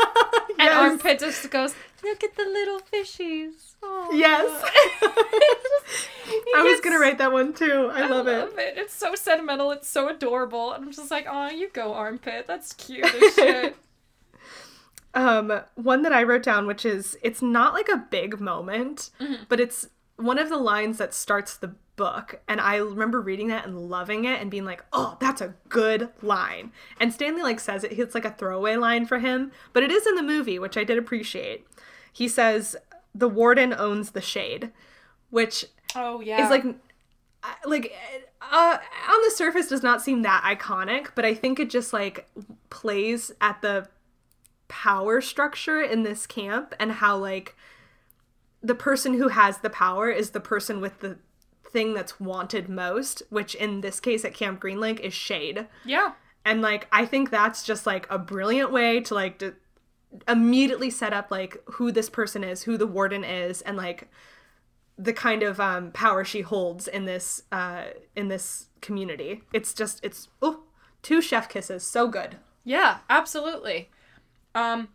and 0.59 0.69
armpit 0.69 1.19
just 1.19 1.49
goes, 1.49 1.75
Look 2.03 2.23
at 2.23 2.35
the 2.35 2.43
little 2.43 2.79
fishies. 2.79 3.75
Aw." 3.83 4.11
Yes. 4.13 4.63
I 6.55 6.63
was 6.63 6.81
going 6.81 6.95
to 6.95 6.99
write 6.99 7.17
that 7.19 7.31
one 7.31 7.53
too. 7.53 7.89
I, 7.93 8.01
I 8.01 8.07
love, 8.07 8.27
it. 8.27 8.33
I 8.33 8.39
love, 8.39 8.57
it. 8.57 8.73
It's 8.77 8.93
so 8.93 9.15
sentimental. 9.15 9.71
It's 9.71 9.87
so 9.87 10.09
adorable. 10.09 10.71
And 10.71 10.83
I'm 10.83 10.91
just 10.91 11.11
like, 11.11 11.27
oh, 11.29 11.49
you 11.49 11.69
go 11.71 11.93
armpit. 11.93 12.47
That's 12.47 12.73
cute 12.73 13.05
as 13.05 13.35
shit. 13.35 13.75
um 15.13 15.61
one 15.75 16.03
that 16.03 16.13
i 16.13 16.23
wrote 16.23 16.41
down 16.41 16.65
which 16.65 16.85
is 16.85 17.17
it's 17.21 17.41
not 17.41 17.73
like 17.73 17.89
a 17.89 17.97
big 17.97 18.39
moment 18.39 19.09
but 19.49 19.59
it's 19.59 19.89
one 20.15 20.39
of 20.39 20.47
the 20.47 20.55
lines 20.55 20.97
that 20.99 21.13
starts 21.13 21.57
the 21.57 21.75
book 22.01 22.41
and 22.47 22.59
i 22.59 22.77
remember 22.77 23.21
reading 23.21 23.49
that 23.49 23.63
and 23.63 23.87
loving 23.87 24.25
it 24.25 24.41
and 24.41 24.49
being 24.49 24.65
like 24.65 24.83
oh 24.91 25.15
that's 25.19 25.39
a 25.39 25.53
good 25.69 26.09
line 26.23 26.71
and 26.99 27.13
stanley 27.13 27.43
like 27.43 27.59
says 27.59 27.83
it 27.83 27.91
it's 27.91 28.15
like 28.15 28.25
a 28.25 28.31
throwaway 28.31 28.75
line 28.75 29.05
for 29.05 29.19
him 29.19 29.51
but 29.71 29.83
it 29.83 29.91
is 29.91 30.07
in 30.07 30.15
the 30.15 30.23
movie 30.23 30.57
which 30.57 30.77
i 30.77 30.83
did 30.83 30.97
appreciate 30.97 31.63
he 32.11 32.27
says 32.27 32.75
the 33.13 33.27
warden 33.29 33.71
owns 33.71 34.11
the 34.11 34.21
shade 34.21 34.71
which 35.29 35.63
oh 35.95 36.19
yeah. 36.21 36.43
is 36.43 36.49
like 36.49 36.63
like 37.65 37.93
uh, 38.41 38.77
on 39.07 39.21
the 39.23 39.31
surface 39.35 39.67
does 39.67 39.83
not 39.83 40.01
seem 40.01 40.23
that 40.23 40.41
iconic 40.43 41.09
but 41.13 41.23
i 41.23 41.35
think 41.35 41.59
it 41.59 41.69
just 41.69 41.93
like 41.93 42.27
plays 42.71 43.31
at 43.39 43.61
the 43.61 43.87
power 44.69 45.21
structure 45.21 45.79
in 45.79 46.01
this 46.01 46.25
camp 46.25 46.73
and 46.79 46.93
how 46.93 47.15
like 47.15 47.55
the 48.63 48.73
person 48.73 49.13
who 49.13 49.27
has 49.27 49.59
the 49.59 49.69
power 49.69 50.09
is 50.09 50.31
the 50.31 50.39
person 50.39 50.81
with 50.81 50.99
the 51.01 51.19
thing 51.71 51.93
that's 51.93 52.19
wanted 52.19 52.67
most 52.69 53.23
which 53.29 53.55
in 53.55 53.81
this 53.81 53.99
case 53.99 54.23
at 54.25 54.33
camp 54.33 54.59
green 54.59 54.79
lake 54.79 54.99
is 54.99 55.13
shade. 55.13 55.67
Yeah. 55.85 56.13
and 56.45 56.61
like 56.61 56.87
i 56.91 57.05
think 57.05 57.29
that's 57.29 57.63
just 57.63 57.85
like 57.85 58.05
a 58.09 58.17
brilliant 58.19 58.71
way 58.71 58.99
to 59.01 59.13
like 59.13 59.37
to 59.39 59.53
immediately 60.27 60.89
set 60.89 61.13
up 61.13 61.31
like 61.31 61.57
who 61.65 61.91
this 61.91 62.09
person 62.09 62.43
is 62.43 62.63
who 62.63 62.77
the 62.77 62.87
warden 62.87 63.23
is 63.23 63.61
and 63.61 63.77
like 63.77 64.09
the 64.97 65.13
kind 65.13 65.41
of 65.41 65.59
um, 65.59 65.91
power 65.91 66.23
she 66.23 66.41
holds 66.41 66.87
in 66.87 67.05
this 67.05 67.41
uh, 67.51 67.85
in 68.15 68.27
this 68.27 68.67
community. 68.81 69.41
It's 69.51 69.73
just 69.73 69.99
it's 70.03 70.27
oh 70.43 70.63
two 71.01 71.21
chef 71.21 71.49
kisses. 71.49 71.83
So 71.83 72.07
good. 72.07 72.37
Yeah, 72.63 72.97
absolutely. 73.09 73.89
Um, 74.53 74.89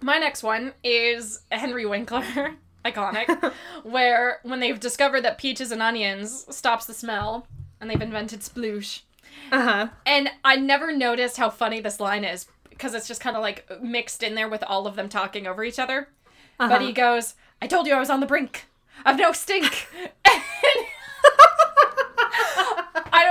my 0.00 0.16
next 0.18 0.42
one 0.42 0.72
is 0.82 1.40
Henry 1.50 1.84
Winkler, 1.84 2.54
iconic, 2.84 3.52
where 3.82 4.40
when 4.42 4.60
they've 4.60 4.78
discovered 4.80 5.22
that 5.22 5.38
peaches 5.38 5.72
and 5.72 5.82
onions 5.82 6.46
stops 6.54 6.86
the 6.86 6.94
smell, 6.94 7.46
and 7.80 7.88
they've 7.90 8.00
invented 8.00 8.40
sploosh. 8.40 9.00
uh-huh 9.52 9.88
And 10.06 10.30
I 10.44 10.56
never 10.56 10.92
noticed 10.92 11.36
how 11.36 11.50
funny 11.50 11.80
this 11.80 12.00
line 12.00 12.24
is 12.24 12.46
because 12.68 12.94
it's 12.94 13.08
just 13.08 13.20
kind 13.20 13.36
of 13.36 13.42
like 13.42 13.68
mixed 13.82 14.22
in 14.22 14.34
there 14.34 14.48
with 14.48 14.62
all 14.62 14.86
of 14.86 14.94
them 14.96 15.08
talking 15.08 15.46
over 15.46 15.64
each 15.64 15.78
other. 15.78 16.08
But 16.58 16.82
he 16.82 16.92
goes, 16.92 17.34
"I 17.62 17.66
told 17.66 17.86
you 17.86 17.94
I 17.94 18.00
was 18.00 18.10
on 18.10 18.20
the 18.20 18.26
brink 18.26 18.66
of 19.06 19.16
no 19.16 19.32
stink." 19.32 19.88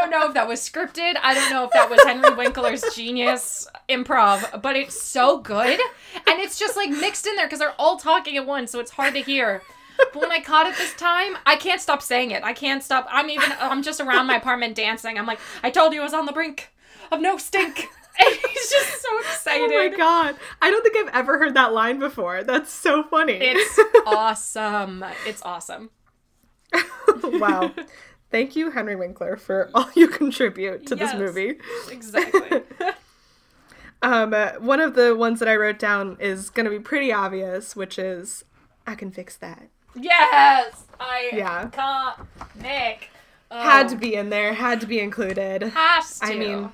I 0.07 0.09
don't 0.09 0.21
know 0.21 0.27
if 0.29 0.33
that 0.35 0.47
was 0.47 0.61
scripted. 0.61 1.15
I 1.21 1.33
don't 1.33 1.49
know 1.49 1.65
if 1.65 1.71
that 1.71 1.89
was 1.89 2.01
Henry 2.03 2.33
Winkler's 2.33 2.81
genius 2.95 3.67
improv, 3.89 4.61
but 4.61 4.77
it's 4.77 4.99
so 4.99 5.39
good. 5.39 5.81
And 6.15 6.39
it's 6.39 6.57
just 6.57 6.77
like 6.77 6.89
mixed 6.89 7.27
in 7.27 7.35
there 7.35 7.45
because 7.45 7.59
they're 7.59 7.75
all 7.77 7.97
talking 7.97 8.37
at 8.37 8.45
once, 8.45 8.71
so 8.71 8.79
it's 8.79 8.91
hard 8.91 9.13
to 9.15 9.21
hear. 9.21 9.61
But 10.13 10.21
when 10.21 10.31
I 10.31 10.39
caught 10.39 10.65
it 10.65 10.77
this 10.77 10.93
time, 10.93 11.35
I 11.45 11.57
can't 11.57 11.81
stop 11.81 12.01
saying 12.01 12.31
it. 12.31 12.41
I 12.41 12.53
can't 12.53 12.81
stop. 12.81 13.05
I'm 13.11 13.29
even, 13.29 13.51
I'm 13.59 13.83
just 13.83 13.99
around 13.99 14.27
my 14.27 14.37
apartment 14.37 14.75
dancing. 14.75 15.17
I'm 15.19 15.25
like, 15.25 15.39
I 15.61 15.71
told 15.71 15.93
you 15.93 15.99
I 15.99 16.03
was 16.05 16.13
on 16.13 16.25
the 16.25 16.31
brink 16.31 16.69
of 17.11 17.19
no 17.19 17.37
stink. 17.37 17.87
And 18.19 18.35
he's 18.35 18.71
just 18.71 18.99
so 19.03 19.19
excited. 19.19 19.69
oh 19.71 19.89
my 19.91 19.95
god 19.95 20.37
i 20.59 20.71
don't 20.71 20.81
think 20.81 20.97
i've 20.97 21.13
ever 21.13 21.37
heard 21.37 21.53
that 21.53 21.71
line 21.71 21.99
before 21.99 22.43
that's 22.43 22.71
so 22.73 23.03
funny 23.03 23.33
It's 23.39 23.79
awesome. 24.07 25.05
It's 25.27 25.43
awesome. 25.43 25.91
wow 27.23 27.71
thank 28.31 28.55
you 28.55 28.71
henry 28.71 28.95
winkler 28.95 29.35
for 29.37 29.69
all 29.75 29.89
you 29.95 30.07
contribute 30.07 30.85
to 30.87 30.95
this 30.95 31.13
movie 31.13 31.57
Exactly. 31.91 32.61
Um, 34.01 34.31
uh, 34.31 34.51
one 34.59 34.79
of 34.79 34.93
the 34.93 35.15
ones 35.15 35.39
that 35.39 35.49
I 35.49 35.55
wrote 35.55 35.79
down 35.79 36.17
is 36.19 36.51
going 36.51 36.65
to 36.65 36.69
be 36.69 36.79
pretty 36.79 37.11
obvious, 37.11 37.75
which 37.75 37.97
is 37.97 38.45
I 38.85 38.93
can 38.93 39.09
fix 39.09 39.35
that. 39.37 39.69
yes, 39.95 40.83
I 40.99 41.31
Yeah. 41.33 41.67
can't 41.69 42.19
make. 42.61 43.09
Had 43.49 43.89
to 43.89 43.95
be 43.95 44.13
in 44.13 44.29
there, 44.29 44.53
had 44.53 44.79
to 44.81 44.85
be 44.87 44.99
included. 44.99 45.63
Has 45.63 46.19
to. 46.19 46.25
I 46.27 46.35
mean, 46.35 46.69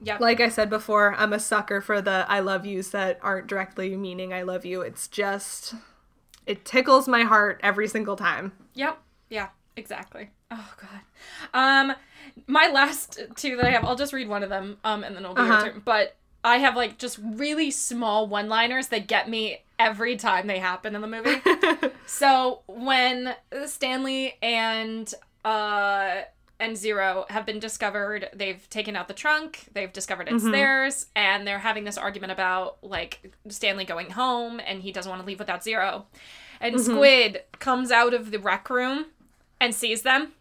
yep. 0.00 0.20
like 0.20 0.38
I 0.40 0.48
said 0.48 0.70
before, 0.70 1.14
I'm 1.16 1.32
a 1.32 1.40
sucker 1.40 1.80
for 1.80 2.00
the 2.00 2.24
I 2.28 2.38
love 2.38 2.64
yous 2.64 2.90
that 2.90 3.18
aren't 3.20 3.48
directly 3.48 3.96
meaning 3.96 4.32
I 4.32 4.42
love 4.42 4.64
you. 4.64 4.80
It's 4.82 5.08
just, 5.08 5.74
it 6.46 6.64
tickles 6.64 7.08
my 7.08 7.22
heart 7.22 7.58
every 7.64 7.88
single 7.88 8.14
time. 8.14 8.52
Yep. 8.74 8.96
Yeah. 9.28 9.48
Exactly. 9.76 10.30
Oh 10.50 10.74
god. 10.80 11.00
Um, 11.52 11.96
my 12.46 12.68
last 12.72 13.20
two 13.36 13.56
that 13.56 13.64
I 13.66 13.70
have, 13.70 13.84
I'll 13.84 13.96
just 13.96 14.12
read 14.12 14.28
one 14.28 14.42
of 14.42 14.48
them. 14.50 14.78
Um, 14.84 15.02
and 15.04 15.16
then 15.16 15.24
it'll 15.24 15.34
be 15.34 15.42
your 15.42 15.52
Uh-huh. 15.52 15.64
turn. 15.70 15.82
But 15.84 16.16
I 16.44 16.58
have 16.58 16.76
like 16.76 16.98
just 16.98 17.18
really 17.22 17.70
small 17.70 18.26
one-liners 18.26 18.88
that 18.88 19.06
get 19.08 19.28
me 19.28 19.62
every 19.78 20.16
time 20.16 20.46
they 20.46 20.58
happen 20.58 20.94
in 20.94 21.00
the 21.00 21.08
movie. 21.08 21.40
so 22.06 22.60
when 22.66 23.34
Stanley 23.66 24.36
and 24.42 25.12
uh 25.44 26.22
and 26.60 26.76
Zero 26.76 27.26
have 27.30 27.44
been 27.44 27.58
discovered, 27.58 28.28
they've 28.32 28.68
taken 28.70 28.94
out 28.94 29.08
the 29.08 29.14
trunk, 29.14 29.64
they've 29.72 29.92
discovered 29.92 30.28
it's 30.30 30.44
theirs, 30.44 31.06
and 31.16 31.44
they're 31.46 31.58
having 31.58 31.82
this 31.82 31.98
argument 31.98 32.30
about 32.30 32.76
like 32.82 33.32
Stanley 33.48 33.84
going 33.84 34.10
home 34.10 34.60
and 34.64 34.80
he 34.82 34.92
doesn't 34.92 35.10
want 35.10 35.20
to 35.20 35.26
leave 35.26 35.40
without 35.40 35.64
Zero. 35.64 36.06
And 36.60 36.80
Squid 36.80 37.42
comes 37.58 37.90
out 37.90 38.14
of 38.14 38.30
the 38.30 38.38
rec 38.38 38.70
room 38.70 39.06
and 39.64 39.74
sees 39.74 40.02
them. 40.02 40.32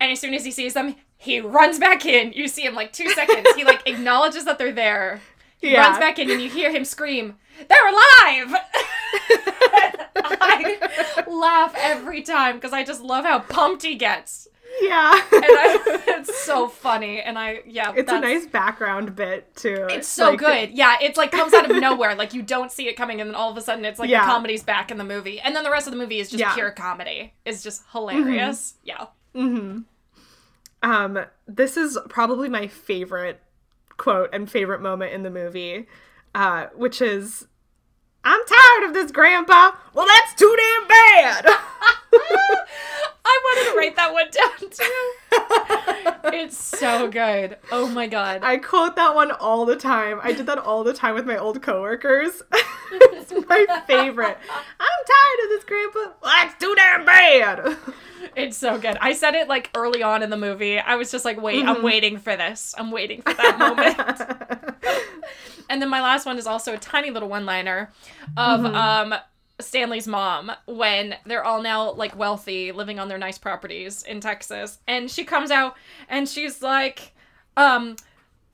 And 0.00 0.12
as 0.12 0.20
soon 0.20 0.34
as 0.34 0.44
he 0.44 0.50
sees 0.50 0.74
them, 0.74 0.94
he 1.16 1.40
runs 1.40 1.78
back 1.78 2.04
in. 2.06 2.32
You 2.32 2.48
see 2.48 2.62
him 2.64 2.74
like 2.74 2.92
two 2.92 3.08
seconds. 3.10 3.46
He 3.56 3.64
like 3.64 3.82
acknowledges 3.86 4.44
that 4.44 4.58
they're 4.58 4.72
there. 4.72 5.20
He 5.60 5.72
Yeah. 5.72 5.86
runs 5.86 5.98
back 5.98 6.18
in 6.18 6.30
and 6.30 6.40
you 6.40 6.48
hear 6.50 6.70
him 6.70 6.84
scream, 6.84 7.36
They're 7.68 7.88
alive! 7.88 8.54
I 10.16 11.24
laugh 11.26 11.74
every 11.76 12.22
time 12.22 12.56
because 12.56 12.72
I 12.72 12.84
just 12.84 13.02
love 13.02 13.24
how 13.24 13.40
pumped 13.40 13.82
he 13.82 13.94
gets. 13.94 14.48
Yeah. 14.80 15.12
And 15.32 15.44
I, 15.44 16.02
it's 16.08 16.36
so 16.44 16.68
funny. 16.68 17.20
And 17.20 17.38
I, 17.38 17.60
yeah. 17.66 17.92
it's 17.96 18.10
a 18.10 18.20
nice 18.20 18.46
background 18.46 19.14
bit, 19.14 19.54
too. 19.56 19.86
It's 19.90 20.08
so 20.08 20.30
Like, 20.30 20.38
good. 20.38 20.70
Yeah, 20.72 20.96
it's 21.00 21.16
like 21.16 21.30
comes 21.32 21.54
out 21.54 21.70
of 21.70 21.76
nowhere. 21.76 22.14
Like 22.14 22.34
you 22.34 22.42
don't 22.42 22.72
see 22.72 22.88
it 22.88 22.94
coming, 22.96 23.20
and 23.20 23.30
then 23.30 23.34
all 23.36 23.50
of 23.50 23.56
a 23.56 23.60
sudden 23.62 23.84
it's 23.84 23.98
like 23.98 24.10
Yeah. 24.10 24.20
the 24.20 24.26
comedy's 24.32 24.62
back 24.64 24.90
in 24.90 24.98
the 24.98 25.04
movie, 25.04 25.38
and 25.40 25.54
then 25.54 25.62
the 25.64 25.70
rest 25.70 25.86
of 25.86 25.92
the 25.92 25.98
movie 25.98 26.18
is 26.18 26.28
just 26.30 26.40
Yeah. 26.40 26.54
pure 26.54 26.70
comedy. 26.72 27.34
It's 27.44 27.62
just 27.62 27.82
hilarious. 27.92 28.74
Yeah. 28.82 29.06
Um, 30.82 31.24
this 31.46 31.76
is 31.76 31.98
probably 32.08 32.48
my 32.48 32.66
favorite 32.66 33.40
quote 33.96 34.30
and 34.32 34.50
favorite 34.50 34.80
moment 34.82 35.12
in 35.12 35.22
the 35.22 35.30
movie, 35.30 35.86
uh, 36.34 36.66
which 36.74 37.00
is, 37.00 37.46
"I'm 38.24 38.40
tired 38.44 38.88
of 38.88 38.92
this, 38.94 39.10
Grandpa." 39.10 39.72
Well, 39.94 40.06
that's 40.06 40.34
too 40.34 40.56
damn 40.56 40.88
bad. 40.88 41.46
I 43.34 43.40
wanted 43.44 43.70
to 43.72 43.76
write 43.76 43.96
that 43.96 44.12
one 44.12 44.30
down 44.30 44.70
too. 44.70 46.32
it's 46.38 46.56
so 46.56 47.08
good. 47.08 47.58
Oh 47.72 47.88
my 47.88 48.06
god. 48.06 48.40
I 48.44 48.56
quote 48.58 48.96
that 48.96 49.14
one 49.14 49.30
all 49.32 49.64
the 49.66 49.76
time. 49.76 50.20
I 50.22 50.32
did 50.32 50.46
that 50.46 50.58
all 50.58 50.84
the 50.84 50.92
time 50.92 51.14
with 51.14 51.26
my 51.26 51.36
old 51.36 51.60
coworkers. 51.62 52.42
it's 52.92 53.32
my 53.48 53.82
favorite. 53.86 54.38
I'm 54.80 55.04
tired 55.06 55.44
of 55.44 55.48
this, 55.50 55.64
Grandpa. 55.64 55.98
Well, 55.98 56.32
that's 56.36 56.54
too 56.60 56.74
damn 56.76 57.04
bad. 57.04 57.76
It's 58.36 58.56
so 58.56 58.78
good. 58.78 58.96
I 59.00 59.12
said 59.12 59.34
it 59.34 59.48
like 59.48 59.70
early 59.74 60.02
on 60.02 60.22
in 60.22 60.30
the 60.30 60.36
movie. 60.36 60.78
I 60.78 60.94
was 60.96 61.10
just 61.10 61.24
like, 61.24 61.40
wait, 61.40 61.64
I'm 61.64 61.76
Mm-hmm. 61.76 61.84
waiting 61.84 62.18
for 62.18 62.36
this. 62.36 62.74
I'm 62.78 62.90
waiting 62.90 63.22
for 63.22 63.34
that 63.34 63.58
moment. 63.58 64.88
and 65.70 65.80
then 65.82 65.88
my 65.88 66.00
last 66.00 66.26
one 66.26 66.38
is 66.38 66.46
also 66.46 66.72
a 66.74 66.78
tiny 66.78 67.10
little 67.10 67.28
one 67.28 67.46
liner 67.46 67.90
of 68.36 68.60
Mm-hmm. 68.60 68.74
um 68.74 69.14
Stanley's 69.64 70.06
mom 70.06 70.52
when 70.66 71.16
they're 71.26 71.44
all 71.44 71.62
now 71.62 71.92
like 71.92 72.16
wealthy, 72.16 72.72
living 72.72 72.98
on 72.98 73.08
their 73.08 73.18
nice 73.18 73.38
properties 73.38 74.02
in 74.02 74.20
Texas. 74.20 74.78
And 74.86 75.10
she 75.10 75.24
comes 75.24 75.50
out 75.50 75.74
and 76.08 76.28
she's 76.28 76.62
like, 76.62 77.12
um, 77.56 77.96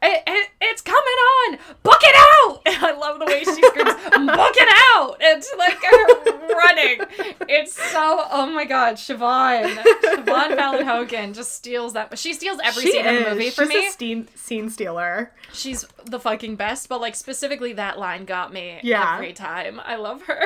it, 0.02 0.22
it, 0.26 0.48
it's 0.62 0.80
coming 0.80 0.98
on. 0.98 1.58
Book 1.82 2.00
it 2.02 2.16
out. 2.16 2.62
and 2.66 2.84
I 2.86 2.92
love 2.98 3.18
the 3.18 3.26
way 3.26 3.40
she 3.44 3.52
screams, 3.52 3.92
book 3.94 4.54
it 4.56 4.68
out. 4.96 5.16
It's 5.20 5.52
like 5.58 5.78
her 5.82 6.54
running. 6.54 7.00
It's 7.48 7.74
so, 7.74 8.24
oh 8.30 8.50
my 8.54 8.64
God, 8.64 8.94
Siobhan. 8.94 9.74
Siobhan 9.76 10.56
Fallon 10.56 10.86
Hogan 10.86 11.34
just 11.34 11.52
steals 11.54 11.92
that. 11.92 12.18
She 12.18 12.32
steals 12.32 12.60
every 12.64 12.82
She 12.82 12.92
scene 12.92 13.04
in 13.04 13.22
the 13.24 13.30
movie 13.30 13.50
for 13.50 13.64
She's 13.66 13.68
me. 13.74 13.86
a 13.88 13.90
scene, 13.90 14.28
scene 14.36 14.70
stealer. 14.70 15.32
She's 15.52 15.84
the 16.06 16.18
fucking 16.18 16.56
best, 16.56 16.88
but 16.88 17.02
like 17.02 17.14
specifically 17.14 17.74
that 17.74 17.98
line 17.98 18.24
got 18.24 18.54
me 18.54 18.80
Yeah. 18.82 19.16
every 19.16 19.34
time. 19.34 19.80
I 19.84 19.96
love 19.96 20.22
her. 20.22 20.44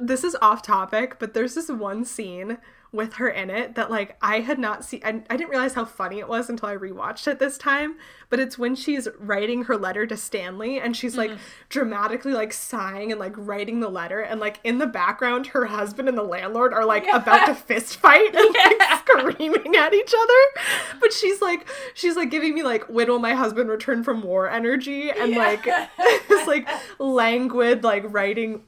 This 0.00 0.24
is 0.24 0.36
off 0.42 0.62
topic, 0.62 1.18
but 1.18 1.34
there's 1.34 1.54
this 1.54 1.68
one 1.68 2.04
scene 2.04 2.58
with 2.92 3.14
her 3.14 3.28
in 3.28 3.48
it 3.50 3.74
that 3.74 3.90
like 3.90 4.16
I 4.20 4.40
had 4.40 4.58
not 4.58 4.84
seen. 4.84 5.00
I, 5.04 5.22
I 5.30 5.36
didn't 5.36 5.50
realize 5.50 5.74
how 5.74 5.84
funny 5.84 6.18
it 6.18 6.28
was 6.28 6.50
until 6.50 6.68
I 6.68 6.76
rewatched 6.76 7.26
it 7.26 7.38
this 7.38 7.56
time. 7.56 7.96
But 8.32 8.40
it's 8.40 8.56
when 8.56 8.74
she's 8.74 9.08
writing 9.18 9.64
her 9.64 9.76
letter 9.76 10.06
to 10.06 10.16
Stanley 10.16 10.80
and 10.80 10.96
she's 10.96 11.18
like 11.18 11.32
mm-hmm. 11.32 11.42
dramatically 11.68 12.32
like 12.32 12.54
sighing 12.54 13.12
and 13.12 13.20
like 13.20 13.34
writing 13.36 13.80
the 13.80 13.90
letter, 13.90 14.20
and 14.20 14.40
like 14.40 14.58
in 14.64 14.78
the 14.78 14.86
background, 14.86 15.48
her 15.48 15.66
husband 15.66 16.08
and 16.08 16.16
the 16.16 16.22
landlord 16.22 16.72
are 16.72 16.86
like 16.86 17.06
about 17.12 17.44
to 17.44 17.54
fist 17.54 17.98
fight 17.98 18.34
and 18.34 18.54
like 18.54 18.98
screaming 19.00 19.76
at 19.76 19.92
each 19.92 20.14
other. 20.18 20.64
But 20.98 21.12
she's 21.12 21.42
like 21.42 21.68
she's 21.92 22.16
like 22.16 22.30
giving 22.30 22.54
me 22.54 22.62
like 22.62 22.84
when 22.84 23.08
will 23.08 23.18
my 23.18 23.34
husband 23.34 23.68
return 23.68 24.02
from 24.02 24.22
war 24.22 24.48
energy 24.48 25.10
and 25.10 25.32
like 25.32 25.64
this 26.30 26.46
like 26.46 26.66
languid 26.98 27.84
like 27.84 28.02
writing 28.06 28.62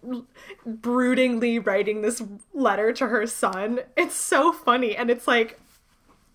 broodingly 0.69 1.67
writing 1.67 2.03
this 2.03 2.23
letter 2.53 2.93
to 2.93 3.07
her 3.07 3.27
son. 3.27 3.81
It's 3.97 4.15
so 4.15 4.53
funny 4.53 4.95
and 4.95 5.09
it's 5.09 5.27
like 5.27 5.59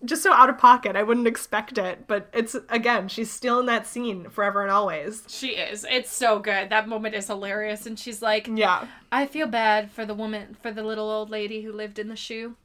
just 0.04 0.22
so 0.22 0.32
out 0.32 0.48
of 0.48 0.56
pocket. 0.58 0.96
I 0.96 1.02
wouldn't 1.02 1.26
expect 1.26 1.76
it, 1.78 2.06
but 2.06 2.28
it's 2.32 2.56
again, 2.68 3.08
she's 3.08 3.30
still 3.30 3.60
in 3.60 3.66
that 3.66 3.86
scene 3.86 4.28
forever 4.30 4.62
and 4.62 4.70
always. 4.70 5.24
She 5.28 5.48
is. 5.48 5.84
It's 5.90 6.10
so 6.10 6.38
good. 6.38 6.70
That 6.70 6.88
moment 6.88 7.14
is 7.14 7.26
hilarious. 7.26 7.86
And 7.86 7.98
she's 7.98 8.22
like, 8.22 8.48
Yeah. 8.50 8.86
I 9.12 9.26
feel 9.26 9.46
bad 9.46 9.90
for 9.90 10.06
the 10.06 10.14
woman, 10.14 10.56
for 10.62 10.70
the 10.72 10.82
little 10.82 11.10
old 11.10 11.28
lady 11.30 11.62
who 11.62 11.72
lived 11.72 11.98
in 11.98 12.08
the 12.08 12.16
shoe 12.16 12.56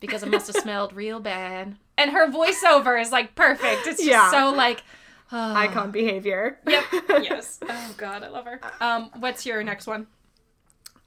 because 0.00 0.22
it 0.22 0.30
must 0.30 0.46
have 0.48 0.56
smelled 0.62 0.92
real 0.92 1.20
bad. 1.20 1.76
And 1.96 2.10
her 2.10 2.30
voiceover 2.30 3.00
is 3.00 3.10
like 3.12 3.34
perfect. 3.34 3.86
It's 3.86 3.98
just 3.98 4.04
Yeah. 4.04 4.30
so 4.30 4.50
like, 4.50 4.82
oh. 5.32 5.54
Icon 5.56 5.90
behavior. 5.90 6.58
Yep. 6.68 6.84
yes. 7.22 7.60
Oh 7.66 7.94
God, 7.96 8.22
I 8.22 8.28
love 8.28 8.44
her. 8.44 8.60
Um, 8.80 9.10
what's 9.18 9.46
your 9.46 9.62
next 9.62 9.86
one? 9.86 10.06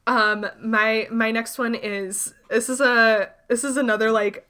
Um 0.08 0.48
my 0.62 1.08
my 1.12 1.32
next 1.32 1.58
one 1.60 1.76
is 1.76 2.34
this 2.50 2.70
is 2.70 2.80
a 2.80 3.30
this 3.50 3.64
is 3.66 3.76
another 3.76 4.10
like 4.10 4.48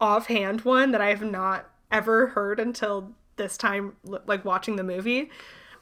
offhand 0.00 0.62
one 0.62 0.92
that 0.92 1.00
I 1.00 1.08
have 1.08 1.22
not 1.22 1.68
ever 1.90 2.28
heard 2.28 2.58
until 2.60 3.10
this 3.36 3.56
time 3.56 3.94
like 4.04 4.44
watching 4.44 4.76
the 4.76 4.84
movie. 4.84 5.30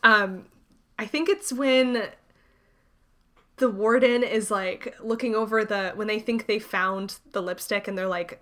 Um 0.03 0.47
I 0.99 1.07
think 1.07 1.29
it's 1.29 1.53
when 1.53 2.09
the 3.57 3.69
warden 3.71 4.23
is 4.23 4.51
like 4.51 4.95
looking 5.03 5.35
over 5.35 5.65
the 5.65 5.91
when 5.95 6.07
they 6.07 6.19
think 6.21 6.47
they 6.47 6.59
found 6.59 7.19
the 7.33 7.43
lipstick 7.43 7.89
and 7.89 7.97
they're 7.99 8.07
like 8.09 8.41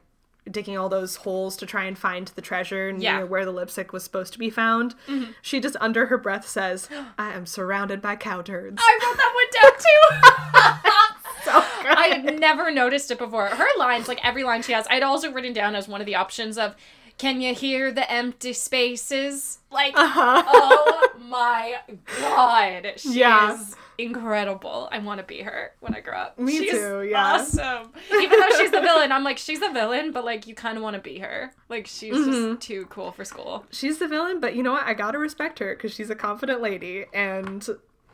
digging 0.51 0.79
all 0.79 0.89
those 0.89 1.16
holes 1.16 1.57
to 1.57 1.66
try 1.66 1.85
and 1.85 1.99
find 1.99 2.29
the 2.29 2.41
treasure 2.43 2.93
near 2.93 3.01
Yeah. 3.03 3.22
where 3.24 3.45
the 3.45 3.51
lipstick 3.51 3.93
was 3.93 4.05
supposed 4.05 4.33
to 4.35 4.39
be 4.39 4.49
found. 4.51 4.95
She 5.43 5.59
just 5.59 5.77
under 5.81 6.07
her 6.07 6.18
breath 6.18 6.47
says, 6.47 6.89
"I 7.18 7.33
am 7.33 7.47
surrounded 7.47 8.01
by 8.01 8.14
cow 8.16 8.43
turds." 8.43 8.81
I 8.81 8.99
wrote 9.03 9.16
that 9.16 9.33
one 9.35 9.51
down 9.72 9.72
too. 9.81 11.03
so 11.47 11.53
good. 11.82 11.97
I 11.97 12.07
had 12.18 12.38
never 12.40 12.70
noticed 12.70 13.11
it 13.11 13.18
before. 13.18 13.47
Her 13.47 13.68
lines, 13.78 14.09
like 14.09 14.24
every 14.24 14.44
line 14.44 14.62
she 14.62 14.72
has, 14.72 14.86
I'd 14.90 15.03
also 15.03 15.32
written 15.32 15.53
down 15.53 15.74
as 15.74 15.88
one 15.88 16.01
of 16.01 16.07
the 16.07 16.14
options 16.16 16.59
of, 16.59 16.74
"Can 17.18 17.40
you 17.40 17.55
hear 17.55 17.90
the 17.92 18.11
empty 18.11 18.53
spaces?" 18.53 19.59
Like, 19.70 19.94
Uh-huh. 19.97 20.42
oh 20.47 21.11
my 21.20 21.76
god, 22.20 22.92
she 22.97 23.20
Yeah. 23.20 23.55
is 23.55 23.74
incredible. 23.99 24.88
I 24.92 24.99
want 24.99 25.20
to 25.20 25.26
be 25.26 25.40
her 25.40 25.72
when 25.80 25.94
I 25.94 26.01
grow 26.01 26.16
up. 26.18 26.38
Me 26.38 26.59
she's 26.59 26.70
too, 26.70 27.03
yeah. 27.11 27.34
awesome. 27.34 27.92
Even 28.12 28.38
though 28.40 28.57
she's 28.59 28.70
the 28.70 28.80
villain, 28.80 29.11
I'm 29.12 29.24
like, 29.24 29.38
she's 29.38 29.61
the 29.61 29.70
villain, 29.70 30.12
but 30.12 30.24
like, 30.24 30.47
you 30.47 30.55
kind 30.55 30.76
of 30.76 30.82
want 30.82 30.97
to 30.97 31.03
be 31.03 31.18
her. 31.20 31.53
Like, 31.68 31.86
she's 31.86 32.14
Mm-hmm. 32.14 32.55
just 32.57 32.61
too 32.66 32.86
cool 32.90 33.12
for 33.12 33.24
school. 33.24 33.64
she's 33.70 33.99
the 33.99 34.09
villain, 34.09 34.40
but 34.40 34.55
you 34.55 34.62
know 34.62 34.72
what? 34.72 34.84
I 34.84 34.94
gotta 34.94 35.18
respect 35.18 35.59
her 35.61 35.74
because 35.74 35.92
she's 35.94 36.11
a 36.11 36.14
confident 36.14 36.61
lady, 36.62 37.07
and 37.14 37.66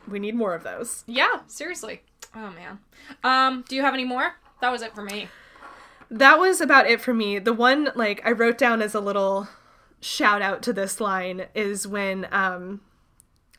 we 0.07 0.19
need 0.19 0.35
more 0.35 0.53
of 0.55 0.63
those. 0.63 1.03
Yeah, 1.07 1.39
seriously. 1.47 2.01
Oh 2.35 2.51
man. 2.51 2.79
Um, 3.23 3.63
do 3.67 3.75
you 3.75 3.81
have 3.81 3.93
any 3.93 4.05
more? 4.05 4.33
That 4.61 4.71
was 4.71 4.81
it 4.81 4.95
for 4.95 5.03
me. 5.03 5.27
That 6.09 6.39
was 6.39 6.61
about 6.61 6.87
it 6.87 7.01
for 7.01 7.13
me. 7.13 7.39
The 7.39 7.53
one 7.53 7.89
like 7.95 8.21
I 8.25 8.31
wrote 8.31 8.57
down 8.57 8.81
as 8.81 8.93
a 8.95 8.99
little 8.99 9.47
shout 9.99 10.41
out 10.41 10.61
to 10.63 10.73
this 10.73 10.99
line 10.99 11.47
is 11.55 11.87
when 11.87 12.27
um 12.31 12.81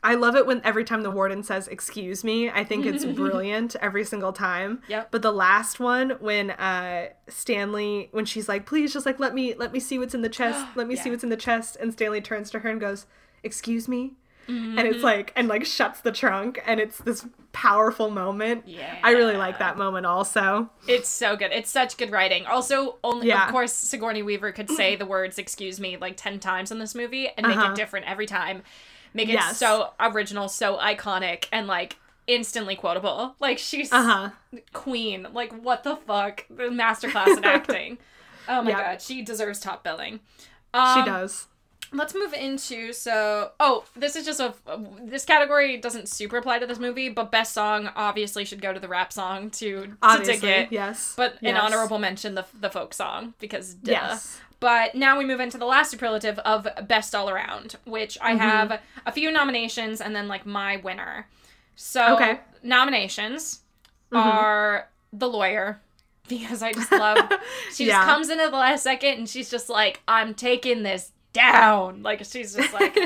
I 0.03 0.13
love 0.13 0.35
it 0.35 0.45
when 0.45 0.61
every 0.63 0.83
time 0.83 1.01
the 1.01 1.09
warden 1.09 1.41
says 1.41 1.67
excuse 1.67 2.23
me. 2.23 2.49
I 2.49 2.63
think 2.63 2.85
it's 2.85 3.03
brilliant 3.15 3.75
every 3.81 4.03
single 4.03 4.31
time. 4.33 4.81
Yep. 4.87 5.09
But 5.11 5.21
the 5.21 5.31
last 5.31 5.79
one 5.79 6.11
when 6.19 6.51
uh 6.51 7.09
Stanley 7.27 8.09
when 8.11 8.25
she's 8.25 8.47
like 8.47 8.65
please 8.65 8.93
just 8.93 9.05
like 9.05 9.19
let 9.19 9.33
me 9.33 9.53
let 9.55 9.73
me 9.73 9.79
see 9.79 9.97
what's 9.97 10.13
in 10.13 10.21
the 10.21 10.29
chest. 10.29 10.65
Let 10.75 10.87
me 10.87 10.95
see 10.95 11.09
what's 11.09 11.23
in 11.23 11.29
the 11.29 11.37
chest 11.37 11.77
and 11.79 11.91
Stanley 11.93 12.21
turns 12.21 12.49
to 12.51 12.59
her 12.59 12.69
and 12.69 12.79
goes, 12.79 13.05
"Excuse 13.43 13.87
me?" 13.87 14.13
Mm-hmm. 14.47 14.77
And 14.77 14.87
it's 14.87 15.03
like 15.03 15.33
and 15.35 15.47
like 15.47 15.65
shuts 15.65 16.01
the 16.01 16.11
trunk 16.11 16.61
and 16.65 16.79
it's 16.79 16.99
this 16.99 17.25
powerful 17.51 18.09
moment. 18.11 18.63
Yeah. 18.67 18.95
I 19.03 19.11
really 19.11 19.37
like 19.37 19.59
that 19.59 19.77
moment 19.77 20.05
also. 20.05 20.69
It's 20.87 21.09
so 21.09 21.35
good. 21.35 21.51
It's 21.51 21.69
such 21.69 21.97
good 21.97 22.11
writing. 22.11 22.45
Also, 22.45 22.97
only 23.03 23.27
Yeah. 23.27 23.45
of 23.45 23.51
course 23.51 23.73
Sigourney 23.73 24.21
Weaver 24.23 24.51
could 24.51 24.69
say 24.69 24.95
the 24.97 25.05
words 25.05 25.37
"excuse 25.39 25.79
me" 25.79 25.97
like 25.97 26.15
ten 26.17 26.39
times 26.39 26.71
in 26.71 26.79
this 26.79 26.93
movie 26.93 27.27
and 27.35 27.47
make 27.47 27.57
Uh-huh. 27.57 27.71
it 27.71 27.75
different 27.75 28.05
every 28.07 28.25
time. 28.27 28.61
Make 29.13 29.29
it 29.29 29.33
Yes. 29.33 29.57
so 29.57 29.91
original, 29.99 30.49
so 30.49 30.77
iconic, 30.77 31.45
and 31.51 31.65
like 31.67 31.95
instantly 32.27 32.75
quotable. 32.75 33.35
Like 33.39 33.57
she's 33.57 33.91
Uh-huh. 33.91 34.29
queen. 34.73 35.27
Like 35.33 35.53
what 35.53 35.83
the 35.83 35.95
fuck? 35.95 36.45
The 36.49 36.63
masterclass 36.65 37.37
in 37.37 37.43
acting. 37.45 37.97
Oh 38.47 38.61
my 38.61 38.71
Yeah. 38.71 38.91
god, 38.91 39.01
she 39.01 39.21
deserves 39.23 39.59
top 39.59 39.83
billing. 39.83 40.19
She 40.73 40.79
Um, 40.79 41.05
does. 41.05 41.47
Let's 41.97 42.13
move 42.13 42.33
into 42.33 42.91
so. 42.93 43.51
Oh, 43.59 43.85
this 43.95 44.15
is 44.15 44.25
just 44.25 44.39
a. 44.39 44.53
This 45.01 45.25
category 45.25 45.77
doesn't 45.77 46.09
super 46.09 46.37
apply 46.37 46.59
to 46.59 46.67
this 46.67 46.79
movie, 46.79 47.09
but 47.09 47.31
best 47.31 47.53
song 47.53 47.89
obviously 47.95 48.45
should 48.45 48.61
go 48.61 48.73
to 48.73 48.79
the 48.79 48.87
rap 48.87 49.13
song 49.13 49.49
to 49.51 49.87
to 49.87 49.97
Obviously, 50.01 50.35
dig 50.35 50.43
it. 50.65 50.71
yes. 50.71 51.13
But 51.15 51.41
an 51.41 51.55
honorable 51.57 51.99
mention 51.99 52.35
the 52.35 52.45
the 52.59 52.69
folk 52.69 52.93
song 52.93 53.33
because 53.39 53.73
duh. 53.75 53.91
Yes. 53.91 54.39
But 54.61 54.95
now 54.95 55.17
we 55.17 55.25
move 55.25 55.41
into 55.41 55.57
the 55.57 55.65
last 55.65 55.91
superlative 55.91 56.39
of 56.39 56.67
best 56.87 57.13
all 57.13 57.29
around, 57.29 57.75
which 57.85 58.17
Mm-hmm. 58.19 58.25
I 58.25 58.43
have 58.45 58.81
a 59.05 59.11
few 59.11 59.29
nominations 59.31 59.99
and 60.01 60.15
then 60.15 60.27
like 60.27 60.45
my 60.45 60.77
winner. 60.77 61.27
So 61.75 62.15
Okay. 62.15 62.39
nominations 62.63 63.61
Mm-hmm. 64.11 64.27
are 64.29 64.87
the 65.11 65.27
lawyer 65.27 65.81
because 66.27 66.61
I 66.61 66.71
just 66.73 66.91
love 66.91 67.17
she 67.73 67.85
Yeah. 67.87 67.97
just 67.97 68.07
comes 68.07 68.29
in 68.29 68.39
at 68.39 68.51
the 68.51 68.57
last 68.57 68.83
second 68.83 69.17
and 69.17 69.29
she's 69.29 69.49
just 69.49 69.67
like 69.67 70.01
I'm 70.07 70.33
taking 70.35 70.83
this 70.83 71.11
down. 71.35 72.01
Like 72.01 72.23
she's 72.25 72.55
just 72.55 72.73
like 72.73 72.97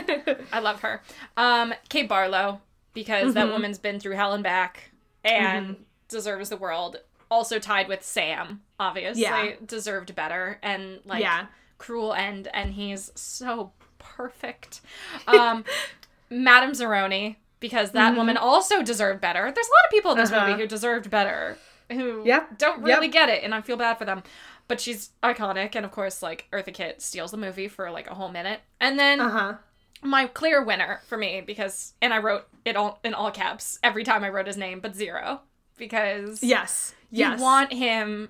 I 0.53 0.59
love 0.59 0.81
her. 0.81 1.01
Um 1.35 1.73
Kate 1.89 2.07
Barlow 2.07 2.61
because 2.93 3.33
that 3.33 3.43
Mm-hmm. 3.45 3.51
woman's 3.53 3.77
been 3.79 3.99
through 3.99 4.15
hell 4.15 4.33
and 4.33 4.43
back 4.43 4.91
and 5.25 5.75
deserves 6.07 6.49
the 6.49 6.57
world. 6.57 6.97
Also 7.31 7.59
tied 7.59 7.87
with 7.87 8.03
Sam, 8.03 8.61
obviously. 8.79 9.21
Yeah. 9.23 9.53
Deserved 9.65 10.15
better 10.15 10.59
and 10.63 10.99
like 11.05 11.21
Yeah. 11.21 11.47
cruel 11.77 12.13
end 12.13 12.47
and 12.53 12.73
he's 12.73 13.11
so 13.15 13.71
perfect. 13.97 14.81
Um 15.27 15.63
Madame 16.29 16.71
Zeroni 16.71 17.35
because 17.59 17.91
that 17.91 18.15
woman 18.15 18.37
also 18.37 18.81
deserved 18.81 19.19
better. 19.21 19.41
There's 19.53 19.67
a 19.67 19.71
lot 19.71 19.85
of 19.85 19.91
people 19.91 20.11
in 20.11 20.17
this 20.17 20.29
Mm-hmm. 20.29 20.37
Uh-huh. 20.39 20.47
movie 20.51 20.61
who 20.61 20.67
deserved 20.67 21.09
better 21.09 21.57
who 21.91 22.23
Yep. 22.25 22.59
don't 22.59 22.83
really 22.83 23.07
Yep. 23.07 23.13
get 23.13 23.29
it 23.29 23.43
and 23.43 23.53
I 23.55 23.61
feel 23.61 23.75
bad 23.77 23.97
for 23.97 24.05
them. 24.05 24.21
But 24.69 24.79
she's 24.79 25.09
iconic 25.21 25.75
and 25.75 25.85
of 25.85 25.91
course 25.91 26.21
like 26.23 26.47
Eartha 26.53 26.73
Kitt 26.73 27.01
steals 27.01 27.31
the 27.31 27.37
movie 27.37 27.67
for 27.67 27.91
like 27.91 28.09
a 28.09 28.13
whole 28.15 28.29
minute. 28.29 28.61
And 28.79 28.97
then 28.97 29.19
Uh 29.19 29.29
huh. 29.29 29.53
my 30.01 30.27
clear 30.27 30.63
winner 30.63 31.01
for 31.07 31.17
me 31.17 31.41
because 31.41 31.93
and 32.01 32.13
I 32.13 32.19
wrote 32.19 32.47
it 32.63 32.77
all 32.77 32.99
in 33.03 33.13
all 33.13 33.31
caps 33.31 33.77
every 33.83 34.05
time 34.05 34.23
I 34.23 34.29
wrote 34.29 34.47
his 34.47 34.55
name 34.55 34.79
but 34.79 34.95
zero 34.95 35.41
because 35.77 36.41
Yes. 36.43 36.93
you 37.11 37.19
Yes. 37.25 37.41
want 37.41 37.73
him 37.73 38.29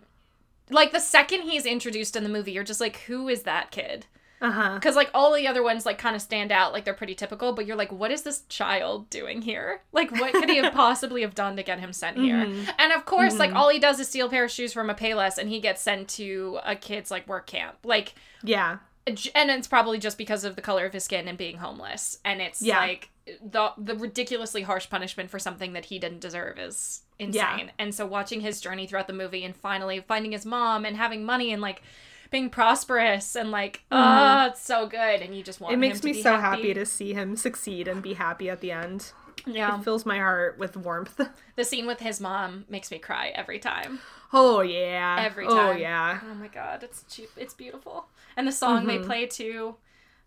like 0.72 0.92
the 0.92 1.00
second 1.00 1.42
he's 1.42 1.66
introduced 1.66 2.16
in 2.16 2.24
the 2.24 2.30
movie 2.30 2.52
you're 2.54 2.64
just 2.64 2.80
like 2.82 2.98
who 3.08 3.28
is 3.28 3.44
that 3.44 3.70
kid 3.72 4.06
Uh 4.42 4.52
huh. 4.52 4.76
because 4.76 4.96
like 4.96 5.10
all 5.14 5.34
the 5.34 5.48
other 5.48 5.62
ones 5.62 5.86
like 5.86 5.98
kind 5.98 6.16
of 6.16 6.22
stand 6.22 6.52
out 6.52 6.72
like 6.72 6.86
they're 6.86 6.94
pretty 6.94 7.14
typical 7.16 7.52
but 7.54 7.66
you're 7.66 7.76
like 7.76 7.92
what 7.92 8.10
is 8.10 8.22
this 8.22 8.44
child 8.48 9.10
doing 9.10 9.42
here 9.42 9.82
like 9.92 10.12
what 10.12 10.32
could 10.34 10.50
he 10.50 10.58
have 10.58 10.74
possibly 10.86 11.22
have 11.24 11.36
done 11.36 11.58
to 11.58 11.64
get 11.64 11.80
him 11.80 11.92
sent 11.92 12.18
here 12.18 12.38
Mm-hmm. 12.46 12.70
and 12.80 12.94
of 12.94 13.06
course 13.06 13.38
like 13.38 13.54
all 13.54 13.70
he 13.70 13.80
does 13.80 14.00
is 14.00 14.08
steal 14.08 14.28
a 14.28 14.30
pair 14.30 14.46
of 14.46 14.52
shoes 14.52 14.72
from 14.72 14.90
a 14.90 14.96
payless 14.96 15.38
and 15.38 15.50
he 15.50 15.60
gets 15.60 15.82
sent 15.82 16.08
to 16.10 16.60
a 16.66 16.76
kid's 16.76 17.12
like 17.12 17.28
work 17.28 17.48
camp 17.48 17.76
like 17.84 18.16
Yeah. 18.44 18.78
and 19.06 19.52
it's 19.52 19.68
probably 19.68 20.00
just 20.00 20.18
because 20.18 20.44
of 20.46 20.56
the 20.56 20.62
color 20.62 20.86
of 20.86 20.94
his 20.94 21.04
skin 21.04 21.28
and 21.28 21.38
being 21.38 21.58
homeless 21.58 22.20
and 22.24 22.42
it's 22.42 22.62
Yeah. 22.62 22.80
like 22.80 23.10
the 23.44 23.74
the 23.78 23.96
ridiculously 23.96 24.62
harsh 24.62 24.90
punishment 24.90 25.30
for 25.30 25.38
something 25.38 25.74
that 25.74 25.86
he 25.86 26.00
didn't 26.00 26.20
deserve 26.22 26.58
is 26.58 27.02
insane 27.20 27.34
Yeah. 27.66 27.70
and 27.78 27.94
so 27.94 28.06
watching 28.06 28.40
his 28.42 28.62
journey 28.62 28.88
throughout 28.88 29.08
the 29.08 29.14
movie 29.14 29.44
and 29.44 29.54
finally 29.56 30.00
finding 30.08 30.32
his 30.32 30.46
mom 30.46 30.86
and 30.86 30.96
having 30.96 31.26
money 31.26 31.52
and 31.52 31.62
like 31.62 31.84
being 32.30 32.50
prosperous 32.50 33.36
and 33.36 33.52
like, 33.52 33.84
oh, 33.92 34.48
it's 34.48 34.62
so 34.62 34.88
good, 34.88 35.22
and 35.22 35.36
you 35.36 35.44
just 35.44 35.60
want 35.60 35.74
Mm-hmm. 35.74 35.84
It 35.84 35.88
makes 35.88 36.04
me 36.04 36.14
so 36.14 36.38
happy. 36.38 36.62
happy 36.62 36.74
to 36.76 36.86
see 36.86 37.14
him 37.14 37.36
succeed 37.36 37.88
and 37.88 38.02
be 38.02 38.14
happy 38.14 38.50
at 38.50 38.62
the 38.62 38.72
end. 38.72 39.12
Yeah, 39.46 39.80
It 39.80 39.84
fills 39.84 40.06
my 40.06 40.18
heart 40.18 40.58
with 40.60 40.76
warmth. 40.78 41.20
the 41.56 41.64
scene 41.64 41.88
with 41.88 42.00
his 42.00 42.20
mom 42.20 42.66
makes 42.70 42.92
me 42.92 43.00
cry 43.00 43.30
every 43.34 43.58
time. 43.60 44.00
Oh 44.32 44.62
yeah. 44.62 45.18
Every 45.20 45.46
Oh 45.48 45.72
yeah. 45.72 46.20
Oh 46.24 46.36
my 46.36 46.48
god, 46.48 46.84
it's 46.84 47.04
cheap. 47.10 47.30
It's 47.36 47.54
beautiful, 47.54 48.08
and 48.38 48.48
the 48.48 48.52
song 48.52 48.86
they 48.86 49.00
play 49.00 49.26
too. 49.26 49.76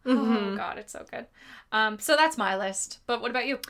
Oh 0.04 0.56
god, 0.56 0.78
it's 0.78 0.92
so 0.92 1.04
good. 1.08 1.26
Um, 1.70 2.00
so 2.00 2.16
that's 2.16 2.36
my 2.36 2.56
list. 2.56 2.98
But 3.06 3.22
what 3.22 3.30
about 3.30 3.46
you? 3.46 3.60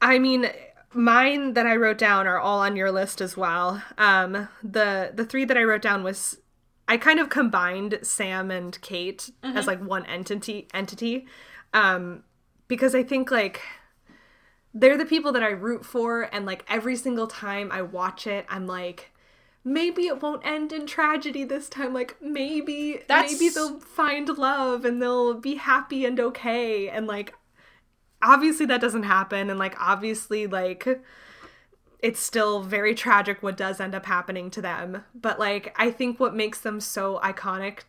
I 0.00 0.18
mean, 0.20 0.50
mine 0.92 1.54
that 1.54 1.66
I 1.66 1.74
wrote 1.76 1.98
down 1.98 2.26
are 2.28 2.38
all 2.38 2.60
on 2.60 2.76
your 2.76 2.92
list 2.92 3.20
as 3.20 3.36
well. 3.36 3.82
Um, 3.98 4.48
the 4.62 5.10
the 5.12 5.24
three 5.24 5.44
that 5.44 5.56
I 5.56 5.64
wrote 5.64 5.82
down 5.82 6.04
was 6.04 6.38
I 6.88 6.96
kind 6.96 7.18
of 7.18 7.28
combined 7.28 7.98
Sam 8.02 8.50
and 8.50 8.80
Kate 8.80 9.30
as 9.42 9.66
like 9.66 9.82
one 9.82 10.06
entity 10.06 10.68
entity, 10.72 11.26
um, 11.74 12.22
because 12.68 12.94
I 12.94 13.02
think 13.02 13.30
like 13.30 13.60
they're 14.72 14.98
the 14.98 15.06
people 15.06 15.32
that 15.32 15.42
I 15.42 15.48
root 15.50 15.84
for, 15.84 16.22
and 16.32 16.46
like 16.46 16.64
every 16.68 16.96
single 16.96 17.26
time 17.26 17.70
I 17.72 17.82
watch 17.82 18.26
it, 18.26 18.46
I'm 18.48 18.66
like. 18.66 19.12
Maybe 19.68 20.06
it 20.06 20.22
won't 20.22 20.46
end 20.46 20.72
in 20.72 20.86
tragedy 20.86 21.42
this 21.42 21.68
time. 21.68 21.92
Like 21.92 22.14
maybe 22.22 23.02
That's- 23.08 23.32
maybe 23.32 23.48
they'll 23.48 23.80
find 23.80 24.28
love 24.38 24.84
and 24.84 25.02
they'll 25.02 25.34
be 25.34 25.56
happy 25.56 26.04
and 26.04 26.20
okay. 26.20 26.88
And 26.88 27.08
like 27.08 27.34
obviously 28.22 28.64
that 28.66 28.80
doesn't 28.80 29.02
happen 29.02 29.50
and 29.50 29.58
like 29.58 29.74
obviously 29.80 30.46
like 30.46 30.86
it's 32.06 32.20
still 32.20 32.62
very 32.62 32.94
tragic 32.94 33.42
what 33.42 33.56
does 33.56 33.80
end 33.80 33.94
up 33.94 34.06
happening 34.06 34.50
to 34.50 34.60
them 34.62 35.04
but 35.14 35.36
like 35.38 35.74
i 35.86 35.90
think 35.90 36.18
what 36.20 36.34
makes 36.42 36.60
them 36.60 36.78
so 36.80 37.18
iconic 37.30 37.80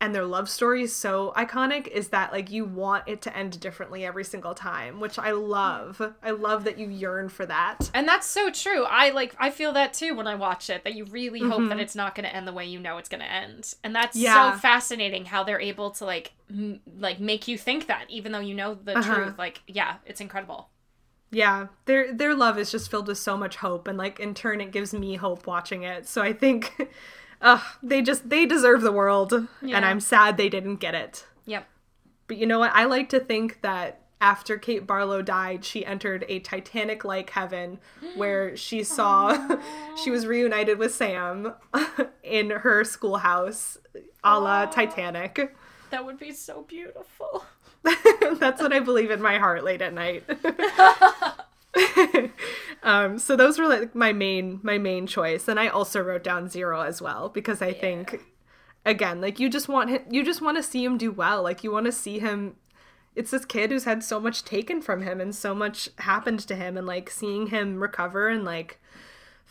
and 0.00 0.12
their 0.14 0.24
love 0.24 0.48
stories 0.48 0.92
so 1.04 1.32
iconic 1.36 1.86
is 1.86 2.08
that 2.08 2.32
like 2.32 2.50
you 2.50 2.64
want 2.64 3.04
it 3.06 3.20
to 3.22 3.36
end 3.36 3.60
differently 3.60 4.04
every 4.04 4.24
single 4.24 4.54
time 4.54 4.98
which 4.98 5.16
i 5.18 5.30
love 5.30 6.00
i 6.22 6.30
love 6.30 6.64
that 6.64 6.76
you 6.78 6.88
yearn 6.88 7.28
for 7.28 7.46
that 7.46 7.88
And 7.94 8.08
that's 8.08 8.26
so 8.26 8.50
true. 8.50 8.82
I 8.84 9.10
like 9.10 9.32
I 9.38 9.50
feel 9.50 9.72
that 9.74 9.92
too 9.94 10.12
when 10.16 10.26
I 10.26 10.34
watch 10.34 10.70
it 10.70 10.82
that 10.84 10.94
you 10.94 11.04
really 11.04 11.40
hope 11.52 11.68
that 11.68 11.78
it's 11.84 11.94
not 11.94 12.14
going 12.16 12.24
to 12.28 12.34
end 12.34 12.48
the 12.48 12.52
way 12.58 12.64
you 12.66 12.80
know 12.80 12.96
it's 12.98 13.08
going 13.08 13.20
to 13.20 13.30
end. 13.42 13.74
And 13.84 13.94
that's 13.94 14.16
Yeah. 14.16 14.52
so 14.54 14.58
fascinating 14.58 15.24
how 15.26 15.44
they're 15.44 15.60
able 15.72 15.90
to 15.98 16.04
like 16.04 16.32
m- 16.50 16.80
like 17.06 17.20
make 17.20 17.46
you 17.46 17.56
think 17.58 17.86
that 17.86 18.06
even 18.08 18.32
though 18.32 18.40
you 18.50 18.54
know 18.54 18.74
the 18.74 18.98
Uh-huh. 18.98 19.14
truth. 19.14 19.38
Like 19.38 19.62
yeah, 19.66 19.92
it's 20.10 20.20
incredible. 20.20 20.68
Yeah 21.32 21.66
their 21.86 22.12
their 22.12 22.34
love 22.34 22.58
is 22.58 22.70
just 22.70 22.90
filled 22.90 23.08
with 23.08 23.18
so 23.18 23.36
much 23.36 23.56
hope 23.56 23.88
and 23.88 23.96
like 23.98 24.20
in 24.20 24.34
turn 24.34 24.60
it 24.60 24.70
gives 24.70 24.92
me 24.92 25.16
hope 25.16 25.46
watching 25.46 25.82
it 25.82 26.06
so 26.06 26.20
i 26.22 26.32
think 26.32 26.90
uh 27.40 27.60
they 27.82 28.00
just 28.02 28.28
they 28.28 28.44
deserve 28.46 28.82
the 28.82 28.92
world 28.92 29.32
Yeah. 29.62 29.76
and 29.76 29.84
i'm 29.84 29.98
sad 29.98 30.36
they 30.36 30.48
didn't 30.48 30.76
get 30.76 30.94
it 30.94 31.26
Yep. 31.46 31.66
But 32.28 32.36
you 32.36 32.46
know 32.46 32.60
what? 32.60 32.70
I 32.72 32.84
like 32.84 33.08
to 33.08 33.18
think 33.18 33.62
that 33.62 34.00
after 34.20 34.56
Kate 34.56 34.86
Barlow 34.86 35.22
died, 35.22 35.64
she 35.64 35.84
entered 35.84 36.24
a 36.28 36.38
Titanic 36.38 37.04
like 37.04 37.30
heaven 37.30 37.80
where 38.16 38.56
she 38.56 38.84
saw 38.84 39.58
she 40.04 40.10
was 40.12 40.24
reunited 40.24 40.78
with 40.78 40.94
Sam 40.94 41.54
in 42.22 42.50
her 42.50 42.84
schoolhouse 42.84 43.76
a 44.22 44.38
la 44.38 44.66
Titanic. 44.66 45.52
That 45.90 46.06
would 46.06 46.18
be 46.20 46.30
so 46.32 46.62
beautiful. 46.62 47.44
That's 48.38 48.62
what 48.62 48.72
I 48.72 48.80
believe 48.80 49.10
in 49.10 49.20
my 49.20 49.38
heart 49.38 49.64
late 49.64 49.82
at 49.82 49.92
night. 49.94 50.24
um, 52.82 53.18
so 53.18 53.36
those 53.36 53.58
were 53.58 53.66
like 53.66 53.94
my 53.94 54.12
main 54.12 54.60
my 54.62 54.78
main 54.78 55.06
choice, 55.06 55.48
and 55.48 55.58
I 55.58 55.68
also 55.68 56.00
wrote 56.00 56.24
down 56.24 56.48
zero 56.48 56.82
as 56.82 57.02
well 57.02 57.28
because 57.28 57.62
I 57.62 57.72
think 57.72 58.20
again 58.84 59.20
like 59.20 59.38
you 59.38 59.48
just 59.48 59.68
want 59.68 59.90
him 59.90 60.02
you 60.10 60.24
just 60.24 60.42
want 60.42 60.56
to 60.56 60.62
see 60.62 60.84
him 60.84 60.98
do 60.98 61.10
well. 61.10 61.42
Like 61.42 61.64
you 61.64 61.70
want 61.72 61.86
to 61.86 61.92
see 61.92 62.18
him 62.18 62.56
it's 63.14 63.30
this 63.30 63.44
kid 63.44 63.70
who's 63.70 63.84
had 63.84 64.02
so 64.02 64.18
much 64.18 64.44
taken 64.44 64.80
from 64.80 65.02
him 65.02 65.20
and 65.20 65.34
so 65.34 65.54
much 65.54 65.90
happened 65.98 66.40
to 66.40 66.54
him 66.54 66.76
and 66.76 66.86
like 66.86 67.10
seeing 67.10 67.48
him 67.48 67.80
recover 67.80 68.28
and 68.28 68.44
like 68.44 68.80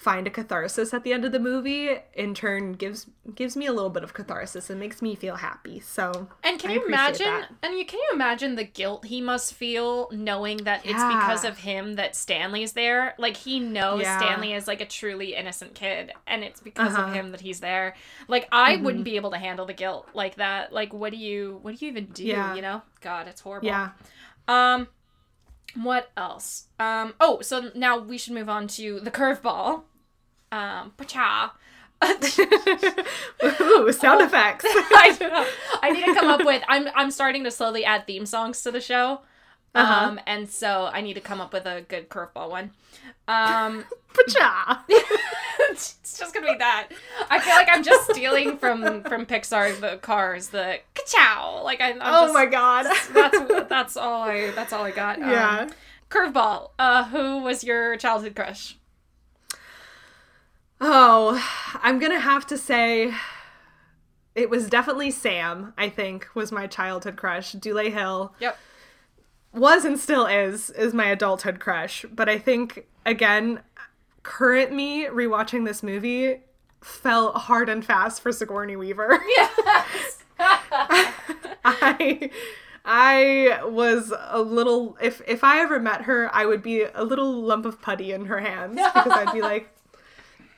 find 0.01 0.25
a 0.25 0.31
catharsis 0.31 0.95
at 0.95 1.03
the 1.03 1.13
end 1.13 1.23
of 1.23 1.31
the 1.31 1.39
movie 1.39 1.91
in 2.15 2.33
turn 2.33 2.73
gives 2.73 3.05
gives 3.35 3.55
me 3.55 3.67
a 3.67 3.71
little 3.71 3.91
bit 3.91 4.03
of 4.03 4.15
catharsis 4.15 4.67
and 4.71 4.79
makes 4.79 4.99
me 4.99 5.13
feel 5.13 5.35
happy 5.35 5.79
so 5.79 6.27
And 6.43 6.57
can 6.59 6.71
I 6.71 6.73
you 6.73 6.85
imagine? 6.87 7.27
that. 7.27 7.49
And 7.61 7.77
you 7.77 7.85
can 7.85 7.99
you 7.99 8.09
imagine 8.11 8.55
the 8.55 8.63
guilt 8.63 9.05
he 9.05 9.21
must 9.21 9.53
feel 9.53 10.09
knowing 10.11 10.57
that 10.63 10.81
it's 10.83 11.03
because 11.03 11.43
of 11.45 11.59
him 11.59 11.93
that 11.97 12.15
Stanley's 12.15 12.73
there? 12.73 13.13
Like 13.19 13.37
he 13.37 13.59
knows 13.59 14.01
Yeah. 14.01 14.17
Stanley 14.17 14.53
is 14.53 14.67
like 14.67 14.81
a 14.81 14.87
truly 14.87 15.35
innocent 15.35 15.75
kid, 15.75 16.11
and 16.25 16.43
it's 16.43 16.59
because 16.59 16.95
Uh-huh. 16.95 17.03
of 17.09 17.13
him 17.13 17.31
that 17.33 17.41
he's 17.41 17.59
there. 17.59 17.93
Like 18.27 18.47
I 18.51 18.73
Mm-hmm. 18.73 18.83
wouldn't 18.85 19.03
be 19.03 19.17
able 19.17 19.29
to 19.31 19.37
handle 19.37 19.67
the 19.67 19.73
guilt 19.73 20.09
like 20.15 20.37
that. 20.37 20.73
Like 20.73 20.91
what 20.93 21.11
do 21.11 21.17
you 21.17 21.59
what 21.61 21.77
do 21.77 21.85
you 21.85 21.91
even 21.91 22.05
do? 22.07 22.23
Yeah. 22.23 22.55
You 22.55 22.63
know? 22.63 22.81
God, 23.01 23.27
it's 23.27 23.41
horrible. 23.41 23.67
yeah 23.67 23.89
Um, 24.47 24.87
what 25.75 26.09
else? 26.17 26.67
Um, 26.79 27.13
oh, 27.21 27.41
so 27.41 27.69
now 27.75 27.99
we 27.99 28.17
should 28.17 28.33
move 28.33 28.49
on 28.49 28.67
to 28.69 28.99
the 28.99 29.11
curveball. 29.11 29.83
Um, 30.51 30.91
pacha. 30.97 31.51
Ooh, 33.61 33.91
sound 33.91 34.21
effects. 34.21 34.65
I. 34.67 35.47
I 35.83 35.91
need 35.91 36.05
to 36.05 36.13
come 36.15 36.27
up 36.29 36.43
with. 36.45 36.63
I'm 36.67 36.87
I'm 36.95 37.11
starting 37.11 37.43
to 37.43 37.51
slowly 37.51 37.85
add 37.85 38.07
theme 38.07 38.25
songs 38.25 38.61
to 38.63 38.71
the 38.71 38.81
show, 38.81 39.21
Uh-huh. 39.75 40.05
um, 40.07 40.19
and 40.25 40.49
so 40.49 40.89
I 40.91 41.01
need 41.01 41.13
to 41.13 41.21
come 41.21 41.39
up 41.41 41.53
with 41.53 41.65
a 41.65 41.81
good 41.87 42.09
curveball 42.09 42.49
one. 42.49 42.71
Um, 43.27 43.85
Pacha. 44.13 44.83
it's 45.69 46.17
just 46.17 46.33
gonna 46.33 46.47
be 46.51 46.57
that. 46.57 46.89
I 47.29 47.39
feel 47.39 47.53
like 47.55 47.67
I'm 47.71 47.83
just 47.83 48.09
stealing 48.09 48.57
from 48.57 49.03
from 49.03 49.25
Pixar 49.27 49.79
the 49.79 49.97
cars 49.97 50.49
the 50.49 50.79
ka 50.95 51.61
Like 51.63 51.81
I, 51.81 51.91
I'm 51.91 51.99
Oh 52.01 52.21
just- 52.23 52.33
my 52.33 52.45
god. 52.47 52.87
That's 53.13 53.69
that's 53.69 53.97
all 53.97 54.23
I 54.23 54.51
that's 54.51 54.73
all 54.73 54.83
I 54.83 54.91
got. 54.91 55.21
Um, 55.21 55.29
Yeah. 55.29 55.69
curveball. 56.09 56.71
Uh, 56.79 57.05
who 57.05 57.39
was 57.43 57.63
your 57.63 57.95
childhood 57.97 58.35
crush? 58.35 58.75
Oh, 60.83 61.39
I'm 61.83 61.99
gonna 61.99 62.19
have 62.19 62.45
to 62.47 62.57
say 62.57 63.13
it 64.33 64.49
was 64.49 64.67
definitely 64.69 65.11
Sam, 65.11 65.73
I 65.77 65.89
think, 65.89 66.27
was 66.33 66.51
my 66.51 66.65
childhood 66.65 67.17
crush. 67.17 67.51
Dule 67.51 67.91
Hill 67.91 68.33
Yep. 68.39 68.57
was 69.53 69.85
and 69.85 69.99
still 69.99 70.25
is 70.25 70.71
is 70.71 70.93
my 70.93 71.05
adulthood 71.07 71.59
crush. 71.59 72.03
But 72.11 72.27
I 72.29 72.39
think 72.39 72.87
again, 73.05 73.61
current 74.23 74.71
me 74.73 75.05
rewatching 75.05 75.65
this 75.65 75.83
movie 75.83 76.41
fell 76.81 77.31
hard 77.33 77.69
and 77.69 77.85
fast 77.85 78.21
for 78.21 78.31
Sigourney 78.31 78.75
Weaver. 78.75 79.19
Yes. 79.37 80.23
I 81.63 82.31
I 82.83 83.59
was 83.65 84.11
a 84.29 84.41
little 84.41 84.97
if 84.99 85.21
if 85.27 85.43
I 85.43 85.59
ever 85.59 85.79
met 85.79 86.01
her, 86.03 86.33
I 86.33 86.47
would 86.47 86.63
be 86.63 86.83
a 86.83 87.03
little 87.03 87.31
lump 87.43 87.65
of 87.67 87.79
putty 87.81 88.11
in 88.11 88.25
her 88.25 88.39
hands 88.39 88.79
because 88.95 89.11
I'd 89.11 89.31
be 89.31 89.41
like 89.43 89.69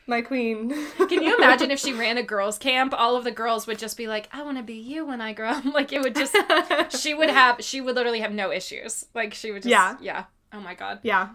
my 0.08 0.22
queen. 0.22 0.70
Can 0.98 1.24
you 1.24 1.36
imagine 1.38 1.72
if 1.72 1.80
she 1.80 1.94
ran 1.94 2.18
a 2.18 2.24
girls' 2.24 2.58
camp? 2.58 2.94
All 2.96 3.16
of 3.16 3.24
the 3.24 3.32
girls 3.32 3.68
would 3.68 3.80
just 3.80 3.98
be 3.98 4.08
like, 4.08 4.28
"I 4.32 4.44
want 4.44 4.58
to 4.58 4.64
be 4.64 4.76
you 4.76 5.06
when 5.06 5.22
I 5.22 5.34
grow 5.34 5.50
up." 5.50 5.66
Like 5.74 5.92
it 5.94 6.02
would 6.02 6.16
just, 6.16 6.36
she 7.02 7.14
would 7.14 7.30
have, 7.30 7.64
she 7.64 7.82
would 7.82 7.96
literally 7.96 8.20
have 8.22 8.34
no 8.34 8.52
issues. 8.52 9.06
Like 9.14 9.34
she 9.34 9.52
would 9.52 9.64
just, 9.64 9.72
Yeah. 9.72 9.98
yeah. 10.02 10.26
Oh 10.52 10.60
my 10.60 10.76
god. 10.76 11.00
yeah. 11.04 11.30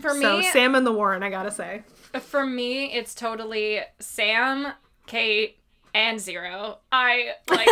For 0.00 0.14
me, 0.14 0.20
So 0.22 0.40
Sam 0.52 0.74
and 0.76 0.86
the 0.86 0.92
Warden, 0.92 1.22
I 1.24 1.30
gotta 1.30 1.50
say. 1.50 1.82
for 2.20 2.46
me, 2.46 2.92
it's 2.92 3.14
totally 3.16 3.80
Sam, 3.98 4.72
Kate, 5.06 5.58
and 5.92 6.20
Zero. 6.20 6.78
I 6.92 7.30
like 7.50 7.68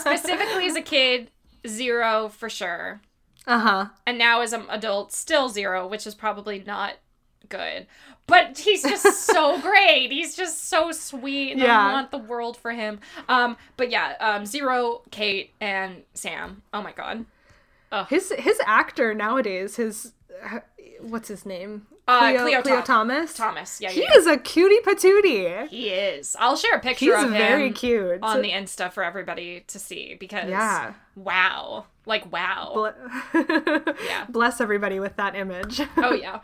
specifically 0.00 0.66
as 0.66 0.76
a 0.76 0.82
kid, 0.82 1.30
Zero 1.66 2.28
for 2.28 2.50
sure, 2.50 3.00
Uh 3.46 3.58
huh. 3.58 3.86
and 4.06 4.18
now 4.18 4.42
as 4.42 4.52
an 4.52 4.64
adult, 4.68 5.12
still 5.12 5.48
Zero, 5.48 5.86
which 5.86 6.06
is 6.06 6.14
probably 6.14 6.62
not 6.66 6.94
good. 7.48 7.86
But 8.26 8.56
he's 8.58 8.82
just 8.82 9.04
so 9.26 9.60
great. 9.60 10.10
He's 10.10 10.34
just 10.36 10.68
so 10.68 10.92
sweet, 10.92 11.52
and 11.52 11.60
Yeah. 11.60 11.78
I 11.78 11.92
want 11.92 12.10
the 12.10 12.18
world 12.18 12.56
for 12.56 12.72
him. 12.72 13.00
Um, 13.28 13.56
but 13.76 13.90
yeah, 13.90 14.14
um, 14.20 14.46
Zero, 14.46 15.02
Kate, 15.10 15.50
and 15.60 16.02
Sam. 16.14 16.62
Oh 16.72 16.82
my 16.82 16.92
god. 16.92 17.26
His 18.08 18.32
his 18.36 18.58
actor 18.66 19.14
nowadays, 19.14 19.76
his 19.76 20.12
what's 21.00 21.28
his 21.28 21.46
name? 21.46 21.86
Uh, 22.08 22.20
Khleo 22.32 22.62
Tom- 22.62 22.82
Thomas. 22.82 23.34
Thomas. 23.34 23.80
Yeah, 23.80 23.90
He 23.90 24.02
yeah. 24.02 24.16
is 24.16 24.26
a 24.26 24.36
cutie 24.36 24.80
patootie. 24.84 25.68
He 25.68 25.88
is. 25.90 26.36
I'll 26.38 26.56
share 26.56 26.74
a 26.74 26.80
picture 26.80 27.14
He's 27.16 27.24
of 27.24 27.30
him. 27.30 27.38
very 27.38 27.70
cute. 27.70 28.18
on 28.22 28.42
the 28.42 28.50
Insta 28.50 28.92
for 28.92 29.02
everybody 29.04 29.64
to 29.68 29.78
see 29.78 30.14
because 30.18 30.50
Yeah. 30.50 30.94
wow, 31.14 31.86
like 32.04 32.30
wow. 32.32 32.72
Ble- 33.32 33.44
Yeah. 34.04 34.26
Bless 34.28 34.60
everybody 34.60 34.98
with 35.00 35.16
that 35.16 35.34
image. 35.36 35.80
oh 35.96 36.12
yeah. 36.20 36.40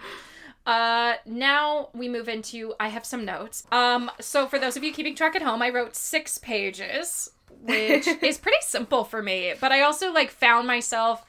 Uh, 0.66 1.14
now 1.24 1.88
we 1.94 2.08
move 2.08 2.28
into 2.28 2.74
I 2.78 2.88
have 2.88 3.04
some 3.04 3.24
notes. 3.24 3.64
Um, 3.72 4.10
so 4.20 4.46
for 4.46 4.58
those 4.58 4.76
of 4.76 4.84
you 4.84 4.92
keeping 4.92 5.14
track 5.14 5.34
at 5.34 5.42
home, 5.42 5.62
I 5.62 5.70
wrote 5.70 5.96
six 5.96 6.38
pages, 6.38 7.30
which 7.62 8.06
is 8.22 8.38
pretty 8.38 8.58
simple 8.62 9.04
for 9.04 9.22
me. 9.22 9.54
But 9.60 9.72
I 9.72 9.82
also 9.82 10.12
like 10.12 10.30
found 10.30 10.66
myself 10.66 11.24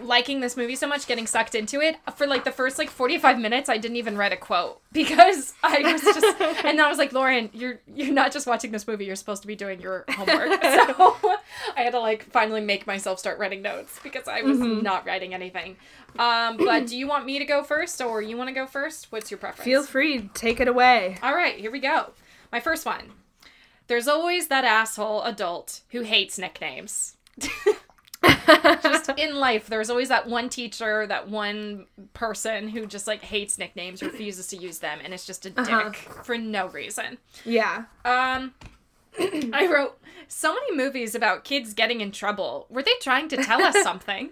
liking 0.00 0.40
this 0.40 0.56
movie 0.56 0.76
so 0.76 0.86
much, 0.86 1.06
getting 1.06 1.26
sucked 1.26 1.54
into 1.54 1.80
it. 1.80 1.96
For 2.16 2.26
like 2.26 2.44
the 2.44 2.52
first 2.52 2.78
like 2.78 2.90
45 2.90 3.38
minutes, 3.38 3.68
I 3.68 3.78
didn't 3.78 3.96
even 3.96 4.16
write 4.16 4.32
a 4.32 4.36
quote 4.36 4.80
because 4.92 5.54
I 5.62 5.80
was 5.92 6.02
just 6.02 6.40
and 6.40 6.78
then 6.78 6.80
I 6.80 6.88
was 6.88 6.98
like, 6.98 7.12
Lauren, 7.12 7.50
you're 7.52 7.80
you're 7.94 8.12
not 8.12 8.32
just 8.32 8.46
watching 8.46 8.70
this 8.72 8.86
movie, 8.86 9.04
you're 9.04 9.16
supposed 9.16 9.42
to 9.42 9.48
be 9.48 9.56
doing 9.56 9.80
your 9.80 10.04
homework. 10.08 10.60
So 10.72 11.16
I 11.76 11.82
had 11.82 11.92
to 11.92 12.00
like 12.00 12.24
finally 12.30 12.60
make 12.60 12.86
myself 12.86 13.18
start 13.18 13.38
writing 13.38 13.62
notes 13.62 13.98
because 14.02 14.26
I 14.26 14.42
was 14.42 14.58
not 14.58 15.04
writing 15.06 15.34
anything. 15.34 15.76
Um, 16.18 16.56
but 16.56 16.86
do 16.86 16.96
you 16.96 17.06
want 17.06 17.26
me 17.26 17.38
to 17.38 17.44
go 17.44 17.62
first 17.62 18.00
or 18.00 18.22
you 18.22 18.36
want 18.36 18.48
to 18.48 18.54
go 18.54 18.66
first? 18.66 19.10
What's 19.10 19.30
your 19.30 19.38
preference? 19.38 19.64
Feel 19.64 19.82
free, 19.82 20.30
take 20.34 20.60
it 20.60 20.68
away. 20.68 21.18
All 21.22 21.34
right, 21.34 21.56
here 21.56 21.70
we 21.70 21.80
go. 21.80 22.10
My 22.50 22.60
first 22.60 22.86
one. 22.86 23.12
There's 23.88 24.08
always 24.08 24.48
that 24.48 24.64
asshole 24.64 25.22
adult 25.22 25.80
who 25.90 26.02
hates 26.02 26.38
nicknames. 26.38 27.16
just 28.82 29.08
in 29.18 29.36
life, 29.36 29.66
there's 29.66 29.90
always 29.90 30.08
that 30.08 30.26
one 30.26 30.48
teacher, 30.48 31.06
that 31.06 31.28
one 31.28 31.86
person 32.14 32.68
who 32.68 32.86
just 32.86 33.06
like 33.06 33.22
hates 33.22 33.58
nicknames, 33.58 34.02
refuses 34.02 34.46
to 34.48 34.56
use 34.56 34.78
them, 34.78 34.98
and 35.02 35.12
it's 35.12 35.26
just 35.26 35.46
a 35.46 35.50
dick 35.50 35.96
for 36.24 36.38
no 36.38 36.66
reason. 36.68 37.18
Yeah. 37.44 37.84
Um, 38.04 38.54
I 39.52 39.68
wrote 39.72 39.98
so 40.28 40.54
many 40.54 40.76
movies 40.76 41.14
about 41.14 41.44
kids 41.44 41.74
getting 41.74 42.00
in 42.00 42.12
trouble. 42.12 42.66
Were 42.70 42.82
they 42.82 42.94
trying 43.00 43.28
to 43.28 43.36
tell 43.36 43.62
us 43.62 43.76
something? 43.82 44.30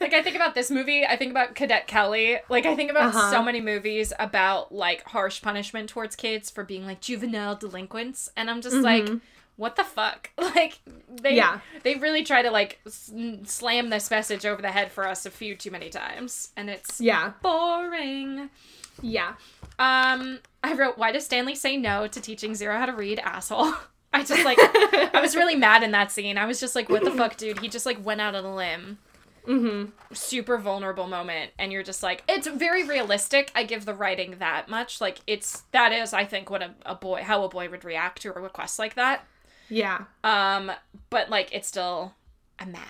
like 0.00 0.12
I 0.12 0.22
think 0.22 0.36
about 0.36 0.54
this 0.54 0.70
movie, 0.70 1.04
I 1.04 1.16
think 1.16 1.30
about 1.32 1.54
Cadet 1.56 1.86
Kelly. 1.88 2.38
Like 2.48 2.66
I 2.66 2.76
think 2.76 2.90
about 2.90 3.14
Uh-huh. 3.14 3.30
so 3.32 3.42
many 3.42 3.60
movies 3.60 4.12
about 4.18 4.72
like 4.72 5.02
harsh 5.04 5.42
punishment 5.42 5.88
towards 5.88 6.14
kids 6.14 6.50
for 6.50 6.62
being 6.62 6.84
like 6.86 7.00
juvenile 7.00 7.56
delinquents, 7.56 8.30
and 8.36 8.48
I'm 8.50 8.60
just 8.60 8.76
like, 8.76 9.08
what 9.56 9.76
the 9.76 9.84
fuck? 9.84 10.30
Like 10.38 10.78
they 11.08 11.34
Yeah. 11.36 11.60
they 11.82 11.94
really 11.96 12.22
try 12.24 12.42
to 12.42 12.50
like 12.50 12.80
s- 12.86 13.12
slam 13.44 13.90
this 13.90 14.10
message 14.10 14.44
over 14.46 14.60
the 14.62 14.70
head 14.70 14.92
for 14.92 15.06
us 15.06 15.26
a 15.26 15.30
few 15.30 15.54
too 15.56 15.70
many 15.70 15.90
times, 15.90 16.50
and 16.56 16.68
it's 16.70 17.00
Yeah. 17.00 17.32
boring. 17.42 18.50
Yeah. 19.02 19.34
Um, 19.78 20.38
I 20.62 20.74
wrote, 20.74 20.96
"Why 20.98 21.10
does 21.12 21.24
Stanley 21.24 21.54
say 21.56 21.76
no 21.76 22.06
to 22.06 22.20
teaching 22.20 22.54
Zero 22.54 22.78
how 22.78 22.86
to 22.86 22.92
read, 22.92 23.18
asshole?" 23.18 23.74
I 24.12 24.22
just 24.22 24.44
like, 24.44 24.58
I 24.60 25.20
was 25.20 25.34
really 25.34 25.56
mad 25.56 25.82
in 25.82 25.90
that 25.90 26.12
scene. 26.12 26.38
I 26.38 26.44
was 26.46 26.60
just 26.60 26.76
like, 26.76 26.88
"What 26.88 27.02
the 27.04 27.10
fuck, 27.10 27.36
dude?" 27.36 27.58
He 27.58 27.68
just 27.68 27.84
like 27.86 28.04
went 28.04 28.20
out 28.20 28.34
on 28.36 28.44
a 28.44 28.54
limb. 28.54 28.98
Mm-hmm. 29.48 29.90
Super 30.14 30.56
vulnerable 30.58 31.06
moment, 31.08 31.50
and 31.58 31.70
you're 31.72 31.82
just 31.82 32.02
like, 32.02 32.22
it's 32.28 32.46
very 32.46 32.84
realistic. 32.84 33.50
I 33.54 33.64
give 33.64 33.84
the 33.84 33.92
writing 33.92 34.36
that 34.38 34.68
much. 34.70 35.00
Like, 35.00 35.18
it's 35.26 35.62
that 35.72 35.92
is, 35.92 36.12
I 36.14 36.24
think, 36.24 36.48
what 36.48 36.62
a, 36.62 36.70
a 36.86 36.94
boy, 36.94 37.22
how 37.24 37.42
a 37.44 37.48
boy 37.48 37.68
would 37.68 37.84
react 37.84 38.22
to 38.22 38.34
a 38.34 38.40
request 38.40 38.78
like 38.78 38.94
that. 38.94 39.26
Yeah. 39.68 40.04
Um, 40.22 40.70
but 41.10 41.30
like, 41.30 41.52
it's 41.52 41.68
still, 41.68 42.14
I'm 42.58 42.72
mad. 42.72 42.82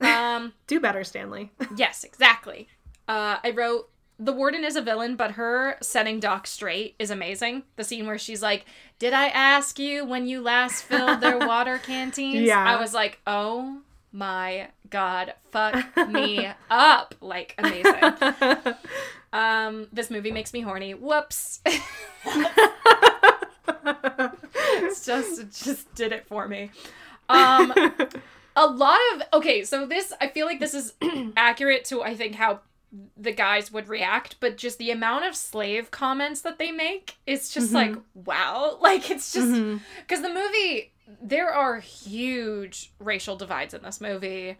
Um. 0.00 0.52
Do 0.66 0.80
better, 0.80 1.04
Stanley. 1.04 1.52
Yes, 1.76 2.04
exactly. 2.04 2.68
Uh, 3.08 3.36
I 3.42 3.50
wrote 3.50 3.88
the 4.18 4.32
warden 4.32 4.64
is 4.64 4.76
a 4.76 4.82
villain, 4.82 5.16
but 5.16 5.32
her 5.32 5.76
setting 5.82 6.20
Doc 6.20 6.46
straight 6.46 6.94
is 6.98 7.10
amazing. 7.10 7.62
The 7.76 7.84
scene 7.84 8.06
where 8.06 8.18
she's 8.18 8.42
like, 8.42 8.64
"Did 8.98 9.12
I 9.12 9.28
ask 9.28 9.78
you 9.78 10.04
when 10.04 10.26
you 10.26 10.40
last 10.42 10.84
filled 10.84 11.20
their 11.20 11.38
water 11.46 11.78
canteens?" 11.78 12.46
Yeah. 12.46 12.62
I 12.62 12.80
was 12.80 12.92
like, 12.94 13.20
"Oh 13.26 13.80
my 14.12 14.68
god, 14.90 15.34
fuck 15.50 15.84
me 16.08 16.48
up!" 16.70 17.14
Like 17.20 17.54
amazing. 17.58 18.74
um, 19.32 19.88
this 19.92 20.10
movie 20.10 20.32
makes 20.32 20.52
me 20.52 20.60
horny. 20.62 20.92
Whoops. 20.94 21.60
It's 24.84 25.04
just 25.04 25.40
it 25.40 25.52
just 25.52 25.94
did 25.94 26.12
it 26.12 26.26
for 26.26 26.46
me. 26.48 26.70
Um, 27.28 27.72
a 28.56 28.66
lot 28.66 29.00
of 29.14 29.22
okay, 29.34 29.64
so 29.64 29.86
this 29.86 30.12
I 30.20 30.28
feel 30.28 30.46
like 30.46 30.60
this 30.60 30.74
is 30.74 30.94
accurate 31.36 31.84
to 31.86 32.02
I 32.02 32.14
think 32.14 32.36
how 32.36 32.60
the 33.16 33.32
guys 33.32 33.72
would 33.72 33.88
react, 33.88 34.36
but 34.40 34.56
just 34.56 34.78
the 34.78 34.90
amount 34.90 35.24
of 35.26 35.34
slave 35.36 35.90
comments 35.90 36.40
that 36.42 36.58
they 36.58 36.70
make 36.72 37.16
is 37.26 37.50
just 37.50 37.72
like 37.72 37.96
wow, 38.14 38.78
like 38.80 39.10
it's 39.10 39.32
just 39.32 39.50
because 40.00 40.22
the 40.22 40.32
movie 40.32 40.92
there 41.22 41.50
are 41.50 41.78
huge 41.78 42.92
racial 42.98 43.36
divides 43.36 43.74
in 43.74 43.82
this 43.82 44.00
movie, 44.00 44.56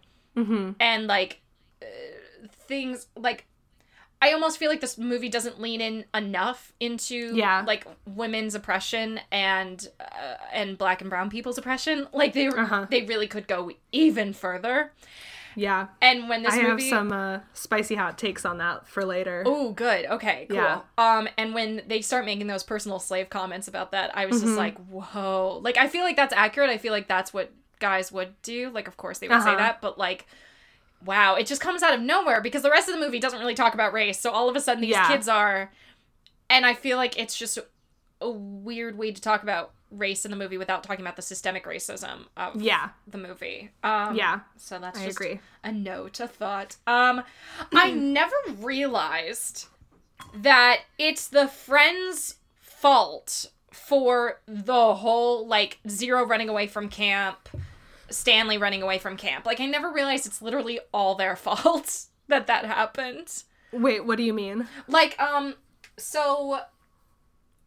and 0.79 1.07
like 1.07 1.41
uh, 1.81 1.85
things 2.67 3.07
like. 3.15 3.45
I 4.21 4.31
almost 4.33 4.57
feel 4.57 4.69
like 4.69 4.81
this 4.81 4.97
movie 4.97 5.29
doesn't 5.29 5.61
lean 5.61 5.79
in 5.79 6.05
enough 6.13 6.73
into 6.79 7.35
Yeah. 7.35 7.63
like 7.67 7.85
women's 8.05 8.55
oppression 8.55 9.19
and 9.31 9.87
uh, 9.99 10.35
and 10.51 10.77
black 10.77 11.01
and 11.01 11.09
brown 11.09 11.29
people's 11.29 11.57
oppression. 11.57 12.07
Like 12.13 12.33
they 12.33 12.47
Uh-huh. 12.47 12.87
they 12.89 13.03
really 13.03 13.27
could 13.27 13.47
go 13.47 13.71
even 13.91 14.33
further. 14.33 14.91
Yeah. 15.55 15.87
And 16.03 16.29
when 16.29 16.43
this 16.43 16.53
I 16.53 16.61
movie 16.61 16.83
have 16.89 16.99
some 16.99 17.11
uh, 17.11 17.39
spicy 17.53 17.95
hot 17.95 18.17
takes 18.19 18.45
on 18.45 18.59
that 18.59 18.87
for 18.87 19.03
later. 19.03 19.41
Oh, 19.45 19.71
good. 19.71 20.05
Okay, 20.05 20.45
cool. 20.49 20.57
Yeah. 20.57 20.81
Um, 20.99 21.27
and 21.35 21.53
when 21.55 21.81
they 21.87 22.01
start 22.01 22.25
making 22.25 22.45
those 22.45 22.63
personal 22.63 22.99
slave 22.99 23.31
comments 23.31 23.67
about 23.67 23.91
that, 23.91 24.15
I 24.15 24.27
was 24.27 24.37
Mm-hmm. 24.37 24.45
just 24.45 24.57
like, 24.57 24.77
whoa. 24.87 25.59
Like, 25.63 25.77
I 25.77 25.87
feel 25.87 26.03
like 26.03 26.15
that's 26.15 26.33
accurate. 26.33 26.69
I 26.69 26.77
feel 26.77 26.91
like 26.93 27.07
that's 27.07 27.33
what 27.33 27.51
guys 27.79 28.11
would 28.11 28.39
do. 28.43 28.69
Like, 28.69 28.87
of 28.87 28.97
course 28.97 29.17
they 29.17 29.27
would 29.27 29.41
say 29.41 29.49
Uh-huh. 29.49 29.57
that, 29.57 29.81
but 29.81 29.97
like, 29.97 30.27
wow, 31.05 31.35
it 31.35 31.45
just 31.47 31.61
comes 31.61 31.83
out 31.83 31.93
of 31.93 32.01
nowhere 32.01 32.41
because 32.41 32.61
the 32.63 32.69
rest 32.71 32.87
of 32.89 32.95
the 32.95 33.01
movie 33.01 33.19
doesn't 33.19 33.39
really 33.39 33.55
talk 33.55 33.73
about 33.73 33.93
race. 33.93 34.19
So 34.19 34.31
all 34.31 34.49
of 34.49 34.55
a 34.55 34.59
sudden, 34.61 34.81
these 34.81 34.91
Yeah. 34.91 35.07
kids 35.07 35.27
are, 35.27 35.71
and 36.49 36.65
I 36.65 36.73
feel 36.73 36.97
like 36.97 37.17
it's 37.19 37.37
just 37.37 37.57
a 38.21 38.29
weird 38.29 38.97
way 38.97 39.11
to 39.11 39.21
talk 39.21 39.43
about 39.43 39.73
race 39.91 40.25
in 40.25 40.31
the 40.31 40.37
movie 40.37 40.57
without 40.57 40.83
talking 40.83 41.03
about 41.05 41.15
the 41.15 41.21
systemic 41.21 41.65
racism 41.65 42.25
of 42.35 42.61
Yeah. 42.61 42.89
the 43.07 43.17
movie. 43.17 43.71
Um, 43.83 44.15
Yeah. 44.15 44.39
So 44.57 44.79
that's 44.79 44.99
I 44.99 45.05
just 45.05 45.17
agree. 45.17 45.39
a 45.63 45.71
note, 45.71 46.19
a 46.19 46.27
thought. 46.27 46.75
Um, 46.87 47.23
I 47.73 47.91
never 47.95 48.35
realized 48.57 49.67
that 50.33 50.81
it's 50.97 51.27
the 51.27 51.47
friend's 51.47 52.35
fault 52.59 53.45
for 53.71 54.41
the 54.47 54.95
whole 54.95 55.47
like 55.47 55.79
zero 55.87 56.25
running 56.25 56.49
away 56.49 56.67
from 56.67 56.89
camp, 56.89 57.47
Stanley 58.09 58.57
running 58.57 58.81
away 58.81 58.97
from 58.99 59.17
camp. 59.17 59.45
Like 59.45 59.59
I 59.59 59.65
never 59.65 59.91
realized 59.91 60.25
it's 60.25 60.41
literally 60.41 60.79
all 60.93 61.15
their 61.15 61.35
fault 61.45 62.05
that 62.27 62.47
that 62.47 62.65
happened. 62.65 63.43
Wait, 63.71 64.05
what 64.05 64.17
do 64.17 64.23
you 64.23 64.33
mean? 64.33 64.67
Like 64.87 65.19
um, 65.19 65.55
so 65.97 66.59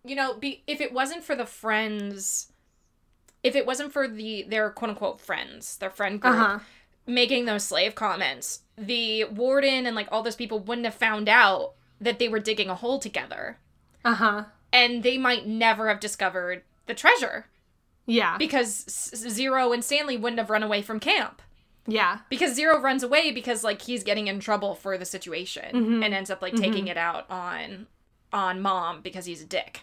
you 0.05 0.17
know, 0.17 0.35
be 0.35 0.63
if 0.67 0.81
it 0.81 0.93
wasn't 0.93 1.25
for 1.25 1.35
the 1.37 1.47
friends. 1.47 2.53
If 3.43 3.57
it 3.57 3.65
wasn't 3.67 3.93
for 3.93 4.07
the 4.07 4.45
their 4.49 4.71
quote 4.71 4.91
unquote 4.91 5.21
friends, 5.21 5.77
their 5.79 5.91
friend 5.91 6.21
group, 6.21 6.35
Uh 6.35 6.37
huh. 6.39 6.59
making 7.07 7.45
those 7.47 7.65
slave 7.65 7.95
comments, 7.95 8.61
the 8.77 9.25
warden 9.25 9.87
and 9.87 9.97
like 9.97 10.09
all 10.13 10.23
those 10.23 10.37
people 10.37 10.59
wouldn't 10.59 10.85
have 10.85 10.95
found 10.95 11.29
out 11.29 11.73
that 12.01 12.19
they 12.19 12.29
were 12.29 12.39
digging 12.39 12.69
a 12.69 12.75
hole 12.75 12.99
together. 12.99 13.59
Uh 14.05 14.15
huh. 14.15 14.45
And 14.73 15.03
they 15.03 15.17
might 15.19 15.47
never 15.47 15.89
have 15.89 16.01
discovered 16.01 16.63
the 16.87 16.95
treasure 16.95 17.47
Yeah. 18.11 18.37
because 18.39 18.85
Zero 19.15 19.73
and 19.73 19.85
Stanley 19.85 20.17
wouldn't 20.17 20.39
have 20.39 20.51
run 20.51 20.63
away 20.63 20.83
from 20.83 21.01
camp. 21.01 21.43
yeah. 21.87 22.19
Because 22.29 22.55
Zero 22.55 22.81
runs 22.81 23.03
away 23.03 23.31
because 23.31 23.63
like 23.65 23.83
he's 23.83 24.03
getting 24.03 24.27
in 24.29 24.41
trouble 24.41 24.75
for 24.75 24.99
the 24.99 25.05
situation 25.05 25.75
mm-hmm. 25.75 26.03
and 26.03 26.15
ends 26.15 26.31
up 26.31 26.43
like 26.43 26.55
taking 26.55 26.85
mm-hmm. 26.85 26.89
it 26.89 26.97
out 26.97 27.31
on 27.31 27.87
on 28.33 28.61
mom 28.61 29.01
because 29.01 29.25
he's 29.27 29.43
a 29.43 29.47
dick. 29.47 29.81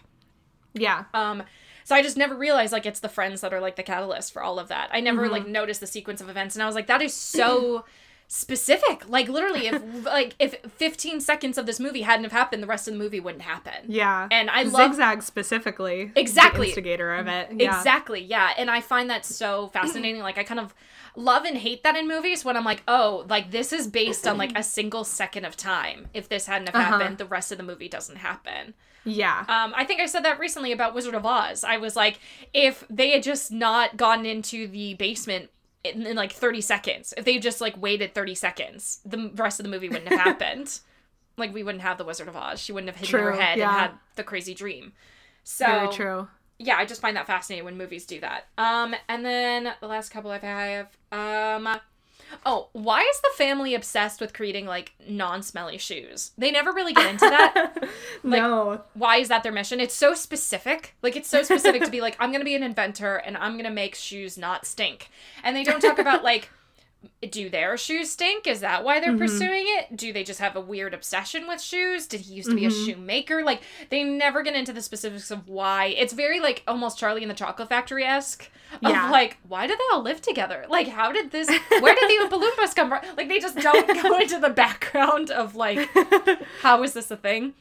Yeah. 0.74 1.04
Um, 1.14 1.42
so 1.84 1.94
I 1.94 2.02
just 2.02 2.16
never 2.16 2.34
realized 2.34 2.72
like 2.72 2.86
it's 2.86 3.00
the 3.00 3.08
friends 3.08 3.40
that 3.40 3.54
are 3.54 3.60
like 3.60 3.76
the 3.76 3.82
catalyst 3.82 4.32
for 4.32 4.42
all 4.42 4.58
of 4.58 4.68
that. 4.68 4.90
I 4.92 5.00
never 5.00 5.22
mm-hmm. 5.22 5.32
like 5.32 5.46
noticed 5.46 5.80
the 5.80 5.86
sequence 5.86 6.20
of 6.20 6.28
events, 6.28 6.54
and 6.54 6.62
I 6.62 6.66
was 6.66 6.74
like, 6.74 6.86
that 6.88 7.00
is 7.00 7.14
so 7.14 7.84
specific. 8.28 9.08
Like 9.08 9.28
literally, 9.28 9.66
if 9.66 9.82
like 10.04 10.36
if 10.38 10.54
15 10.76 11.20
seconds 11.20 11.58
of 11.58 11.66
this 11.66 11.80
movie 11.80 12.02
hadn't 12.02 12.24
have 12.24 12.32
happened, 12.32 12.62
the 12.62 12.66
rest 12.66 12.86
of 12.86 12.94
the 12.94 12.98
movie 12.98 13.20
wouldn't 13.20 13.42
happen. 13.42 13.74
Yeah. 13.88 14.28
And 14.30 14.48
I 14.50 14.62
love- 14.62 14.92
Zigzag 14.92 15.22
specifically. 15.22 16.12
Exactly. 16.14 16.60
The 16.60 16.66
instigator 16.68 17.14
of 17.14 17.26
it. 17.26 17.48
Yeah. 17.56 17.76
Exactly, 17.76 18.20
yeah. 18.20 18.52
And 18.56 18.70
I 18.70 18.80
find 18.80 19.10
that 19.10 19.24
so 19.24 19.68
fascinating. 19.72 20.20
Like 20.22 20.38
I 20.38 20.44
kind 20.44 20.60
of 20.60 20.74
love 21.16 21.44
and 21.44 21.56
hate 21.56 21.82
that 21.82 21.96
in 21.96 22.06
movies 22.06 22.44
when 22.44 22.56
I'm 22.56 22.64
like, 22.64 22.82
oh, 22.86 23.26
like 23.28 23.50
this 23.50 23.72
is 23.72 23.88
based 23.88 24.26
on 24.28 24.38
like 24.38 24.56
a 24.56 24.62
single 24.62 25.02
second 25.04 25.44
of 25.46 25.56
time. 25.56 26.08
If 26.14 26.28
this 26.28 26.46
hadn't 26.46 26.68
have 26.68 26.76
Uh-huh. 26.76 26.98
happened, 26.98 27.18
the 27.18 27.24
rest 27.26 27.50
of 27.50 27.58
the 27.58 27.64
movie 27.64 27.88
doesn't 27.88 28.16
happen. 28.16 28.74
Yeah. 29.04 29.38
Um, 29.48 29.72
I 29.74 29.84
think 29.84 30.00
I 30.00 30.06
said 30.06 30.24
that 30.26 30.38
recently 30.38 30.70
about 30.70 30.94
Wizard 30.94 31.14
of 31.14 31.24
Oz. 31.24 31.64
I 31.64 31.78
was 31.78 31.96
like, 31.96 32.18
if 32.52 32.84
they 32.90 33.10
had 33.12 33.22
just 33.22 33.50
not 33.50 33.96
gotten 33.96 34.26
into 34.26 34.66
the 34.68 34.94
basement 34.94 35.48
in, 35.84 36.06
in 36.06 36.16
like 36.16 36.32
30 36.32 36.60
seconds, 36.60 37.14
if 37.16 37.24
they 37.24 37.38
just 37.38 37.60
like 37.60 37.80
waited 37.80 38.14
30 38.14 38.34
seconds, 38.34 39.00
the 39.04 39.30
rest 39.34 39.60
of 39.60 39.64
the 39.64 39.70
movie 39.70 39.88
wouldn't 39.88 40.08
have 40.08 40.20
happened. 40.38 40.80
Like 41.36 41.54
we 41.54 41.62
wouldn't 41.62 41.82
have 41.82 41.98
the 41.98 42.04
Wizard 42.04 42.28
of 42.28 42.36
Oz. 42.36 42.60
She 42.60 42.72
wouldn't 42.72 42.94
have 42.94 42.96
hidden 42.96 43.20
her 43.20 43.32
head 43.32 43.58
yeah. 43.58 43.70
and 43.70 43.80
had 43.80 43.90
the 44.16 44.24
crazy 44.24 44.54
dream. 44.54 44.92
So 45.44 45.66
Very 45.66 45.88
true. 45.92 46.28
yeah, 46.58 46.76
I 46.76 46.84
just 46.84 47.00
find 47.00 47.16
that 47.16 47.26
fascinating 47.26 47.64
when 47.64 47.78
movies 47.78 48.06
do 48.06 48.20
that. 48.20 48.46
Um, 48.58 48.94
and 49.08 49.24
then 49.24 49.72
the 49.80 49.86
last 49.86 50.10
couple 50.10 50.30
I 50.30 50.38
have, 50.38 50.88
um, 51.12 51.80
oh, 52.44 52.68
why 52.72 53.00
is 53.00 53.20
the 53.20 53.30
family 53.36 53.74
obsessed 53.74 54.20
with 54.20 54.32
creating 54.32 54.66
like 54.66 54.92
non-smelly 55.08 55.78
shoes? 55.78 56.32
They 56.38 56.50
never 56.50 56.72
really 56.72 56.92
get 56.92 57.10
into 57.10 57.28
that. 57.28 57.74
like- 58.22 58.42
no. 58.42 58.82
why 58.94 59.16
is 59.16 59.28
that 59.28 59.42
their 59.42 59.52
mission? 59.52 59.80
It's 59.80 59.94
so 59.94 60.14
specific. 60.14 60.94
Like 61.02 61.16
it's 61.16 61.28
so 61.28 61.42
specific 61.42 61.84
to 61.84 61.90
be 61.90 62.00
like 62.00 62.16
I'm 62.18 62.30
going 62.30 62.40
to 62.40 62.44
be 62.44 62.54
an 62.54 62.62
inventor 62.62 63.16
and 63.16 63.36
I'm 63.36 63.52
going 63.52 63.64
to 63.64 63.70
make 63.70 63.94
shoes 63.94 64.38
not 64.38 64.66
stink. 64.66 65.10
And 65.42 65.56
they 65.56 65.64
don't 65.64 65.80
talk 65.80 65.98
about 65.98 66.22
like 66.24 66.50
do 67.30 67.50
their 67.50 67.76
shoes 67.76 68.10
stink? 68.10 68.46
Is 68.46 68.60
that 68.60 68.84
why 68.84 69.00
they're 69.00 69.10
mm-hmm. 69.10 69.18
pursuing 69.18 69.64
it? 69.66 69.96
Do 69.96 70.12
they 70.12 70.24
just 70.24 70.40
have 70.40 70.56
a 70.56 70.60
weird 70.60 70.94
obsession 70.94 71.48
with 71.48 71.60
shoes? 71.60 72.06
Did 72.06 72.20
he 72.20 72.34
used 72.34 72.48
to 72.48 72.54
be 72.54 72.64
a 72.64 72.68
mm-hmm. 72.68 72.86
shoemaker? 72.86 73.42
Like 73.42 73.62
they 73.90 74.04
never 74.04 74.42
get 74.42 74.54
into 74.54 74.72
the 74.72 74.82
specifics 74.82 75.30
of 75.30 75.48
why. 75.48 75.86
It's 75.86 76.12
very 76.12 76.40
like 76.40 76.62
almost 76.68 76.98
Charlie 76.98 77.22
and 77.22 77.30
the 77.30 77.34
Chocolate 77.34 77.68
Factory 77.68 78.04
esque. 78.04 78.50
Yeah. 78.82 79.10
like, 79.10 79.38
why 79.48 79.66
do 79.66 79.74
they 79.74 79.94
all 79.94 80.02
live 80.02 80.20
together? 80.20 80.66
Like, 80.68 80.88
how 80.88 81.10
did 81.10 81.30
this? 81.30 81.48
Where 81.80 81.94
did 81.94 82.08
the 82.08 82.28
Oompa 82.28 82.42
Loompas 82.42 82.76
come 82.76 82.90
from? 82.90 83.00
Like, 83.16 83.28
they 83.28 83.38
just 83.38 83.56
don't 83.56 83.86
go 84.02 84.18
into 84.18 84.38
the 84.38 84.50
background 84.50 85.30
of 85.30 85.56
like, 85.56 85.88
how 86.60 86.82
is 86.82 86.92
this 86.92 87.10
a 87.10 87.16
thing? 87.16 87.54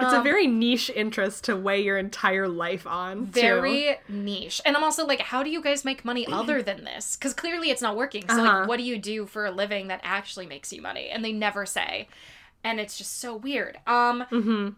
It's 0.00 0.12
a 0.12 0.18
Um, 0.18 0.24
very 0.24 0.46
niche 0.46 0.90
interest 0.94 1.44
to 1.44 1.56
weigh 1.56 1.80
your 1.82 1.98
entire 1.98 2.48
life 2.48 2.86
on. 2.86 3.26
too. 3.26 3.40
very 3.40 3.96
niche. 4.08 4.60
And 4.64 4.76
I'm 4.76 4.84
also 4.84 5.06
like, 5.06 5.20
how 5.20 5.42
do 5.42 5.50
you 5.50 5.60
guys 5.62 5.84
make 5.84 6.04
money 6.04 6.26
other 6.26 6.62
than 6.68 6.84
this? 6.84 7.16
Because 7.16 7.34
clearly 7.34 7.70
it's 7.70 7.82
not 7.82 7.96
working. 7.96 8.28
So 8.28 8.34
Uh-huh. 8.42 8.58
like, 8.60 8.68
what 8.68 8.76
do 8.78 8.82
you 8.84 8.98
do 8.98 9.26
for 9.26 9.46
a 9.46 9.50
living 9.50 9.88
that 9.88 10.00
actually 10.02 10.46
makes 10.46 10.72
you 10.72 10.80
money? 10.82 11.08
And 11.10 11.24
they 11.24 11.32
never 11.32 11.66
say. 11.66 12.08
And 12.64 12.78
it's 12.80 12.96
just 12.98 13.18
so 13.20 13.34
weird. 13.36 13.78
Um, 13.86 14.24
Mm-hmm. 14.30 14.68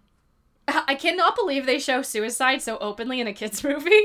I 0.88 0.94
cannot 0.94 1.34
believe 1.36 1.66
they 1.66 1.78
show 1.80 2.02
suicide 2.02 2.62
so 2.62 2.78
openly 2.78 3.20
in 3.20 3.26
a 3.26 3.32
kids 3.32 3.64
movie. 3.70 4.04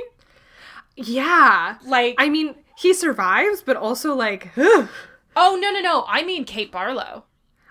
Yeah. 0.95 1.77
Like, 1.85 2.15
I 2.17 2.29
mean, 2.29 2.55
he 2.77 2.93
survives, 2.93 3.61
but 3.61 3.77
also 3.77 4.15
like, 4.15 4.51
ugh. 4.57 4.89
oh 5.35 5.57
no 5.61 5.71
no 5.71 5.79
no! 5.81 6.05
I 6.07 6.23
mean 6.23 6.43
Kate 6.45 6.71
Barlow. 6.71 7.25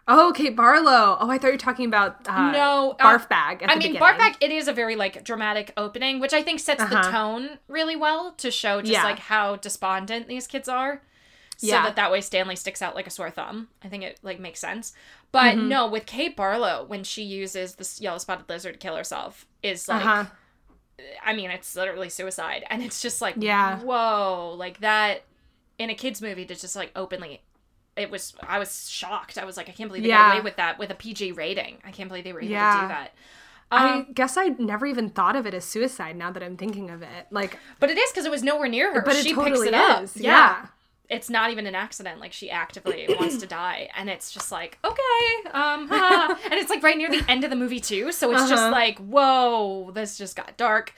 Oh, 0.08 0.32
Kate 0.34 0.54
Barlow. 0.56 1.16
Oh, 1.20 1.30
I 1.30 1.38
thought 1.38 1.48
you 1.48 1.52
were 1.54 1.58
talking 1.58 1.86
about 1.86 2.26
uh, 2.28 2.50
No, 2.52 2.96
uh, 3.00 3.18
barf 3.18 3.28
bag. 3.28 3.62
At 3.62 3.70
I 3.70 3.74
the 3.74 3.78
mean, 3.80 3.92
beginning. 3.94 4.18
bag. 4.18 4.36
it 4.40 4.50
is 4.50 4.68
a 4.68 4.72
very 4.72 4.96
like 4.96 5.24
dramatic 5.24 5.72
opening, 5.76 6.20
which 6.20 6.32
I 6.32 6.42
think 6.42 6.60
sets 6.60 6.82
the 6.84 6.98
Uh-huh. 6.98 7.10
tone 7.10 7.58
really 7.68 7.96
well 7.96 8.32
to 8.38 8.50
show 8.50 8.80
just 8.80 8.92
Yeah. 8.92 9.04
like 9.04 9.18
how 9.18 9.56
despondent 9.56 10.28
these 10.28 10.46
kids 10.46 10.68
are. 10.68 11.02
So 11.58 11.68
Yeah. 11.68 11.84
that 11.84 11.96
that 11.96 12.12
way 12.12 12.20
Stanley 12.20 12.54
sticks 12.56 12.82
out 12.82 12.94
like 12.94 13.06
a 13.06 13.10
sore 13.10 13.30
thumb. 13.30 13.68
I 13.82 13.88
think 13.88 14.02
it 14.04 14.20
like 14.22 14.38
makes 14.38 14.60
sense. 14.60 14.92
But 15.32 15.56
Mm-hmm. 15.56 15.68
no, 15.68 15.86
with 15.88 16.06
Kate 16.06 16.36
Barlow, 16.36 16.84
when 16.86 17.02
she 17.02 17.22
uses 17.22 17.74
this 17.76 18.00
yellow 18.00 18.18
spotted 18.18 18.48
lizard 18.48 18.74
to 18.74 18.78
kill 18.78 18.94
herself, 18.96 19.46
is 19.62 19.88
like, 19.88 20.04
Uh-huh. 20.04 20.24
I 21.24 21.34
mean, 21.34 21.50
it's 21.50 21.74
literally 21.76 22.08
suicide, 22.08 22.64
and 22.70 22.82
it's 22.82 23.02
just 23.02 23.20
like, 23.20 23.34
Yeah. 23.38 23.80
whoa, 23.80 24.54
like 24.56 24.80
that 24.80 25.24
in 25.78 25.90
a 25.90 25.94
kids 25.94 26.22
movie 26.22 26.44
to 26.46 26.54
just 26.54 26.76
like 26.76 26.90
openly. 26.96 27.42
It 27.97 28.10
was. 28.10 28.35
I 28.47 28.59
was 28.59 28.90
shocked. 28.90 29.39
I 29.39 29.44
was 29.44 29.56
like, 29.56 29.68
I 29.68 29.73
can't 29.73 29.89
believe 29.89 30.02
they 30.02 30.10
Yeah. 30.10 30.28
got 30.28 30.32
away 30.35 30.43
with 30.43 30.56
that 30.56 30.78
with 30.78 30.90
a 30.90 30.94
PG 30.94 31.32
rating. 31.32 31.78
I 31.85 31.90
can't 31.90 32.09
believe 32.09 32.24
they 32.24 32.32
were 32.32 32.40
able 32.40 32.48
to 32.48 32.55
do 32.55 32.89
that. 32.89 33.10
I 33.70 33.94
Um, 33.94 34.06
guess 34.14 34.36
I 34.36 34.48
never 34.59 34.86
even 34.86 35.10
thought 35.10 35.35
of 35.35 35.44
it 35.47 35.52
as 35.55 35.64
suicide. 35.64 36.14
Now 36.16 36.31
that 36.31 36.43
I'm 36.43 36.56
thinking 36.56 36.89
of 36.90 37.02
it, 37.02 37.27
like, 37.31 37.59
But 37.81 37.90
it 37.90 37.98
is 37.98 38.10
because 38.12 38.24
it 38.24 38.31
was 38.31 38.43
nowhere 38.44 38.68
near 38.68 38.94
her. 38.94 39.01
but 39.02 39.16
she 39.16 39.35
totally 39.35 39.51
picks 39.52 39.66
it 39.68 39.74
up. 39.74 40.02
Yeah. 40.14 40.23
Yeah. 40.31 40.66
It's 41.09 41.31
not 41.31 41.51
even 41.51 41.66
an 41.66 41.74
accident. 41.74 42.20
Like 42.20 42.32
she 42.32 42.51
actively 42.51 43.06
wants 43.18 43.39
to 43.39 43.47
die, 43.47 43.89
and 43.97 44.10
it's 44.10 44.31
just 44.31 44.51
like 44.52 44.78
okay, 44.85 45.51
um, 45.52 45.89
ha. 45.89 46.39
and 46.44 46.55
it's 46.55 46.68
like 46.70 46.82
right 46.82 46.97
near 46.98 47.09
the 47.09 47.24
end 47.31 47.44
of 47.44 47.51
the 47.51 47.56
movie 47.56 47.81
too. 47.81 48.12
So 48.12 48.31
it's 48.32 48.48
just 48.48 48.62
Uh-huh. 48.62 48.73
like 48.73 48.98
whoa, 48.98 49.90
this 49.94 50.18
just 50.18 50.36
got 50.36 50.56
dark. 50.56 50.93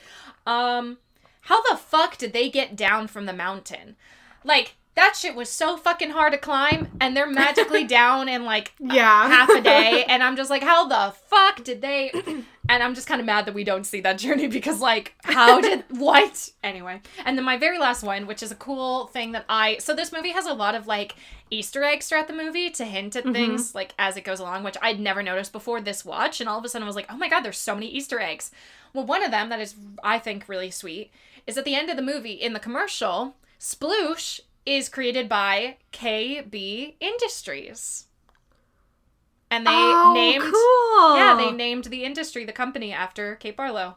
Um, 0.46 0.98
how 1.42 1.62
the 1.70 1.76
fuck 1.76 2.16
did 2.18 2.32
they 2.32 2.48
get 2.50 2.74
down 2.74 3.06
from 3.06 3.26
the 3.26 3.32
mountain? 3.34 3.96
Like 4.44 4.76
that 4.98 5.14
shit 5.14 5.36
was 5.36 5.48
so 5.48 5.76
fucking 5.76 6.10
hard 6.10 6.32
to 6.32 6.38
climb, 6.38 6.88
and 7.00 7.16
they're 7.16 7.30
magically 7.30 7.84
down 7.98 8.28
in 8.28 8.44
like 8.44 8.72
Yeah. 8.80 9.28
half 9.28 9.48
a 9.48 9.60
day 9.60 10.04
and 10.08 10.24
i'm 10.24 10.34
just 10.34 10.50
like 10.50 10.62
how 10.64 10.88
the 10.88 11.14
fuck 11.26 11.62
did 11.62 11.80
they 11.82 12.10
and 12.68 12.82
i'm 12.82 12.94
just 12.96 13.06
kind 13.06 13.20
of 13.20 13.26
mad 13.26 13.46
that 13.46 13.54
we 13.54 13.62
don't 13.62 13.84
see 13.84 14.00
that 14.00 14.18
journey 14.18 14.46
because 14.58 14.80
like 14.80 15.14
how 15.22 15.60
did 15.60 15.84
what? 15.88 16.50
Anyway. 16.64 17.00
And 17.24 17.38
then 17.38 17.44
my 17.44 17.56
very 17.56 17.78
last 17.78 18.02
one 18.02 18.26
which 18.26 18.42
is 18.42 18.50
a 18.50 18.56
cool 18.56 19.06
thing 19.06 19.30
that 19.32 19.44
i 19.48 19.78
so 19.78 19.94
this 19.94 20.12
movie 20.12 20.32
has 20.32 20.46
a 20.46 20.52
lot 20.52 20.74
of 20.74 20.88
like 20.88 21.14
easter 21.50 21.84
eggs 21.84 22.08
throughout 22.08 22.26
the 22.26 22.34
movie 22.34 22.68
to 22.70 22.84
hint 22.84 23.14
at 23.14 23.22
mm-hmm. 23.22 23.32
things 23.32 23.74
like 23.76 23.94
as 23.98 24.16
it 24.16 24.24
goes 24.24 24.40
along 24.40 24.64
which 24.64 24.76
i'd 24.82 24.98
never 24.98 25.22
noticed 25.22 25.52
before 25.52 25.80
this 25.80 26.04
watch 26.04 26.40
and 26.40 26.48
all 26.48 26.58
of 26.58 26.64
a 26.64 26.68
sudden 26.68 26.82
i 26.84 26.88
was 26.88 26.96
like 26.96 27.06
oh 27.08 27.16
my 27.16 27.28
god 27.28 27.42
there's 27.42 27.56
so 27.58 27.74
many 27.74 27.86
easter 27.86 28.18
eggs. 28.18 28.50
Well 28.92 29.06
one 29.06 29.22
of 29.22 29.30
them 29.30 29.48
that 29.50 29.60
is 29.60 29.76
i 30.02 30.18
think 30.18 30.48
really 30.48 30.70
sweet 30.72 31.12
is 31.46 31.56
at 31.56 31.64
the 31.64 31.76
end 31.76 31.88
of 31.88 31.96
the 31.96 32.02
movie 32.02 32.32
in 32.32 32.52
the 32.52 32.60
commercial 32.60 33.36
sploosh 33.60 34.40
is 34.66 34.88
created 34.88 35.28
by 35.28 35.76
kb 35.92 36.94
industries 37.00 38.06
and 39.50 39.66
they 39.66 39.70
oh, 39.72 40.12
named 40.14 40.42
cool. 40.52 41.16
yeah 41.16 41.34
they 41.36 41.50
named 41.50 41.84
the 41.86 42.04
industry 42.04 42.44
the 42.44 42.52
company 42.52 42.92
after 42.92 43.36
kate 43.36 43.56
barlow 43.56 43.96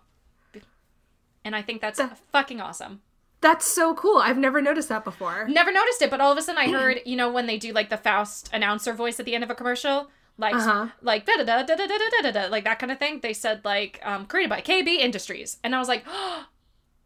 and 1.43 1.55
i 1.55 1.61
think 1.61 1.81
that's 1.81 1.99
fucking 2.31 2.61
awesome 2.61 3.01
That's 3.41 3.65
so 3.65 3.95
cool. 3.95 4.19
I've 4.19 4.37
never 4.37 4.61
noticed 4.61 4.89
that 4.89 5.03
before. 5.03 5.47
never 5.47 5.71
noticed 5.71 6.01
it 6.03 6.11
but 6.11 6.21
all 6.21 6.31
of 6.31 6.37
a 6.37 6.41
sudden 6.41 6.61
i 6.61 6.69
heard 6.77 6.99
you 7.05 7.15
know 7.17 7.31
when 7.31 7.47
they 7.47 7.57
do 7.57 7.73
like 7.73 7.89
the 7.89 7.97
faust 7.97 8.49
announcer 8.53 8.93
voice 8.93 9.19
at 9.19 9.25
the 9.25 9.33
end 9.35 9.43
of 9.43 9.49
a 9.49 9.55
commercial 9.55 10.09
like 10.37 10.55
Uh-huh. 10.55 10.87
like 11.01 11.25
da 11.25 11.33
da 11.37 11.43
da 11.43 11.63
da 11.63 11.75
da 11.75 11.87
da 11.87 12.21
da 12.21 12.31
da 12.31 12.47
like 12.49 12.63
that 12.63 12.79
kind 12.79 12.91
of 12.91 12.99
thing 12.99 13.19
they 13.21 13.33
said 13.33 13.61
like 13.65 13.99
um 14.03 14.25
created 14.27 14.49
by 14.49 14.61
kb 14.61 14.87
industries 14.87 15.57
and 15.63 15.75
i 15.75 15.79
was 15.79 15.87
like 15.87 16.05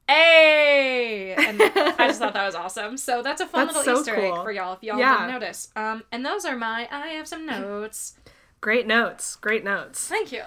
Hey! 0.07 1.33
And 1.37 1.61
I 1.97 2.07
just 2.07 2.19
thought 2.19 2.33
that 2.33 2.45
was 2.45 2.55
awesome. 2.55 2.97
So 2.97 3.21
that's 3.21 3.41
a 3.41 3.47
fun 3.47 3.67
That's 3.67 3.77
little 3.79 3.95
so 3.95 4.01
Easter 4.01 4.15
cool. 4.15 4.37
egg 4.39 4.43
for 4.43 4.51
y'all 4.51 4.73
if 4.73 4.83
y'all 4.83 4.99
Yeah. 4.99 5.17
didn't 5.17 5.31
notice. 5.41 5.69
Um, 5.75 6.03
and 6.11 6.25
those 6.25 6.45
are 6.45 6.55
my 6.55 6.87
I 6.91 7.07
have 7.09 7.27
some 7.27 7.45
notes. 7.45 8.15
Great 8.61 8.87
notes. 8.87 9.35
Great 9.35 9.63
notes. 9.63 10.07
Thank 10.07 10.31
you. 10.31 10.43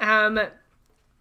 Um, 0.00 0.38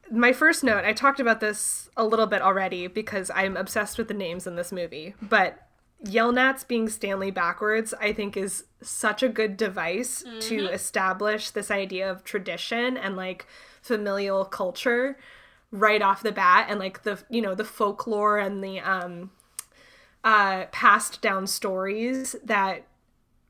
my 0.10 0.34
first 0.34 0.64
note, 0.64 0.84
I 0.86 0.94
talked 0.94 1.20
about 1.20 1.40
this 1.40 1.90
a 1.96 2.04
little 2.06 2.28
bit 2.28 2.42
already 2.42 2.88
because 2.88 3.30
I'm 3.34 3.56
obsessed 3.56 3.98
with 3.98 4.08
the 4.08 4.14
names 4.14 4.48
in 4.48 4.56
this 4.56 4.72
movie, 4.72 5.16
but 5.22 5.68
Yelnats 6.06 6.68
being 6.68 6.90
Stanley 6.90 7.30
backwards, 7.32 7.94
I 8.00 8.12
think 8.12 8.36
is 8.36 8.64
such 8.82 9.22
a 9.22 9.30
good 9.30 9.56
device 9.56 10.24
to 10.42 10.68
establish 10.68 11.52
this 11.52 11.70
idea 11.70 12.10
of 12.10 12.24
tradition 12.24 12.98
and 12.98 13.16
like 13.16 13.46
familial 13.82 14.44
culture 14.46 15.18
right 15.72 16.02
off 16.02 16.22
the 16.22 16.32
bat 16.32 16.68
and 16.70 16.80
like 16.80 17.04
the 17.04 17.22
you 17.30 17.42
know 17.42 17.56
the 17.56 17.64
folklore 17.64 18.38
and 18.38 18.64
the 18.64 18.80
um 18.80 19.32
uh 20.24 20.66
passed 20.72 21.22
down 21.22 21.48
stories 21.48 22.36
that 22.44 22.86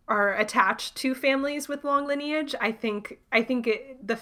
are 0.08 0.36
attached 0.36 0.96
to 0.96 1.16
families 1.16 1.68
with 1.68 1.84
long 1.84 2.06
lineage 2.06 2.54
i 2.62 2.72
think 2.72 3.20
i 3.32 3.42
think 3.42 3.66
it, 3.66 4.08
the 4.08 4.20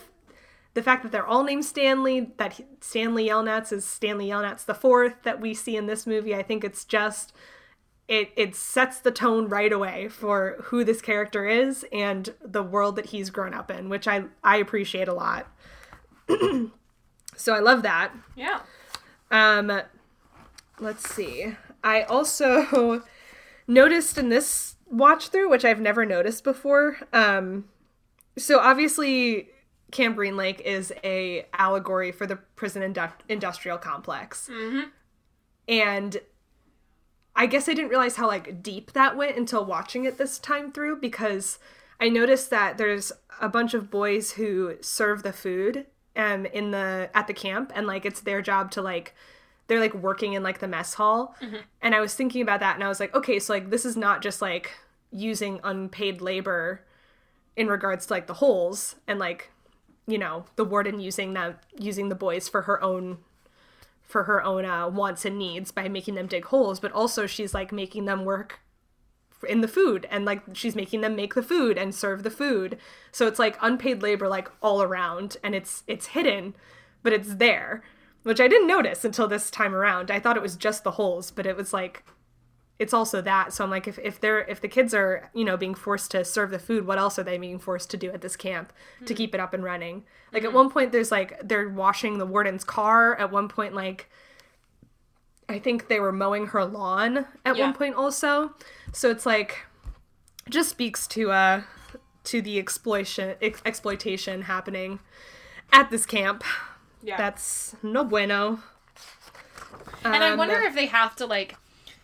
the 0.76 0.84
fact 0.84 1.04
that 1.04 1.12
they're 1.12 1.26
all 1.26 1.44
named 1.44 1.66
Stanley, 1.66 2.32
that 2.38 2.54
he- 2.54 2.66
Stanley 2.80 3.28
Yelnats 3.28 3.74
is 3.74 3.84
Stanley 3.86 4.28
Yelnats 4.28 4.66
the 4.66 4.74
fourth 4.74 5.24
that 5.24 5.42
we 5.42 5.54
see 5.54 5.76
in 5.76 5.88
this 5.88 6.06
movie, 6.06 6.36
I 6.36 6.44
think 6.44 6.64
it's 6.64 6.86
just 6.86 7.34
it 8.08 8.32
it 8.36 8.56
sets 8.56 9.00
the 9.00 9.12
tone 9.12 9.50
right 9.50 9.72
away 9.72 10.08
for 10.08 10.58
who 10.66 10.84
this 10.84 11.02
character 11.02 11.46
is 11.46 11.86
and 11.92 12.34
the 12.42 12.64
world 12.64 12.96
that 12.96 13.08
he's 13.08 13.30
grown 13.30 13.54
up 13.54 13.72
in, 13.72 13.90
which 13.90 14.08
I 14.08 14.26
I 14.44 14.58
appreciate 14.58 15.08
a 15.08 15.14
lot. 15.14 15.48
so 17.40 17.54
I 17.54 17.60
love 17.60 17.84
that. 17.84 18.12
Yeah. 18.36 18.60
Um, 19.32 19.82
let's 20.80 21.10
see. 21.10 21.56
I 21.84 22.04
also 22.04 23.04
noticed 23.68 24.18
in 24.18 24.30
this 24.30 24.76
watch 24.90 25.30
through, 25.30 25.50
which 25.50 25.64
I've 25.64 25.80
never 25.80 26.06
noticed 26.06 26.44
before. 26.44 26.98
Um, 27.14 27.66
so 28.38 28.60
obviously, 28.60 29.50
Camp 29.92 30.18
Green 30.18 30.36
Lake 30.36 30.62
is 30.66 30.92
a 31.04 31.46
allegory 31.54 32.12
for 32.12 32.28
the 32.28 32.36
prison 32.36 32.94
indu- 32.94 33.12
industrial 33.30 33.78
complex, 33.78 34.50
and 35.68 36.18
I 37.36 37.46
guess 37.46 37.70
I 37.70 37.74
didn't 37.74 37.90
realize 37.90 38.18
how 38.18 38.28
like 38.28 38.62
deep 38.62 38.92
that 38.92 39.16
went 39.16 39.38
until 39.38 39.64
watching 39.64 40.04
it 40.04 40.18
this 40.18 40.40
time 40.40 40.74
through 40.74 41.00
because 41.00 41.58
I 42.02 42.10
noticed 42.10 42.50
that 42.50 42.78
there's 42.78 43.12
a 43.40 43.48
bunch 43.48 43.74
of 43.74 43.90
boys 43.90 44.34
who 44.34 44.76
serve 44.82 45.24
the 45.24 45.32
food 45.34 45.86
um 46.16 46.46
in 46.48 46.72
the 46.72 47.10
at 47.14 47.28
the 47.28 47.34
camp 47.34 47.72
and 47.76 47.88
like 47.88 48.06
it's 48.06 48.22
their 48.22 48.42
job 48.42 48.72
to 48.72 48.82
like 48.82 49.16
they're 49.68 49.80
like 49.80 49.94
working 49.94 50.34
in 50.34 50.42
like 50.44 50.60
the 50.60 50.68
mess 50.68 50.96
hall. 50.96 51.36
And 51.82 51.94
I 51.94 52.00
was 52.00 52.16
thinking 52.16 52.42
about 52.42 52.60
that 52.62 52.76
and 52.76 52.84
I 52.84 52.88
was 52.88 53.00
like 53.00 53.16
okay 53.16 53.40
so 53.40 53.54
like 53.54 53.70
this 53.70 53.86
is 53.86 53.96
not 53.96 54.22
just 54.22 54.42
like 54.42 54.72
using 55.12 55.60
unpaid 55.64 56.22
labor 56.22 56.82
in 57.56 57.68
regards 57.68 58.06
to 58.08 58.14
like 58.14 58.28
the 58.28 58.36
holes 58.36 58.96
and 59.08 59.20
like 59.20 59.52
you 60.08 60.18
know 60.18 60.46
the 60.56 60.66
warden 60.66 61.00
using 61.00 61.34
them 61.34 61.56
using 61.78 62.10
the 62.10 62.16
boys 62.16 62.48
for 62.48 62.64
her 62.64 62.82
own 62.84 63.18
for 64.10 64.24
her 64.24 64.44
own 64.44 64.66
uh, 64.66 64.88
wants 64.88 65.24
and 65.24 65.38
needs 65.38 65.72
by 65.72 65.88
making 65.88 66.16
them 66.16 66.26
dig 66.26 66.46
holes, 66.46 66.80
but 66.80 66.92
also 66.92 67.28
she's 67.28 67.54
like 67.54 67.72
making 67.72 68.06
them 68.06 68.26
work 68.26 68.60
in 69.48 69.62
the 69.62 69.68
food 69.68 70.08
and 70.12 70.26
like 70.26 70.42
she's 70.54 70.76
making 70.76 71.02
them 71.02 71.16
make 71.16 71.34
the 71.34 71.44
food 71.44 71.78
and 71.78 71.94
serve 71.94 72.24
the 72.24 72.32
food. 72.32 72.78
So 73.12 73.28
it's 73.28 73.40
like 73.40 73.58
unpaid 73.62 74.02
labor 74.02 74.28
like 74.28 74.50
all 74.62 74.82
around 74.82 75.38
and 75.44 75.56
it's 75.56 75.84
it's 75.88 76.08
hidden, 76.08 76.56
but 77.04 77.14
it's 77.14 77.36
there, 77.36 77.84
which 78.24 78.42
I 78.42 78.48
didn't 78.48 78.68
notice 78.68 79.06
until 79.06 79.28
this 79.28 79.50
time 79.50 79.74
around. 79.74 80.12
I 80.12 80.20
thought 80.20 80.38
it 80.38 80.44
was 80.44 80.56
just 80.56 80.84
the 80.84 80.92
holes, 80.92 81.32
but 81.32 81.46
it 81.46 81.56
was 81.56 81.74
like 81.74 82.04
it's 82.80 82.94
also 82.94 83.22
that. 83.22 83.54
So 83.54 83.64
I'm 83.64 83.70
like 83.70 83.88
if 83.88 84.00
if 84.00 84.20
they're 84.20 84.42
if 84.42 84.62
the 84.62 84.70
kids 84.70 84.94
are, 84.94 85.30
you 85.34 85.44
know, 85.44 85.58
being 85.58 85.76
forced 85.76 86.12
to 86.12 86.24
serve 86.24 86.50
the 86.50 86.60
food, 86.60 86.88
what 86.88 86.98
else 86.98 87.20
are 87.20 87.24
they 87.24 87.38
being 87.38 87.60
forced 87.60 87.92
to 87.92 87.98
do 87.98 88.10
at 88.12 88.22
this 88.22 88.38
camp 88.38 88.72
to 89.06 89.14
hmm. 89.14 89.18
keep 89.18 89.36
it 89.36 89.42
up 89.42 89.54
and 89.54 89.64
running? 89.64 90.06
Like 90.32 90.44
at 90.44 90.52
hmm. 90.52 90.56
one 90.56 90.70
point 90.70 90.94
there's 90.94 91.12
like 91.12 91.40
they're 91.44 91.70
washing 91.70 92.18
the 92.18 92.26
warden's 92.26 92.64
car. 92.64 93.18
At 93.18 93.32
one 93.32 93.50
point 93.50 93.76
like 93.76 94.10
I 95.50 95.60
think 95.60 95.88
they 95.88 96.00
were 96.00 96.12
mowing 96.12 96.48
her 96.48 96.64
lawn 96.64 97.26
at 97.46 97.56
Yeah. 97.58 97.66
one 97.66 97.74
point 97.74 97.96
also. 97.96 98.54
So 98.94 99.10
it's 99.10 99.26
like 99.26 99.66
just 100.50 100.70
speaks 100.70 101.08
to 101.08 101.32
uh 101.32 101.62
to 102.26 102.42
the 102.42 102.60
exploitation 102.60 103.36
ex- 103.42 103.62
exploitation 103.66 104.44
happening 104.44 105.00
at 105.72 105.90
this 105.90 106.06
camp. 106.06 106.44
Yeah. 107.02 107.18
That's 107.18 107.76
no 107.84 108.04
bueno. 108.04 108.60
and 110.04 110.24
I 110.24 110.32
Um, 110.32 110.38
wonder 110.38 110.60
if 110.62 110.76
they 110.76 110.88
have 110.88 111.16
to 111.18 111.26
like 111.26 111.56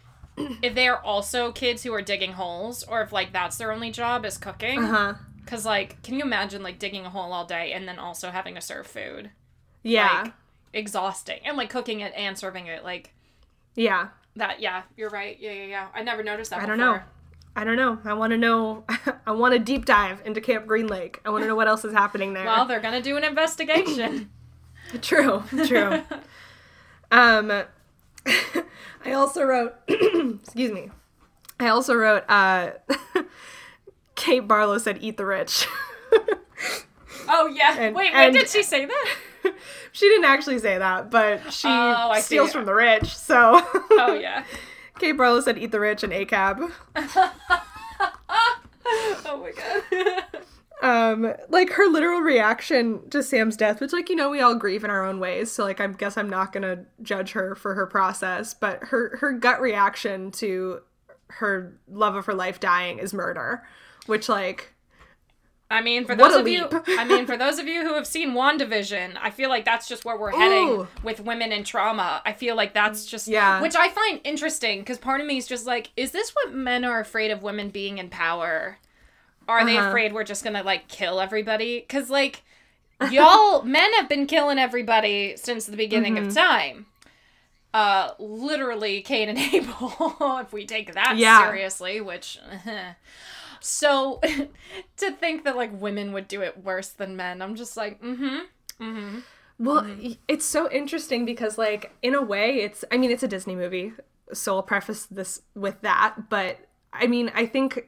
if 0.62 0.76
they 0.76 0.88
are 0.88 0.98
also 1.00 1.52
kids 1.52 1.84
who 1.84 1.94
are 1.94 2.02
digging 2.02 2.34
holes 2.34 2.84
or 2.84 3.02
if 3.02 3.12
like 3.14 3.32
that's 3.34 3.58
their 3.58 3.72
only 3.72 3.92
job 3.92 4.26
is 4.26 4.38
cooking. 4.38 4.84
uh-huh. 4.84 5.14
Cuz 5.46 5.66
like 5.66 6.02
can 6.04 6.16
you 6.16 6.22
imagine 6.24 6.64
like 6.64 6.80
digging 6.80 7.06
a 7.06 7.10
hole 7.10 7.32
all 7.34 7.46
day 7.46 7.72
and 7.74 7.88
then 7.88 8.00
also 8.00 8.32
having 8.32 8.56
to 8.56 8.62
serve 8.62 8.88
food? 8.88 9.32
Yeah. 9.84 10.24
Like 10.24 10.34
exhausting. 10.74 11.40
And 11.46 11.58
like 11.58 11.70
cooking 11.70 12.00
it 12.02 12.14
and 12.16 12.38
serving 12.38 12.68
it 12.68 12.84
like 12.84 13.14
yeah. 13.76 14.10
that 14.36 14.60
yeah, 14.60 14.84
you're 14.98 15.10
right. 15.10 15.38
Yeah, 15.40 15.52
yeah, 15.52 15.66
yeah. 15.66 15.88
I 15.94 16.04
never 16.04 16.24
noticed 16.24 16.52
that 16.52 16.62
I 16.62 16.66
don't 16.66 16.78
know. 16.78 17.00
I 17.56 17.64
don't 17.64 17.78
know. 17.78 18.00
I 18.04 18.14
want 18.14 18.32
to 18.32 18.38
know. 18.38 18.84
I 19.26 19.32
want 19.32 19.54
to 19.54 19.60
deep 19.60 19.86
dive 19.86 20.22
into 20.26 20.42
Camp 20.42 20.68
Green 20.68 20.88
Lake. 20.88 21.22
I 21.24 21.30
want 21.30 21.44
to 21.44 21.48
know 21.48 21.56
what 21.56 21.68
else 21.68 21.86
is 21.86 21.94
happening 21.94 22.34
there. 22.34 22.46
Well, 22.46 22.66
they're 22.66 22.82
going 22.82 22.94
to 22.94 23.02
do 23.02 23.16
an 23.18 23.24
investigation. 23.24 24.30
True, 25.02 25.44
true. 25.66 26.04
um, 27.12 27.64
I 29.04 29.14
also 29.14 29.44
wrote, 29.44 29.74
excuse 29.88 30.72
me, 30.72 30.92
I 31.60 31.70
also 31.70 31.96
wrote, 31.96 32.24
uh, 32.30 32.72
Kate 34.16 34.48
Barlow 34.48 34.78
said, 34.78 35.00
eat 35.02 35.18
the 35.18 35.26
rich. 35.26 35.68
Oh 37.30 37.48
yeah. 37.48 37.78
And- 37.80 37.96
Wait, 37.96 38.14
when 38.14 38.34
did 38.34 38.50
she 38.50 38.64
say 38.64 38.86
that? 38.86 39.16
she 39.92 40.08
didn't 40.10 40.26
actually 40.26 40.60
say 40.60 40.78
that, 40.78 41.10
but 41.12 41.52
she 41.54 41.68
Oh, 41.70 42.12
see. 42.16 42.22
steals 42.22 42.52
from 42.52 42.66
the 42.66 42.74
rich. 42.74 43.16
So, 43.16 43.62
Oh 43.92 44.14
yeah. 44.22 44.44
Kate 45.00 45.12
Barlow 45.14 45.42
said, 45.42 45.58
eat 45.58 45.72
the 45.72 45.80
rich 45.80 46.04
and 46.04 46.14
ACAB. 46.14 46.72
Oh 49.28 49.38
my 49.42 49.52
god. 49.52 50.24
um 50.82 51.34
like 51.50 51.72
her 51.72 51.88
literal 51.88 52.20
reaction 52.22 53.10
to 53.10 53.24
Sam's 53.24 53.58
death, 53.58 53.82
which 53.82 53.92
like 53.94 54.10
you 54.10 54.16
know 54.16 54.30
we 54.30 54.42
all 54.42 54.54
grieve 54.56 54.84
in 54.84 54.92
our 54.92 55.04
own 55.04 55.20
ways, 55.20 55.52
so 55.52 55.64
like 55.64 55.82
I 55.82 55.88
guess 55.88 56.18
I'm 56.18 56.30
not 56.30 56.54
gonna 56.54 56.86
judge 57.02 57.32
her 57.32 57.56
for 57.56 57.74
her 57.74 57.88
process, 57.88 58.54
but 58.54 58.84
her 58.86 59.18
her 59.22 59.32
gut 59.34 59.60
reaction 59.60 60.32
to 60.34 60.82
her 61.28 61.76
love 61.90 62.16
of 62.16 62.28
her 62.28 62.36
life 62.36 62.60
dying 62.60 63.00
is 63.00 63.14
murder, 63.14 63.64
which 64.06 64.30
like 64.30 64.75
I 65.70 65.82
mean, 65.82 66.06
for 66.06 66.16
those 66.16 66.36
of 66.36 66.48
you, 66.48 66.70
I 66.90 67.06
mean, 67.06 67.26
for 67.26 67.36
those 67.44 67.58
of 67.58 67.68
you 67.68 67.82
who 67.82 67.96
have 67.96 68.06
seen 68.06 68.34
WandaVision, 68.34 69.18
I 69.20 69.32
feel 69.32 69.50
like 69.50 69.66
that's 69.66 69.88
just 69.88 70.06
where 70.06 70.16
we're 70.18 70.32
heading 70.32 70.88
with 71.04 71.20
women 71.22 71.52
and 71.52 71.66
trauma. 71.66 72.22
I 72.24 72.34
feel 72.34 72.56
like 72.56 72.74
that's 72.76 73.06
just, 73.08 73.28
Yeah. 73.28 73.60
which 73.62 73.76
I 73.76 73.90
find 73.90 74.22
interesting 74.24 74.80
because 74.80 75.00
part 75.00 75.22
of 75.22 75.28
me 75.28 75.38
is 75.38 75.48
just 75.48 75.66
like, 75.66 75.90
is 75.98 76.12
this 76.12 76.32
what 76.36 76.54
men 76.54 76.86
are 76.86 77.00
afraid 77.00 77.32
of 77.32 77.42
women 77.42 77.70
being 77.70 77.98
in 77.98 78.10
power? 78.10 78.78
Are 79.48 79.66
they 79.66 79.78
Uh-huh. 79.78 79.90
afraid 79.90 80.14
we're 80.14 80.24
just 80.24 80.44
gonna 80.44 80.62
like 80.64 80.88
kill 80.88 81.20
everybody? 81.20 81.80
Because 81.80 82.12
like, 82.12 82.44
y'all 83.12 83.62
men 83.64 83.92
have 83.94 84.08
been 84.08 84.28
killing 84.28 84.60
everybody 84.60 85.36
since 85.36 85.66
the 85.66 85.78
beginning 85.78 86.18
of 86.20 86.26
Mm-hmm. 86.26 86.34
time. 86.36 86.86
Uh, 87.74 88.12
literally 88.20 89.02
Cain 89.02 89.30
and 89.30 89.38
Abel, 89.54 89.94
if 90.40 90.54
we 90.54 90.66
take 90.66 90.94
that 90.94 91.18
Yeah. 91.18 91.40
seriously, 91.40 92.00
which. 92.02 92.40
So 93.66 94.22
to 94.98 95.12
think 95.12 95.44
that 95.44 95.56
like 95.56 95.72
women 95.82 96.14
would 96.14 96.28
do 96.28 96.42
it 96.42 96.64
worse 96.64 96.90
than 96.90 97.16
men, 97.16 97.42
I'm 97.42 97.56
just 97.56 97.76
like, 97.76 98.02
mm-hmm. 98.02 99.20
Well, 99.58 99.84
Mm-hmm. 99.84 100.12
it's 100.28 100.46
so 100.46 100.70
interesting 100.70 101.26
because, 101.26 101.58
like, 101.58 101.94
in 102.02 102.14
a 102.14 102.22
way, 102.22 102.58
it's, 102.58 102.84
I 102.92 102.98
mean, 102.98 103.10
it's 103.10 103.24
a 103.24 103.28
Disney 103.28 103.56
movie, 103.56 103.94
so 104.34 104.56
I'll 104.58 104.64
preface 104.64 105.06
this 105.06 105.42
with 105.56 105.80
that. 105.82 106.30
But, 106.30 106.60
I 106.92 107.08
mean, 107.08 107.32
I 107.34 107.46
think, 107.46 107.88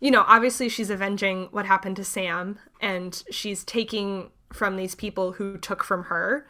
you 0.00 0.10
know, 0.12 0.24
obviously 0.26 0.68
she's 0.68 0.90
avenging 0.90 1.48
what 1.50 1.66
happened 1.66 1.96
to 1.96 2.04
Sam 2.04 2.58
and 2.80 3.24
she's 3.30 3.64
taking 3.64 4.30
from 4.52 4.76
these 4.76 4.94
people 4.94 5.32
who 5.32 5.58
took 5.58 5.82
from 5.82 6.04
her. 6.04 6.46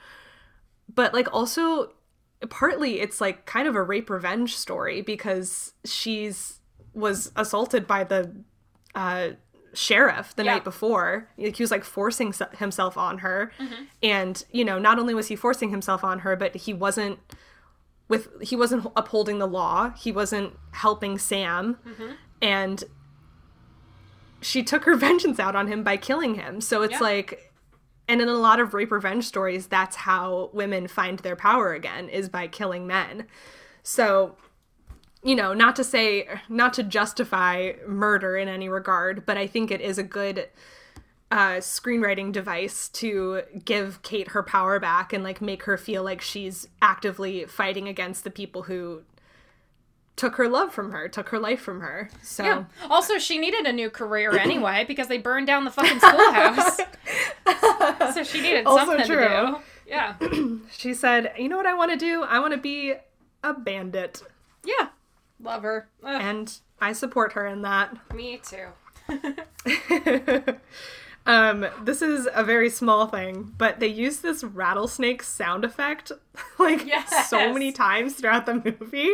But, 0.94 1.14
like, 1.14 1.32
also, 1.32 1.92
partly 2.50 3.00
it's 3.00 3.22
like 3.22 3.46
kind 3.46 3.66
of 3.66 3.74
a 3.74 3.82
rape 3.82 4.10
revenge 4.10 4.54
story 4.54 5.00
because 5.00 5.72
she's 5.86 6.60
was 6.94 7.32
assaulted 7.36 7.86
by 7.86 8.04
the 8.04 8.32
uh 8.94 9.30
sheriff 9.72 10.34
the 10.36 10.44
Yeah. 10.44 10.54
night 10.54 10.64
before 10.64 11.28
like, 11.36 11.56
he 11.56 11.62
was 11.62 11.70
like 11.72 11.82
forcing 11.84 12.32
himself 12.58 12.96
on 12.96 13.18
her 13.18 13.50
Mm-hmm. 13.58 13.84
and 14.04 14.44
you 14.52 14.64
know 14.64 14.78
not 14.78 14.98
only 15.00 15.14
was 15.14 15.26
he 15.28 15.34
forcing 15.36 15.70
himself 15.70 16.04
on 16.04 16.20
her 16.20 16.36
but 16.36 16.54
he 16.54 16.72
wasn't 16.72 17.18
with 18.08 18.28
he 18.40 18.54
wasn't 18.54 18.86
upholding 18.94 19.38
the 19.40 19.48
law 19.48 19.90
he 19.90 20.12
wasn't 20.12 20.52
helping 20.72 21.18
sam 21.18 21.76
Mm-hmm. 21.84 22.12
and 22.40 22.84
she 24.40 24.62
took 24.62 24.84
her 24.84 24.94
vengeance 25.08 25.40
out 25.40 25.56
on 25.56 25.66
him 25.68 25.82
by 25.82 25.96
killing 25.96 26.34
him 26.36 26.60
so 26.60 26.82
it's 26.82 26.92
Yeah. 26.94 26.98
like 27.00 27.52
and 28.06 28.20
in 28.20 28.28
a 28.28 28.34
lot 28.34 28.60
of 28.60 28.74
rape 28.74 28.92
revenge 28.92 29.24
stories 29.24 29.66
that's 29.66 29.96
how 29.96 30.50
women 30.52 30.86
find 30.86 31.18
their 31.20 31.36
power 31.36 31.72
again 31.72 32.08
is 32.08 32.28
by 32.28 32.46
killing 32.46 32.86
men 32.86 33.26
so 33.82 34.36
you 35.24 35.34
know 35.34 35.52
not 35.54 35.74
to 35.74 35.82
say 35.82 36.28
not 36.48 36.72
to 36.74 36.82
justify 36.82 37.72
murder 37.88 38.36
in 38.36 38.46
any 38.46 38.68
regard 38.68 39.24
but 39.26 39.36
i 39.36 39.46
think 39.46 39.70
it 39.70 39.80
is 39.80 39.98
a 39.98 40.02
good 40.04 40.48
uh, 41.30 41.56
screenwriting 41.56 42.30
device 42.30 42.88
to 42.88 43.42
give 43.64 44.00
kate 44.02 44.28
her 44.28 44.42
power 44.42 44.78
back 44.78 45.12
and 45.12 45.24
like 45.24 45.40
make 45.40 45.64
her 45.64 45.76
feel 45.76 46.04
like 46.04 46.20
she's 46.20 46.68
actively 46.80 47.44
fighting 47.46 47.88
against 47.88 48.22
the 48.22 48.30
people 48.30 48.64
who 48.64 49.02
took 50.14 50.36
her 50.36 50.48
love 50.48 50.72
from 50.72 50.92
her 50.92 51.08
took 51.08 51.30
her 51.30 51.40
life 51.40 51.60
from 51.60 51.80
her 51.80 52.08
so 52.22 52.44
Yeah. 52.44 52.64
Also, 52.88 53.18
she 53.18 53.38
needed 53.38 53.66
a 53.66 53.72
new 53.72 53.90
career 53.90 54.36
anyway 54.38 54.84
because 54.86 55.08
they 55.08 55.18
burned 55.18 55.48
down 55.48 55.64
the 55.64 55.72
fucking 55.72 55.98
schoolhouse. 55.98 56.76
so 58.14 58.22
she 58.22 58.40
needed 58.40 58.64
Also 58.66 58.84
something 58.84 59.06
true. 59.06 59.16
to 59.26 59.56
do. 59.56 59.56
Yeah. 59.88 60.14
she 60.70 60.94
said 60.94 61.32
you 61.36 61.48
know 61.48 61.56
what 61.56 61.66
i 61.66 61.74
want 61.74 61.90
to 61.90 61.96
do 61.96 62.22
i 62.22 62.38
want 62.38 62.52
to 62.52 62.58
be 62.60 62.94
a 63.42 63.52
bandit 63.54 64.22
Yeah. 64.64 64.88
Love 65.40 65.62
her. 65.62 65.88
Ugh, 66.02 66.20
and 66.20 66.60
i 66.80 66.92
support 66.92 67.32
her 67.32 67.46
in 67.46 67.62
that 67.62 67.96
me 68.14 68.40
too. 68.42 68.66
um, 71.26 71.66
this 71.82 72.02
is 72.02 72.28
a 72.34 72.44
very 72.44 72.68
small 72.68 73.06
thing, 73.06 73.54
but 73.56 73.80
they 73.80 73.86
use 73.86 74.18
this 74.18 74.44
rattlesnake 74.44 75.22
sound 75.22 75.64
effect 75.64 76.12
like 76.58 76.84
Yes. 76.84 77.30
so 77.30 77.52
many 77.52 77.72
times 77.72 78.14
throughout 78.14 78.44
the 78.44 78.54
movie. 78.54 79.12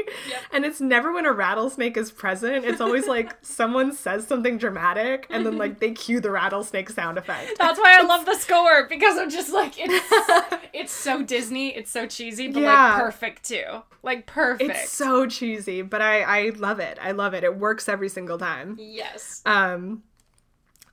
And 0.53 0.65
it's 0.65 0.81
never 0.81 1.13
when 1.13 1.27
a 1.27 1.33
rattlesnake 1.33 1.97
is 1.97 2.11
present. 2.11 2.65
It's 2.65 2.81
always 2.81 3.07
like 3.07 3.37
someone 3.43 3.93
says 3.93 4.27
something 4.27 4.59
dramatic 4.59 5.27
and 5.31 5.45
then 5.47 5.57
like 5.59 5.79
they 5.79 5.93
cue 5.93 6.19
the 6.21 6.31
rattlesnake 6.31 6.91
sound 6.91 7.19
effect. 7.19 7.53
That's 7.59 7.79
why 7.79 7.99
I 8.01 8.03
love 8.05 8.25
the 8.27 8.35
score 8.35 8.89
because 8.89 9.17
I'm 9.19 9.31
just 9.31 9.53
like 9.53 9.75
it's 9.77 10.65
it's 10.73 10.93
so 10.93 11.23
Disney, 11.23 11.77
it's 11.77 11.91
so 11.91 12.07
cheesy, 12.07 12.49
but 12.49 12.63
Yeah. 12.63 12.95
like 12.95 13.03
perfect 13.03 13.45
too. 13.49 13.83
Like 14.03 14.27
perfect. 14.27 14.71
It's 14.71 14.91
so 14.91 15.27
cheesy, 15.27 15.83
but 15.83 16.01
I 16.03 16.23
I 16.23 16.49
love 16.57 16.81
it. 16.81 16.99
I 17.01 17.13
love 17.13 17.35
it. 17.35 17.45
It 17.45 17.57
works 17.57 17.89
every 17.89 18.09
single 18.09 18.39
time. 18.39 18.77
yes. 18.81 19.43
Um, 19.47 20.03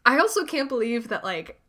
I 0.08 0.18
also 0.20 0.46
can't 0.46 0.70
believe 0.70 1.10
that 1.10 1.24
like 1.24 1.60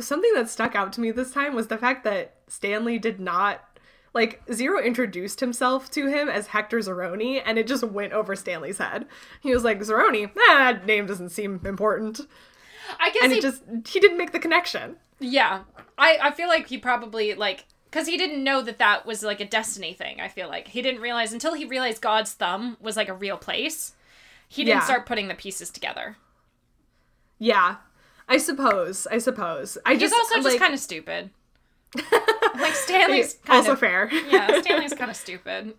something 0.00 0.32
that 0.34 0.50
stuck 0.50 0.74
out 0.74 0.92
to 0.94 1.00
me 1.00 1.10
this 1.10 1.32
time 1.32 1.54
was 1.54 1.68
the 1.68 1.78
fact 1.78 2.04
that 2.04 2.34
Stanley 2.48 2.98
did 2.98 3.20
not 3.20 3.78
like 4.14 4.42
Zero 4.52 4.78
introduced 4.82 5.40
himself 5.40 5.90
to 5.92 6.08
him 6.08 6.28
as 6.28 6.48
Hector 6.48 6.78
Zeroni, 6.80 7.40
and 7.44 7.58
it 7.58 7.66
just 7.66 7.84
went 7.84 8.12
over 8.12 8.36
Stanley's 8.36 8.78
head. 8.78 9.06
He 9.40 9.54
was 9.54 9.64
like, 9.64 9.80
"Zeroni, 9.80 10.30
that 10.34 10.84
name 10.84 11.06
doesn't 11.06 11.30
seem 11.30 11.60
important," 11.64 12.20
I 13.00 13.10
guess 13.10 13.22
and 13.22 13.32
he 13.32 13.38
it 13.38 13.42
just 13.42 13.62
he 13.86 14.00
didn't 14.00 14.18
make 14.18 14.32
the 14.32 14.38
connection. 14.38 14.96
Yeah. 15.20 15.62
I, 15.96 16.18
I 16.20 16.30
feel 16.32 16.48
like 16.48 16.66
he 16.66 16.78
probably, 16.78 17.34
like, 17.34 17.66
because 17.84 18.06
he 18.08 18.16
didn't 18.16 18.42
know 18.42 18.60
that 18.62 18.78
that 18.78 19.06
was, 19.06 19.22
like, 19.22 19.40
a 19.40 19.46
destiny 19.46 19.94
thing, 19.94 20.20
I 20.20 20.26
feel 20.28 20.48
like. 20.48 20.68
He 20.68 20.82
didn't 20.82 21.00
realize, 21.00 21.32
until 21.32 21.54
he 21.54 21.64
realized 21.64 22.02
God's 22.02 22.32
thumb 22.32 22.76
was, 22.80 22.96
like, 22.96 23.08
a 23.08 23.14
real 23.14 23.36
place, 23.36 23.92
he 24.48 24.64
didn't 24.64 24.80
Yeah. 24.80 24.84
start 24.84 25.06
putting 25.06 25.28
the 25.28 25.34
pieces 25.34 25.70
together. 25.70 26.16
Yeah, 27.42 27.76
I 28.28 28.38
suppose. 28.38 29.08
I 29.10 29.18
suppose. 29.18 29.76
I 29.84 29.92
He's 29.94 30.02
just 30.02 30.14
also 30.14 30.40
just 30.42 30.60
kind 30.60 30.72
of 30.74 30.78
stupid. 30.78 31.30
like, 32.54 32.74
Stanley's 32.74 33.34
kind 33.44 33.58
also 33.58 33.72
of. 33.72 33.80
fair. 33.80 34.08
Yeah, 34.30 34.60
Stanley's 34.60 34.94
kind 34.94 35.10
of 35.10 35.16
stupid. 35.26 35.74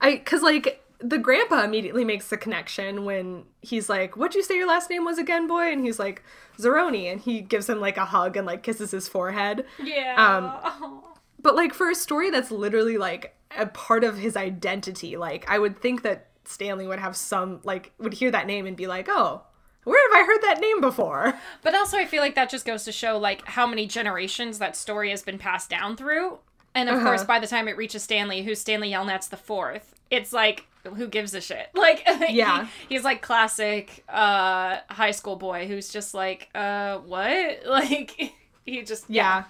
I 0.00 0.12
because 0.12 0.42
like 0.42 0.82
the 1.00 1.18
grandpa 1.18 1.62
immediately 1.64 2.02
makes 2.04 2.28
the 2.28 2.38
connection 2.38 3.04
when 3.04 3.44
he's 3.60 3.90
like, 3.90 4.16
"What'd 4.16 4.34
you 4.34 4.42
say 4.42 4.56
your 4.56 4.66
last 4.66 4.88
name 4.88 5.04
was 5.04 5.18
again, 5.18 5.46
boy?" 5.46 5.70
And 5.70 5.84
he's 5.84 5.98
like, 5.98 6.22
"Zeroni," 6.58 7.12
and 7.12 7.20
he 7.20 7.42
gives 7.42 7.68
him 7.68 7.78
like 7.78 7.98
a 7.98 8.06
hug 8.06 8.36
and 8.38 8.46
like 8.46 8.62
kisses 8.62 8.90
his 8.92 9.06
forehead. 9.06 9.66
Yeah. 9.82 10.14
Um, 10.16 11.02
But 11.40 11.56
like 11.56 11.74
for 11.74 11.90
a 11.90 11.94
story 11.94 12.30
that's 12.30 12.50
literally 12.50 12.96
like 12.96 13.36
a 13.56 13.66
part 13.66 14.02
of 14.02 14.16
his 14.18 14.34
identity, 14.34 15.16
like 15.18 15.44
I 15.48 15.58
would 15.58 15.78
think 15.78 16.02
that 16.02 16.28
Stanley 16.44 16.86
would 16.86 16.98
have 17.00 17.16
some 17.16 17.60
like 17.64 17.92
would 17.98 18.14
hear 18.14 18.30
that 18.30 18.46
name 18.46 18.66
and 18.66 18.76
be 18.76 18.86
like, 18.86 19.08
"Oh, 19.10 19.42
where 19.88 20.12
have 20.12 20.22
I 20.22 20.26
heard 20.26 20.42
that 20.42 20.60
name 20.60 20.80
before?" 20.80 21.34
But 21.62 21.74
also, 21.74 21.96
I 21.96 22.04
feel 22.06 22.22
like 22.22 22.34
that 22.36 22.50
just 22.50 22.64
goes 22.64 22.84
to 22.84 22.92
show, 22.92 23.18
like, 23.18 23.44
how 23.46 23.66
many 23.66 23.86
generations 23.86 24.58
that 24.58 24.76
story 24.76 25.10
has 25.10 25.22
been 25.22 25.38
passed 25.38 25.68
down 25.70 25.96
through. 25.96 26.38
And 26.74 26.88
of 26.88 26.96
Uh-huh. 26.96 27.04
course, 27.06 27.24
by 27.24 27.38
the 27.40 27.46
time 27.46 27.66
it 27.68 27.76
reaches 27.76 28.02
Stanley, 28.02 28.42
who's 28.42 28.60
Stanley 28.60 28.90
Yelnats 28.90 29.28
the 29.28 29.36
fourth, 29.36 29.94
it's 30.10 30.32
like, 30.32 30.66
who 30.84 31.08
gives 31.08 31.34
a 31.34 31.40
shit? 31.40 31.68
Like, 31.74 32.06
he- 32.06 32.36
Yeah. 32.36 32.68
he's 32.88 33.02
like 33.04 33.20
classic 33.22 34.04
uh, 34.08 34.78
high 34.90 35.10
school 35.10 35.36
boy 35.36 35.66
who's 35.66 35.88
just 35.88 36.14
like, 36.14 36.48
uh, 36.54 36.98
what? 36.98 37.62
Like, 37.66 38.32
he 38.64 38.82
just 38.82 39.04
Yeah. 39.08 39.44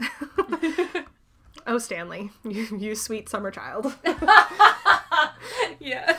oh, 1.66 1.78
Stanley, 1.78 2.30
you, 2.44 2.66
you 2.78 2.94
sweet 2.94 3.28
summer 3.28 3.50
child. 3.50 3.92
yeah. 5.80 6.16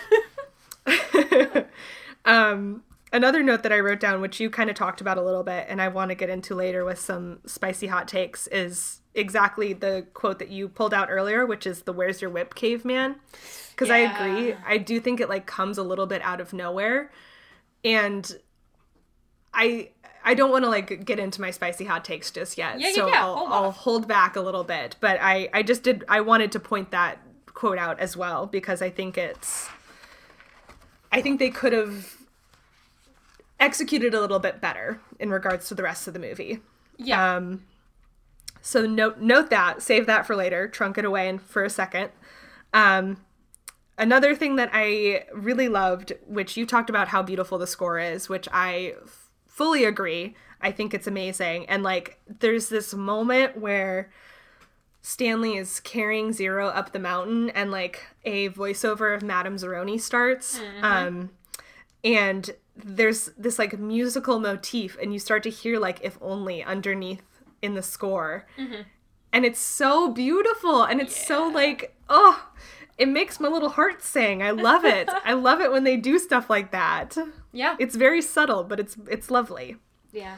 um, 2.26 2.84
another 3.11 3.44
note 3.44 3.64
that 3.64 3.72
I 3.72 3.80
wrote 3.80 3.99
down, 3.99 4.22
which 4.22 4.40
you 4.40 4.49
kind 4.49 4.69
of 4.69 4.76
talked 4.76 5.02
about 5.02 5.18
a 5.18 5.22
little 5.22 5.44
bit, 5.44 5.65
and 5.69 5.81
I 5.81 5.88
want 5.88 6.10
to 6.10 6.15
get 6.15 6.30
into 6.30 6.56
later 6.56 6.86
with 6.86 6.99
some 6.99 7.40
spicy 7.45 7.88
hot 7.88 8.07
takes, 8.07 8.48
is 8.48 9.02
exactly 9.14 9.73
the 9.73 10.06
quote 10.14 10.40
that 10.40 10.49
you 10.49 10.69
pulled 10.69 10.94
out 10.94 11.10
earlier, 11.10 11.45
which 11.45 11.65
is 11.65 11.84
the 11.84 11.94
"Where's 11.94 12.22
your 12.22 12.30
whip, 12.30 12.56
caveman?" 12.56 13.15
Because 13.72 13.90
I 13.90 13.98
agree, 13.98 14.56
I 14.65 14.77
do 14.77 14.99
think 14.99 15.19
it 15.19 15.30
like 15.30 15.45
comes 15.45 15.77
a 15.77 15.84
little 15.84 16.06
bit 16.06 16.22
out 16.22 16.41
of 16.41 16.52
nowhere, 16.53 17.11
and 17.84 18.38
I 19.53 19.90
I 20.23 20.34
don't 20.34 20.52
want 20.52 20.65
to 20.65 20.69
like 20.69 21.06
get 21.06 21.19
into 21.19 21.41
my 21.41 21.52
spicy 21.52 21.86
hot 21.86 22.03
takes 22.06 22.31
just 22.31 22.57
yet, 22.57 22.80
Yeah, 22.80 22.90
yeah, 22.90 22.94
so 22.94 23.07
yeah, 23.07 23.23
I'll, 23.23 23.36
hold 23.36 23.52
I'll 23.52 23.72
hold 23.72 24.07
back 24.07 24.36
a 24.36 24.41
little 24.41 24.64
bit. 24.64 24.95
But 24.99 25.19
I 25.22 25.49
I 25.53 25.64
just 25.64 25.84
did 25.84 26.03
I 26.07 26.22
wanted 26.22 26.52
to 26.53 26.60
point 26.60 26.91
that 26.91 27.19
quote 27.53 27.77
out 27.77 27.99
as 27.99 28.15
well 28.15 28.45
because 28.45 28.81
I 28.81 28.90
think 28.90 29.18
it's 29.18 29.69
I 31.11 31.22
think 31.22 31.40
they 31.40 31.49
could 31.49 31.73
have 31.73 32.18
executed 33.60 34.14
a 34.14 34.22
little 34.22 34.40
bit 34.40 34.61
better 34.61 34.99
in 35.19 35.30
regards 35.30 35.68
to 35.68 35.76
the 35.76 35.84
rest 35.84 36.07
of 36.07 36.14
the 36.14 36.19
movie. 36.19 36.60
Yeah. 36.98 37.36
Um, 37.36 37.65
so 38.61 38.86
note 38.86 39.19
note 39.19 39.49
that, 39.49 39.81
save 39.81 40.06
that 40.07 40.26
for 40.26 40.36
later, 40.36 40.68
trunk 40.68 40.98
it 40.98 41.06
away 41.06 41.30
and 41.30 41.41
for 41.41 41.64
a 41.64 41.69
second. 41.69 42.11
Um, 42.73 43.23
another 43.98 44.36
thing 44.36 44.57
that 44.57 44.69
I 44.73 45.26
really 45.34 45.69
loved, 45.69 46.14
which 46.27 46.57
you 46.57 46.65
talked 46.65 46.90
about 46.90 47.10
how 47.10 47.22
beautiful 47.23 47.57
the 47.57 47.68
score 47.68 47.99
is, 47.99 48.30
which 48.30 48.48
I 48.52 48.95
f- 49.03 49.30
fully 49.48 49.86
agree. 49.86 50.36
I 50.61 50.72
think 50.72 50.94
it's 50.94 51.07
amazing. 51.07 51.68
And 51.68 51.84
like 51.84 52.19
there's 52.27 52.69
this 52.69 52.94
moment 52.94 53.57
where 53.57 54.11
Stanley 55.02 55.56
is 55.56 55.80
carrying 55.80 56.34
Zero 56.34 56.68
up 56.68 56.91
the 56.91 56.99
mountain 56.99 57.49
and 57.52 57.72
like 57.72 58.07
a 58.26 58.49
voiceover 58.49 59.15
of 59.15 59.23
Madame 59.23 59.56
Zeroni 59.56 59.99
starts. 59.99 60.60
Um 60.81 61.31
and 62.03 62.52
there's 62.84 63.31
this 63.38 63.57
like 63.60 63.77
musical 63.80 64.39
motif 64.39 64.97
and 65.01 65.14
you 65.14 65.19
start 65.19 65.43
to 65.43 65.49
hear 65.49 65.80
like 65.80 65.99
if 66.01 66.18
only 66.22 66.64
underneath 66.64 67.23
in 67.61 67.73
the 67.73 67.81
score. 67.84 68.47
And 69.31 69.45
it's 69.45 69.60
so 69.60 70.11
beautiful 70.11 70.84
and 70.84 70.99
it's 71.01 71.15
so 71.27 71.47
like 71.47 71.95
oh 72.10 72.49
it 72.97 73.07
makes 73.07 73.39
my 73.39 73.47
little 73.47 73.69
heart 73.69 74.03
sing. 74.03 74.43
I 74.43 74.51
love 74.51 74.84
it. 74.84 75.10
I 75.26 75.34
love 75.34 75.61
it 75.61 75.72
when 75.72 75.84
they 75.85 75.95
do 75.95 76.19
stuff 76.19 76.49
like 76.49 76.72
that. 76.72 77.18
Yeah. 77.51 77.76
it's 77.80 77.95
very 77.95 78.22
subtle 78.22 78.64
but 78.64 78.80
it's 78.80 78.97
it's 79.10 79.30
lovely. 79.31 79.77
Yeah. 80.11 80.38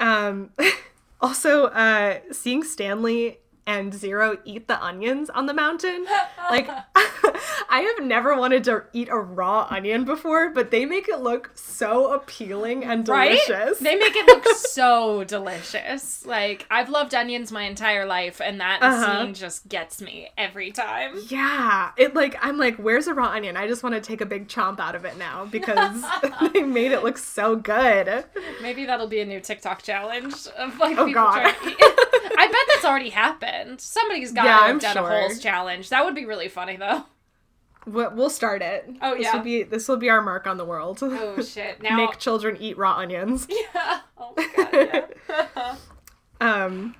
um 0.00 0.50
also 1.20 1.66
uh 1.66 2.18
seeing 2.30 2.62
stanley 2.62 3.38
and 3.68 3.92
zero 3.94 4.36
eat 4.44 4.66
the 4.66 4.82
onions 4.82 5.28
on 5.30 5.46
the 5.46 5.54
mountain 5.54 6.04
like 6.50 6.68
i 7.70 7.80
have 7.80 8.04
never 8.04 8.36
wanted 8.36 8.64
to 8.64 8.82
eat 8.92 9.08
a 9.10 9.16
raw 9.18 9.66
onion 9.70 10.04
before 10.04 10.50
but 10.50 10.70
they 10.70 10.84
make 10.86 11.08
it 11.08 11.20
look 11.20 11.50
so 11.54 12.12
appealing 12.12 12.82
and 12.84 13.06
Right? 13.06 13.38
delicious 13.46 13.78
They 13.78 13.94
make 13.96 14.16
it 14.16 14.26
look 14.26 14.46
so 14.56 15.22
delicious. 15.36 16.24
Like 16.26 16.66
I've 16.70 16.88
loved 16.88 17.14
onions 17.14 17.52
my 17.52 17.62
entire 17.64 18.06
life, 18.06 18.40
and 18.40 18.60
that 18.60 18.82
Uh-huh. 18.82 19.24
scene 19.24 19.34
just 19.34 19.68
gets 19.68 20.00
me 20.02 20.28
every 20.36 20.70
time. 20.72 21.12
Yeah, 21.28 21.90
it 21.96 22.14
like 22.14 22.36
I'm 22.42 22.58
like, 22.58 22.76
where's 22.76 23.06
a 23.06 23.14
raw 23.14 23.28
onion? 23.28 23.56
I 23.56 23.66
just 23.68 23.82
want 23.82 23.94
to 23.94 24.00
take 24.00 24.20
a 24.20 24.26
big 24.26 24.48
chomp 24.48 24.80
out 24.80 24.94
of 24.94 25.04
it 25.04 25.16
now 25.16 25.44
because 25.46 26.02
they 26.52 26.62
made 26.62 26.92
it 26.92 27.02
look 27.02 27.18
so 27.18 27.54
good. 27.56 28.24
Maybe 28.62 28.84
that'll 28.86 29.06
be 29.08 29.20
a 29.20 29.26
new 29.26 29.40
TikTok 29.40 29.82
challenge 29.82 30.34
of 30.56 30.78
like 30.78 30.98
Oh, 30.98 31.06
people 31.06 31.14
God. 31.22 31.40
trying 31.54 31.76
to 31.76 31.84
eat. 31.84 31.97
I 32.78 32.80
bet 32.80 32.82
that's 32.82 32.90
already 32.90 33.10
happened. 33.10 33.80
Somebody's 33.80 34.32
got 34.32 34.44
Yeah, 34.44 34.58
to 34.58 34.64
have 34.66 34.80
done 34.80 34.96
sure. 34.96 35.10
a 35.10 35.20
Holes 35.20 35.40
challenge. 35.40 35.88
That 35.90 36.04
would 36.04 36.14
be 36.14 36.24
really 36.24 36.48
funny 36.48 36.76
though. 36.76 37.04
We- 37.86 38.08
We'll 38.08 38.30
start 38.30 38.60
it. 38.62 38.88
Oh, 39.00 39.14
this 39.16 39.24
yeah. 39.24 39.36
will 39.36 39.42
be 39.42 39.62
this 39.62 39.88
will 39.88 39.96
be 39.96 40.10
our 40.10 40.20
mark 40.22 40.46
on 40.46 40.56
the 40.58 40.64
world. 40.64 40.98
Oh 41.02 41.42
shit! 41.42 41.82
Now, 41.82 41.96
Make 41.96 42.18
children 42.18 42.56
eat 42.60 42.76
raw 42.76 42.96
onions. 42.96 43.46
yeah. 43.74 44.00
Oh 44.18 44.32
my 44.36 44.48
god. 44.56 45.14
Yeah. 45.28 45.76
Um, 46.40 46.94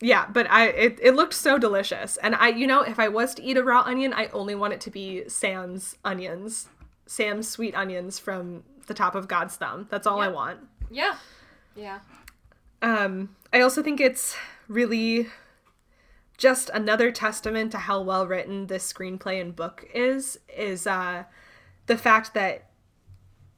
yeah, 0.00 0.26
but 0.32 0.50
I 0.50 0.66
it, 0.68 0.98
it 1.02 1.14
looked 1.14 1.34
so 1.34 1.58
delicious, 1.58 2.16
and 2.16 2.34
I 2.34 2.48
you 2.48 2.66
know 2.66 2.80
if 2.82 2.98
I 2.98 3.08
was 3.08 3.34
to 3.34 3.42
eat 3.42 3.56
a 3.56 3.62
raw 3.62 3.82
onion, 3.82 4.12
I 4.12 4.26
only 4.32 4.54
want 4.54 4.72
it 4.72 4.80
to 4.82 4.90
be 4.90 5.28
Sam's 5.28 5.96
onions, 6.04 6.68
Sam's 7.06 7.48
sweet 7.48 7.74
onions 7.74 8.18
from 8.18 8.64
the 8.86 8.94
top 8.94 9.14
of 9.14 9.28
God's 9.28 9.56
thumb. 9.56 9.86
That's 9.90 10.06
all 10.06 10.20
I 10.20 10.28
want. 10.28 10.60
yeah. 10.90 11.16
Yeah. 11.76 12.00
Um, 12.82 13.36
I 13.52 13.60
also 13.60 13.82
think 13.82 14.00
it's 14.00 14.36
really 14.70 15.26
just 16.38 16.70
another 16.72 17.10
testament 17.10 17.72
to 17.72 17.78
how 17.78 18.00
well 18.00 18.26
written 18.26 18.68
this 18.68 18.90
screenplay 18.90 19.40
and 19.40 19.54
book 19.54 19.86
is. 19.92 20.38
Is 20.56 20.86
uh, 20.86 21.24
the 21.86 21.98
fact 21.98 22.32
that 22.34 22.70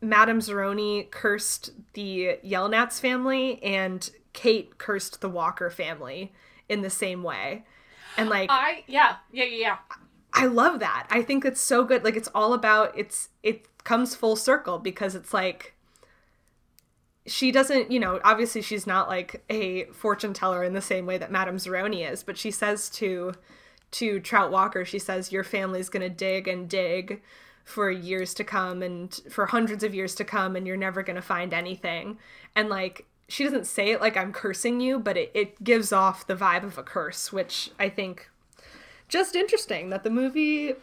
Madame 0.01 0.41
Zeroni 0.41 1.09
cursed 1.11 1.71
the 1.93 2.39
Yelnats 2.45 2.99
family 2.99 3.63
and 3.63 4.11
Kate 4.33 4.79
cursed 4.79 5.21
the 5.21 5.29
Walker 5.29 5.71
family 5.71 6.33
in 6.69 6.81
the 6.81 6.91
same 6.91 7.23
way, 7.23 7.65
and 8.17 8.29
like 8.29 8.51
I 8.51 8.83
yeah 8.89 9.17
yeah 9.31 9.45
yeah 9.45 9.59
yeah. 9.59 9.77
I 10.35 10.47
love 10.47 10.81
that. 10.81 11.07
I 11.11 11.23
think 11.23 11.45
it's 11.45 11.61
so 11.61 11.85
good. 11.85 12.03
Like 12.03 12.17
it's 12.17 12.31
all 12.35 12.55
about 12.55 12.97
it's 12.99 13.29
it 13.43 13.67
comes 13.85 14.15
full 14.15 14.35
circle 14.35 14.79
because 14.79 15.15
it's 15.15 15.35
like 15.35 15.75
she 17.27 17.53
doesn't, 17.53 17.91
you 17.91 18.01
know, 18.01 18.21
obviously 18.25 18.63
she's 18.63 18.87
not 18.87 19.09
like 19.09 19.45
a 19.49 19.85
fortune 19.87 20.33
teller 20.33 20.65
in 20.65 20.73
the 20.73 20.81
same 20.81 21.07
way 21.07 21.19
that 21.19 21.31
Madame 21.31 21.57
Zeroni 21.57 22.11
is, 22.11 22.23
but 22.23 22.37
she 22.37 22.51
says 22.51 22.89
to 22.91 23.35
to 23.93 24.21
Trout 24.21 24.51
Walker, 24.51 24.87
she 24.87 24.99
says 24.99 25.33
your 25.33 25.45
family's 25.45 25.91
to 26.01 26.09
dig 26.09 26.49
and 26.49 26.69
dig 26.69 27.21
for 27.65 27.91
years 27.91 28.33
to 28.35 28.43
come 28.43 28.83
and 28.83 29.15
for 29.31 29.47
hundreds 29.47 29.85
of 29.85 29.95
years 29.95 30.15
to 30.15 30.25
come 30.25 30.57
and 30.57 30.67
you're 30.67 30.77
never 30.77 31.03
to 31.17 31.23
find 31.23 31.53
anything. 31.53 32.19
And 32.57 32.69
like 32.69 33.07
she 33.29 33.45
doesn't 33.45 33.67
say 33.67 33.93
it 33.93 34.01
like 34.01 34.17
I'm 34.17 34.33
cursing 34.33 34.81
you, 34.81 34.99
but 34.99 35.17
it, 35.17 35.31
it 35.35 35.63
gives 35.63 35.93
off 35.93 36.27
the 36.27 36.35
vibe 36.35 36.65
of 36.65 36.79
a 36.79 36.83
curse, 36.83 37.33
which 37.33 37.71
I 37.79 37.89
think 37.89 38.29
just 39.09 39.37
interesting 39.37 39.91
that 39.91 40.05
the 40.05 40.11
movie 40.11 40.75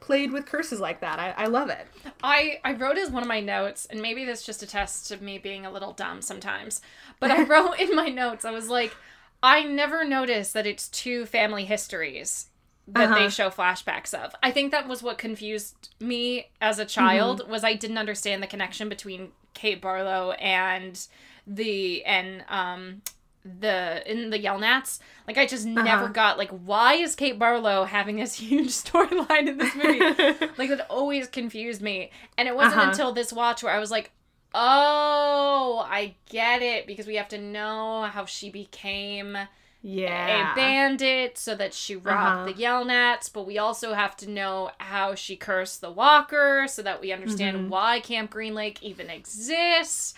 played 0.00 0.32
with 0.32 0.46
curses 0.46 0.80
like 0.80 1.00
that. 1.00 1.18
I, 1.18 1.30
I 1.30 1.46
love 1.46 1.70
it. 1.70 1.86
I, 2.22 2.60
I 2.64 2.74
wrote 2.74 2.98
as 2.98 3.10
one 3.10 3.22
of 3.22 3.28
my 3.28 3.40
notes, 3.40 3.86
and 3.90 4.00
maybe 4.02 4.24
this 4.24 4.44
just 4.44 4.62
attests 4.62 5.08
to 5.08 5.16
me 5.22 5.38
being 5.38 5.64
a 5.64 5.70
little 5.72 5.92
dumb 5.92 6.20
sometimes, 6.22 6.80
but 7.20 7.30
I 7.30 7.42
wrote 7.46 7.74
in 7.80 7.94
my 7.96 8.08
notes, 8.08 8.44
I 8.44 8.50
was 8.50 8.68
like, 8.68 8.94
I 9.42 9.62
never 9.64 10.04
noticed 10.04 10.52
that 10.54 10.66
it's 10.66 10.88
two 10.88 11.26
family 11.26 11.64
histories 11.64 12.46
that 12.86 13.10
Uh-huh. 13.10 13.14
they 13.18 13.28
show 13.30 13.48
flashbacks 13.50 14.12
of. 14.12 14.34
I 14.42 14.50
think 14.50 14.70
that 14.72 14.86
was 14.86 15.02
what 15.02 15.16
confused 15.18 15.88
me 16.00 16.50
as 16.60 16.78
a 16.78 16.84
child 16.84 17.40
Mm-hmm. 17.40 17.50
was 17.50 17.64
I 17.64 17.74
didn't 17.74 17.98
understand 17.98 18.42
the 18.42 18.46
connection 18.46 18.88
between 18.90 19.32
Kate 19.54 19.80
Barlow 19.80 20.32
and 20.32 21.06
the 21.46 22.04
and 22.04 22.44
um 22.48 23.02
the 23.44 24.02
in 24.10 24.30
the 24.30 24.38
Yelnats. 24.38 25.00
Like 25.26 25.36
I 25.38 25.46
just 25.46 25.66
never 25.66 26.04
Uh-huh. 26.04 26.12
got 26.12 26.38
like 26.38 26.50
why 26.50 26.94
is 26.94 27.14
Kate 27.14 27.38
Barlow 27.38 27.84
having 27.84 28.16
this 28.16 28.34
huge 28.40 28.68
storyline 28.70 29.48
in 29.48 29.58
this 29.58 29.74
movie? 29.74 30.00
like 30.56 30.70
that 30.70 30.86
always 30.88 31.26
confused 31.28 31.82
me. 31.82 32.10
And 32.38 32.48
it 32.48 32.56
wasn't 32.56 32.80
Uh-huh. 32.80 32.90
until 32.90 33.12
this 33.12 33.32
watch 33.32 33.62
where 33.62 33.72
I 33.74 33.78
was 33.78 33.90
like, 33.90 34.12
"Oh, 34.54 35.84
I 35.88 36.14
get 36.28 36.62
it 36.62 36.86
because 36.86 37.06
we 37.06 37.16
have 37.16 37.28
to 37.28 37.38
know 37.38 38.08
how 38.12 38.24
she 38.24 38.50
became 38.50 39.36
Yeah. 39.82 40.52
a 40.52 40.54
bandit 40.56 41.36
so 41.36 41.54
that 41.54 41.74
she 41.74 41.96
robbed 41.96 42.36
Uh-huh. 42.36 42.44
the 42.46 42.54
Yelnats, 42.62 43.30
but 43.32 43.46
we 43.46 43.58
also 43.58 43.92
have 43.92 44.16
to 44.18 44.30
know 44.30 44.70
how 44.78 45.14
she 45.14 45.36
cursed 45.36 45.80
the 45.82 45.90
Walker 45.90 46.66
so 46.68 46.80
that 46.82 47.00
we 47.00 47.12
understand 47.12 47.56
Mm-hmm. 47.58 47.68
why 47.68 48.00
Camp 48.00 48.30
Green 48.30 48.54
Lake 48.54 48.82
even 48.82 49.10
exists. 49.10 50.14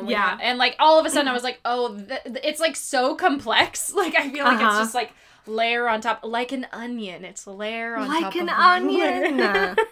And 0.00 0.10
Yeah. 0.10 0.20
ha- 0.22 0.38
and 0.42 0.58
like 0.58 0.76
all 0.78 0.98
of 0.98 1.06
a 1.06 1.10
sudden 1.10 1.28
I 1.28 1.32
was 1.32 1.42
like, 1.42 1.60
oh, 1.64 1.94
th- 1.96 2.22
th- 2.24 2.40
it's 2.44 2.60
like 2.60 2.76
so 2.76 3.14
complex. 3.14 3.92
Like 3.94 4.14
I 4.14 4.30
feel 4.30 4.44
like 4.44 4.54
it's 4.54 4.62
Uh-huh. 4.62 4.78
just 4.80 4.94
like 4.94 5.12
layer 5.46 5.88
on 5.88 6.00
top, 6.00 6.20
like 6.22 6.52
an 6.52 6.66
onion. 6.72 7.24
It's 7.24 7.46
layer 7.46 7.96
on 7.96 8.08
top 8.08 8.22
like 8.22 8.36
an 8.36 8.48
onion. 8.48 9.40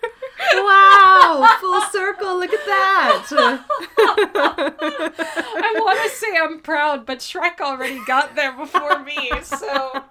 wow. 0.54 1.56
full 1.60 1.80
circle. 1.90 2.38
Look 2.38 2.52
at 2.52 2.66
that. 2.66 3.26
I 3.98 5.72
want 5.78 6.02
to 6.02 6.08
say 6.16 6.36
I'm 6.36 6.60
proud, 6.60 7.06
but 7.06 7.18
Shrek 7.18 7.60
already 7.60 8.00
got 8.06 8.34
there 8.34 8.52
before 8.52 9.02
me, 9.02 9.30
so 9.42 10.02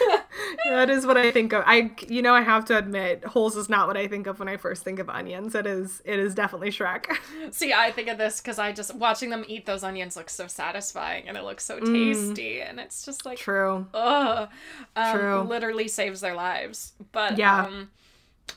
that 0.70 0.90
is 0.90 1.06
what 1.06 1.16
I 1.16 1.30
think 1.30 1.52
of. 1.52 1.62
I, 1.66 1.92
you 2.08 2.22
know, 2.22 2.34
I 2.34 2.42
have 2.42 2.64
to 2.66 2.78
admit, 2.78 3.24
holes 3.24 3.56
is 3.56 3.68
not 3.68 3.86
what 3.86 3.96
I 3.96 4.06
think 4.06 4.26
of 4.26 4.38
when 4.38 4.48
I 4.48 4.56
first 4.56 4.82
think 4.82 4.98
of 4.98 5.08
onions. 5.08 5.54
It 5.54 5.66
is, 5.66 6.02
it 6.04 6.18
is 6.18 6.34
definitely 6.34 6.70
Shrek. 6.70 7.06
see, 7.52 7.72
I 7.72 7.90
think 7.90 8.08
of 8.08 8.18
this 8.18 8.40
because 8.40 8.58
I 8.58 8.72
just 8.72 8.94
watching 8.94 9.30
them 9.30 9.44
eat 9.48 9.66
those 9.66 9.84
onions 9.84 10.16
looks 10.16 10.34
so 10.34 10.46
satisfying 10.46 11.28
and 11.28 11.36
it 11.36 11.44
looks 11.44 11.64
so 11.64 11.80
tasty, 11.80 12.60
and 12.60 12.80
it's 12.80 13.04
just 13.04 13.24
like 13.26 13.38
True. 13.38 13.86
ugh, 13.94 14.48
um, 14.96 15.18
True. 15.18 15.40
literally 15.42 15.88
saves 15.88 16.20
their 16.20 16.34
lives. 16.34 16.92
But 17.12 17.38
Yeah. 17.38 17.64
um, 17.66 17.90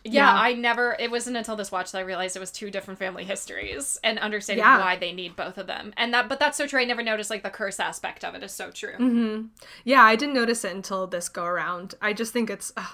yeah, 0.04 0.34
Yeah. 0.34 0.34
I 0.42 0.54
never. 0.54 0.96
It 1.00 1.12
wasn't 1.12 1.38
until 1.38 1.56
this 1.56 1.72
watch 1.72 1.92
that 1.92 2.00
I 2.00 2.02
realized 2.02 2.36
it 2.36 2.40
was 2.40 2.52
two 2.52 2.70
different 2.72 3.00
family 3.00 3.24
histories 3.24 4.00
and 4.04 4.20
understanding 4.20 4.64
Yeah. 4.64 4.80
why 4.80 4.96
they 4.96 5.12
need 5.12 5.36
both 5.36 5.58
of 5.58 5.68
them. 5.68 5.94
And 5.98 6.14
that, 6.14 6.30
but 6.30 6.40
that's 6.40 6.58
so 6.58 6.68
true. 6.68 6.80
I 6.80 6.86
never 6.86 7.04
noticed 7.04 7.30
like 7.30 7.44
the 7.44 7.50
curse 7.50 7.80
aspect 7.80 8.24
of 8.24 8.36
it 8.36 8.44
is 8.44 8.52
so 8.52 8.72
true. 8.72 8.94
Mm-hmm. 8.94 9.46
Yeah, 9.84 10.02
I 10.04 10.16
didn't 10.16 10.36
notice 10.36 10.64
it 10.64 10.74
until 10.76 11.08
this 11.08 11.30
go 11.30 11.44
around. 11.46 11.96
I 12.02 12.14
just 12.14 12.34
think 12.34 12.50
it's, 12.50 12.72
ugh. 12.78 12.94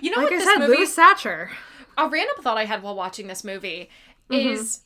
You 0.00 0.10
know 0.10 0.18
like 0.18 0.26
what 0.30 0.32
I 0.34 0.36
this 0.36 0.44
said, 0.44 0.58
movie? 0.58 0.76
Louis 0.76 0.94
Sachar. 0.96 1.50
a 1.96 2.08
random 2.08 2.36
thought 2.42 2.58
I 2.58 2.64
had 2.64 2.82
while 2.82 2.94
watching 2.96 3.26
this 3.26 3.44
movie 3.44 3.88
Mm-hmm. 4.30 4.48
is 4.50 4.80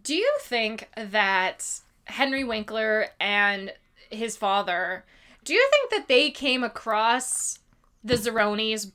do 0.00 0.14
you 0.14 0.32
think 0.42 0.88
that 0.96 1.80
Henry 2.04 2.44
Winkler 2.44 3.08
and 3.18 3.72
his 4.10 4.36
father 4.36 5.04
do 5.44 5.52
you 5.54 5.68
think 5.72 5.90
that 5.90 6.06
they 6.06 6.30
came 6.30 6.62
across 6.62 7.58
the 8.04 8.14
Zeronis 8.14 8.92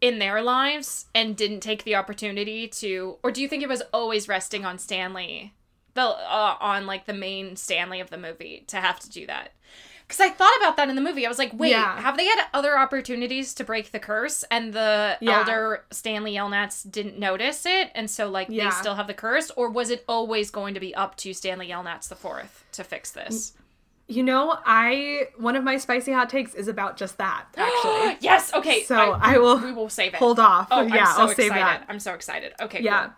in 0.00 0.18
their 0.18 0.42
lives 0.42 1.06
and 1.14 1.36
didn't 1.36 1.60
take 1.60 1.84
the 1.84 1.94
opportunity 1.94 2.66
to 2.66 3.16
or 3.22 3.30
do 3.30 3.42
you 3.42 3.48
think 3.48 3.62
it 3.62 3.68
was 3.68 3.82
always 3.92 4.28
resting 4.28 4.64
on 4.64 4.78
Stanley 4.78 5.52
the 5.94 6.02
uh, 6.02 6.56
on 6.60 6.86
like 6.86 7.06
the 7.06 7.12
main 7.12 7.56
Stanley 7.56 8.00
of 8.00 8.10
the 8.10 8.16
movie 8.18 8.64
to 8.68 8.76
have 8.76 8.98
to 9.00 9.10
do 9.10 9.26
that 9.26 9.52
because 10.06 10.20
I 10.20 10.30
thought 10.30 10.56
about 10.58 10.76
that 10.76 10.88
in 10.88 10.96
the 10.96 11.00
movie. 11.00 11.24
I 11.24 11.28
was 11.28 11.38
like, 11.38 11.52
wait, 11.54 11.70
Yeah. 11.70 12.00
have 12.00 12.16
they 12.16 12.24
had 12.26 12.44
other 12.52 12.76
opportunities 12.76 13.54
to 13.54 13.62
break 13.64 13.92
the 13.92 14.00
curse 14.00 14.42
and 14.50 14.72
the 14.72 15.16
Yeah. 15.20 15.38
elder 15.38 15.84
Stanley 15.92 16.34
Yelnats 16.34 16.88
didn't 16.90 17.18
notice 17.18 17.64
it 17.66 17.90
and 17.94 18.10
so 18.10 18.28
like 18.28 18.48
Yeah. 18.50 18.64
they 18.64 18.70
still 18.70 18.94
have 18.96 19.06
the 19.06 19.14
curse 19.14 19.50
or 19.52 19.68
was 19.70 19.90
it 19.90 20.04
always 20.08 20.50
going 20.50 20.74
to 20.74 20.80
be 20.80 20.94
up 20.94 21.16
to 21.18 21.32
Stanley 21.34 21.68
Yelnats 21.68 22.08
the 22.08 22.16
fourth 22.16 22.64
to 22.72 22.82
fix 22.84 23.10
this? 23.12 23.52
You 24.10 24.24
know, 24.24 24.58
I 24.66 25.28
one 25.36 25.54
of 25.56 25.62
my 25.62 25.76
spicy 25.76 26.12
hot 26.12 26.28
takes 26.28 26.54
is 26.54 26.66
about 26.68 26.96
just 26.96 27.16
that. 27.18 27.46
Actually, 27.56 28.16
yes, 28.20 28.52
okay. 28.52 28.82
so 28.82 28.96
I, 29.20 29.38
will 29.38 29.58
we 29.58 29.72
will 29.72 29.88
save 29.88 30.14
it. 30.14 30.18
hold 30.18 30.40
off. 30.40 30.66
Oh, 30.70 30.82
yeah, 30.82 31.04
I'm 31.06 31.14
so 31.14 31.22
will 31.24 31.30
excited. 31.30 31.48
save 31.52 31.54
that. 31.54 31.86
I'm 31.88 32.00
so 32.00 32.14
excited. 32.14 32.52
Okay, 32.60 32.82
Yeah. 32.82 33.04
cool. 33.06 33.14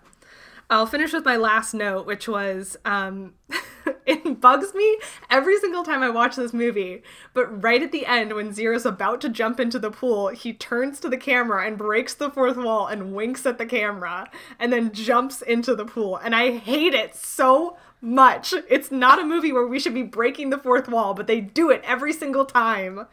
I'll 0.70 0.86
finish 0.86 1.12
with 1.12 1.24
my 1.26 1.36
last 1.36 1.74
note, 1.74 2.06
which 2.06 2.26
was 2.28 2.78
um, 2.86 3.34
it 4.06 4.40
bugs 4.40 4.74
me 4.74 4.98
every 5.28 5.58
single 5.58 5.82
time 5.82 6.02
I 6.02 6.08
watch 6.08 6.36
this 6.36 6.54
movie. 6.54 7.02
But 7.34 7.62
right 7.62 7.82
at 7.82 7.92
the 7.92 8.06
end, 8.06 8.32
when 8.34 8.52
Zero's 8.54 8.86
about 8.86 9.20
to 9.22 9.28
jump 9.28 9.60
into 9.60 9.78
the 9.78 9.90
pool, 9.90 10.28
he 10.28 10.54
turns 10.54 10.98
to 11.00 11.08
the 11.10 11.18
camera 11.18 11.66
and 11.66 11.76
breaks 11.76 12.14
the 12.14 12.30
fourth 12.30 12.56
wall 12.56 12.86
and 12.86 13.12
winks 13.14 13.44
at 13.44 13.58
the 13.58 13.66
camera 13.66 14.30
and 14.58 14.72
then 14.72 14.92
jumps 14.92 15.42
into 15.42 15.74
the 15.74 15.84
pool. 15.84 16.16
And 16.16 16.34
I 16.34 16.56
hate 16.56 16.94
it 16.94 17.14
so 17.14 17.76
much. 18.02 18.52
It's 18.68 18.90
not 18.90 19.18
a 19.20 19.24
movie 19.24 19.52
where 19.52 19.66
we 19.66 19.78
should 19.80 19.94
be 19.94 20.02
breaking 20.02 20.50
the 20.50 20.58
fourth 20.58 20.88
wall, 20.88 21.14
but 21.14 21.26
they 21.26 21.40
do 21.40 21.70
it 21.70 21.80
every 21.84 22.12
single 22.12 22.44
time. 22.44 23.06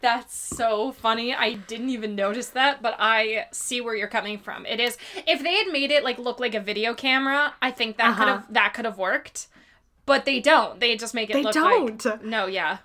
That's 0.00 0.34
so 0.36 0.90
funny. 0.90 1.32
I 1.32 1.52
didn't 1.54 1.90
even 1.90 2.16
notice 2.16 2.48
that, 2.48 2.82
but 2.82 2.96
I 2.98 3.46
see 3.52 3.80
where 3.80 3.94
you're 3.94 4.08
coming 4.08 4.36
from. 4.38 4.66
It 4.66 4.80
is 4.80 4.98
if 5.28 5.42
they 5.44 5.54
had 5.54 5.68
made 5.72 5.92
it 5.92 6.02
like 6.02 6.18
look 6.18 6.40
like 6.40 6.56
a 6.56 6.60
video 6.60 6.92
camera, 6.92 7.54
I 7.62 7.70
think 7.70 7.96
that 7.98 8.16
could 8.16 8.24
Uh-huh. 8.28 8.38
have 8.38 8.52
that 8.52 8.74
could 8.74 8.84
have 8.84 8.98
worked. 8.98 9.46
But 10.04 10.24
they 10.24 10.40
don't. 10.40 10.80
They 10.80 10.96
just 10.96 11.14
make 11.14 11.30
it 11.30 11.34
They 11.34 11.42
look 11.44 11.54
don't. 11.54 12.04
like 12.04 12.24
No, 12.24 12.46
yeah. 12.46 12.78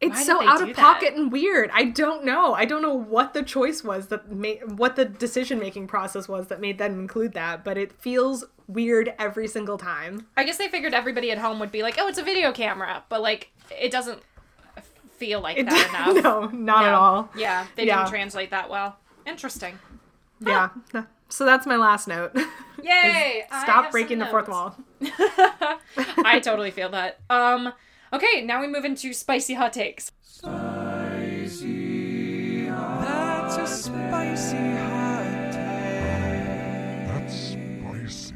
It's 0.00 0.16
Why 0.16 0.22
so 0.24 0.46
out 0.46 0.60
of 0.60 0.68
that? 0.68 0.76
pocket 0.76 1.14
and 1.14 1.32
weird. 1.32 1.70
I 1.72 1.84
don't 1.84 2.24
know. 2.24 2.52
I 2.52 2.66
don't 2.66 2.82
know 2.82 2.92
what 2.94 3.32
the 3.32 3.42
choice 3.42 3.82
was 3.82 4.08
that 4.08 4.30
made 4.30 4.78
what 4.78 4.94
the 4.96 5.06
decision 5.06 5.58
making 5.58 5.86
process 5.86 6.28
was 6.28 6.48
that 6.48 6.60
made 6.60 6.76
them 6.78 6.98
include 7.00 7.32
that, 7.32 7.64
but 7.64 7.78
it 7.78 7.92
feels 7.92 8.44
weird 8.68 9.14
every 9.18 9.48
single 9.48 9.78
time. 9.78 10.26
I 10.36 10.44
guess 10.44 10.58
they 10.58 10.68
figured 10.68 10.92
everybody 10.92 11.30
at 11.30 11.38
home 11.38 11.58
would 11.60 11.72
be 11.72 11.82
like, 11.82 11.96
"Oh, 11.98 12.08
it's 12.08 12.18
a 12.18 12.22
video 12.22 12.52
camera," 12.52 13.04
but 13.08 13.22
like 13.22 13.50
it 13.70 13.90
doesn't 13.90 14.20
feel 15.16 15.40
like 15.40 15.56
It, 15.56 15.64
that 15.66 15.88
enough. 15.88 16.22
no, 16.24 16.46
not 16.48 16.84
at 16.84 16.92
all. 16.92 17.30
Yeah, 17.34 17.66
they 17.74 17.86
Yeah. 17.86 18.00
didn't 18.00 18.10
translate 18.10 18.50
that 18.50 18.68
well. 18.68 18.96
Interesting. 19.24 19.78
Yeah. 20.40 20.68
So 21.30 21.46
that's 21.46 21.66
my 21.66 21.76
last 21.76 22.06
note. 22.06 22.36
Yay! 22.82 23.44
Stop 23.62 23.90
breaking 23.92 24.18
the 24.18 24.26
fourth 24.26 24.48
wall. 24.48 24.76
I 25.00 26.40
totally 26.44 26.70
feel 26.70 26.90
that. 26.90 27.18
Um, 27.30 27.72
okay, 28.16 28.42
now 28.42 28.60
we 28.60 28.66
move 28.66 28.84
into 28.84 29.12
spicy 29.12 29.54
hot 29.54 29.72
takes. 29.72 30.10
That's 33.00 33.56
a 33.56 33.66
spicy 33.66 34.56
hot 34.76 35.52
That's 37.06 37.34
spicy. 37.34 38.34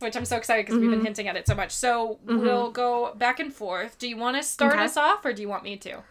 which 0.00 0.16
I'm 0.16 0.24
so 0.24 0.36
excited 0.36 0.66
because 0.66 0.78
we've 0.80 0.88
Mm-hmm. 0.90 0.98
been 0.98 1.04
hinting 1.06 1.28
at 1.28 1.36
it 1.36 1.46
so 1.46 1.54
much. 1.54 1.70
So 1.72 2.18
we'll 2.24 2.70
go 2.70 3.14
back 3.14 3.40
and 3.40 3.52
forth. 3.52 3.98
Do 3.98 4.08
you 4.08 4.16
want 4.16 4.36
to 4.36 4.42
start 4.42 4.74
Okay. 4.74 4.84
us 4.84 4.96
off, 4.96 5.24
or 5.24 5.32
do 5.32 5.40
you 5.42 5.48
want 5.48 5.62
me 5.64 5.76
to? 5.78 6.02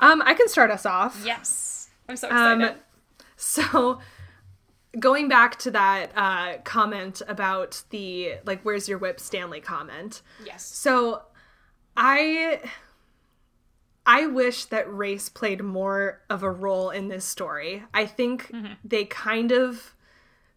Um, 0.00 0.22
I 0.22 0.34
can 0.34 0.48
start 0.48 0.70
us 0.70 0.84
off. 0.84 1.22
Yes, 1.24 1.88
I'm 2.08 2.16
so 2.16 2.28
Um, 2.30 2.60
excited. 2.62 2.80
So 3.36 3.98
going 4.98 5.28
back 5.28 5.58
to 5.58 5.70
that 5.72 6.12
uh, 6.16 6.58
comment 6.64 7.20
about 7.28 7.82
the 7.90 8.34
like 8.44 8.62
where's 8.62 8.88
your 8.88 8.96
whip 8.98 9.18
Stanley 9.20 9.60
comment. 9.60 10.22
yes. 10.44 10.64
So 10.64 11.22
I 11.96 12.60
I 14.06 14.26
wish 14.26 14.66
that 14.66 14.92
race 14.92 15.28
played 15.28 15.62
more 15.62 16.20
of 16.28 16.42
a 16.42 16.50
role 16.50 16.90
in 16.90 17.08
this 17.08 17.24
story. 17.24 17.84
I 17.94 18.06
think 18.06 18.50
mm-hmm. 18.52 18.74
they 18.84 19.04
kind 19.04 19.50
of 19.50 19.94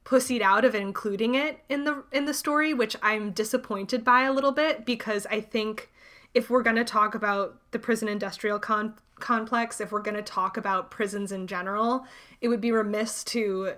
pussied 0.04 0.42
out 0.42 0.64
of 0.64 0.74
including 0.74 1.36
it 1.36 1.60
in 1.70 1.84
the 1.84 2.04
in 2.12 2.26
the 2.26 2.34
story, 2.34 2.74
which 2.74 2.96
I'm 3.02 3.32
disappointed 3.32 4.04
by 4.04 4.24
a 4.24 4.34
little 4.34 4.52
bit 4.52 4.86
because 4.86 5.26
I 5.28 5.42
think 5.42 5.92
if 6.34 6.50
we're 6.50 6.64
going 6.64 6.76
to 6.76 6.84
talk 6.84 7.16
about 7.16 7.60
the 7.72 7.80
prison 7.80 8.08
industrial 8.08 8.60
con- 8.60 8.96
complex, 9.16 9.82
if 9.82 9.92
we're 9.92 10.02
going 10.02 10.18
to 10.18 10.22
talk 10.22 10.58
about 10.58 10.92
prisons 10.92 11.32
in 11.32 11.48
general, 11.48 12.06
it 12.42 12.48
would 12.48 12.62
be 12.62 12.72
remiss 12.72 13.24
to 13.26 13.74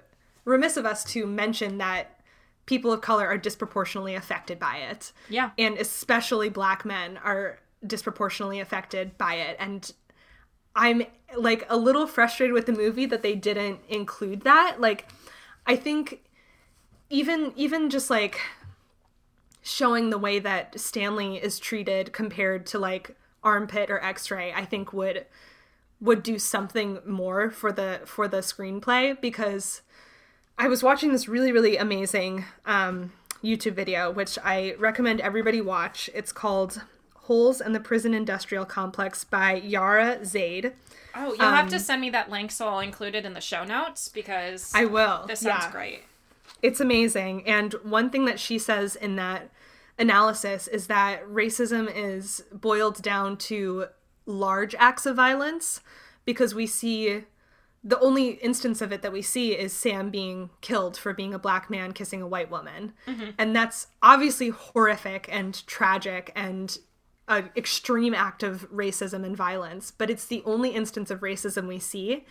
remiss 0.45 0.77
of 0.77 0.85
us 0.85 1.03
to 1.03 1.25
mention 1.27 1.77
that 1.77 2.18
people 2.69 2.93
of 2.93 3.01
color 3.01 3.25
are 3.27 3.37
disproportionately 3.37 4.13
affected 4.13 4.59
by 4.59 4.77
it. 4.77 5.11
Yeah. 5.27 5.49
and 5.57 5.75
especially 5.77 6.49
black 6.49 6.85
men 6.85 7.17
are 7.23 7.57
disproportionately 7.85 8.59
affected 8.59 9.17
by 9.17 9.33
it. 9.35 9.57
And 9.59 9.91
i'm 10.75 11.01
like 11.35 11.65
a 11.67 11.75
little 11.75 12.05
frustrated 12.05 12.53
with 12.53 12.67
the 12.67 12.71
movie 12.71 13.07
that 13.07 13.23
they 13.23 13.33
didn't 13.33 13.79
include 13.89 14.41
that. 14.41 14.79
Like 14.79 15.07
i 15.65 15.75
think 15.75 16.23
even 17.09 17.51
even 17.55 17.89
just 17.89 18.09
like 18.11 18.39
showing 19.63 20.09
the 20.11 20.17
way 20.17 20.39
that 20.39 20.79
stanley 20.79 21.37
is 21.37 21.59
treated 21.59 22.13
compared 22.13 22.65
to 22.67 22.77
like 22.79 23.15
armpit 23.43 23.89
or 23.89 23.99
x-ray 24.03 24.53
i 24.53 24.63
think 24.63 24.93
would 24.93 25.25
would 25.99 26.23
do 26.23 26.39
something 26.39 26.99
more 27.05 27.49
for 27.49 27.71
the 27.71 27.99
for 28.05 28.27
the 28.27 28.37
screenplay 28.37 29.19
because 29.19 29.81
I 30.61 30.67
was 30.67 30.83
watching 30.83 31.11
this 31.13 31.29
really, 31.29 31.53
really 31.53 31.77
amazing 31.77 32.43
um, 32.65 33.13
YouTube 33.41 33.73
video, 33.73 34.11
which 34.11 34.37
I 34.43 34.75
recommend 34.77 35.21
everybody 35.21 35.61
watch. 35.61 36.09
It's 36.13 36.33
called 36.33 36.81
Holes 37.15 37.61
in 37.61 37.71
the 37.71 37.79
Prison 37.79 38.13
Industrial 38.13 38.65
Complex 38.65 39.23
by 39.23 39.53
Yara 39.55 40.25
Zaid. 40.25 40.73
Oh, 41.15 41.29
you'll 41.33 41.49
have 41.49 41.69
to 41.69 41.79
send 41.79 42.01
me 42.01 42.09
that 42.09 42.29
link, 42.29 42.51
so 42.51 42.67
I'll 42.67 42.81
include 42.81 43.15
it 43.15 43.25
in 43.25 43.33
the 43.33 43.41
show 43.41 43.63
notes 43.63 44.09
because 44.09 44.75
Um, 44.75 44.81
I 44.81 44.85
will. 44.85 45.25
this 45.27 45.39
sounds 45.39 45.63
yeah. 45.63 45.71
great. 45.71 46.03
It's 46.61 46.81
amazing. 46.81 47.47
And 47.47 47.73
one 47.83 48.09
thing 48.09 48.25
that 48.25 48.37
she 48.39 48.59
says 48.59 48.97
in 48.97 49.15
that 49.15 49.49
analysis 49.97 50.67
is 50.67 50.87
that 50.87 51.25
racism 51.25 51.89
is 51.93 52.43
boiled 52.51 53.01
down 53.01 53.37
to 53.37 53.85
large 54.25 54.75
acts 54.75 55.05
of 55.05 55.15
violence 55.15 55.79
because 56.25 56.53
we 56.53 56.67
see 56.67 57.23
the 57.83 57.99
only 57.99 58.31
instance 58.31 58.81
of 58.81 58.91
it 58.91 59.01
that 59.01 59.13
we 59.13 59.21
see 59.21 59.53
is 59.57 59.71
Sam 59.71 60.09
being 60.09 60.49
killed 60.61 60.97
for 60.97 61.13
being 61.13 61.33
a 61.33 61.39
black 61.39 61.69
man 61.69 61.93
kissing 61.93 62.21
a 62.21 62.27
white 62.27 62.51
woman. 62.51 62.93
Mm-hmm. 63.07 63.31
And 63.37 63.55
that's 63.55 63.87
obviously 64.01 64.49
horrific 64.49 65.29
and 65.31 65.65
tragic 65.65 66.31
and 66.35 66.77
an 67.29 67.49
extreme 67.55 68.13
act 68.13 68.43
of 68.43 68.69
racism 68.71 69.23
and 69.23 69.37
violence, 69.37 69.91
but 69.91 70.09
it's 70.09 70.25
the 70.25 70.43
only 70.45 70.71
instance 70.71 71.11
of 71.11 71.21
racism 71.21 71.67
we 71.67 71.79
see. 71.79 72.25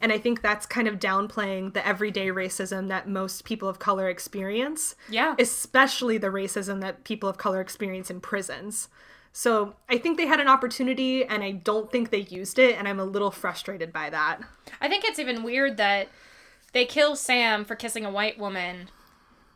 And 0.00 0.12
I 0.12 0.18
think 0.18 0.42
that's 0.42 0.66
kind 0.66 0.88
of 0.88 0.98
downplaying 0.98 1.74
the 1.74 1.86
everyday 1.86 2.26
racism 2.28 2.88
that 2.88 3.08
most 3.08 3.44
people 3.44 3.68
of 3.68 3.78
color 3.78 4.08
experience, 4.08 4.94
Yeah. 5.08 5.34
especially 5.38 6.18
the 6.18 6.26
racism 6.28 6.80
that 6.80 7.04
people 7.04 7.28
of 7.28 7.38
color 7.38 7.60
experience 7.60 8.10
in 8.10 8.20
prisons. 8.20 8.88
So 9.32 9.74
I 9.88 9.96
think 9.98 10.18
they 10.18 10.26
had 10.26 10.40
an 10.40 10.48
opportunity 10.48 11.24
and 11.24 11.42
I 11.42 11.52
don't 11.52 11.90
think 11.90 12.10
they 12.10 12.18
used 12.20 12.58
it, 12.58 12.76
and 12.78 12.86
I'm 12.86 13.00
a 13.00 13.04
little 13.04 13.30
frustrated 13.30 13.92
by 13.92 14.10
that. 14.10 14.40
I 14.80 14.88
think 14.88 15.04
it's 15.04 15.18
even 15.18 15.42
weird 15.42 15.78
that 15.78 16.08
they 16.72 16.84
kill 16.84 17.16
Sam 17.16 17.64
for 17.64 17.74
kissing 17.74 18.04
a 18.04 18.10
white 18.10 18.38
woman, 18.38 18.88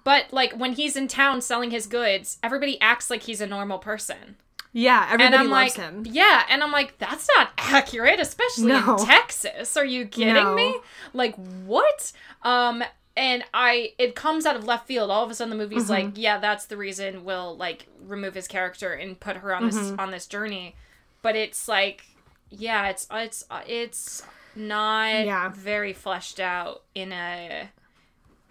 But 0.04 0.32
like 0.32 0.52
when 0.54 0.74
he's 0.74 0.96
in 0.96 1.08
town 1.08 1.40
selling 1.40 1.72
his 1.72 1.86
goods, 1.86 2.38
everybody 2.42 2.80
acts 2.80 3.10
like 3.10 3.24
he's 3.24 3.40
a 3.40 3.46
normal 3.46 3.78
person. 3.78 4.36
Yeah, 4.72 5.04
And 5.10 5.20
everybody 5.22 5.44
I'm 5.44 5.50
loves 5.50 5.78
like, 5.78 5.86
him. 5.88 6.06
yeah, 6.08 6.44
and 6.50 6.62
I'm 6.62 6.70
like, 6.70 6.98
that's 6.98 7.26
not 7.36 7.50
accurate, 7.58 8.20
especially 8.20 8.66
No. 8.68 8.96
in 8.98 9.06
Texas. 9.06 9.76
Are 9.76 9.84
you 9.86 10.06
kidding 10.06 10.34
No. 10.34 10.54
me? 10.54 10.76
Like, 11.14 11.34
what? 11.64 12.12
Um, 12.42 12.84
and 13.16 13.44
I, 13.54 13.92
it 13.98 14.14
comes 14.14 14.44
out 14.46 14.56
of 14.56 14.64
left 14.64 14.86
field. 14.86 15.10
All 15.10 15.24
of 15.24 15.30
a 15.30 15.34
sudden, 15.34 15.50
the 15.50 15.56
movie's 15.62 15.84
Mm-hmm. 15.84 15.92
like, 15.92 16.10
yeah, 16.16 16.38
that's 16.38 16.66
the 16.66 16.76
reason 16.76 17.24
we'll 17.24 17.56
like 17.56 17.86
remove 18.04 18.34
his 18.34 18.46
character 18.46 18.92
and 18.92 19.18
put 19.18 19.38
her 19.38 19.54
on 19.54 19.66
this 19.66 19.76
Mm-hmm. 19.76 20.00
on 20.00 20.10
this 20.10 20.26
journey. 20.26 20.76
But 21.22 21.34
it's 21.36 21.66
like, 21.68 22.04
yeah, 22.50 22.88
it's 22.88 23.06
it's 23.10 23.44
it's 23.66 24.22
not 24.54 25.24
Yeah. 25.26 25.48
very 25.54 25.92
fleshed 25.92 26.40
out 26.40 26.82
in 26.94 27.12
a, 27.12 27.68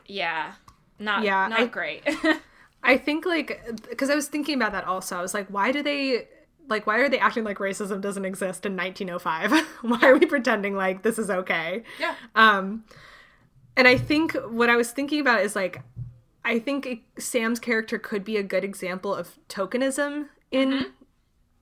yeah, 0.07 0.53
not 0.99 1.23
Yeah, 1.23 1.47
not 1.47 1.59
I- 1.59 1.65
great. 1.67 2.03
I 2.83 2.97
think 2.97 3.25
like 3.25 3.61
because 3.89 4.09
I 4.11 4.15
was 4.15 4.27
thinking 4.27 4.55
about 4.55 4.71
that 4.73 4.85
also. 4.85 5.17
I 5.17 5.21
was 5.21 5.33
like, 5.33 5.47
why 5.47 5.71
do 5.71 5.81
they 5.81 6.27
like 6.67 6.85
why 6.85 6.97
are 6.99 7.09
they 7.09 7.17
acting 7.19 7.43
like 7.43 7.57
racism 7.57 7.99
doesn't 8.01 8.25
exist 8.25 8.65
in 8.65 8.75
1905? 8.75 9.51
why 9.81 9.99
are 10.03 10.17
we 10.17 10.25
pretending 10.27 10.75
like 10.75 11.01
this 11.01 11.17
is 11.17 11.29
okay? 11.29 11.83
yeah, 11.99 12.13
Um, 12.35 12.83
and 13.77 13.88
I 13.88 13.97
think 13.97 14.34
what 14.49 14.69
I 14.69 14.76
was 14.76 14.91
thinking 14.91 15.19
about 15.19 15.41
is 15.41 15.56
like, 15.56 15.81
I 16.43 16.60
think 16.60 16.85
it- 16.85 16.99
Sam's 17.22 17.60
character 17.60 17.97
could 17.97 18.23
be 18.23 18.38
a 18.38 18.43
good 18.43 18.64
example 18.64 19.14
of 19.14 19.38
tokenism 19.49 20.27
in 20.52 20.88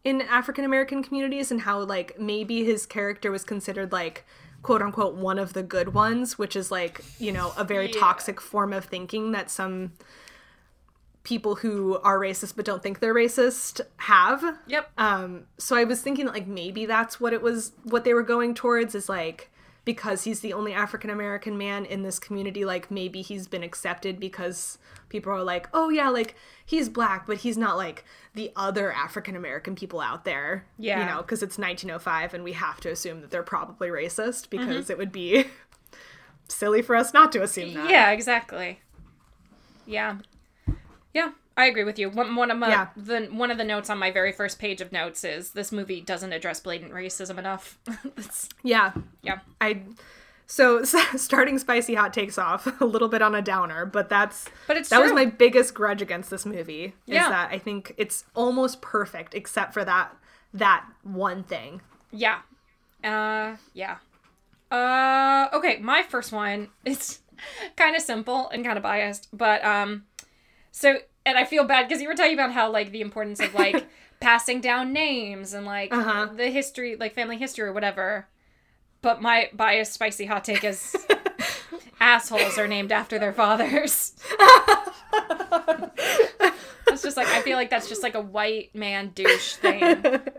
in 0.03 0.21
African 0.21 0.65
American 0.65 1.01
communities 1.01 1.49
and 1.51 1.61
how 1.61 1.79
like 1.79 2.19
maybe 2.19 2.65
his 2.65 2.85
character 2.85 3.31
was 3.31 3.43
considered 3.45 3.91
like 3.93 4.25
quote 4.61 4.81
unquote 4.81 5.15
one 5.15 5.39
of 5.39 5.53
the 5.53 5.63
good 5.63 5.93
ones, 5.93 6.37
which 6.37 6.55
is 6.57 6.69
like 6.71 7.01
you 7.19 7.31
know 7.31 7.53
a 7.57 7.63
very 7.63 7.87
Yeah. 7.91 7.99
toxic 7.99 8.41
form 8.41 8.73
of 8.73 8.83
thinking 8.85 9.31
that 9.31 9.49
some 9.49 9.93
people 11.23 11.55
who 11.55 11.97
are 11.99 12.19
racist 12.19 12.53
but 12.57 12.65
don't 12.65 12.83
think 12.83 12.99
they're 12.99 13.13
racist 13.13 13.79
have. 13.95 14.57
yep, 14.67 14.91
Um, 14.97 15.45
so 15.57 15.77
I 15.77 15.85
was 15.85 16.01
thinking 16.01 16.25
like 16.27 16.47
maybe 16.47 16.85
that's 16.85 17.21
what 17.21 17.31
it 17.31 17.41
was 17.41 17.71
what 17.83 18.03
they 18.03 18.13
were 18.13 18.23
going 18.23 18.53
towards 18.53 18.93
is 18.93 19.07
like 19.07 19.49
because 19.85 20.23
he's 20.23 20.39
the 20.39 20.53
only 20.53 20.73
African 20.73 21.09
American 21.09 21.57
man 21.57 21.85
in 21.85 22.03
this 22.03 22.19
community, 22.19 22.63
like 22.63 22.89
maybe 22.89 23.21
he's 23.21 23.47
been 23.47 23.63
accepted 23.63 24.19
because 24.19 24.77
people 25.09 25.31
are 25.31 25.43
like, 25.43 25.67
oh 25.73 25.89
yeah, 25.89 26.09
like 26.09 26.35
he's 26.65 26.87
black, 26.89 27.27
but 27.27 27.37
he's 27.39 27.57
not 27.57 27.75
like 27.75 28.05
the 28.33 28.51
other 28.55 28.91
African 28.93 29.35
American 29.35 29.75
people 29.75 29.99
out 29.99 30.23
there. 30.23 30.65
Yeah. 30.77 30.99
You 30.99 31.05
know, 31.05 31.21
because 31.21 31.43
it's 31.43 31.57
1905 31.57 32.33
and 32.33 32.43
we 32.43 32.53
have 32.53 32.79
to 32.81 32.91
assume 32.91 33.21
that 33.21 33.31
they're 33.31 33.43
probably 33.43 33.89
racist 33.89 34.47
Mm-hmm. 34.49 34.67
because 34.67 34.89
it 34.89 34.97
would 34.97 35.11
be 35.11 35.47
silly 36.47 36.81
for 36.81 36.95
us 36.95 37.13
not 37.13 37.31
to 37.33 37.43
assume 37.43 37.73
that. 37.73 37.89
Yeah, 37.89 38.11
exactly. 38.11 38.79
Yeah, 39.85 40.17
yeah, 41.13 41.31
I 41.55 41.65
agree 41.65 41.83
with 41.83 41.99
you. 41.99 42.09
One, 42.09 42.35
one 42.35 42.49
of 42.51 42.57
my 42.57 42.69
Yeah. 42.69 42.87
the 42.97 43.25
one 43.31 43.51
of 43.51 43.57
the 43.57 43.63
notes 43.63 43.89
on 43.89 43.97
my 43.99 44.11
very 44.11 44.31
first 44.31 44.59
page 44.59 44.81
of 44.81 44.91
notes 44.91 45.23
is 45.23 45.51
this 45.51 45.71
movie 45.71 46.01
doesn't 46.01 46.33
address 46.33 46.59
blatant 46.59 46.91
racism 46.91 47.37
enough. 47.37 47.77
Yeah. 48.63 48.93
yeah, 49.21 49.39
I 49.61 49.81
so 50.47 50.83
starting 50.83 51.57
spicy 51.59 51.95
hot 51.95 52.13
takes 52.13 52.37
off 52.37 52.67
a 52.81 52.85
little 52.85 53.07
bit 53.09 53.21
on 53.21 53.35
a 53.35 53.41
downer, 53.41 53.85
but 53.85 54.09
that's 54.09 54.45
But 54.67 54.77
it's 54.77 54.89
that 54.89 55.01
was 55.01 55.13
my 55.13 55.25
biggest 55.25 55.73
grudge 55.73 56.01
against 56.01 56.29
this 56.29 56.45
movie. 56.45 56.85
Is 56.85 56.93
Yeah. 57.15 57.29
that 57.29 57.51
I 57.51 57.59
think 57.59 57.93
it's 57.97 58.25
almost 58.35 58.81
perfect 58.81 59.33
except 59.35 59.73
for 59.73 59.83
that 59.85 60.15
that 60.53 60.85
one 61.03 61.43
thing. 61.43 61.81
yeah, 62.11 62.39
uh, 63.03 63.55
yeah. 63.73 63.97
Uh, 64.71 65.49
okay, 65.53 65.77
my 65.77 66.01
first 66.03 66.31
one 66.31 66.69
is 66.85 67.19
kind 67.75 67.95
of 67.95 68.01
simple 68.01 68.49
and 68.49 68.63
kind 68.65 68.77
of 68.77 68.83
biased, 68.83 69.27
but 69.33 69.63
um, 69.63 70.05
so 70.73 70.97
and 71.25 71.37
I 71.37 71.45
feel 71.45 71.63
bad 71.63 71.87
because 71.87 72.01
you 72.01 72.09
were 72.09 72.15
talking 72.15 72.33
about 72.33 72.51
how 72.51 72.69
like 72.69 72.91
the 72.91 72.99
importance 72.99 73.39
of 73.39 73.53
like 73.53 73.85
passing 74.19 74.59
down 74.59 74.91
names 74.91 75.53
and 75.53 75.65
like 75.65 75.93
Uh-huh. 75.93 76.27
the 76.35 76.49
history, 76.49 76.97
like 76.97 77.13
family 77.13 77.37
history 77.37 77.65
or 77.65 77.71
whatever. 77.73 78.27
But 79.01 79.21
my 79.21 79.49
biased 79.53 79.93
spicy 79.93 80.25
hot 80.25 80.43
take 80.43 80.63
is 80.65 80.95
assholes 82.01 82.57
are 82.57 82.67
named 82.67 82.91
after 82.91 83.17
their 83.19 83.33
fathers. 83.33 84.13
It's 86.87 87.01
just 87.01 87.17
like 87.17 87.27
I 87.27 87.41
feel 87.41 87.57
like 87.57 87.69
that's 87.71 87.89
just 87.89 88.03
like 88.03 88.13
a 88.13 88.21
white 88.21 88.75
man 88.75 89.11
douche 89.15 89.53
thing. 89.55 89.81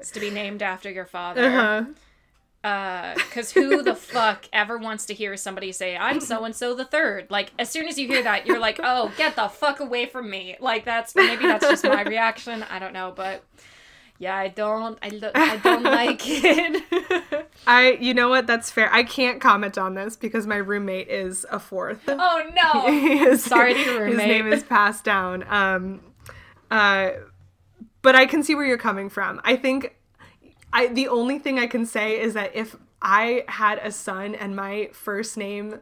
Is 0.00 0.10
to 0.12 0.20
be 0.20 0.30
named 0.30 0.62
after 0.62 0.88
your 0.90 1.04
father. 1.06 1.44
Uh-huh. 1.44 1.84
Uh, 2.64 3.14
cause 3.30 3.52
who 3.52 3.82
the 3.82 3.94
fuck 4.14 4.46
ever 4.52 4.78
wants 4.78 5.04
to 5.06 5.12
hear 5.14 5.36
somebody 5.36 5.70
say, 5.70 5.96
I'm 5.98 6.18
so 6.20 6.44
and 6.44 6.56
so 6.56 6.74
the 6.74 6.86
third? 6.86 7.26
Like, 7.30 7.52
as 7.58 7.68
soon 7.68 7.86
as 7.88 7.98
you 7.98 8.08
hear 8.08 8.22
that, 8.22 8.46
you're 8.46 8.58
like, 8.58 8.80
oh, 8.82 9.12
get 9.18 9.36
the 9.36 9.48
fuck 9.48 9.80
away 9.80 10.06
from 10.06 10.30
me. 10.30 10.56
Like, 10.60 10.86
that's 10.86 11.14
maybe 11.14 11.42
that's 11.44 11.64
just 11.66 11.84
my 11.84 12.02
reaction. 12.02 12.62
I 12.70 12.78
don't 12.78 12.94
know, 12.94 13.12
but 13.14 13.44
yeah, 14.18 14.34
I 14.34 14.48
don't, 14.48 14.98
I, 15.02 15.08
lo- 15.10 15.30
I 15.34 15.56
don't 15.58 15.82
like 15.82 16.22
it. 16.24 17.50
I 17.66 17.98
you 18.00 18.14
know 18.14 18.28
what 18.30 18.46
that's 18.46 18.70
fair. 18.70 18.90
I 18.92 19.02
can't 19.02 19.40
comment 19.42 19.76
on 19.76 19.94
this 19.94 20.16
because 20.16 20.46
my 20.46 20.56
roommate 20.56 21.08
is 21.08 21.44
a 21.50 21.58
fourth. 21.58 22.00
oh 22.08 22.50
no. 22.54 22.90
His- 23.00 23.44
Sorry 23.44 23.74
to 23.74 23.80
your 23.80 24.06
His 24.06 24.16
name 24.16 24.50
is 24.50 24.62
passed 24.62 25.04
down. 25.04 25.44
Um, 25.48 26.00
uh, 26.70 27.10
but 28.00 28.14
I 28.16 28.24
can 28.26 28.42
see 28.42 28.54
where 28.54 28.64
you're 28.64 28.78
coming 28.78 29.08
from. 29.10 29.40
I 29.44 29.56
think 29.56 29.96
I 30.74 30.88
the 30.88 31.08
only 31.08 31.38
thing 31.38 31.58
I 31.58 31.66
can 31.66 31.86
say 31.86 32.20
is 32.20 32.34
that 32.34 32.54
if 32.54 32.76
I 33.00 33.44
had 33.48 33.78
a 33.78 33.90
son 33.92 34.34
and 34.34 34.54
my 34.56 34.90
first 34.92 35.36
name 35.36 35.80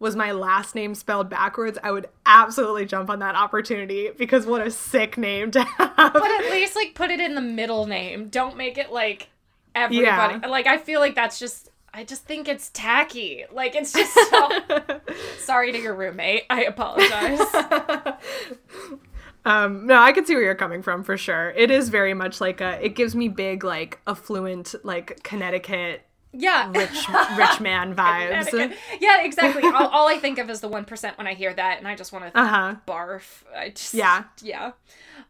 was 0.00 0.16
my 0.16 0.32
last 0.32 0.74
name 0.74 0.96
spelled 0.96 1.30
backwards, 1.30 1.78
I 1.80 1.92
would 1.92 2.08
absolutely 2.26 2.86
jump 2.86 3.08
on 3.08 3.20
that 3.20 3.36
opportunity 3.36 4.10
because 4.10 4.44
what 4.46 4.66
a 4.66 4.70
sick 4.70 5.16
name 5.16 5.52
to 5.52 5.62
have. 5.62 6.12
But 6.12 6.30
at 6.30 6.50
least 6.50 6.74
like 6.74 6.94
put 6.94 7.10
it 7.10 7.20
in 7.20 7.36
the 7.36 7.40
middle 7.40 7.86
name. 7.86 8.28
Don't 8.28 8.56
make 8.56 8.78
it 8.78 8.90
like 8.90 9.28
everybody. 9.76 10.40
Yeah. 10.42 10.48
Like 10.48 10.66
I 10.66 10.78
feel 10.78 10.98
like 10.98 11.14
that's 11.14 11.38
just 11.38 11.70
I 11.94 12.02
just 12.02 12.24
think 12.24 12.48
it's 12.48 12.70
tacky. 12.70 13.44
Like 13.52 13.76
it's 13.76 13.92
just 13.92 14.12
so 14.12 15.00
sorry 15.38 15.70
to 15.70 15.78
your 15.78 15.94
roommate. 15.94 16.44
I 16.50 16.64
apologize. 16.64 17.40
Um, 19.44 19.86
no, 19.86 19.98
I 20.00 20.12
can 20.12 20.24
see 20.24 20.34
where 20.34 20.44
you're 20.44 20.54
coming 20.54 20.82
from 20.82 21.02
for 21.02 21.16
sure. 21.16 21.50
It 21.50 21.70
is 21.70 21.88
very 21.88 22.14
much 22.14 22.40
like 22.40 22.60
a. 22.60 22.84
It 22.84 22.94
gives 22.94 23.14
me 23.14 23.28
big 23.28 23.64
like 23.64 24.00
affluent 24.06 24.74
like 24.84 25.22
Connecticut 25.24 26.02
yeah. 26.32 26.70
rich 26.74 27.08
rich 27.36 27.60
man 27.60 27.94
vibes. 27.96 28.74
Yeah, 29.00 29.22
exactly. 29.22 29.64
all, 29.64 29.88
all 29.88 30.08
I 30.08 30.18
think 30.18 30.38
of 30.38 30.48
is 30.48 30.60
the 30.60 30.68
one 30.68 30.84
percent 30.84 31.18
when 31.18 31.26
I 31.26 31.34
hear 31.34 31.52
that, 31.52 31.78
and 31.78 31.88
I 31.88 31.96
just 31.96 32.12
want 32.12 32.32
to 32.32 32.38
Uh 32.38 32.46
huh. 32.46 32.74
barf. 32.86 33.42
I 33.56 33.70
just 33.70 33.94
Yeah. 33.94 34.24
yeah. 34.42 34.72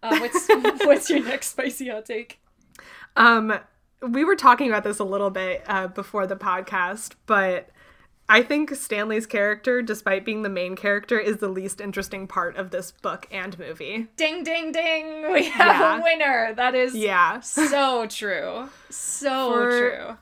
Uh, 0.02 0.18
what's 0.18 0.48
what's 0.84 1.08
your 1.10 1.24
next 1.24 1.48
spicy 1.48 1.88
hot 1.88 2.04
take? 2.06 2.40
Um, 3.16 3.58
we 4.00 4.24
were 4.24 4.36
talking 4.36 4.68
about 4.68 4.84
this 4.84 4.98
a 4.98 5.04
little 5.04 5.30
bit 5.30 5.62
uh, 5.66 5.86
before 5.88 6.26
the 6.26 6.36
podcast, 6.36 7.14
but 7.26 7.68
I 8.32 8.42
think 8.42 8.74
Stanley's 8.74 9.26
character, 9.26 9.82
despite 9.82 10.24
being 10.24 10.40
the 10.42 10.48
main 10.48 10.74
character, 10.74 11.18
is 11.18 11.36
the 11.36 11.48
least 11.48 11.80
interesting 11.82 12.26
part 12.26 12.56
of 12.56 12.70
this 12.70 12.90
book 12.90 13.26
and 13.30 13.58
movie. 13.58 14.06
Ding 14.16 14.42
ding 14.42 14.72
ding! 14.72 15.30
We 15.32 15.44
have 15.50 15.66
Yeah. 15.80 15.98
a 15.98 16.02
winner. 16.02 16.54
That 16.54 16.74
is 16.74 16.94
Yeah. 16.94 17.40
so 17.40 18.06
true. 18.06 18.70
So 18.88 19.52
For- 19.52 19.70
true. 19.90 20.16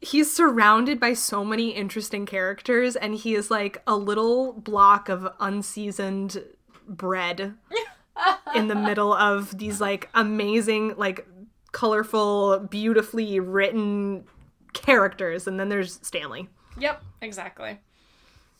He's 0.00 0.32
surrounded 0.32 1.00
by 1.00 1.14
so 1.14 1.44
many 1.44 1.70
interesting 1.70 2.24
characters, 2.26 2.94
and 2.94 3.14
he 3.16 3.34
is 3.34 3.50
like 3.50 3.82
a 3.88 3.96
little 3.96 4.52
block 4.52 5.08
of 5.08 5.26
unseasoned 5.40 6.44
bread 6.86 7.54
in 8.54 8.68
the 8.68 8.76
middle 8.76 9.12
of 9.12 9.58
these 9.58 9.80
like 9.80 10.08
amazing, 10.14 10.94
like 10.96 11.26
colorful, 11.72 12.60
beautifully 12.70 13.40
written 13.40 14.24
characters. 14.72 15.48
And 15.48 15.58
then 15.58 15.68
there's 15.68 15.98
Stanley. 16.06 16.48
Yep, 16.80 17.02
exactly. 17.22 17.78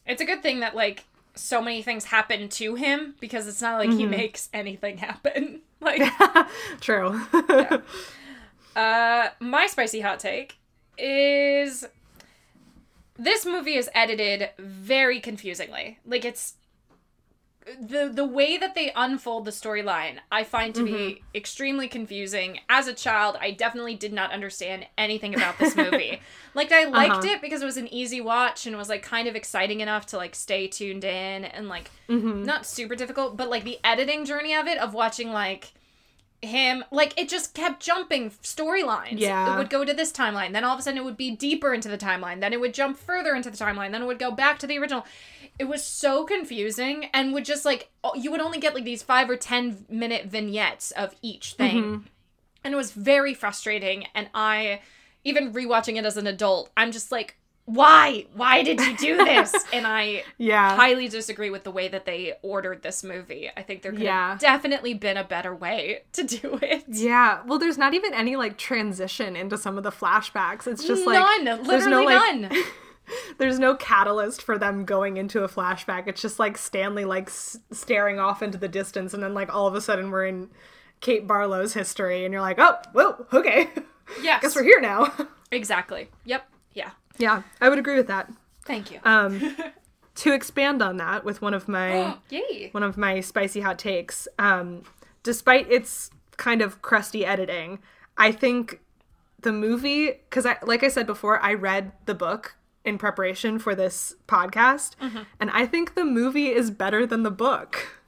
It's 0.07 0.21
a 0.23 0.25
good 0.25 0.43
thing 0.43 0.61
that 0.61 0.75
like 0.75 1.05
so 1.35 1.61
many 1.63 1.83
things 1.83 2.05
happen 2.07 2.49
to 2.49 2.75
him 2.75 3.15
because 3.21 3.47
it's 3.47 3.63
not 3.63 3.79
like 3.79 3.91
he 3.91 4.03
Mm-hmm. 4.03 4.11
makes 4.11 4.49
anything 4.53 4.99
happen. 4.99 5.61
Like 5.81 6.03
True. 6.81 7.21
uh 8.77 9.29
my 9.39 9.67
spicy 9.69 10.01
hot 10.01 10.19
take 10.19 10.57
is 10.99 11.87
this 13.17 13.47
movie 13.47 13.75
is 13.77 13.89
edited 13.95 14.51
very 14.59 15.21
confusingly. 15.21 15.99
Like 16.05 16.25
it's 16.25 16.55
the 17.81 18.11
the 18.13 18.25
way 18.25 18.57
that 18.57 18.75
they 18.75 18.93
unfold 18.95 19.45
the 19.45 19.51
storyline, 19.51 20.19
I 20.33 20.45
find 20.45 20.75
to 20.75 20.85
be 20.85 21.23
extremely 21.35 21.89
confusing. 21.89 22.61
As 22.69 22.87
a 22.89 22.95
child, 22.95 23.37
I 23.41 23.51
definitely 23.51 23.95
did 23.95 24.13
not 24.13 24.33
understand 24.33 24.87
anything 24.97 25.35
about 25.35 25.59
this 25.59 25.77
movie. 25.85 26.21
like 26.55 26.73
I 26.73 26.85
liked 26.85 27.25
Uh-huh. 27.25 27.35
it 27.35 27.41
because 27.41 27.63
it 27.63 27.67
was 27.67 27.77
an 27.77 27.93
easy 27.93 28.21
watch 28.21 28.67
and 28.67 28.75
it 28.75 28.79
was 28.79 28.89
like 28.89 29.03
kind 29.03 29.29
of 29.29 29.37
exciting 29.37 29.81
enough 29.81 30.07
to 30.07 30.17
like 30.17 30.35
stay 30.35 30.67
tuned 30.69 31.05
in 31.05 31.45
and 31.45 31.69
like 31.69 31.91
not 32.09 32.67
super 32.67 32.95
difficult, 32.95 33.37
but 33.37 33.49
like 33.51 33.65
the 33.65 33.79
editing 33.85 34.25
journey 34.25 34.55
of 34.55 34.67
it 34.67 34.79
of 34.79 34.95
watching 34.95 35.31
like 35.31 35.73
him 36.41 36.85
like 36.93 37.19
it 37.21 37.29
just 37.29 37.53
kept 37.53 37.83
jumping 37.83 38.31
storylines. 38.43 39.19
Yeah. 39.19 39.55
it 39.55 39.59
would 39.59 39.71
go 39.71 39.85
to 39.85 39.93
this 39.93 40.13
timeline 40.13 40.53
then 40.53 40.63
all 40.65 40.75
of 40.75 40.79
a 40.79 40.83
sudden 40.83 40.99
it 40.99 41.05
would 41.05 41.17
be 41.17 41.33
deeper 41.35 41.75
into 41.75 41.89
the 41.89 41.99
timeline 41.99 42.41
then 42.41 42.53
it 42.53 42.61
would 42.61 42.73
jump 42.73 42.97
further 42.97 43.35
into 43.35 43.51
the 43.51 43.57
timeline 43.57 43.91
then 43.91 44.03
it 44.03 44.07
would 44.07 44.19
go 44.19 44.31
back 44.31 44.59
to 44.61 44.67
the 44.67 44.79
original. 44.79 45.05
It 45.59 45.65
was 45.65 45.83
so 45.83 46.25
confusing 46.25 47.07
and 47.13 47.33
would 47.33 47.45
just 47.45 47.65
like 47.65 47.91
you 48.15 48.31
would 48.31 48.41
only 48.41 48.59
get 48.59 48.75
like 48.75 48.85
these 48.85 49.03
five 49.03 49.29
or 49.29 49.37
ten 49.37 49.85
minute 49.89 50.27
vignettes 50.27 50.93
of 50.93 51.15
each 51.23 51.55
thing. 51.55 51.83
Mm-hmm. 51.83 52.07
And 52.65 52.75
it 52.75 52.77
was 52.77 52.93
very 52.93 53.35
frustrating 53.35 54.07
and 54.15 54.29
i 54.35 54.81
even 55.25 55.53
rewatching 55.53 55.97
it 55.97 56.05
as 56.05 56.17
an 56.17 56.27
adult 56.27 56.71
i'm 56.77 56.93
just 56.93 57.11
like 57.11 57.37
why? 57.69 58.25
Why 58.35 58.63
did 58.63 58.81
you 58.81 58.97
do 58.97 59.17
this? 59.19 59.53
And 59.73 59.87
i 59.87 60.25
Yeah. 60.39 60.75
highly 60.75 61.07
disagree 61.09 61.51
with 61.51 61.65
the 61.65 61.71
way 61.71 61.87
that 61.89 62.07
they 62.07 62.35
ordered 62.43 62.83
this 62.83 63.05
movie. 63.05 63.51
I 63.57 63.63
think 63.63 63.83
there 63.83 63.93
could 63.93 64.01
Yeah. 64.01 64.31
have 64.31 64.39
definitely 64.39 64.95
been 64.95 65.19
a 65.19 65.25
better 65.25 65.55
way 65.55 66.03
to 66.13 66.25
do 66.25 66.59
it. 66.63 66.85
Yeah, 66.89 67.43
well, 67.47 67.59
there's 67.59 67.77
not 67.77 67.93
even 67.93 68.15
any 68.15 68.37
like 68.37 68.57
transition 68.57 69.37
into 69.37 69.59
some 69.59 69.77
of 69.77 69.85
the 69.85 69.91
flashbacks. 69.93 70.67
It's 70.67 70.83
just 70.85 71.07
like 71.07 71.21
none. 71.45 71.63
there's 71.65 71.87
no 71.87 72.03
like 72.05 72.37
none. 72.41 72.51
there's 73.39 73.59
no 73.59 73.75
catalyst 73.77 74.41
for 74.43 74.57
them 74.59 74.85
going 74.87 75.17
into 75.19 75.45
a 75.45 75.49
flashback. 75.49 76.07
It's 76.09 76.23
just 76.23 76.39
like 76.39 76.57
Stanley 76.57 77.05
like 77.05 77.29
s- 77.29 77.59
staring 77.71 78.19
off 78.19 78.43
into 78.43 78.57
the 78.59 78.69
distance, 78.69 79.13
and 79.13 79.23
then 79.23 79.35
like 79.35 79.55
all 79.55 79.67
of 79.67 79.75
a 79.75 79.81
sudden 79.83 80.11
we're 80.11 80.27
in 80.27 80.49
Kate 81.01 81.27
Barlow's 81.27 81.75
history, 81.75 82.25
and 82.25 82.33
you're 82.33 82.43
like, 82.43 82.59
oh, 82.59 82.77
whoa, 82.93 83.27
okay, 83.33 83.69
yeah 84.23 84.41
guess 84.41 84.57
we're 84.57 84.63
here 84.65 84.81
now. 84.81 85.13
exactly. 85.51 86.09
Yep. 86.25 86.49
Yeah 86.75 86.91
yeah, 87.19 87.43
I 87.61 87.69
would 87.69 87.79
agree 87.79 87.97
with 87.97 88.07
that. 88.09 88.31
thank 88.65 88.91
you 88.91 89.01
Um, 89.05 89.57
to 90.17 90.33
expand 90.33 90.83
on 90.83 90.97
that 90.99 91.25
with 91.25 91.41
one 91.43 91.55
of 91.55 91.69
my 91.69 92.17
one 92.73 92.83
of 92.83 92.97
my 92.97 93.21
spicy 93.21 93.61
hot 93.61 93.79
takes. 93.79 94.27
Um, 94.39 94.83
despite 95.23 95.71
its 95.71 96.11
kind 96.37 96.63
of 96.63 96.81
crusty 96.83 97.25
editing, 97.27 97.79
I 98.17 98.33
think 98.33 98.81
the 99.41 99.53
movie 99.53 100.07
because 100.09 100.45
I 100.47 100.57
like 100.63 100.83
I 100.83 100.89
said 100.89 101.07
before, 101.07 101.41
I 101.41 101.55
read 101.55 101.93
the 102.07 102.15
book 102.15 102.57
in 102.85 102.97
preparation 102.99 103.59
for 103.59 103.75
this 103.75 104.15
podcast, 104.27 104.93
and 105.41 105.51
I 105.51 105.67
think 105.67 105.95
the 105.95 106.05
movie 106.05 106.49
is 106.49 106.71
better 106.71 107.05
than 107.07 107.23
the 107.23 107.31
book. 107.31 107.99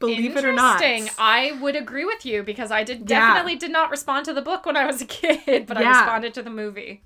Believe 0.00 0.36
it 0.36 0.44
or 0.44 0.52
not. 0.52 0.82
Interesting. 0.82 1.14
I 1.18 1.52
would 1.60 1.76
agree 1.76 2.04
with 2.04 2.26
you 2.26 2.42
because 2.42 2.72
I 2.72 2.82
did 2.82 3.08
Yeah. 3.08 3.20
definitely 3.20 3.54
did 3.54 3.70
not 3.70 3.88
respond 3.90 4.24
to 4.26 4.32
the 4.34 4.42
book 4.42 4.66
when 4.66 4.76
I 4.76 4.84
was 4.84 5.00
a 5.00 5.04
kid, 5.04 5.66
but 5.66 5.76
I 5.76 5.88
responded 5.88 6.34
to 6.34 6.42
the 6.42 6.50
movie. 6.50 7.02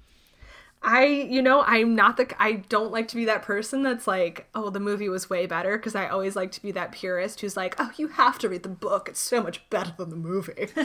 I, 0.88 1.04
you 1.04 1.42
know, 1.42 1.64
I'm 1.66 1.96
not 1.96 2.16
the. 2.16 2.32
I 2.38 2.52
don't 2.68 2.92
like 2.92 3.08
to 3.08 3.16
be 3.16 3.24
that 3.24 3.42
person 3.42 3.82
that's 3.82 4.06
like, 4.06 4.46
oh, 4.54 4.70
the 4.70 4.78
movie 4.78 5.08
was 5.08 5.28
way 5.28 5.44
better 5.46 5.76
because 5.76 5.96
I 5.96 6.06
always 6.06 6.36
like 6.36 6.52
to 6.52 6.62
be 6.62 6.70
that 6.72 6.92
purist 6.92 7.40
who's 7.40 7.56
like, 7.56 7.74
oh, 7.78 7.90
you 7.96 8.06
have 8.06 8.38
to 8.38 8.48
read 8.48 8.62
the 8.62 8.68
book. 8.68 9.08
It's 9.08 9.18
so 9.18 9.42
much 9.42 9.68
better 9.68 9.92
than 9.98 10.10
the 10.10 10.16
movie. 10.16 10.68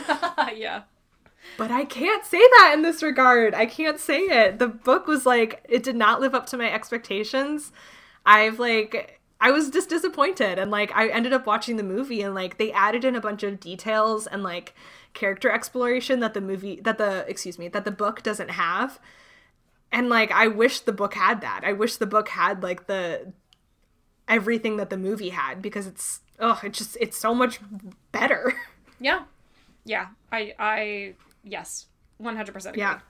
yeah. 0.56 0.82
But 1.56 1.70
I 1.70 1.84
can't 1.84 2.24
say 2.24 2.40
that 2.40 2.72
in 2.74 2.82
this 2.82 3.00
regard. 3.00 3.54
I 3.54 3.64
can't 3.64 4.00
say 4.00 4.22
it. 4.22 4.58
The 4.58 4.66
book 4.66 5.06
was 5.06 5.24
like 5.24 5.64
it 5.68 5.84
did 5.84 5.96
not 5.96 6.20
live 6.20 6.34
up 6.34 6.46
to 6.46 6.56
my 6.56 6.70
expectations. 6.70 7.70
I've 8.26 8.58
like 8.58 9.20
I 9.40 9.52
was 9.52 9.70
just 9.70 9.88
disappointed 9.88 10.58
and 10.58 10.72
like 10.72 10.90
I 10.96 11.08
ended 11.08 11.32
up 11.32 11.46
watching 11.46 11.76
the 11.76 11.84
movie 11.84 12.22
and 12.22 12.34
like 12.34 12.58
they 12.58 12.72
added 12.72 13.04
in 13.04 13.14
a 13.14 13.20
bunch 13.20 13.44
of 13.44 13.60
details 13.60 14.26
and 14.26 14.42
like 14.42 14.74
character 15.14 15.48
exploration 15.50 16.18
that 16.20 16.34
the 16.34 16.40
movie 16.40 16.80
that 16.80 16.98
the 16.98 17.24
excuse 17.28 17.56
me, 17.56 17.68
that 17.68 17.84
the 17.84 17.92
book 17.92 18.24
doesn't 18.24 18.50
have. 18.50 18.98
And 19.92 20.08
like 20.08 20.30
I 20.32 20.48
wish 20.48 20.80
the 20.80 20.92
book 20.92 21.14
had 21.14 21.42
that. 21.42 21.60
I 21.64 21.72
wish 21.74 21.96
the 21.96 22.06
book 22.06 22.30
had 22.30 22.62
like 22.62 22.86
the 22.86 23.32
everything 24.26 24.78
that 24.78 24.88
the 24.90 24.96
movie 24.96 25.28
had 25.28 25.60
because 25.60 25.86
it's 25.86 26.20
oh, 26.40 26.58
it 26.64 26.72
just 26.72 26.96
it's 27.00 27.16
so 27.16 27.34
much 27.34 27.60
better. 28.10 28.54
Yeah. 29.00 29.24
Yeah. 29.84 30.06
I 30.30 30.54
I 30.60 31.14
yes. 31.42 31.86
100% 32.22 32.66
agree. 32.66 32.78
yeah. 32.80 33.00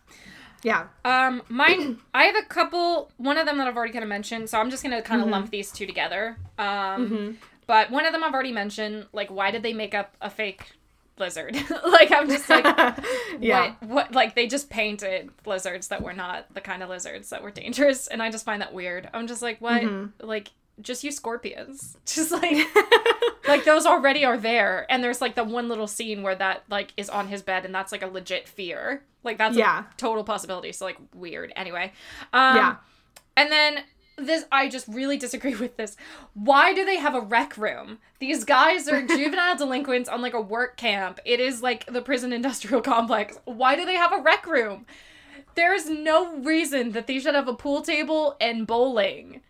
Yeah. 0.62 0.86
Um, 1.04 1.42
mine. 1.50 1.98
I 2.14 2.24
have 2.24 2.36
a 2.36 2.46
couple. 2.46 3.10
One 3.18 3.36
of 3.36 3.44
them 3.44 3.58
that 3.58 3.68
I've 3.68 3.76
already 3.76 3.92
kind 3.92 4.02
of 4.02 4.08
mentioned, 4.08 4.48
so 4.48 4.58
I'm 4.58 4.70
just 4.70 4.82
gonna 4.82 5.02
kind 5.02 5.20
of 5.20 5.28
lump 5.28 5.50
these 5.50 5.70
two 5.70 5.84
together. 5.86 6.38
Um, 6.56 7.36
but 7.66 7.90
one 7.90 8.06
of 8.06 8.12
them 8.12 8.24
I've 8.24 8.32
already 8.32 8.52
mentioned. 8.52 9.06
Like, 9.12 9.30
why 9.30 9.50
did 9.50 9.62
they 9.62 9.74
make 9.74 9.92
up 9.94 10.16
a 10.22 10.30
fake 10.30 10.72
lizard? 11.18 11.54
like, 11.86 12.10
I'm 12.12 12.28
just 12.28 12.48
like, 12.48 12.64
Yeah. 13.40 13.74
what? 13.80 13.88
What? 13.88 14.12
Like, 14.12 14.34
they 14.34 14.46
just 14.46 14.70
painted 14.70 15.30
lizards 15.46 15.88
that 15.88 16.02
were 16.02 16.12
not 16.12 16.52
the 16.54 16.60
kind 16.60 16.82
of 16.82 16.88
lizards 16.88 17.30
that 17.30 17.42
were 17.42 17.50
dangerous, 17.50 18.06
and 18.06 18.22
I 18.22 18.30
just 18.30 18.44
find 18.44 18.60
that 18.62 18.72
weird. 18.72 19.08
I'm 19.12 19.26
just 19.26 19.42
like, 19.42 19.60
what? 19.60 19.82
Like, 20.20 20.48
just 20.80 21.04
use 21.04 21.16
scorpions. 21.16 21.96
Just 22.06 22.30
like, 22.32 22.66
like 23.46 23.64
those 23.64 23.84
already 23.84 24.24
are 24.24 24.38
there, 24.38 24.86
and 24.90 25.04
there's 25.04 25.20
like 25.20 25.34
the 25.34 25.44
one 25.44 25.68
little 25.68 25.86
scene 25.86 26.22
where 26.22 26.34
that 26.34 26.64
like 26.70 26.92
is 26.96 27.10
on 27.10 27.28
his 27.28 27.42
bed, 27.42 27.64
and 27.66 27.74
that's 27.74 27.92
like 27.92 28.02
a 28.02 28.06
legit 28.06 28.48
fear. 28.48 29.02
Like 29.22 29.36
that's 29.38 29.56
Yeah. 29.56 29.80
a 29.84 29.96
total 29.98 30.24
possibility. 30.24 30.72
So 30.72 30.86
like 30.86 30.96
weird. 31.14 31.52
Anyway, 31.56 31.92
um, 32.32 32.56
Yeah. 32.56 32.76
and 33.36 33.52
then 33.52 33.84
this, 34.18 34.44
I 34.52 34.68
just 34.68 34.86
really 34.88 35.16
disagree 35.16 35.54
with 35.64 35.76
this. 35.76 35.96
Why 36.34 36.74
do 36.74 36.84
they 36.84 36.96
have 36.96 37.14
a 37.14 37.20
rec 37.20 37.56
room? 37.56 37.98
These 38.18 38.44
guys 38.44 38.88
are 38.88 39.02
juvenile 39.06 39.56
delinquents 39.56 40.08
on 40.08 40.20
like 40.22 40.34
a 40.34 40.40
work 40.40 40.76
camp. 40.76 41.20
It 41.24 41.40
is 41.40 41.62
like 41.62 41.86
the 41.86 42.02
prison 42.02 42.32
industrial 42.32 42.80
complex. 42.92 43.38
Why 43.44 43.76
do 43.76 43.84
they 43.84 43.96
have 43.96 44.12
a 44.12 44.20
rec 44.22 44.46
room? 44.46 44.86
There's 45.54 45.88
no 45.90 46.36
reason 46.38 46.92
that 46.92 47.06
they 47.06 47.18
should 47.18 47.34
have 47.34 47.48
a 47.48 47.54
pool 47.54 47.82
table 47.82 48.36
and 48.40 48.66
bowling 48.66 49.42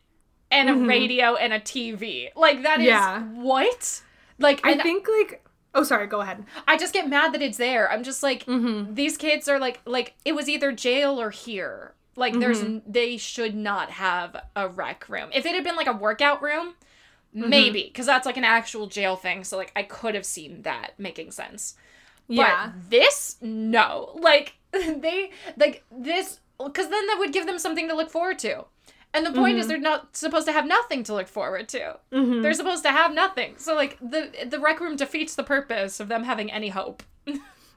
and 0.50 0.68
a 0.68 0.74
radio 0.74 1.34
and 1.36 1.52
a 1.52 1.60
TV. 1.60 2.28
Like 2.34 2.62
that 2.64 2.80
is 2.80 2.86
Yeah. 2.86 3.22
what? 3.22 4.02
Like 4.38 4.60
I 4.64 4.76
think 4.78 5.06
like 5.08 5.44
oh 5.74 5.84
sorry, 5.84 6.06
go 6.06 6.20
ahead. 6.20 6.44
I 6.66 6.76
just 6.76 6.92
get 6.92 7.08
mad 7.08 7.32
that 7.34 7.40
it's 7.42 7.56
there. 7.58 7.90
I'm 7.90 8.02
just 8.02 8.22
like 8.22 8.44
Mm-hmm. 8.46 8.94
these 8.94 9.16
kids 9.16 9.48
are 9.48 9.58
like 9.60 9.80
like 9.86 10.14
it 10.24 10.34
was 10.34 10.48
either 10.48 10.72
jail 10.72 11.20
or 11.20 11.30
here. 11.30 11.94
Like 12.16 12.38
there's 12.38 12.60
Mm-hmm. 12.62 12.90
they 12.92 13.16
should 13.16 13.54
not 13.54 13.90
have 13.90 14.36
a 14.54 14.68
rec 14.68 15.08
room. 15.08 15.30
If 15.34 15.46
it 15.46 15.54
had 15.54 15.64
been 15.64 15.76
like 15.76 15.86
a 15.86 15.92
workout 15.92 16.42
room, 16.42 16.74
Mm-hmm. 17.34 17.48
maybe 17.48 17.82
because 17.84 18.04
that's 18.04 18.26
like 18.26 18.36
an 18.36 18.44
actual 18.44 18.86
jail 18.88 19.16
thing. 19.16 19.42
So 19.44 19.56
like 19.56 19.72
I 19.74 19.82
could 19.84 20.14
have 20.14 20.26
seen 20.26 20.62
that 20.62 20.90
making 20.98 21.30
sense. 21.30 21.76
Yeah. 22.28 22.66
But 22.74 22.90
this 22.90 23.36
no. 23.40 24.18
Like 24.20 24.56
they 24.72 25.30
like 25.56 25.82
this 25.90 26.40
cuz 26.58 26.88
then 26.88 27.06
that 27.06 27.16
would 27.18 27.32
give 27.32 27.46
them 27.46 27.58
something 27.58 27.88
to 27.88 27.94
look 27.96 28.10
forward 28.10 28.38
to. 28.40 28.66
And 29.14 29.24
the 29.24 29.32
point 29.32 29.52
Mm-hmm. 29.54 29.60
is 29.60 29.66
they're 29.68 29.78
not 29.78 30.14
supposed 30.14 30.46
to 30.46 30.52
have 30.52 30.66
nothing 30.66 31.02
to 31.04 31.14
look 31.14 31.28
forward 31.28 31.68
to. 31.70 31.98
They're 32.10 32.52
supposed 32.54 32.82
to 32.84 32.90
have 32.92 33.14
nothing. 33.14 33.54
So 33.56 33.74
like 33.74 33.98
the 34.00 34.30
the 34.46 34.60
rec 34.60 34.78
room 34.80 34.96
defeats 34.96 35.34
the 35.34 35.42
purpose 35.42 36.00
of 36.00 36.08
them 36.08 36.24
having 36.24 36.52
any 36.52 36.68
hope. 36.68 37.02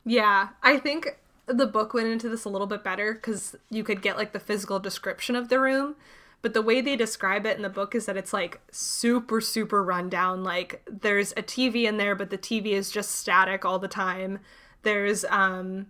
Yeah. 0.06 0.50
I 0.62 0.78
think 0.78 1.18
the 1.48 1.68
book 1.68 1.94
went 1.94 2.08
into 2.08 2.30
this 2.30 2.46
a 2.46 2.50
little 2.50 2.68
bit 2.68 2.84
better 2.84 3.14
because 3.14 3.56
you 3.70 3.84
could 3.84 4.02
get 4.02 4.18
like 4.18 4.34
the 4.34 4.40
physical 4.40 4.80
description 4.80 5.36
of 5.36 5.50
the 5.50 5.60
room. 5.60 5.96
But 6.42 6.54
the 6.54 6.62
way 6.62 6.80
they 6.80 6.96
describe 6.96 7.46
it 7.46 7.58
in 7.58 7.64
the 7.64 7.70
book 7.70 7.96
is 7.96 8.06
that 8.06 8.18
it's 8.18 8.34
like 8.34 8.62
super, 8.72 9.42
super 9.42 9.84
rundown. 9.84 10.44
Like 10.44 10.88
there's 10.90 11.32
a 11.32 11.42
TV 11.42 11.86
in 11.86 11.98
there, 11.98 12.16
but 12.16 12.30
the 12.30 12.38
TV 12.38 12.68
is 12.68 12.92
just 12.92 13.12
static 13.12 13.66
all 13.66 13.80
the 13.80 13.88
time. 13.88 14.40
There's 14.84 15.26
um 15.26 15.88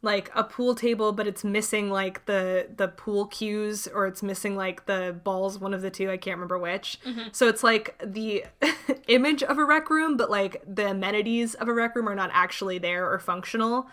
like 0.00 0.30
a 0.34 0.44
pool 0.44 0.74
table, 0.74 1.12
but 1.12 1.26
it's 1.26 1.42
missing 1.42 1.90
like 1.90 2.24
the 2.26 2.68
the 2.76 2.88
pool 2.88 3.26
cues 3.26 3.86
or 3.88 4.06
it's 4.06 4.22
missing 4.22 4.56
like 4.56 4.86
the 4.86 5.18
balls, 5.24 5.58
one 5.58 5.74
of 5.74 5.82
the 5.82 5.90
two, 5.90 6.10
I 6.10 6.16
can't 6.16 6.36
remember 6.36 6.58
which. 6.58 6.98
So 7.32 7.48
it's 7.48 7.62
like 7.64 8.00
the 8.02 8.44
image 9.08 9.42
of 9.42 9.58
a 9.58 9.64
rec 9.64 9.90
room, 9.90 10.16
but 10.16 10.30
like 10.30 10.62
the 10.66 10.90
amenities 10.90 11.54
of 11.54 11.68
a 11.68 11.74
rec 11.74 11.96
room 11.96 12.08
are 12.08 12.14
not 12.14 12.30
actually 12.32 12.78
there 12.78 13.10
or 13.10 13.18
functional. 13.18 13.88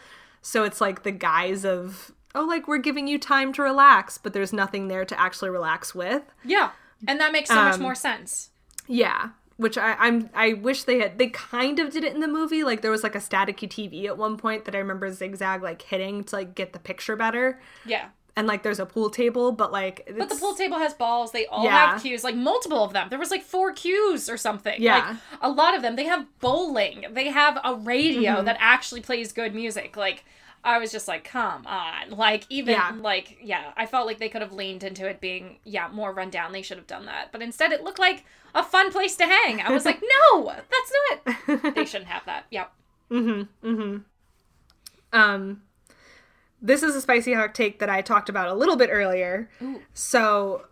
So 0.48 0.64
it's 0.64 0.80
like 0.80 1.02
the 1.02 1.12
guise 1.12 1.66
of 1.66 2.12
oh 2.36 2.44
like 2.46 2.68
we're 2.68 2.78
giving 2.78 3.08
you 3.08 3.18
time 3.18 3.52
to 3.54 3.64
relax, 3.64 4.20
but 4.20 4.32
there's 4.34 4.54
nothing 4.54 4.90
there 4.90 5.04
to 5.04 5.20
actually 5.20 5.50
relax 5.50 5.96
with. 5.96 6.22
Yeah. 6.44 6.70
And 7.08 7.20
that 7.20 7.32
makes 7.32 7.50
so 7.50 7.56
much 7.56 7.76
Um, 7.76 7.82
more 7.82 7.96
sense. 7.96 8.52
Yeah, 8.86 9.30
which 9.58 9.76
I, 9.76 9.94
I'm 9.94 10.30
I 10.36 10.54
wish 10.54 10.84
they 10.84 11.00
had. 11.00 11.18
They 11.18 11.30
kind 11.30 11.80
of 11.80 11.92
did 11.92 12.04
it 12.04 12.14
in 12.14 12.20
the 12.20 12.28
movie. 12.28 12.64
Like 12.64 12.84
there 12.84 12.92
was 12.92 13.02
like 13.02 13.16
a 13.16 13.20
staticky 13.20 13.68
TV 13.68 14.06
at 14.06 14.20
one 14.20 14.38
point 14.38 14.66
that 14.66 14.76
I 14.76 14.78
remember 14.78 15.12
Zigzag 15.12 15.64
like 15.64 15.82
hitting 15.82 16.24
to 16.26 16.36
like 16.36 16.54
get 16.54 16.74
the 16.74 16.80
picture 16.80 17.16
better. 17.16 17.60
Yeah. 17.84 18.10
And 18.38 18.48
like 18.48 18.64
there's 18.64 18.80
a 18.80 18.86
pool 18.86 19.10
table, 19.10 19.53
but 19.53 19.72
like 19.72 20.14
But 20.18 20.28
the 20.30 20.36
pool 20.36 20.53
table 20.56 20.78
has 20.78 20.94
balls. 20.94 21.32
They 21.32 21.45
all 21.45 21.64
Yeah. 21.64 21.91
have 21.94 22.02
cues, 22.02 22.24
like 22.24 22.36
multiple 22.36 22.84
of 22.84 22.91
them. 22.91 23.07
There 23.10 23.18
was 23.20 23.32
like 23.32 23.44
four 23.44 23.72
cues 23.72 24.30
or 24.30 24.36
something. 24.36 24.82
Yeah. 24.82 24.98
Like 25.12 25.18
a 25.41 25.49
lot 25.49 25.74
of 25.74 25.82
them. 25.82 25.95
They 25.95 26.03
have 26.06 26.26
bowling. 26.41 27.06
They 27.12 27.30
have 27.30 27.57
a 27.64 27.76
radio 27.76 28.34
Mm-hmm. 28.36 28.45
that 28.45 28.57
actually 28.60 29.02
plays 29.02 29.32
good 29.32 29.56
music. 29.56 29.95
Like 29.95 30.26
I 30.66 30.80
was 30.80 30.91
just 30.91 31.07
like, 31.07 31.24
come 31.24 31.66
on. 31.66 32.10
Like 32.10 32.45
even 32.49 32.74
Yeah. 32.74 32.91
like 32.99 33.38
yeah, 33.41 33.72
I 33.78 33.86
felt 33.86 34.06
like 34.06 34.18
they 34.20 34.28
could 34.30 34.41
have 34.41 34.52
leaned 34.52 34.84
into 34.84 35.07
it 35.07 35.22
being 35.22 35.60
yeah 35.64 35.88
more 35.88 36.12
rundown. 36.12 36.52
They 36.52 36.62
should 36.62 36.78
have 36.78 36.88
done 36.88 37.06
that. 37.06 37.32
But 37.32 37.41
instead, 37.41 37.72
it 37.72 37.84
looked 37.84 37.99
like 37.99 38.26
a 38.53 38.64
fun 38.64 38.91
place 38.91 39.16
to 39.18 39.26
hang. 39.26 39.62
I 39.62 39.72
was 39.72 39.86
like, 39.86 40.02
no, 40.34 40.45
that's 40.53 41.38
not. 41.64 41.76
They 41.76 41.86
shouldn't 41.91 42.10
have 42.10 42.26
that. 42.26 42.48
Yep. 42.52 42.72
Hmm. 43.10 43.41
Hmm. 43.64 43.98
Um 45.14 45.62
this 46.66 46.82
is 46.82 46.96
a 46.96 47.02
spicy 47.02 47.34
hot 47.34 47.54
take 47.54 47.80
that 47.80 47.90
I 47.90 48.02
talked 48.02 48.28
about 48.28 48.48
a 48.48 48.54
little 48.54 48.76
bit 48.76 48.90
earlier. 48.92 49.50
So 49.94 50.66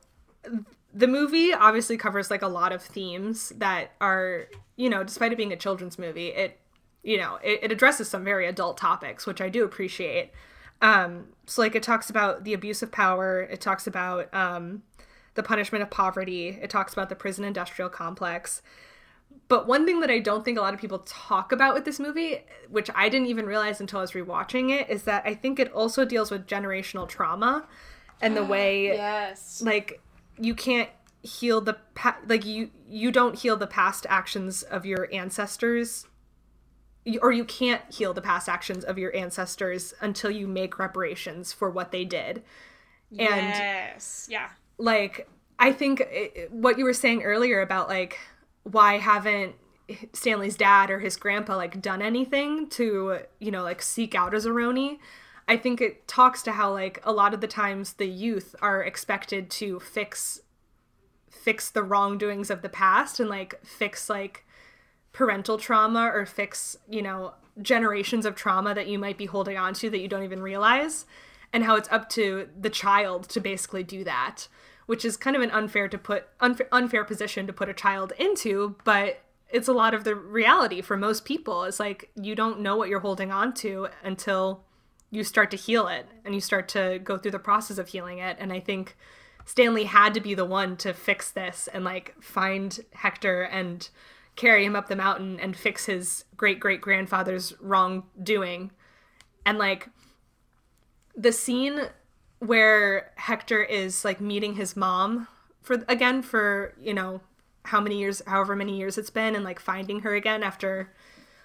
the 0.93 1.07
movie 1.07 1.53
obviously 1.53 1.97
covers 1.97 2.31
like 2.31 2.41
a 2.41 2.47
lot 2.47 2.71
of 2.71 2.81
themes 2.81 3.49
that 3.57 3.91
are, 4.01 4.47
you 4.75 4.89
know, 4.89 5.03
despite 5.03 5.31
it 5.31 5.37
being 5.37 5.53
a 5.53 5.57
children's 5.57 5.99
movie, 5.99 6.29
it 6.29 6.59
you 7.03 7.17
know, 7.17 7.37
it, 7.43 7.59
it 7.63 7.71
addresses 7.71 8.09
some 8.09 8.23
very 8.23 8.47
adult 8.47 8.77
topics, 8.77 9.25
which 9.25 9.41
I 9.41 9.49
do 9.49 9.65
appreciate. 9.65 10.31
Um, 10.81 11.27
so 11.45 11.61
like 11.61 11.75
it 11.75 11.83
talks 11.83 12.09
about 12.09 12.43
the 12.43 12.53
abuse 12.53 12.81
of 12.81 12.91
power. 12.91 13.41
It 13.41 13.61
talks 13.61 13.85
about 13.87 14.33
um, 14.33 14.83
the 15.35 15.43
punishment 15.43 15.83
of 15.83 15.91
poverty. 15.91 16.57
It 16.61 16.69
talks 16.69 16.93
about 16.93 17.09
the 17.09 17.15
prison 17.15 17.43
industrial 17.43 17.89
complex. 17.89 18.61
But 19.49 19.67
one 19.67 19.85
thing 19.85 19.99
that 19.99 20.09
I 20.09 20.19
don't 20.19 20.43
think 20.43 20.57
a 20.57 20.61
lot 20.61 20.73
of 20.73 20.79
people 20.79 20.99
talk 20.99 21.51
about 21.51 21.73
with 21.73 21.85
this 21.85 21.99
movie, 21.99 22.39
which 22.69 22.89
I 22.95 23.09
didn't 23.09 23.27
even 23.27 23.45
realize 23.45 23.79
until 23.81 23.99
I 23.99 24.01
was 24.01 24.13
rewatching 24.13 24.71
it, 24.71 24.89
is 24.89 25.03
that 25.03 25.23
I 25.25 25.33
think 25.35 25.59
it 25.59 25.71
also 25.73 26.05
deals 26.05 26.31
with 26.31 26.47
generational 26.47 27.07
trauma 27.07 27.67
and 28.21 28.35
the 28.37 28.43
way 28.55 28.87
Yes. 28.87 29.61
like 29.61 30.01
you 30.39 30.55
can't 30.55 30.89
heal 31.21 31.61
the 31.61 31.73
pa- 31.95 32.17
like 32.27 32.45
you 32.45 32.69
you 32.87 33.11
don't 33.11 33.35
heal 33.39 33.55
the 33.55 33.67
past 33.67 34.05
actions 34.09 34.63
of 34.63 34.85
your 34.85 35.07
ancestors 35.13 36.05
or 37.21 37.31
you 37.31 37.45
can't 37.45 37.81
heal 37.93 38.13
the 38.13 38.21
past 38.21 38.49
actions 38.49 38.83
of 38.83 38.97
your 38.97 39.15
ancestors 39.15 39.93
until 40.01 40.31
you 40.31 40.47
make 40.47 40.79
reparations 40.79 41.53
for 41.53 41.69
what 41.69 41.91
they 41.91 42.03
did 42.05 42.43
and 43.11 43.19
yes. 43.19 44.27
Yeah. 44.29 44.49
like 44.77 45.27
i 45.59 45.71
think 45.71 46.01
it, 46.01 46.51
what 46.51 46.77
you 46.77 46.83
were 46.83 46.93
saying 46.93 47.23
earlier 47.23 47.61
about 47.61 47.87
like 47.87 48.19
why 48.63 48.97
haven't 48.97 49.55
stanley's 50.13 50.55
dad 50.55 50.89
or 50.89 50.99
his 50.99 51.17
grandpa 51.17 51.57
like 51.57 51.81
done 51.81 52.01
anything 52.01 52.67
to 52.69 53.19
you 53.39 53.51
know 53.51 53.63
like 53.63 53.81
seek 53.81 54.15
out 54.15 54.33
a 54.33 54.37
Zeroni? 54.37 54.99
I 55.47 55.57
think 55.57 55.81
it 55.81 56.07
talks 56.07 56.41
to 56.43 56.53
how 56.53 56.71
like 56.71 57.01
a 57.03 57.11
lot 57.11 57.33
of 57.33 57.41
the 57.41 57.47
times 57.47 57.93
the 57.93 58.07
youth 58.07 58.55
are 58.61 58.81
expected 58.81 59.49
to 59.51 59.79
fix 59.79 60.41
fix 61.29 61.69
the 61.69 61.83
wrongdoings 61.83 62.49
of 62.49 62.61
the 62.61 62.69
past 62.69 63.19
and 63.19 63.29
like 63.29 63.63
fix 63.65 64.09
like 64.09 64.45
parental 65.11 65.57
trauma 65.57 66.05
or 66.05 66.25
fix 66.25 66.77
you 66.89 67.01
know 67.01 67.33
generations 67.61 68.25
of 68.25 68.35
trauma 68.35 68.73
that 68.73 68.87
you 68.87 68.97
might 68.97 69.17
be 69.17 69.25
holding 69.25 69.57
on 69.57 69.73
to 69.73 69.89
that 69.89 69.99
you 69.99 70.07
don't 70.07 70.23
even 70.23 70.41
realize 70.41 71.05
and 71.51 71.63
how 71.63 71.75
it's 71.75 71.91
up 71.91 72.09
to 72.09 72.47
the 72.59 72.69
child 72.69 73.29
to 73.29 73.39
basically 73.39 73.83
do 73.83 74.03
that 74.03 74.47
which 74.85 75.05
is 75.05 75.17
kind 75.17 75.35
of 75.35 75.41
an 75.41 75.51
unfair 75.51 75.87
to 75.87 75.97
put 75.97 76.27
unfair, 76.39 76.67
unfair 76.71 77.03
position 77.03 77.47
to 77.47 77.53
put 77.53 77.69
a 77.69 77.73
child 77.73 78.13
into 78.17 78.75
but 78.83 79.21
it's 79.53 79.67
a 79.67 79.73
lot 79.73 79.93
of 79.93 80.03
the 80.03 80.15
reality 80.15 80.81
for 80.81 80.97
most 80.97 81.25
people. 81.25 81.63
It's 81.63 81.79
like 81.79 82.09
you 82.19 82.33
don't 82.33 82.59
know 82.59 82.75
what 82.75 82.89
you're 82.89 82.99
holding 82.99 83.31
on 83.31 83.53
to 83.55 83.87
until 84.03 84.63
you 85.11 85.23
start 85.23 85.51
to 85.51 85.57
heal 85.57 85.87
it 85.87 86.07
and 86.25 86.33
you 86.33 86.41
start 86.41 86.67
to 86.69 86.99
go 87.03 87.19
through 87.19 87.31
the 87.31 87.39
process 87.39 87.77
of 87.77 87.87
healing 87.89 88.17
it. 88.17 88.35
And 88.39 88.51
i 88.51 88.59
think 88.59 88.97
stanley 89.45 89.83
had 89.83 90.13
to 90.13 90.21
be 90.21 90.33
the 90.33 90.45
one 90.45 90.75
to 90.77 90.93
fix 90.93 91.29
this 91.29 91.67
and 91.73 91.83
like 91.83 92.15
find 92.21 92.79
hector 92.93 93.41
and 93.43 93.89
carry 94.35 94.65
him 94.65 94.75
up 94.75 94.87
the 94.87 94.95
mountain 94.95 95.37
and 95.39 95.55
fix 95.55 95.85
his 95.85 96.25
great 96.35 96.59
great 96.59 96.81
grandfather's 96.81 97.53
wrongdoing. 97.61 98.71
And 99.45 99.57
like 99.57 99.89
the 101.15 101.31
scene 101.31 101.89
where 102.45 103.11
hector 103.15 103.63
is 103.63 104.03
like 104.03 104.19
meeting 104.21 104.55
his 104.55 104.75
mom 104.75 105.27
for 105.61 105.83
again 105.87 106.21
for 106.21 106.73
you 106.81 106.93
know 106.93 107.21
how 107.65 107.79
many 107.79 107.97
years 107.97 108.21
however 108.27 108.55
many 108.55 108.77
years 108.77 108.97
it's 108.97 109.09
been 109.09 109.35
and 109.35 109.43
like 109.43 109.59
finding 109.59 110.01
her 110.01 110.13
again 110.15 110.43
after 110.43 110.91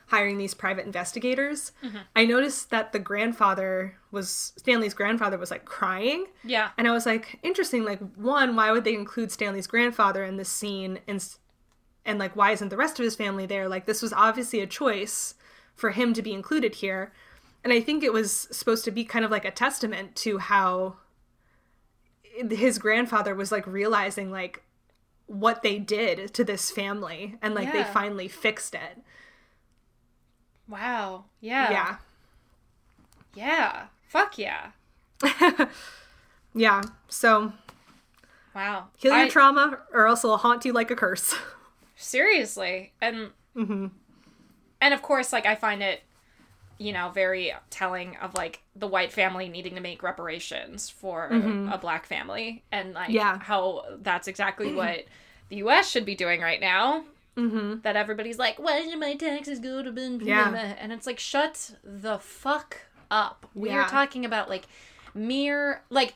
hiring 0.08 0.38
these 0.38 0.54
private 0.54 0.86
investigators 0.86 1.72
mm-hmm. 1.84 1.98
i 2.16 2.24
noticed 2.24 2.70
that 2.70 2.92
the 2.92 2.98
grandfather 2.98 3.94
was 4.10 4.52
stanley's 4.56 4.94
grandfather 4.94 5.38
was 5.38 5.50
like 5.50 5.64
crying 5.64 6.26
Yeah. 6.42 6.70
and 6.78 6.88
I 6.88 6.92
was 6.92 7.04
like, 7.06 7.38
interesting. 7.42 7.84
Like, 7.84 8.00
one, 8.16 8.56
why 8.56 8.72
would 8.72 8.84
they 8.84 8.94
include 8.94 9.30
Stanley's 9.30 9.66
grandfather 9.66 10.24
in 10.24 10.36
this 10.38 10.48
scene? 10.48 10.98
And, 11.06 11.22
and 12.06 12.18
like, 12.18 12.34
why 12.34 12.52
isn't 12.52 12.70
the 12.70 12.76
rest 12.76 12.98
of 12.98 13.04
his 13.04 13.16
family 13.16 13.44
there? 13.44 13.68
Like, 13.68 13.84
this 13.84 14.00
was 14.00 14.14
obviously 14.14 14.60
a 14.60 14.66
choice 14.66 15.34
for 15.74 15.90
him 15.90 16.14
to 16.14 16.22
be 16.22 16.32
included 16.32 16.76
here. 16.76 17.12
And 17.64 17.72
I 17.72 17.80
think 17.80 18.02
it 18.02 18.12
was 18.12 18.32
supposed 18.50 18.84
to 18.84 18.90
be 18.90 19.04
kind 19.04 19.24
of 19.24 19.30
like 19.30 19.44
a 19.44 19.50
testament 19.50 20.16
to 20.16 20.38
how 20.38 20.96
his 22.50 22.78
grandfather 22.78 23.34
was 23.34 23.50
like 23.50 23.66
realizing 23.66 24.30
like 24.30 24.62
what 25.26 25.62
they 25.62 25.78
did 25.78 26.32
to 26.34 26.44
this 26.44 26.70
family 26.70 27.36
and 27.42 27.54
like 27.54 27.72
they 27.72 27.84
finally 27.84 28.28
fixed 28.28 28.74
it. 28.74 29.02
Wow. 30.68 31.24
Yeah. 31.40 31.70
Yeah. 31.70 31.96
Yeah. 33.34 33.86
Fuck 34.08 34.38
yeah. 34.38 34.70
Yeah. 36.54 36.82
So 37.08 37.52
Wow. 38.54 38.88
heal 38.96 39.12
your 39.12 39.26
I- 39.26 39.28
trauma 39.28 39.78
or 39.92 40.06
else 40.06 40.24
it'll 40.24 40.38
haunt 40.38 40.64
you 40.64 40.72
like 40.72 40.90
a 40.90 40.96
curse. 40.96 41.34
seriously 42.00 42.92
and 43.00 43.30
mm-hmm. 43.56 43.86
and 44.80 44.94
of 44.94 45.02
course 45.02 45.32
like 45.32 45.46
i 45.46 45.56
find 45.56 45.82
it 45.82 46.02
you 46.78 46.92
know 46.92 47.10
very 47.10 47.52
telling 47.70 48.16
of 48.16 48.34
like 48.34 48.62
the 48.76 48.86
white 48.86 49.12
family 49.12 49.48
needing 49.48 49.74
to 49.74 49.80
make 49.80 50.02
reparations 50.02 50.88
for 50.88 51.26
a 51.26 51.78
black 51.78 52.06
family 52.06 52.62
and 52.72 52.94
like 52.94 53.10
Yeah. 53.10 53.38
how 53.40 53.84
that's 54.00 54.28
exactly 54.28 54.72
what 54.72 55.04
the 55.48 55.56
us 55.56 55.88
should 55.90 56.04
be 56.04 56.14
doing 56.14 56.40
right 56.40 56.60
now 56.60 57.04
mm-hmm. 57.36 57.80
that 57.82 57.96
everybody's 57.96 58.38
like 58.38 58.58
why 58.58 58.84
should 58.88 58.98
my 58.98 59.14
taxes 59.14 59.58
go 59.58 59.82
to 59.82 59.90
ben 59.90 60.20
Yeah. 60.22 60.74
and 60.78 60.92
it's 60.92 61.06
like 61.06 61.18
shut 61.18 61.72
the 61.82 62.18
fuck 62.18 62.82
up 63.10 63.46
we 63.54 63.70
are 63.70 63.88
talking 63.88 64.24
about 64.24 64.48
like 64.48 64.66
mere 65.14 65.82
like 65.90 66.14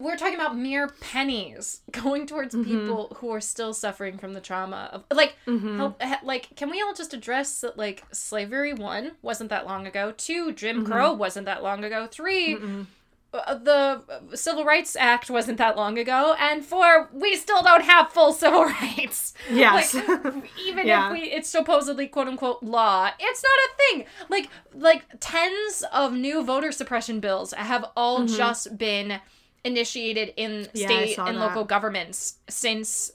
we're 0.00 0.16
talking 0.16 0.34
about 0.34 0.56
mere 0.56 0.88
pennies 1.00 1.82
going 1.92 2.26
towards 2.26 2.54
Mm-hmm. 2.54 2.70
people 2.70 3.16
who 3.18 3.30
are 3.30 3.40
still 3.40 3.72
suffering 3.74 4.18
from 4.18 4.32
the 4.32 4.40
trauma 4.40 4.88
of 4.92 5.04
like 5.16 5.36
Mm-hmm. 5.46 6.26
like 6.26 6.48
can 6.56 6.70
we 6.70 6.80
all 6.82 6.94
just 6.94 7.14
address 7.14 7.60
that 7.60 7.76
like 7.78 8.02
slavery 8.10 8.72
one 8.74 9.12
wasn't 9.22 9.50
that 9.50 9.66
long 9.66 9.86
ago 9.86 10.12
two 10.16 10.52
jim 10.52 10.78
Mm-hmm. 10.82 10.92
crow 10.92 11.12
wasn't 11.12 11.46
that 11.46 11.62
long 11.62 11.84
ago 11.84 12.06
3 12.10 12.58
uh, 13.32 13.54
the 13.54 14.02
uh, 14.08 14.34
civil 14.34 14.64
rights 14.64 14.96
act 14.96 15.30
wasn't 15.30 15.56
that 15.58 15.76
long 15.76 15.96
ago 15.98 16.34
and 16.40 16.64
four 16.64 17.08
we 17.12 17.36
still 17.36 17.62
don't 17.62 17.84
have 17.84 18.10
full 18.10 18.32
civil 18.32 18.64
rights 18.82 19.34
Yes. 19.52 19.94
like, 19.94 20.44
even 20.66 20.84
Yeah. 20.86 21.06
if 21.06 21.12
we 21.12 21.20
it's 21.30 21.48
supposedly 21.48 22.08
quote 22.08 22.26
unquote 22.26 22.60
law 22.62 23.10
it's 23.20 23.42
not 23.44 23.58
a 23.66 23.70
thing 23.78 24.04
like 24.28 24.48
like 24.74 25.04
tens 25.20 25.84
of 25.92 26.12
new 26.12 26.42
voter 26.42 26.72
suppression 26.72 27.20
bills 27.20 27.52
have 27.52 27.84
all 27.96 28.24
just 28.26 28.76
been 28.76 29.20
initiated 29.64 30.32
in. 30.36 30.68
Yeah, 30.74 30.86
state 30.86 31.18
and 31.18 31.36
that. 31.36 31.40
local 31.40 31.64
governments 31.64 32.36
since 32.48 33.10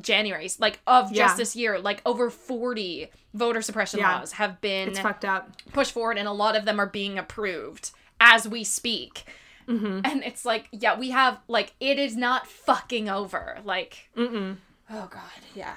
January, 0.00 0.48
like 0.58 0.80
of 0.86 1.12
Yeah. 1.12 1.24
just 1.24 1.36
this 1.36 1.56
year. 1.56 1.78
Like 1.78 2.02
over 2.06 2.30
40 2.30 3.08
voter 3.34 3.62
suppression 3.62 4.00
Yeah. 4.00 4.18
laws 4.18 4.32
have 4.32 4.60
been 4.60 4.88
it's 4.90 4.98
fucked 5.00 5.24
up. 5.24 5.50
pushed 5.72 5.92
forward, 5.92 6.18
and 6.18 6.26
a 6.28 6.32
lot 6.32 6.56
of 6.56 6.64
them 6.64 6.80
are 6.80 6.86
being 6.86 7.18
approved 7.18 7.90
as 8.20 8.48
we 8.48 8.64
speak. 8.64 9.24
Mm-hmm. 9.68 10.00
And 10.04 10.22
it's 10.22 10.44
like, 10.44 10.68
yeah, 10.70 10.96
we 10.96 11.10
have, 11.10 11.38
like, 11.48 11.74
it 11.80 11.98
is 11.98 12.16
not 12.16 12.46
fucking 12.46 13.08
over. 13.08 13.58
Like, 13.64 14.08
Mm-mm. 14.16 14.58
oh 14.90 15.08
God, 15.10 15.20
yeah. 15.56 15.74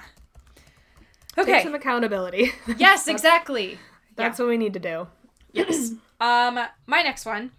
Take 1.34 1.48
Okay. 1.48 1.62
some 1.64 1.74
accountability. 1.74 2.52
Yes, 2.76 3.08
exactly. 3.14 3.78
That's 4.16 4.38
what 4.38 4.46
we 4.48 4.56
need 4.58 4.74
to 4.74 4.78
do. 4.78 5.08
Yes. 5.52 5.90
um, 6.20 6.60
my 6.86 7.02
next 7.02 7.24
one. 7.26 7.50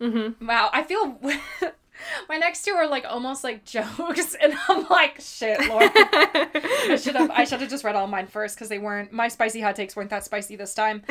Mm-hmm. 0.00 0.46
Wow, 0.46 0.70
I 0.72 0.82
feel 0.82 1.18
my 2.28 2.36
next 2.36 2.64
two 2.64 2.72
are 2.72 2.86
like 2.88 3.04
almost 3.08 3.44
like 3.44 3.64
jokes, 3.66 4.34
and 4.40 4.54
I'm 4.68 4.86
like, 4.88 5.20
shit, 5.20 5.58
Lord. 5.68 5.90
I 5.94 6.98
should 7.00 7.16
have 7.16 7.30
I 7.30 7.44
should 7.44 7.60
have 7.60 7.70
just 7.70 7.84
read 7.84 7.94
all 7.96 8.06
mine 8.06 8.26
first 8.26 8.56
because 8.56 8.68
they 8.68 8.78
weren't 8.78 9.12
my 9.12 9.28
spicy 9.28 9.60
hot 9.60 9.76
takes 9.76 9.94
weren't 9.96 10.10
that 10.10 10.24
spicy 10.24 10.56
this 10.56 10.74
time. 10.74 11.02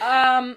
Um, 0.00 0.56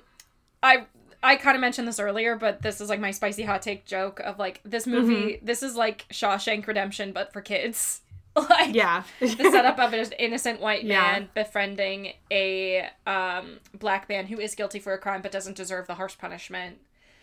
I 0.64 0.86
I 1.24 1.36
kind 1.36 1.56
of 1.56 1.62
mentioned 1.62 1.88
this 1.88 2.00
earlier, 2.00 2.36
but 2.36 2.62
this 2.62 2.82
is 2.82 2.90
like 2.90 3.00
my 3.00 3.12
spicy 3.12 3.44
hot 3.44 3.62
take 3.62 3.86
joke 3.86 4.20
of 4.20 4.40
like 4.40 4.62
this 4.64 4.86
movie. 4.88 5.40
This 5.42 5.64
is 5.64 5.76
like 5.76 6.06
Shawshank 6.12 6.66
Redemption, 6.68 7.12
but 7.12 7.32
for 7.34 7.42
kids. 7.42 8.02
Like 8.34 8.74
Yeah. 8.74 9.04
the 9.20 9.28
setup 9.28 9.78
of 9.78 9.92
an 9.94 10.06
innocent 10.18 10.62
white 10.62 10.86
Yeah. 10.86 11.02
man 11.02 11.30
befriending 11.36 12.14
a 12.32 12.88
um, 13.06 13.60
black 13.78 14.08
man 14.08 14.28
who 14.28 14.40
is 14.40 14.56
guilty 14.56 14.80
for 14.80 14.94
a 14.94 14.98
crime 14.98 15.22
but 15.22 15.34
doesn't 15.34 15.58
deserve 15.58 15.86
the 15.88 15.96
harsh 15.96 16.18
punishment. 16.18 16.78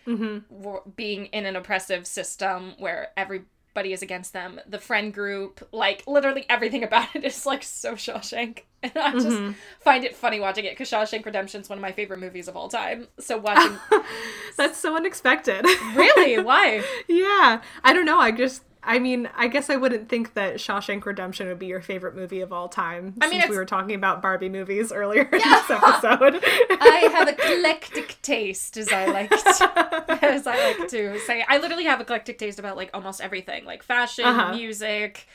Mm-hmm. 0.09 0.91
Being 0.97 1.27
in 1.27 1.47
an 1.47 1.57
oppressive 1.57 2.07
system 2.07 2.75
where 2.79 3.09
everybody 3.17 3.93
is 3.93 4.03
against 4.03 4.33
them. 4.33 4.59
The 4.69 4.79
friend 4.79 5.13
group, 5.15 5.67
like 5.73 6.03
literally 6.07 6.45
everything 6.49 6.83
about 6.89 7.15
it 7.15 7.25
is 7.25 7.47
like 7.47 7.63
so 7.63 7.95
Shawshank. 7.95 8.61
And 8.81 8.93
I 8.97 9.11
just 9.13 9.27
Mm-hmm. 9.27 9.53
find 9.81 10.05
it 10.05 10.15
funny 10.15 10.39
watching 10.39 10.65
it 10.65 10.71
because 10.71 10.89
Shawshank 10.89 11.27
Redemption 11.27 11.61
is 11.63 11.69
one 11.69 11.79
of 11.79 11.83
my 11.83 11.91
favorite 11.91 12.21
movies 12.21 12.47
of 12.47 12.57
all 12.57 12.69
time. 12.69 13.09
So 13.19 13.37
watching. 13.37 13.77
That's 14.57 14.79
so 14.79 14.95
unexpected. 14.95 15.65
really? 15.97 16.41
Why? 16.41 16.85
yeah. 17.09 17.61
I 17.83 17.93
don't 17.93 18.05
know. 18.05 18.21
I 18.21 18.31
just 18.31 18.63
I 18.83 18.99
mean, 18.99 19.29
I 19.37 19.49
guess 19.49 19.69
I 19.71 19.77
wouldn't 19.77 20.09
think 20.09 20.35
that 20.35 20.55
Shawshank 20.57 21.05
Redemption 21.05 21.49
would 21.49 21.59
be 21.59 21.67
your 21.67 21.81
favorite 21.81 22.15
movie 22.15 22.41
of 22.41 22.53
all 22.53 22.69
time. 22.69 23.15
I 23.21 23.29
mean, 23.29 23.41
since 23.41 23.51
we 23.51 23.57
were 23.57 23.65
talking 23.67 23.95
about 23.95 24.23
Barbie 24.23 24.49
movies 24.49 24.93
earlier 24.93 25.23
in 25.23 25.31
this 25.39 25.71
episode. 25.71 26.41
I 26.45 27.09
have 27.13 27.29
eclectic 27.29 28.17
taste, 28.23 28.77
as 28.77 28.91
I 28.93 29.07
like 29.07 29.31
to, 29.31 30.19
as 30.25 30.47
I 30.47 30.73
like 30.79 30.89
to 30.91 31.19
say. 31.21 31.45
I 31.49 31.59
literally 31.59 31.85
have 31.85 32.01
eclectic 32.01 32.39
taste 32.39 32.59
about 32.59 32.77
like 32.77 32.91
almost 32.95 33.21
everything, 33.21 33.65
like 33.65 33.83
fashion, 33.83 34.25
Uh-huh. 34.25 34.55
music, 34.55 35.27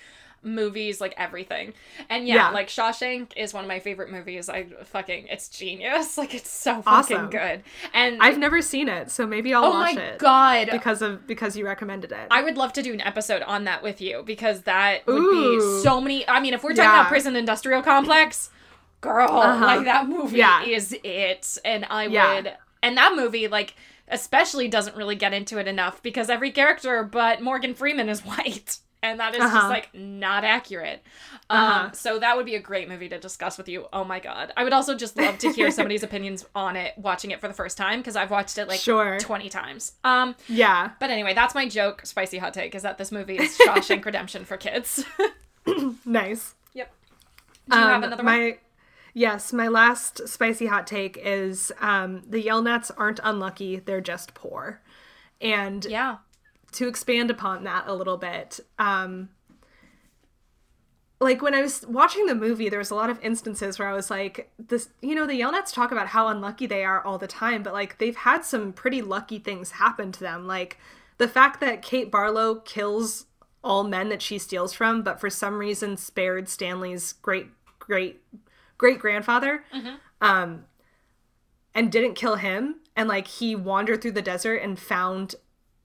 movies, 0.44 1.00
like 1.02 1.14
everything. 1.18 1.74
And 2.10 2.28
yeah, 2.28 2.36
Yeah. 2.36 2.50
like 2.50 2.68
Shawshank 2.68 3.32
is 3.38 3.54
one 3.54 3.64
of 3.64 3.68
my 3.68 3.80
favorite 3.80 4.12
movies. 4.12 4.50
I 4.50 4.66
fucking 4.84 5.28
it's 5.28 5.50
genius. 5.50 6.18
Like 6.24 6.34
it's 6.36 6.50
so 6.50 6.82
fucking 6.82 7.18
Awesome. 7.18 7.30
good. 7.30 7.64
And 7.94 8.22
I've 8.22 8.38
never 8.38 8.62
seen 8.62 8.88
it, 8.90 9.10
so 9.12 9.26
maybe 9.28 9.54
I'll 9.54 9.66
oh 9.66 9.70
watch 9.72 9.96
my 9.96 10.02
it 10.02 10.20
god. 10.20 10.70
because 10.72 11.02
of 11.02 11.26
because 11.28 11.56
you 11.58 11.66
recommended 11.66 12.12
it. 12.12 12.28
I 12.32 12.42
would 12.44 12.58
love 12.58 12.74
to 12.74 12.82
do 12.84 12.94
an 12.94 13.02
episode 13.02 13.42
on 13.44 13.64
that 13.66 13.82
with 13.84 14.02
you 14.02 14.24
because 14.26 14.62
that 14.64 15.06
would 15.08 15.16
Ooh. 15.16 15.58
be 15.60 15.84
so 15.84 16.00
many. 16.02 16.28
I 16.28 16.40
mean, 16.40 16.54
if 16.54 16.64
we're 16.64 16.72
talking 16.72 16.84
Yeah. 16.86 17.00
about 17.02 17.08
prison 17.10 17.36
industrial 17.36 17.82
complex, 17.82 18.50
girl, 19.02 19.30
Uh-huh. 19.40 19.66
like 19.66 19.86
that 19.86 20.08
movie 20.08 20.38
Yeah. 20.38 20.64
is 20.64 20.96
it. 21.04 21.58
And 21.66 21.86
I 21.90 22.08
would, 22.08 22.54
and 22.82 22.96
that 22.98 23.16
movie, 23.16 23.48
like, 23.48 23.76
especially 24.08 24.68
doesn't 24.68 24.96
really 24.96 25.16
get 25.16 25.34
into 25.34 25.58
it 25.58 25.68
enough 25.68 26.04
because 26.04 26.30
every 26.30 26.52
character 26.52 27.04
but 27.04 27.42
Morgan 27.42 27.74
Freeman 27.74 28.10
is 28.10 28.22
white. 28.26 28.78
And 29.04 29.20
that 29.20 29.34
is 29.36 29.40
just 29.42 29.54
Uh-huh. 29.54 29.68
like 29.70 29.94
not 29.94 30.44
accurate. 30.44 31.04
Um, 31.50 31.60
Uh-huh. 31.60 31.92
so 31.92 32.20
that 32.20 32.36
would 32.38 32.46
be 32.46 32.56
a 32.56 32.60
great 32.60 32.88
movie 32.88 33.10
to 33.10 33.20
discuss 33.20 33.58
with 33.58 33.68
you. 33.68 33.86
Oh 33.94 34.04
my 34.04 34.20
god. 34.20 34.52
I 34.58 34.64
would 34.64 34.74
also 34.74 34.96
just 34.96 35.18
love 35.18 35.38
to 35.40 35.52
hear 35.52 35.70
somebody's 35.78 36.04
opinions 36.04 36.46
on 36.56 36.76
it 36.76 36.94
watching 36.98 37.32
it 37.32 37.42
for 37.42 37.48
the 37.48 37.54
first 37.54 37.78
time 37.78 38.00
because 38.00 38.16
I've 38.16 38.32
watched 38.32 38.58
it 38.58 38.68
like 38.68 38.80
Sure. 38.80 39.20
20 39.20 39.50
times. 39.50 39.92
Um, 40.06 40.36
yeah. 40.48 40.92
but 41.00 41.10
anyway, 41.10 41.34
that's 41.34 41.54
my 41.54 41.68
joke, 41.68 42.06
spicy 42.06 42.38
hot 42.38 42.54
take, 42.54 42.74
is 42.76 42.82
that 42.84 42.98
this 42.98 43.12
movie 43.12 43.38
is 43.38 43.58
Shawshank 43.58 44.06
Redemption 44.06 44.46
for 44.46 44.58
kids. 44.58 45.04
Nice. 46.06 46.56
yep. 46.74 46.92
Do 47.70 47.78
you 47.78 47.84
have 47.84 47.96
Um, 47.98 48.04
another 48.06 48.24
my, 48.24 48.40
one? 48.40 48.54
Yes, 49.14 49.54
my 49.54 49.68
last 49.68 50.28
spicy 50.28 50.66
hot 50.66 50.88
take 50.88 51.18
is 51.22 51.72
um, 51.80 52.24
the 52.28 52.44
Yelnats 52.44 52.90
aren't 52.98 53.20
unlucky, 53.24 53.78
they're 53.78 54.02
just 54.02 54.34
poor. 54.34 54.82
And 55.40 55.86
Yeah. 55.86 56.18
To 56.74 56.88
expand 56.88 57.32
upon 57.32 57.64
that 57.64 57.86
a 57.88 57.94
little 57.94 58.18
bit, 58.18 58.60
um, 58.80 59.30
like 61.20 61.42
when 61.42 61.54
I 61.54 61.62
was 61.62 61.86
watching 61.88 62.26
the 62.26 62.36
movie, 62.36 62.70
there 62.70 62.80
was 62.80 62.92
a 62.92 62.96
lot 62.96 63.10
of 63.10 63.20
instances 63.24 63.80
where 63.80 63.88
I 63.88 63.94
was 63.94 64.12
like, 64.12 64.52
this, 64.60 64.90
you 65.02 65.16
know, 65.16 65.26
the 65.26 65.40
Yelnats 65.40 65.74
talk 65.74 65.92
about 65.92 66.08
how 66.08 66.28
unlucky 66.28 66.68
they 66.68 66.84
are 66.84 67.04
all 67.04 67.18
the 67.18 67.28
time, 67.28 67.64
but 67.64 67.74
like 67.74 67.98
they've 67.98 68.16
had 68.16 68.44
some 68.44 68.74
pretty 68.74 69.02
lucky 69.02 69.40
things 69.40 69.72
happen 69.72 70.12
to 70.12 70.20
them. 70.20 70.46
Like 70.46 70.78
the 71.18 71.28
fact 71.28 71.62
that 71.62 71.82
Kate 71.82 72.12
Barlow 72.12 72.56
kills 72.56 73.26
all 73.64 73.84
men 73.86 74.10
that 74.10 74.22
she 74.22 74.38
steals 74.38 74.74
from, 74.74 75.02
but 75.02 75.20
for 75.22 75.30
some 75.30 75.58
reason 75.58 75.96
spared 75.96 76.50
Stanley's 76.50 77.14
great, 77.14 77.48
great, 77.80 78.22
great 78.78 79.00
grandfather, 79.00 79.64
um, 80.20 80.66
and 81.74 81.92
didn't 81.92 82.16
kill 82.16 82.36
him. 82.36 82.76
And 82.96 83.08
like 83.08 83.28
he 83.28 83.56
wandered 83.56 84.02
through 84.02 84.12
the 84.12 84.22
desert 84.22 84.58
and 84.58 84.78
found 84.78 85.36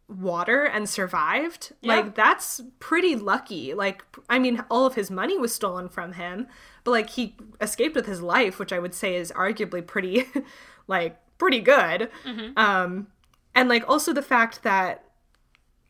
water 0.09 0.65
and 0.65 0.89
survived. 0.89 1.73
Yeah. 1.83 1.97
Like 1.97 2.15
that's 2.15 2.61
pretty 2.81 3.15
lucky. 3.15 3.75
Like 3.75 4.05
I 4.29 4.39
mean 4.39 4.65
all 4.71 4.87
of 4.87 4.95
his 4.95 5.11
money 5.11 5.37
was 5.37 5.55
stolen 5.55 5.89
from 5.89 6.15
him, 6.15 6.49
but 6.85 6.93
like 6.93 7.11
he 7.11 7.37
escaped 7.61 7.95
with 7.95 8.07
his 8.07 8.23
life, 8.23 8.59
which 8.59 8.73
I 8.73 8.79
would 8.79 8.95
say 8.95 9.17
is 9.17 9.33
arguably 9.33 9.87
pretty 9.87 10.25
like 10.89 11.19
pretty 11.37 11.61
good. 11.61 12.11
Um 12.57 13.09
and 13.55 13.69
like 13.69 13.89
also 13.89 14.13
the 14.13 14.23
fact 14.23 14.63
that 14.63 15.05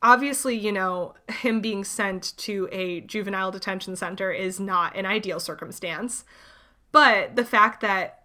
obviously, 0.02 0.56
you 0.56 0.72
know, 0.72 1.14
him 1.28 1.60
being 1.60 1.84
sent 1.84 2.36
to 2.38 2.68
a 2.72 3.00
juvenile 3.00 3.50
detention 3.50 3.96
center 3.96 4.32
is 4.32 4.58
not 4.58 4.96
an 4.96 5.06
ideal 5.06 5.40
circumstance. 5.40 6.24
But 6.90 7.36
the 7.36 7.44
fact 7.44 7.82
that 7.82 8.18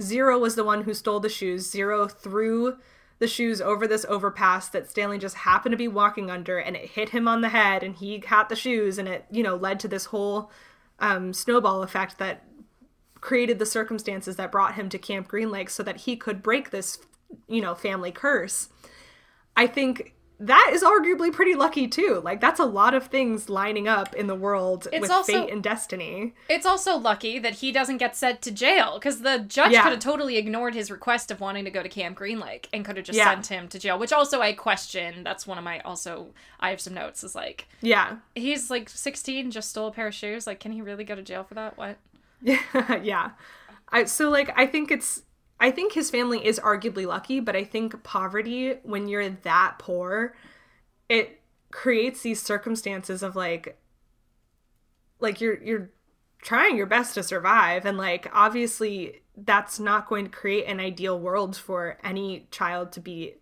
Zero 0.00 0.38
was 0.38 0.56
the 0.56 0.64
one 0.64 0.82
who 0.82 0.94
stole 0.94 1.20
the 1.20 1.28
shoes. 1.28 1.70
Zero 1.70 2.06
threw 2.06 2.76
the 3.18 3.26
shoes 3.26 3.60
over 3.60 3.86
this 3.86 4.04
overpass 4.08 4.68
that 4.68 4.90
Stanley 4.90 5.18
just 5.18 5.36
happened 5.36 5.72
to 5.72 5.78
be 5.78 5.88
walking 5.88 6.30
under 6.30 6.58
and 6.58 6.76
it 6.76 6.90
hit 6.90 7.10
him 7.10 7.26
on 7.26 7.40
the 7.40 7.48
head 7.48 7.82
and 7.82 7.96
he 7.96 8.18
got 8.18 8.48
the 8.48 8.56
shoes 8.56 8.98
and 8.98 9.08
it, 9.08 9.24
you 9.30 9.42
know, 9.42 9.56
led 9.56 9.80
to 9.80 9.88
this 9.88 10.06
whole 10.06 10.50
um, 10.98 11.32
snowball 11.32 11.82
effect 11.82 12.18
that 12.18 12.44
created 13.20 13.58
the 13.58 13.66
circumstances 13.66 14.36
that 14.36 14.52
brought 14.52 14.74
him 14.74 14.88
to 14.88 14.98
Camp 14.98 15.28
Green 15.28 15.50
Lake 15.50 15.70
so 15.70 15.82
that 15.82 16.02
he 16.02 16.16
could 16.16 16.42
break 16.42 16.70
this, 16.70 16.98
you 17.48 17.60
know, 17.60 17.74
family 17.74 18.12
curse. 18.12 18.68
I 19.56 19.66
think 19.66 20.14
that 20.38 20.70
is 20.74 20.82
arguably 20.82 21.32
pretty 21.32 21.54
lucky 21.54 21.88
too. 21.88 22.20
Like 22.22 22.40
that's 22.42 22.60
a 22.60 22.64
lot 22.66 22.92
of 22.92 23.06
things 23.06 23.48
lining 23.48 23.88
up 23.88 24.14
in 24.14 24.26
the 24.26 24.34
world 24.34 24.86
It's 24.92 25.00
with 25.00 25.10
also- 25.10 25.32
fate 25.32 25.50
and 25.52 25.62
destiny. 25.62 26.34
It's 26.50 26.66
also 26.66 26.96
lucky 26.96 27.38
that 27.38 27.54
he 27.54 27.72
doesn't 27.72 27.96
get 27.96 28.14
sent 28.14 28.42
to 28.42 28.50
jail 28.50 28.94
because 28.98 29.20
the 29.22 29.38
judge 29.38 29.72
Yeah. 29.72 29.82
could 29.82 29.92
have 29.92 30.00
totally 30.00 30.36
ignored 30.36 30.74
his 30.74 30.90
request 30.90 31.30
of 31.30 31.40
wanting 31.40 31.64
to 31.64 31.70
go 31.70 31.82
to 31.82 31.88
Camp 31.88 32.16
Green 32.16 32.38
Lake 32.38 32.68
and 32.72 32.84
could 32.84 32.96
have 32.98 33.06
just 33.06 33.16
Yeah. 33.16 33.30
sent 33.30 33.46
him 33.46 33.68
to 33.68 33.78
jail, 33.78 33.98
which 33.98 34.12
also 34.12 34.42
I 34.42 34.52
question. 34.52 35.24
That's 35.24 35.46
one 35.46 35.56
of 35.56 35.64
my 35.64 35.80
also, 35.80 36.34
I 36.60 36.68
have 36.70 36.80
some 36.82 36.92
notes 36.92 37.24
is 37.24 37.34
like, 37.34 37.66
Yeah. 37.80 38.16
he's 38.34 38.70
like 38.70 38.90
16, 38.90 39.50
just 39.50 39.70
stole 39.70 39.88
a 39.88 39.92
pair 39.92 40.08
of 40.08 40.14
shoes. 40.14 40.46
Like, 40.46 40.60
can 40.60 40.72
he 40.72 40.82
really 40.82 41.04
go 41.04 41.14
to 41.14 41.22
jail 41.22 41.44
for 41.44 41.54
that? 41.54 41.78
What? 41.78 41.96
yeah. 43.02 43.30
I 43.88 44.04
so 44.04 44.28
like 44.30 44.50
I 44.56 44.66
think 44.66 44.90
it's 44.90 45.22
I 45.58 45.70
think 45.70 45.92
his 45.92 46.10
family 46.10 46.44
is 46.44 46.60
arguably 46.60 47.06
lucky, 47.06 47.40
but 47.40 47.56
I 47.56 47.64
think 47.64 48.02
poverty 48.02 48.74
when 48.82 49.08
you're 49.08 49.30
that 49.30 49.76
poor, 49.78 50.34
it 51.08 51.40
creates 51.70 52.22
these 52.22 52.42
circumstances 52.42 53.22
of 53.22 53.36
like 53.36 53.78
like 55.18 55.40
you're 55.40 55.62
you're 55.62 55.90
trying 56.42 56.76
your 56.76 56.86
best 56.86 57.14
to 57.14 57.22
survive. 57.22 57.86
And 57.86 57.96
like 57.96 58.28
obviously 58.32 59.22
that's 59.36 59.80
not 59.80 60.08
going 60.08 60.26
to 60.26 60.30
create 60.30 60.66
an 60.66 60.80
ideal 60.80 61.18
world 61.18 61.56
for 61.56 61.98
any 62.04 62.46
child 62.50 62.92
to 62.92 63.00
be 63.00 63.34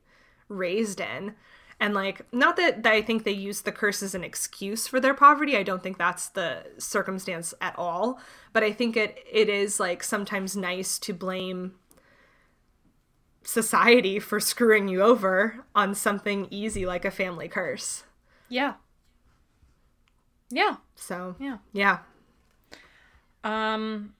raised 0.49 1.01
in. 1.01 1.35
And 1.81 1.95
like 1.95 2.23
not 2.33 2.57
that, 2.57 2.85
that 2.85 2.93
i 2.93 3.03
think 3.03 3.25
they 3.25 3.33
use 3.33 3.63
the 3.63 3.73
curse 3.73 4.03
as 4.03 4.15
an 4.15 4.23
excuse 4.23 4.87
for 4.87 5.01
their 5.01 5.15
poverty. 5.15 5.57
I 5.57 5.65
don't 5.65 5.83
think 5.83 5.99
that's 5.99 6.29
the 6.29 6.65
circumstance 6.79 7.53
at 7.61 7.77
all. 7.77 8.21
But 8.53 8.63
i 8.63 8.73
think 8.73 8.97
it 8.97 9.19
it 9.31 9.49
is 9.49 9.81
like 9.81 10.05
sometimes 10.05 10.57
nice 10.57 10.99
to 11.01 11.13
blame 11.13 11.75
society 13.45 14.19
for 14.19 14.41
screwing 14.41 14.89
you 14.89 15.03
over 15.03 15.65
on 15.75 15.95
something 15.95 16.47
easy 16.51 16.85
like 16.87 17.05
a 17.05 17.11
family 17.11 17.49
curse 17.49 18.05
Yeah. 18.49 18.75
Yeah. 20.51 20.77
so 20.95 21.37
Yeah. 21.39 21.59
yeah 21.73 21.99
Um, 23.43 24.15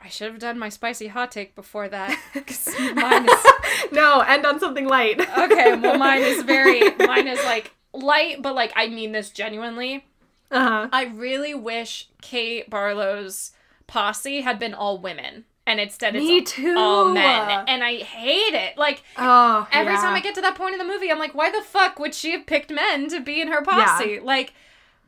I 0.00 0.08
should 0.08 0.30
have 0.30 0.40
done 0.40 0.58
my 0.58 0.68
spicy 0.68 1.06
hot 1.08 1.30
take 1.30 1.54
before 1.54 1.88
that. 1.88 2.18
'cause 2.34 2.68
mine 2.94 3.28
is 3.28 3.46
no 3.92 4.20
end 4.20 4.44
on 4.44 4.58
something 4.58 4.86
light 4.86 5.20
okay. 5.38 5.76
Well, 5.76 5.98
mine 5.98 6.22
is 6.22 6.42
very. 6.42 6.82
Mine 6.98 7.28
is 7.28 7.42
like 7.44 7.72
light, 7.92 8.42
but 8.42 8.54
like 8.54 8.72
I 8.74 8.88
mean 8.88 9.12
this 9.12 9.30
genuinely. 9.30 10.04
uh-huh 10.50 10.88
I 10.92 11.04
really 11.04 11.54
wish 11.54 12.08
Kate 12.20 12.68
Barlow's 12.68 13.52
posse 13.86 14.40
had 14.40 14.58
been 14.58 14.74
all 14.74 14.98
women, 14.98 15.44
and 15.66 15.80
instead 15.80 16.14
it's 16.16 16.24
Me 16.24 16.42
too. 16.42 16.74
all 16.76 17.06
men, 17.12 17.64
and 17.68 17.82
I 17.84 17.96
hate 17.96 18.54
it. 18.54 18.76
Like 18.76 19.02
oh 19.16 19.66
every 19.72 19.92
yeah. 19.94 20.00
time 20.00 20.14
I 20.14 20.20
get 20.20 20.34
to 20.36 20.40
that 20.42 20.56
point 20.56 20.72
in 20.72 20.78
the 20.78 20.84
movie, 20.92 21.10
I'm 21.10 21.18
like, 21.18 21.34
why 21.34 21.50
the 21.50 21.62
fuck 21.62 21.98
would 21.98 22.14
she 22.14 22.32
have 22.32 22.46
picked 22.46 22.70
men 22.70 23.08
to 23.10 23.20
be 23.20 23.40
in 23.40 23.48
her 23.48 23.62
posse? 23.62 24.20
Like. 24.20 24.52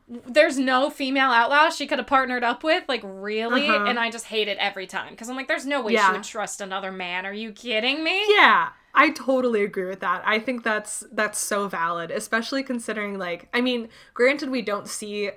There's 0.08 0.56
no 0.56 0.88
female 0.88 1.30
outlaw 1.32 1.68
she 1.68 1.84
could 1.88 1.98
have 1.98 2.06
partnered 2.06 2.44
up 2.44 2.62
with, 2.62 2.84
like 2.86 3.00
really, 3.02 3.68
Uh-huh. 3.68 3.86
and 3.86 3.98
I 3.98 4.08
just 4.08 4.26
hate 4.26 4.46
it 4.46 4.56
every 4.58 4.86
time 4.86 5.10
because 5.10 5.28
I'm 5.28 5.34
like, 5.34 5.48
there's 5.48 5.66
no 5.66 5.82
way 5.82 5.94
Yeah. 5.94 6.06
she 6.06 6.12
would 6.12 6.22
trust 6.22 6.60
another 6.60 6.92
man. 6.92 7.26
Are 7.26 7.32
you 7.32 7.50
kidding 7.50 8.04
me? 8.04 8.22
Yeah, 8.28 8.68
I 8.94 9.10
totally 9.10 9.64
agree 9.64 9.86
with 9.86 9.98
that. 10.00 10.22
I 10.24 10.38
think 10.38 10.62
that's 10.62 11.02
that's 11.10 11.40
so 11.40 11.66
valid, 11.66 12.12
especially 12.12 12.62
considering 12.62 13.18
like 13.18 13.48
I 13.52 13.60
mean, 13.60 13.88
granted 14.14 14.48
we 14.48 14.62
don't 14.62 14.86
see 14.86 15.32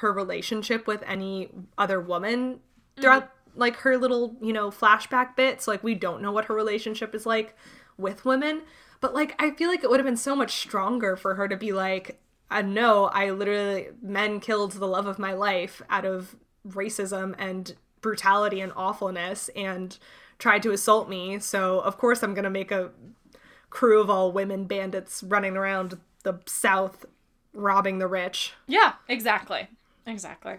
her 0.00 0.10
relationship 0.10 0.86
with 0.86 1.02
any 1.06 1.50
other 1.76 2.00
woman 2.00 2.60
throughout 2.98 3.30
like 3.56 3.76
her 3.76 3.96
little, 3.96 4.36
you 4.40 4.52
know, 4.52 4.70
flashback 4.70 5.36
bits, 5.36 5.68
like 5.68 5.82
we 5.82 5.94
don't 5.94 6.22
know 6.22 6.32
what 6.32 6.46
her 6.46 6.54
relationship 6.54 7.14
is 7.14 7.26
like 7.26 7.56
with 7.96 8.24
women, 8.24 8.62
but 9.00 9.14
like 9.14 9.34
I 9.40 9.50
feel 9.50 9.68
like 9.68 9.84
it 9.84 9.90
would 9.90 10.00
have 10.00 10.06
been 10.06 10.16
so 10.16 10.34
much 10.34 10.52
stronger 10.52 11.16
for 11.16 11.34
her 11.34 11.48
to 11.48 11.56
be 11.56 11.72
like 11.72 12.20
uh, 12.50 12.62
no, 12.62 13.06
I 13.06 13.30
literally 13.30 13.88
men 14.02 14.38
killed 14.38 14.72
the 14.72 14.86
love 14.86 15.06
of 15.06 15.18
my 15.18 15.32
life 15.32 15.82
out 15.88 16.04
of 16.04 16.36
racism 16.68 17.34
and 17.38 17.74
brutality 18.00 18.60
and 18.60 18.72
awfulness 18.76 19.48
and 19.56 19.98
tried 20.38 20.62
to 20.62 20.70
assault 20.72 21.08
me. 21.08 21.38
So 21.38 21.80
of 21.80 21.98
course 21.98 22.22
I'm 22.22 22.34
gonna 22.34 22.50
make 22.50 22.70
a 22.70 22.90
crew 23.70 24.00
of 24.00 24.10
all 24.10 24.30
women 24.30 24.64
bandits 24.64 25.22
running 25.22 25.56
around 25.56 25.98
the 26.22 26.40
South 26.46 27.06
robbing 27.52 27.98
the 27.98 28.06
rich. 28.06 28.52
Yeah, 28.66 28.94
exactly. 29.08 29.68
Exactly. 30.06 30.56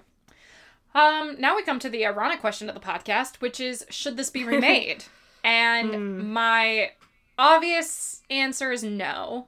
Um, 0.95 1.35
now 1.39 1.55
we 1.55 1.61
come 1.63 1.77
to 1.79 1.89
the 1.89 2.05
ironic 2.05 2.39
question 2.39 2.69
of 2.69 2.73
the 2.75 2.81
podcast, 2.81 3.35
which 3.41 3.59
is 3.59 3.85
should 3.89 4.17
this 4.17 4.29
be 4.31 4.43
remade? 4.53 5.03
and 5.43 5.93
Hmm. 5.93 6.33
my 6.33 6.91
obvious 7.37 8.21
answer 8.31 8.71
is 8.71 8.83
no. 8.83 9.47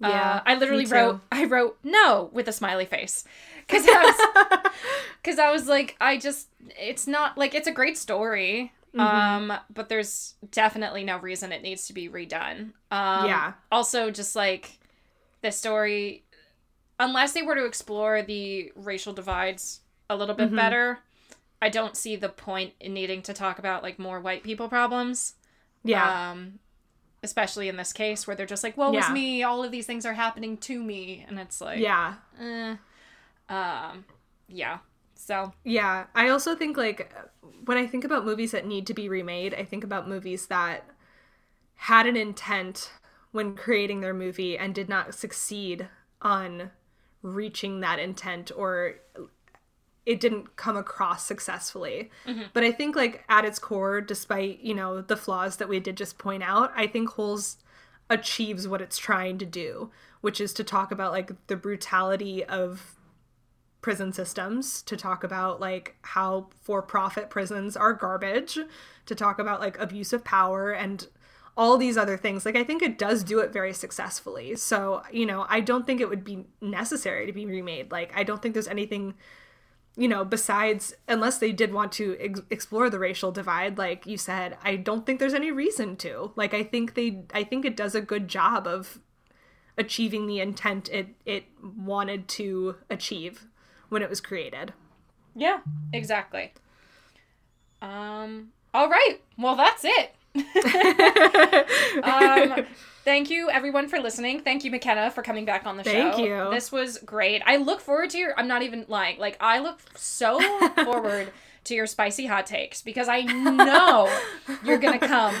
Yeah, 0.00 0.36
uh, 0.36 0.40
I 0.46 0.54
literally 0.56 0.86
wrote 0.86 1.20
I 1.32 1.44
wrote 1.46 1.78
no 1.82 2.28
with 2.32 2.46
a 2.48 2.52
smiley 2.52 2.84
face 2.84 3.24
because 3.66 3.86
I 3.88 4.02
was 4.04 4.72
because 5.22 5.38
I 5.38 5.50
was 5.50 5.66
like 5.66 5.96
I 6.00 6.18
just 6.18 6.48
it's 6.78 7.06
not 7.06 7.38
like 7.38 7.54
it's 7.54 7.66
a 7.68 7.72
great 7.72 7.96
story 7.98 8.72
Mm-hmm. 8.94 9.50
um 9.50 9.58
but 9.74 9.88
there's 9.88 10.34
definitely 10.52 11.02
no 11.02 11.18
reason 11.18 11.50
it 11.50 11.62
needs 11.62 11.88
to 11.88 11.92
be 11.92 12.08
redone 12.08 12.70
um 12.92 13.26
Yeah. 13.26 13.54
also 13.72 14.12
just 14.12 14.36
like 14.36 14.78
the 15.42 15.50
story 15.50 16.22
unless 17.00 17.32
they 17.32 17.42
were 17.42 17.56
to 17.56 17.64
explore 17.64 18.22
the 18.22 18.70
racial 18.76 19.12
divides 19.12 19.80
a 20.10 20.16
little 20.16 20.34
bit 20.34 20.54
better, 20.54 20.98
I 21.62 21.68
don't 21.68 21.96
see 21.96 22.16
the 22.16 22.28
point 22.28 22.74
in 22.80 22.92
needing 22.94 23.22
to 23.22 23.32
talk 23.32 23.58
about 23.58 23.82
like 23.82 23.98
more 23.98 24.20
white 24.20 24.42
people 24.42 24.68
problems. 24.68 25.34
Yeah. 25.82 26.30
Um, 26.32 26.58
especially 27.22 27.68
in 27.68 27.76
this 27.76 27.92
case 27.92 28.26
where 28.26 28.36
they're 28.36 28.44
just 28.46 28.62
like, 28.62 28.76
"Woe 28.76 28.90
is 28.90 29.06
Yeah. 29.06 29.12
me! 29.12 29.42
All 29.42 29.64
of 29.64 29.70
these 29.70 29.86
things 29.86 30.04
are 30.04 30.12
happening 30.14 30.58
to 30.58 30.82
me," 30.82 31.24
and 31.26 31.38
it's 31.38 31.60
like, 31.60 31.78
yeah. 31.78 32.14
eh. 32.38 32.76
um, 33.48 34.04
yeah. 34.46 34.78
So 35.14 35.54
Yeah, 35.64 36.04
I 36.14 36.28
also 36.28 36.54
think 36.54 36.76
like 36.76 37.10
when 37.64 37.78
I 37.78 37.86
think 37.86 38.04
about 38.04 38.26
movies 38.26 38.50
that 38.50 38.66
need 38.66 38.86
to 38.88 38.94
be 38.94 39.08
remade, 39.08 39.54
I 39.54 39.64
think 39.64 39.84
about 39.84 40.08
movies 40.08 40.46
that 40.48 40.84
had 41.76 42.06
an 42.06 42.16
intent 42.16 42.92
when 43.32 43.56
creating 43.56 44.00
their 44.00 44.14
movie 44.14 44.56
and 44.58 44.74
did 44.74 44.88
not 44.88 45.14
succeed 45.14 45.88
on 46.20 46.70
reaching 47.22 47.80
that 47.80 47.98
intent 47.98 48.52
or 48.54 48.96
it 50.06 50.20
didn't 50.20 50.56
come 50.56 50.76
across 50.76 51.24
successfully. 51.24 52.10
Mm-hmm. 52.26 52.42
But 52.52 52.64
I 52.64 52.72
think 52.72 52.94
like 52.94 53.24
at 53.28 53.44
its 53.44 53.58
core 53.58 54.00
despite, 54.00 54.60
you 54.60 54.74
know, 54.74 55.00
the 55.00 55.16
flaws 55.16 55.56
that 55.56 55.68
we 55.68 55.80
did 55.80 55.96
just 55.96 56.18
point 56.18 56.42
out, 56.42 56.72
I 56.76 56.86
think 56.86 57.10
Holes 57.10 57.58
achieves 58.10 58.68
what 58.68 58.82
it's 58.82 58.98
trying 58.98 59.38
to 59.38 59.46
do, 59.46 59.90
which 60.20 60.40
is 60.40 60.52
to 60.54 60.64
talk 60.64 60.92
about 60.92 61.12
like 61.12 61.32
the 61.46 61.56
brutality 61.56 62.44
of 62.44 62.96
prison 63.80 64.12
systems 64.12 64.80
to 64.82 64.96
talk 64.96 65.22
about 65.24 65.60
like 65.60 65.94
how 66.02 66.48
for-profit 66.62 67.28
prisons 67.28 67.76
are 67.76 67.92
garbage 67.92 68.58
to 69.04 69.14
talk 69.14 69.38
about 69.38 69.60
like 69.60 69.78
abuse 69.78 70.14
of 70.14 70.24
power 70.24 70.70
and 70.70 71.08
all 71.54 71.76
these 71.76 71.98
other 71.98 72.16
things. 72.16 72.46
Like 72.46 72.56
i 72.56 72.64
think 72.64 72.82
it 72.82 72.96
does 72.96 73.22
do 73.22 73.40
it 73.40 73.52
very 73.52 73.74
successfully. 73.74 74.56
So 74.56 75.02
you 75.12 75.26
know 75.26 75.46
i 75.48 75.60
don't 75.60 75.86
think 75.86 76.00
it 76.00 76.08
would 76.08 76.24
be 76.24 76.46
necessary 76.62 77.26
to 77.26 77.32
be 77.32 77.46
remade. 77.46 77.92
Like 77.92 78.10
i 78.16 78.22
don't 78.22 78.40
think 78.40 78.54
there's 78.54 78.68
anything 78.68 79.14
you 79.96 80.08
know 80.08 80.24
besides 80.24 80.94
unless 81.08 81.38
they 81.38 81.52
did 81.52 81.72
want 81.72 81.92
to 81.92 82.16
ex- 82.18 82.42
explore 82.50 82.90
the 82.90 82.98
racial 82.98 83.30
divide 83.30 83.78
like 83.78 84.06
you 84.06 84.16
said 84.16 84.56
i 84.62 84.74
don't 84.74 85.06
think 85.06 85.20
there's 85.20 85.34
any 85.34 85.52
reason 85.52 85.96
to 85.96 86.32
like 86.34 86.52
i 86.52 86.62
think 86.62 86.94
they 86.94 87.22
i 87.32 87.44
think 87.44 87.64
it 87.64 87.76
does 87.76 87.94
a 87.94 88.00
good 88.00 88.26
job 88.26 88.66
of 88.66 88.98
achieving 89.78 90.26
the 90.26 90.40
intent 90.40 90.88
it 90.90 91.08
it 91.24 91.44
wanted 91.76 92.26
to 92.26 92.76
achieve 92.90 93.46
when 93.88 94.02
it 94.02 94.10
was 94.10 94.20
created 94.20 94.72
yeah, 95.34 95.60
exactly. 95.92 96.52
Um. 97.82 98.52
All 98.72 98.88
right. 98.88 99.18
Well, 99.38 99.56
that's 99.56 99.84
it. 99.84 100.14
Um, 100.36 100.42
thank 103.04 103.30
you 103.30 103.50
everyone 103.50 103.88
for 103.88 103.98
listening. 104.00 104.40
Thank 104.40 104.64
you 104.64 104.70
McKenna 104.70 105.10
for 105.10 105.22
coming 105.22 105.44
back 105.44 105.66
on 105.66 105.76
the 105.76 105.84
Thank 105.84 106.12
show. 106.14 106.16
Thank 106.16 106.28
you. 106.28 106.50
This 106.50 106.72
was 106.72 106.98
great. 106.98 107.42
I 107.46 107.56
look 107.56 107.80
forward 107.80 108.10
to 108.10 108.18
your 108.18 108.38
I'm 108.38 108.48
not 108.48 108.62
even 108.62 108.84
lying. 108.88 109.18
Like 109.18 109.36
I 109.40 109.58
look 109.60 109.80
so 109.96 110.40
forward 110.84 111.32
to 111.64 111.74
your 111.74 111.86
spicy 111.86 112.26
hot 112.26 112.46
takes 112.46 112.82
because 112.82 113.08
I 113.08 113.22
know 113.22 114.10
you're 114.64 114.78
going 114.78 114.98
to 114.98 115.06
come 115.06 115.34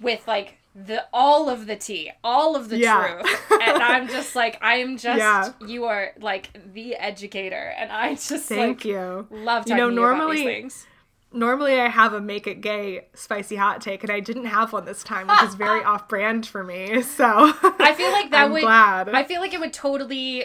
with 0.00 0.26
like 0.28 0.58
the 0.74 1.04
all 1.12 1.48
of 1.50 1.66
the 1.66 1.76
tea, 1.76 2.10
all 2.24 2.56
of 2.56 2.68
the 2.68 2.78
Yeah. 2.78 3.20
truth. 3.22 3.40
And 3.62 3.82
I'm 3.82 4.08
just 4.08 4.34
like 4.34 4.58
I'm 4.60 4.96
just 4.96 5.18
Yeah. 5.18 5.52
you 5.66 5.84
are 5.84 6.12
like 6.20 6.50
the 6.72 6.94
educator 6.96 7.74
and 7.78 7.92
I 7.92 8.14
just 8.14 8.48
thank 8.48 8.78
like 8.78 8.84
you 8.86 9.26
love 9.30 9.68
You 9.68 9.76
know, 9.76 9.88
you 9.88 9.98
about 9.98 10.16
normally- 10.16 10.36
these 10.38 10.44
things. 10.46 10.86
Normally 11.32 11.80
I 11.80 11.88
have 11.88 12.12
a 12.12 12.20
make 12.20 12.46
it 12.46 12.60
gay 12.60 13.06
spicy 13.14 13.56
hot 13.56 13.80
take, 13.80 14.02
and 14.02 14.12
I 14.12 14.20
didn't 14.20 14.46
have 14.46 14.72
one 14.72 14.84
this 14.84 15.02
time, 15.02 15.26
which 15.28 15.42
is 15.42 15.54
very 15.54 15.82
off 15.84 16.08
brand 16.08 16.46
for 16.46 16.62
me. 16.64 17.02
So 17.02 17.24
I 17.26 17.94
feel 17.96 18.10
like 18.12 18.30
that 18.30 18.44
I'm 18.44 18.52
would. 18.52 18.62
glad. 18.62 19.08
I 19.10 19.24
feel 19.24 19.40
like 19.40 19.52
it 19.54 19.60
would 19.60 19.72
totally 19.72 20.44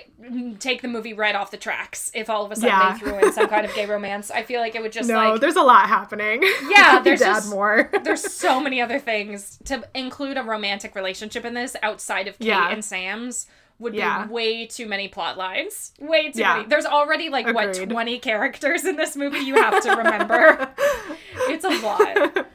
take 0.59 0.81
the 0.81 0.87
movie 0.87 1.13
right 1.13 1.35
off 1.35 1.51
the 1.51 1.57
tracks 1.57 2.11
if 2.13 2.29
all 2.29 2.45
of 2.45 2.51
a 2.51 2.55
sudden 2.55 2.69
Yeah. 2.69 2.93
they 2.93 2.99
threw 2.99 3.19
in 3.19 3.31
some 3.33 3.47
kind 3.47 3.65
of 3.65 3.73
gay 3.75 3.85
romance. 3.87 4.29
I 4.31 4.43
feel 4.43 4.59
like 4.61 4.75
it 4.75 4.81
would 4.81 4.91
just 4.91 5.09
no, 5.09 5.31
like. 5.31 5.41
there's 5.41 5.55
a 5.55 5.61
lot 5.63 5.87
happening. 5.87 6.43
Yeah, 6.69 6.99
there's 7.01 7.19
just- 7.19 7.49
more. 7.49 7.89
There's 8.03 8.21
so 8.33 8.59
many 8.59 8.81
other 8.81 8.99
things 8.99 9.59
to 9.65 9.87
include 9.95 10.37
a 10.37 10.43
romantic 10.43 10.95
relationship 10.95 11.45
in 11.45 11.53
this 11.53 11.75
outside 11.83 12.27
of 12.27 12.37
Kate 12.39 12.47
Yeah. 12.49 12.69
and 12.71 12.83
Sam's 12.83 13.47
would 13.79 13.93
Yeah. 13.93 14.25
be 14.25 14.33
way 14.33 14.65
too 14.65 14.87
many 14.87 15.07
plot 15.07 15.37
lines. 15.37 15.93
Way 15.99 16.31
too 16.31 16.39
Yeah. 16.39 16.55
many. 16.57 16.67
There's 16.67 16.85
already 16.85 17.29
like 17.29 17.53
what 17.53 17.73
20 17.75 18.19
characters 18.19 18.85
in 18.85 18.95
this 18.95 19.15
movie 19.15 19.39
you 19.39 19.55
have 19.55 19.81
to 19.83 19.91
remember. 19.95 20.69
it's 21.49 21.63
a 21.63 21.69
lot. 21.69 22.47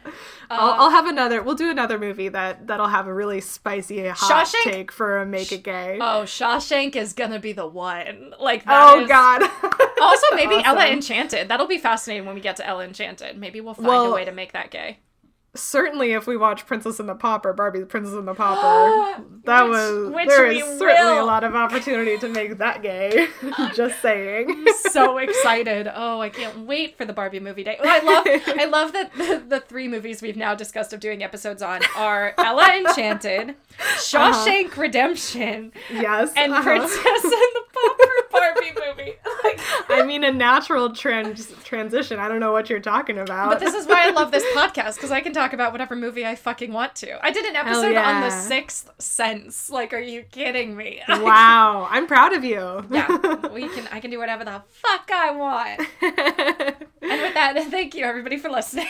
I'll, 0.50 0.70
uh, 0.70 0.76
I'll 0.84 0.90
have 0.90 1.06
another. 1.06 1.40
We'll 1.42 1.54
do 1.54 1.70
another 1.70 1.98
movie 1.98 2.28
that 2.28 2.66
that'll 2.66 2.88
have 2.88 3.06
a 3.06 3.14
really 3.14 3.40
spicy 3.40 4.06
hot 4.08 4.46
Shawshank? 4.46 4.70
take 4.70 4.92
for 4.92 5.18
a 5.20 5.26
make 5.26 5.50
it 5.52 5.62
gay. 5.62 5.96
Oh, 6.00 6.24
Shawshank 6.24 6.94
is 6.96 7.12
gonna 7.14 7.38
be 7.38 7.52
the 7.52 7.66
one. 7.66 8.34
Like 8.38 8.64
that 8.64 8.92
oh 8.94 9.02
is- 9.02 9.08
God. 9.08 9.42
Also, 10.00 10.26
maybe 10.34 10.56
Ella 10.64 10.86
Enchanted. 10.88 11.48
That'll 11.48 11.66
be 11.68 11.78
fascinating 11.78 12.26
when 12.26 12.34
we 12.34 12.40
get 12.40 12.56
to 12.56 12.66
Ella 12.66 12.84
Enchanted. 12.84 13.38
Maybe 13.38 13.60
we'll 13.60 13.74
find 13.74 13.88
a 13.88 14.10
way 14.12 14.24
to 14.24 14.32
make 14.32 14.52
that 14.52 14.70
gay. 14.70 14.98
Certainly 15.54 16.12
if 16.12 16.26
we 16.26 16.34
watch 16.38 16.64
Princess 16.64 16.98
and 16.98 17.06
the 17.06 17.14
Pauper, 17.14 17.52
Barbie 17.52 17.80
the 17.80 17.86
Princess 17.86 18.14
and 18.14 18.26
the 18.26 18.32
Pauper, 18.42 19.22
that 19.44 19.64
Which- 19.64 19.70
was 19.70 20.10
which 20.14 20.28
there 20.28 20.46
is 20.46 20.62
certainly 20.78 21.12
will. 21.14 21.24
a 21.24 21.26
lot 21.26 21.44
of 21.44 21.54
opportunity 21.54 22.16
to 22.18 22.28
make 22.28 22.56
that 22.56 22.82
gay. 22.82 23.28
Just 23.74 24.00
saying. 24.00 24.46
I'm 24.50 24.66
so 24.90 25.18
excited. 25.18 25.90
Oh, 25.94 26.20
I 26.20 26.30
can't 26.30 26.60
wait 26.60 26.96
for 26.96 27.04
the 27.04 27.12
Barbie 27.12 27.38
movie 27.40 27.64
day. 27.64 27.76
I 27.82 27.98
love 28.00 28.24
I 28.58 28.64
love 28.64 28.92
that 28.94 29.12
the, 29.14 29.42
the 29.46 29.60
three 29.60 29.88
movies 29.88 30.22
we've 30.22 30.36
now 30.38 30.54
discussed 30.54 30.94
of 30.94 31.00
doing 31.00 31.22
episodes 31.22 31.60
on 31.60 31.80
are 31.98 32.32
Ella 32.38 32.74
Enchanted, 32.78 33.54
Shawshank 33.96 34.74
Redemption, 34.76 35.72
Yes. 35.92 36.32
and 36.34 36.52
uh-huh. 36.52 36.62
Princess 36.62 37.24
and 37.24 37.32
the 37.32 37.62
Pauper 37.74 38.01
Barbie 38.32 38.72
movie. 38.86 39.12
Like, 39.44 39.58
I 39.88 40.04
mean, 40.04 40.22
a 40.22 40.30
natural 40.30 40.90
trans 40.94 41.50
transition. 41.64 42.20
I 42.20 42.28
don't 42.28 42.38
know 42.38 42.52
what 42.52 42.70
you're 42.70 42.78
talking 42.78 43.18
about. 43.18 43.50
but 43.50 43.58
this 43.58 43.74
is 43.74 43.88
why 43.88 44.06
I 44.06 44.10
love 44.10 44.30
this 44.30 44.44
podcast 44.56 44.94
because 44.94 45.10
I 45.10 45.20
can 45.20 45.32
talk 45.32 45.52
about 45.52 45.72
whatever 45.72 45.96
movie 45.96 46.24
I 46.24 46.36
fucking 46.36 46.72
want 46.72 46.94
to. 46.96 47.24
I 47.24 47.32
did 47.32 47.44
an 47.46 47.56
episode 47.56 47.96
on 47.96 48.20
The. 48.20 48.30
Sixth 48.30 48.88
Sense. 48.98 49.68
Like, 49.68 49.92
are 49.92 50.00
you 50.00 50.22
kidding 50.22 50.76
me? 50.76 51.00
wow, 51.08 51.88
I'm 51.90 52.06
proud 52.06 52.32
of 52.34 52.44
you. 52.44 52.86
yeah, 52.90 53.48
we 53.48 53.68
can. 53.68 53.88
I 53.90 53.98
can 53.98 54.12
do 54.12 54.18
whatever 54.18 54.44
the 54.44 54.62
fuck 54.70 55.10
I 55.12 55.30
want. 55.32 55.80
And 57.02 57.20
with 57.20 57.34
that, 57.34 57.66
thank 57.68 57.96
you 57.96 58.04
everybody 58.04 58.36
for 58.36 58.48
listening. 58.48 58.86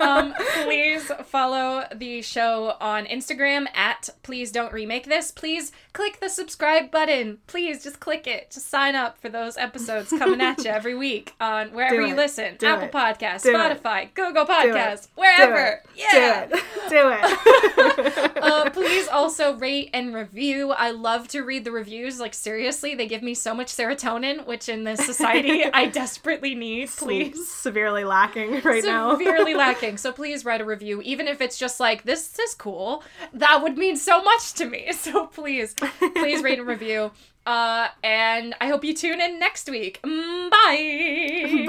um, 0.00 0.34
please 0.62 1.10
follow 1.24 1.84
the 1.94 2.20
show 2.22 2.76
on 2.80 3.06
Instagram 3.06 3.66
at 3.74 4.10
Please 4.22 4.52
Don't 4.52 4.72
Remake 4.72 5.06
This. 5.06 5.30
Please 5.32 5.72
click 5.94 6.20
the 6.20 6.28
subscribe 6.28 6.90
button. 6.90 7.38
Please 7.46 7.79
just 7.82 8.00
click 8.00 8.26
it. 8.26 8.50
Just 8.50 8.68
sign 8.68 8.94
up 8.94 9.18
for 9.20 9.28
those 9.28 9.56
episodes 9.56 10.10
coming 10.10 10.40
at 10.40 10.58
you 10.64 10.70
every 10.70 10.94
week 10.94 11.34
on 11.40 11.68
wherever 11.72 12.00
you 12.06 12.14
listen. 12.14 12.56
Do 12.58 12.66
Apple 12.66 12.84
it. 12.86 12.92
Podcasts, 12.92 13.42
Do 13.42 13.50
it. 13.50 13.54
Spotify, 13.82 14.12
Google 14.14 14.44
Do. 14.44 14.52
Podcasts, 14.52 15.04
Do 15.04 15.20
wherever. 15.20 15.66
it. 15.66 15.86
Yeah. 15.96 16.46
Do 16.46 16.54
it. 16.56 16.62
Do 16.90 17.10
it. 17.10 18.36
uh, 18.42 18.70
please 18.70 19.08
also 19.08 19.54
rate 19.56 19.90
and 19.92 20.14
review. 20.14 20.70
I 20.72 20.90
love 20.90 21.28
to 21.28 21.42
read 21.42 21.64
the 21.64 21.72
reviews. 21.72 22.18
Like 22.20 22.34
seriously, 22.34 22.94
they 22.94 23.06
give 23.06 23.22
me 23.22 23.34
so 23.34 23.54
much 23.54 23.68
serotonin, 23.68 24.46
which 24.46 24.68
in 24.68 24.84
this 24.84 25.04
society 25.04 25.64
I 25.72 25.86
desperately 25.86 26.54
need. 26.54 26.88
Please, 26.90 27.48
Severely 27.50 28.04
lacking 28.04 28.60
right 28.62 28.84
now. 28.84 29.16
severely 29.16 29.54
lacking. 29.54 29.96
So 29.96 30.12
please 30.12 30.44
write 30.44 30.60
a 30.60 30.64
review, 30.64 31.00
even 31.02 31.28
if 31.28 31.40
it's 31.40 31.58
just 31.58 31.80
like 31.80 32.02
this 32.04 32.38
is 32.38 32.54
cool. 32.54 33.02
That 33.32 33.62
would 33.62 33.76
mean 33.78 33.96
so 33.96 34.22
much 34.22 34.52
to 34.54 34.64
me. 34.66 34.92
So 34.92 35.26
please, 35.26 35.74
please 36.14 36.42
rate 36.42 36.58
and 36.58 36.68
review. 36.68 37.10
Uh, 37.46 37.88
and 38.02 38.54
I 38.60 38.68
hope 38.68 38.84
you 38.84 38.94
tune 38.94 39.20
in 39.20 39.38
next 39.38 39.68
week. 39.68 40.00
Mm, 40.02 40.50
bye. 40.50 41.64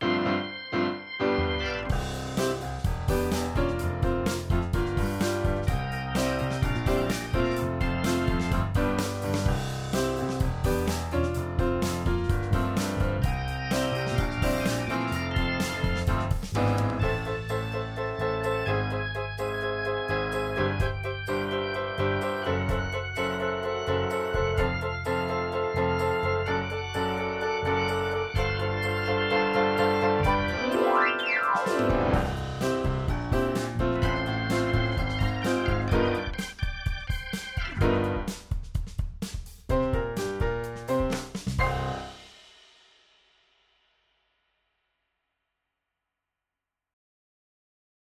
Bye. 0.00 0.10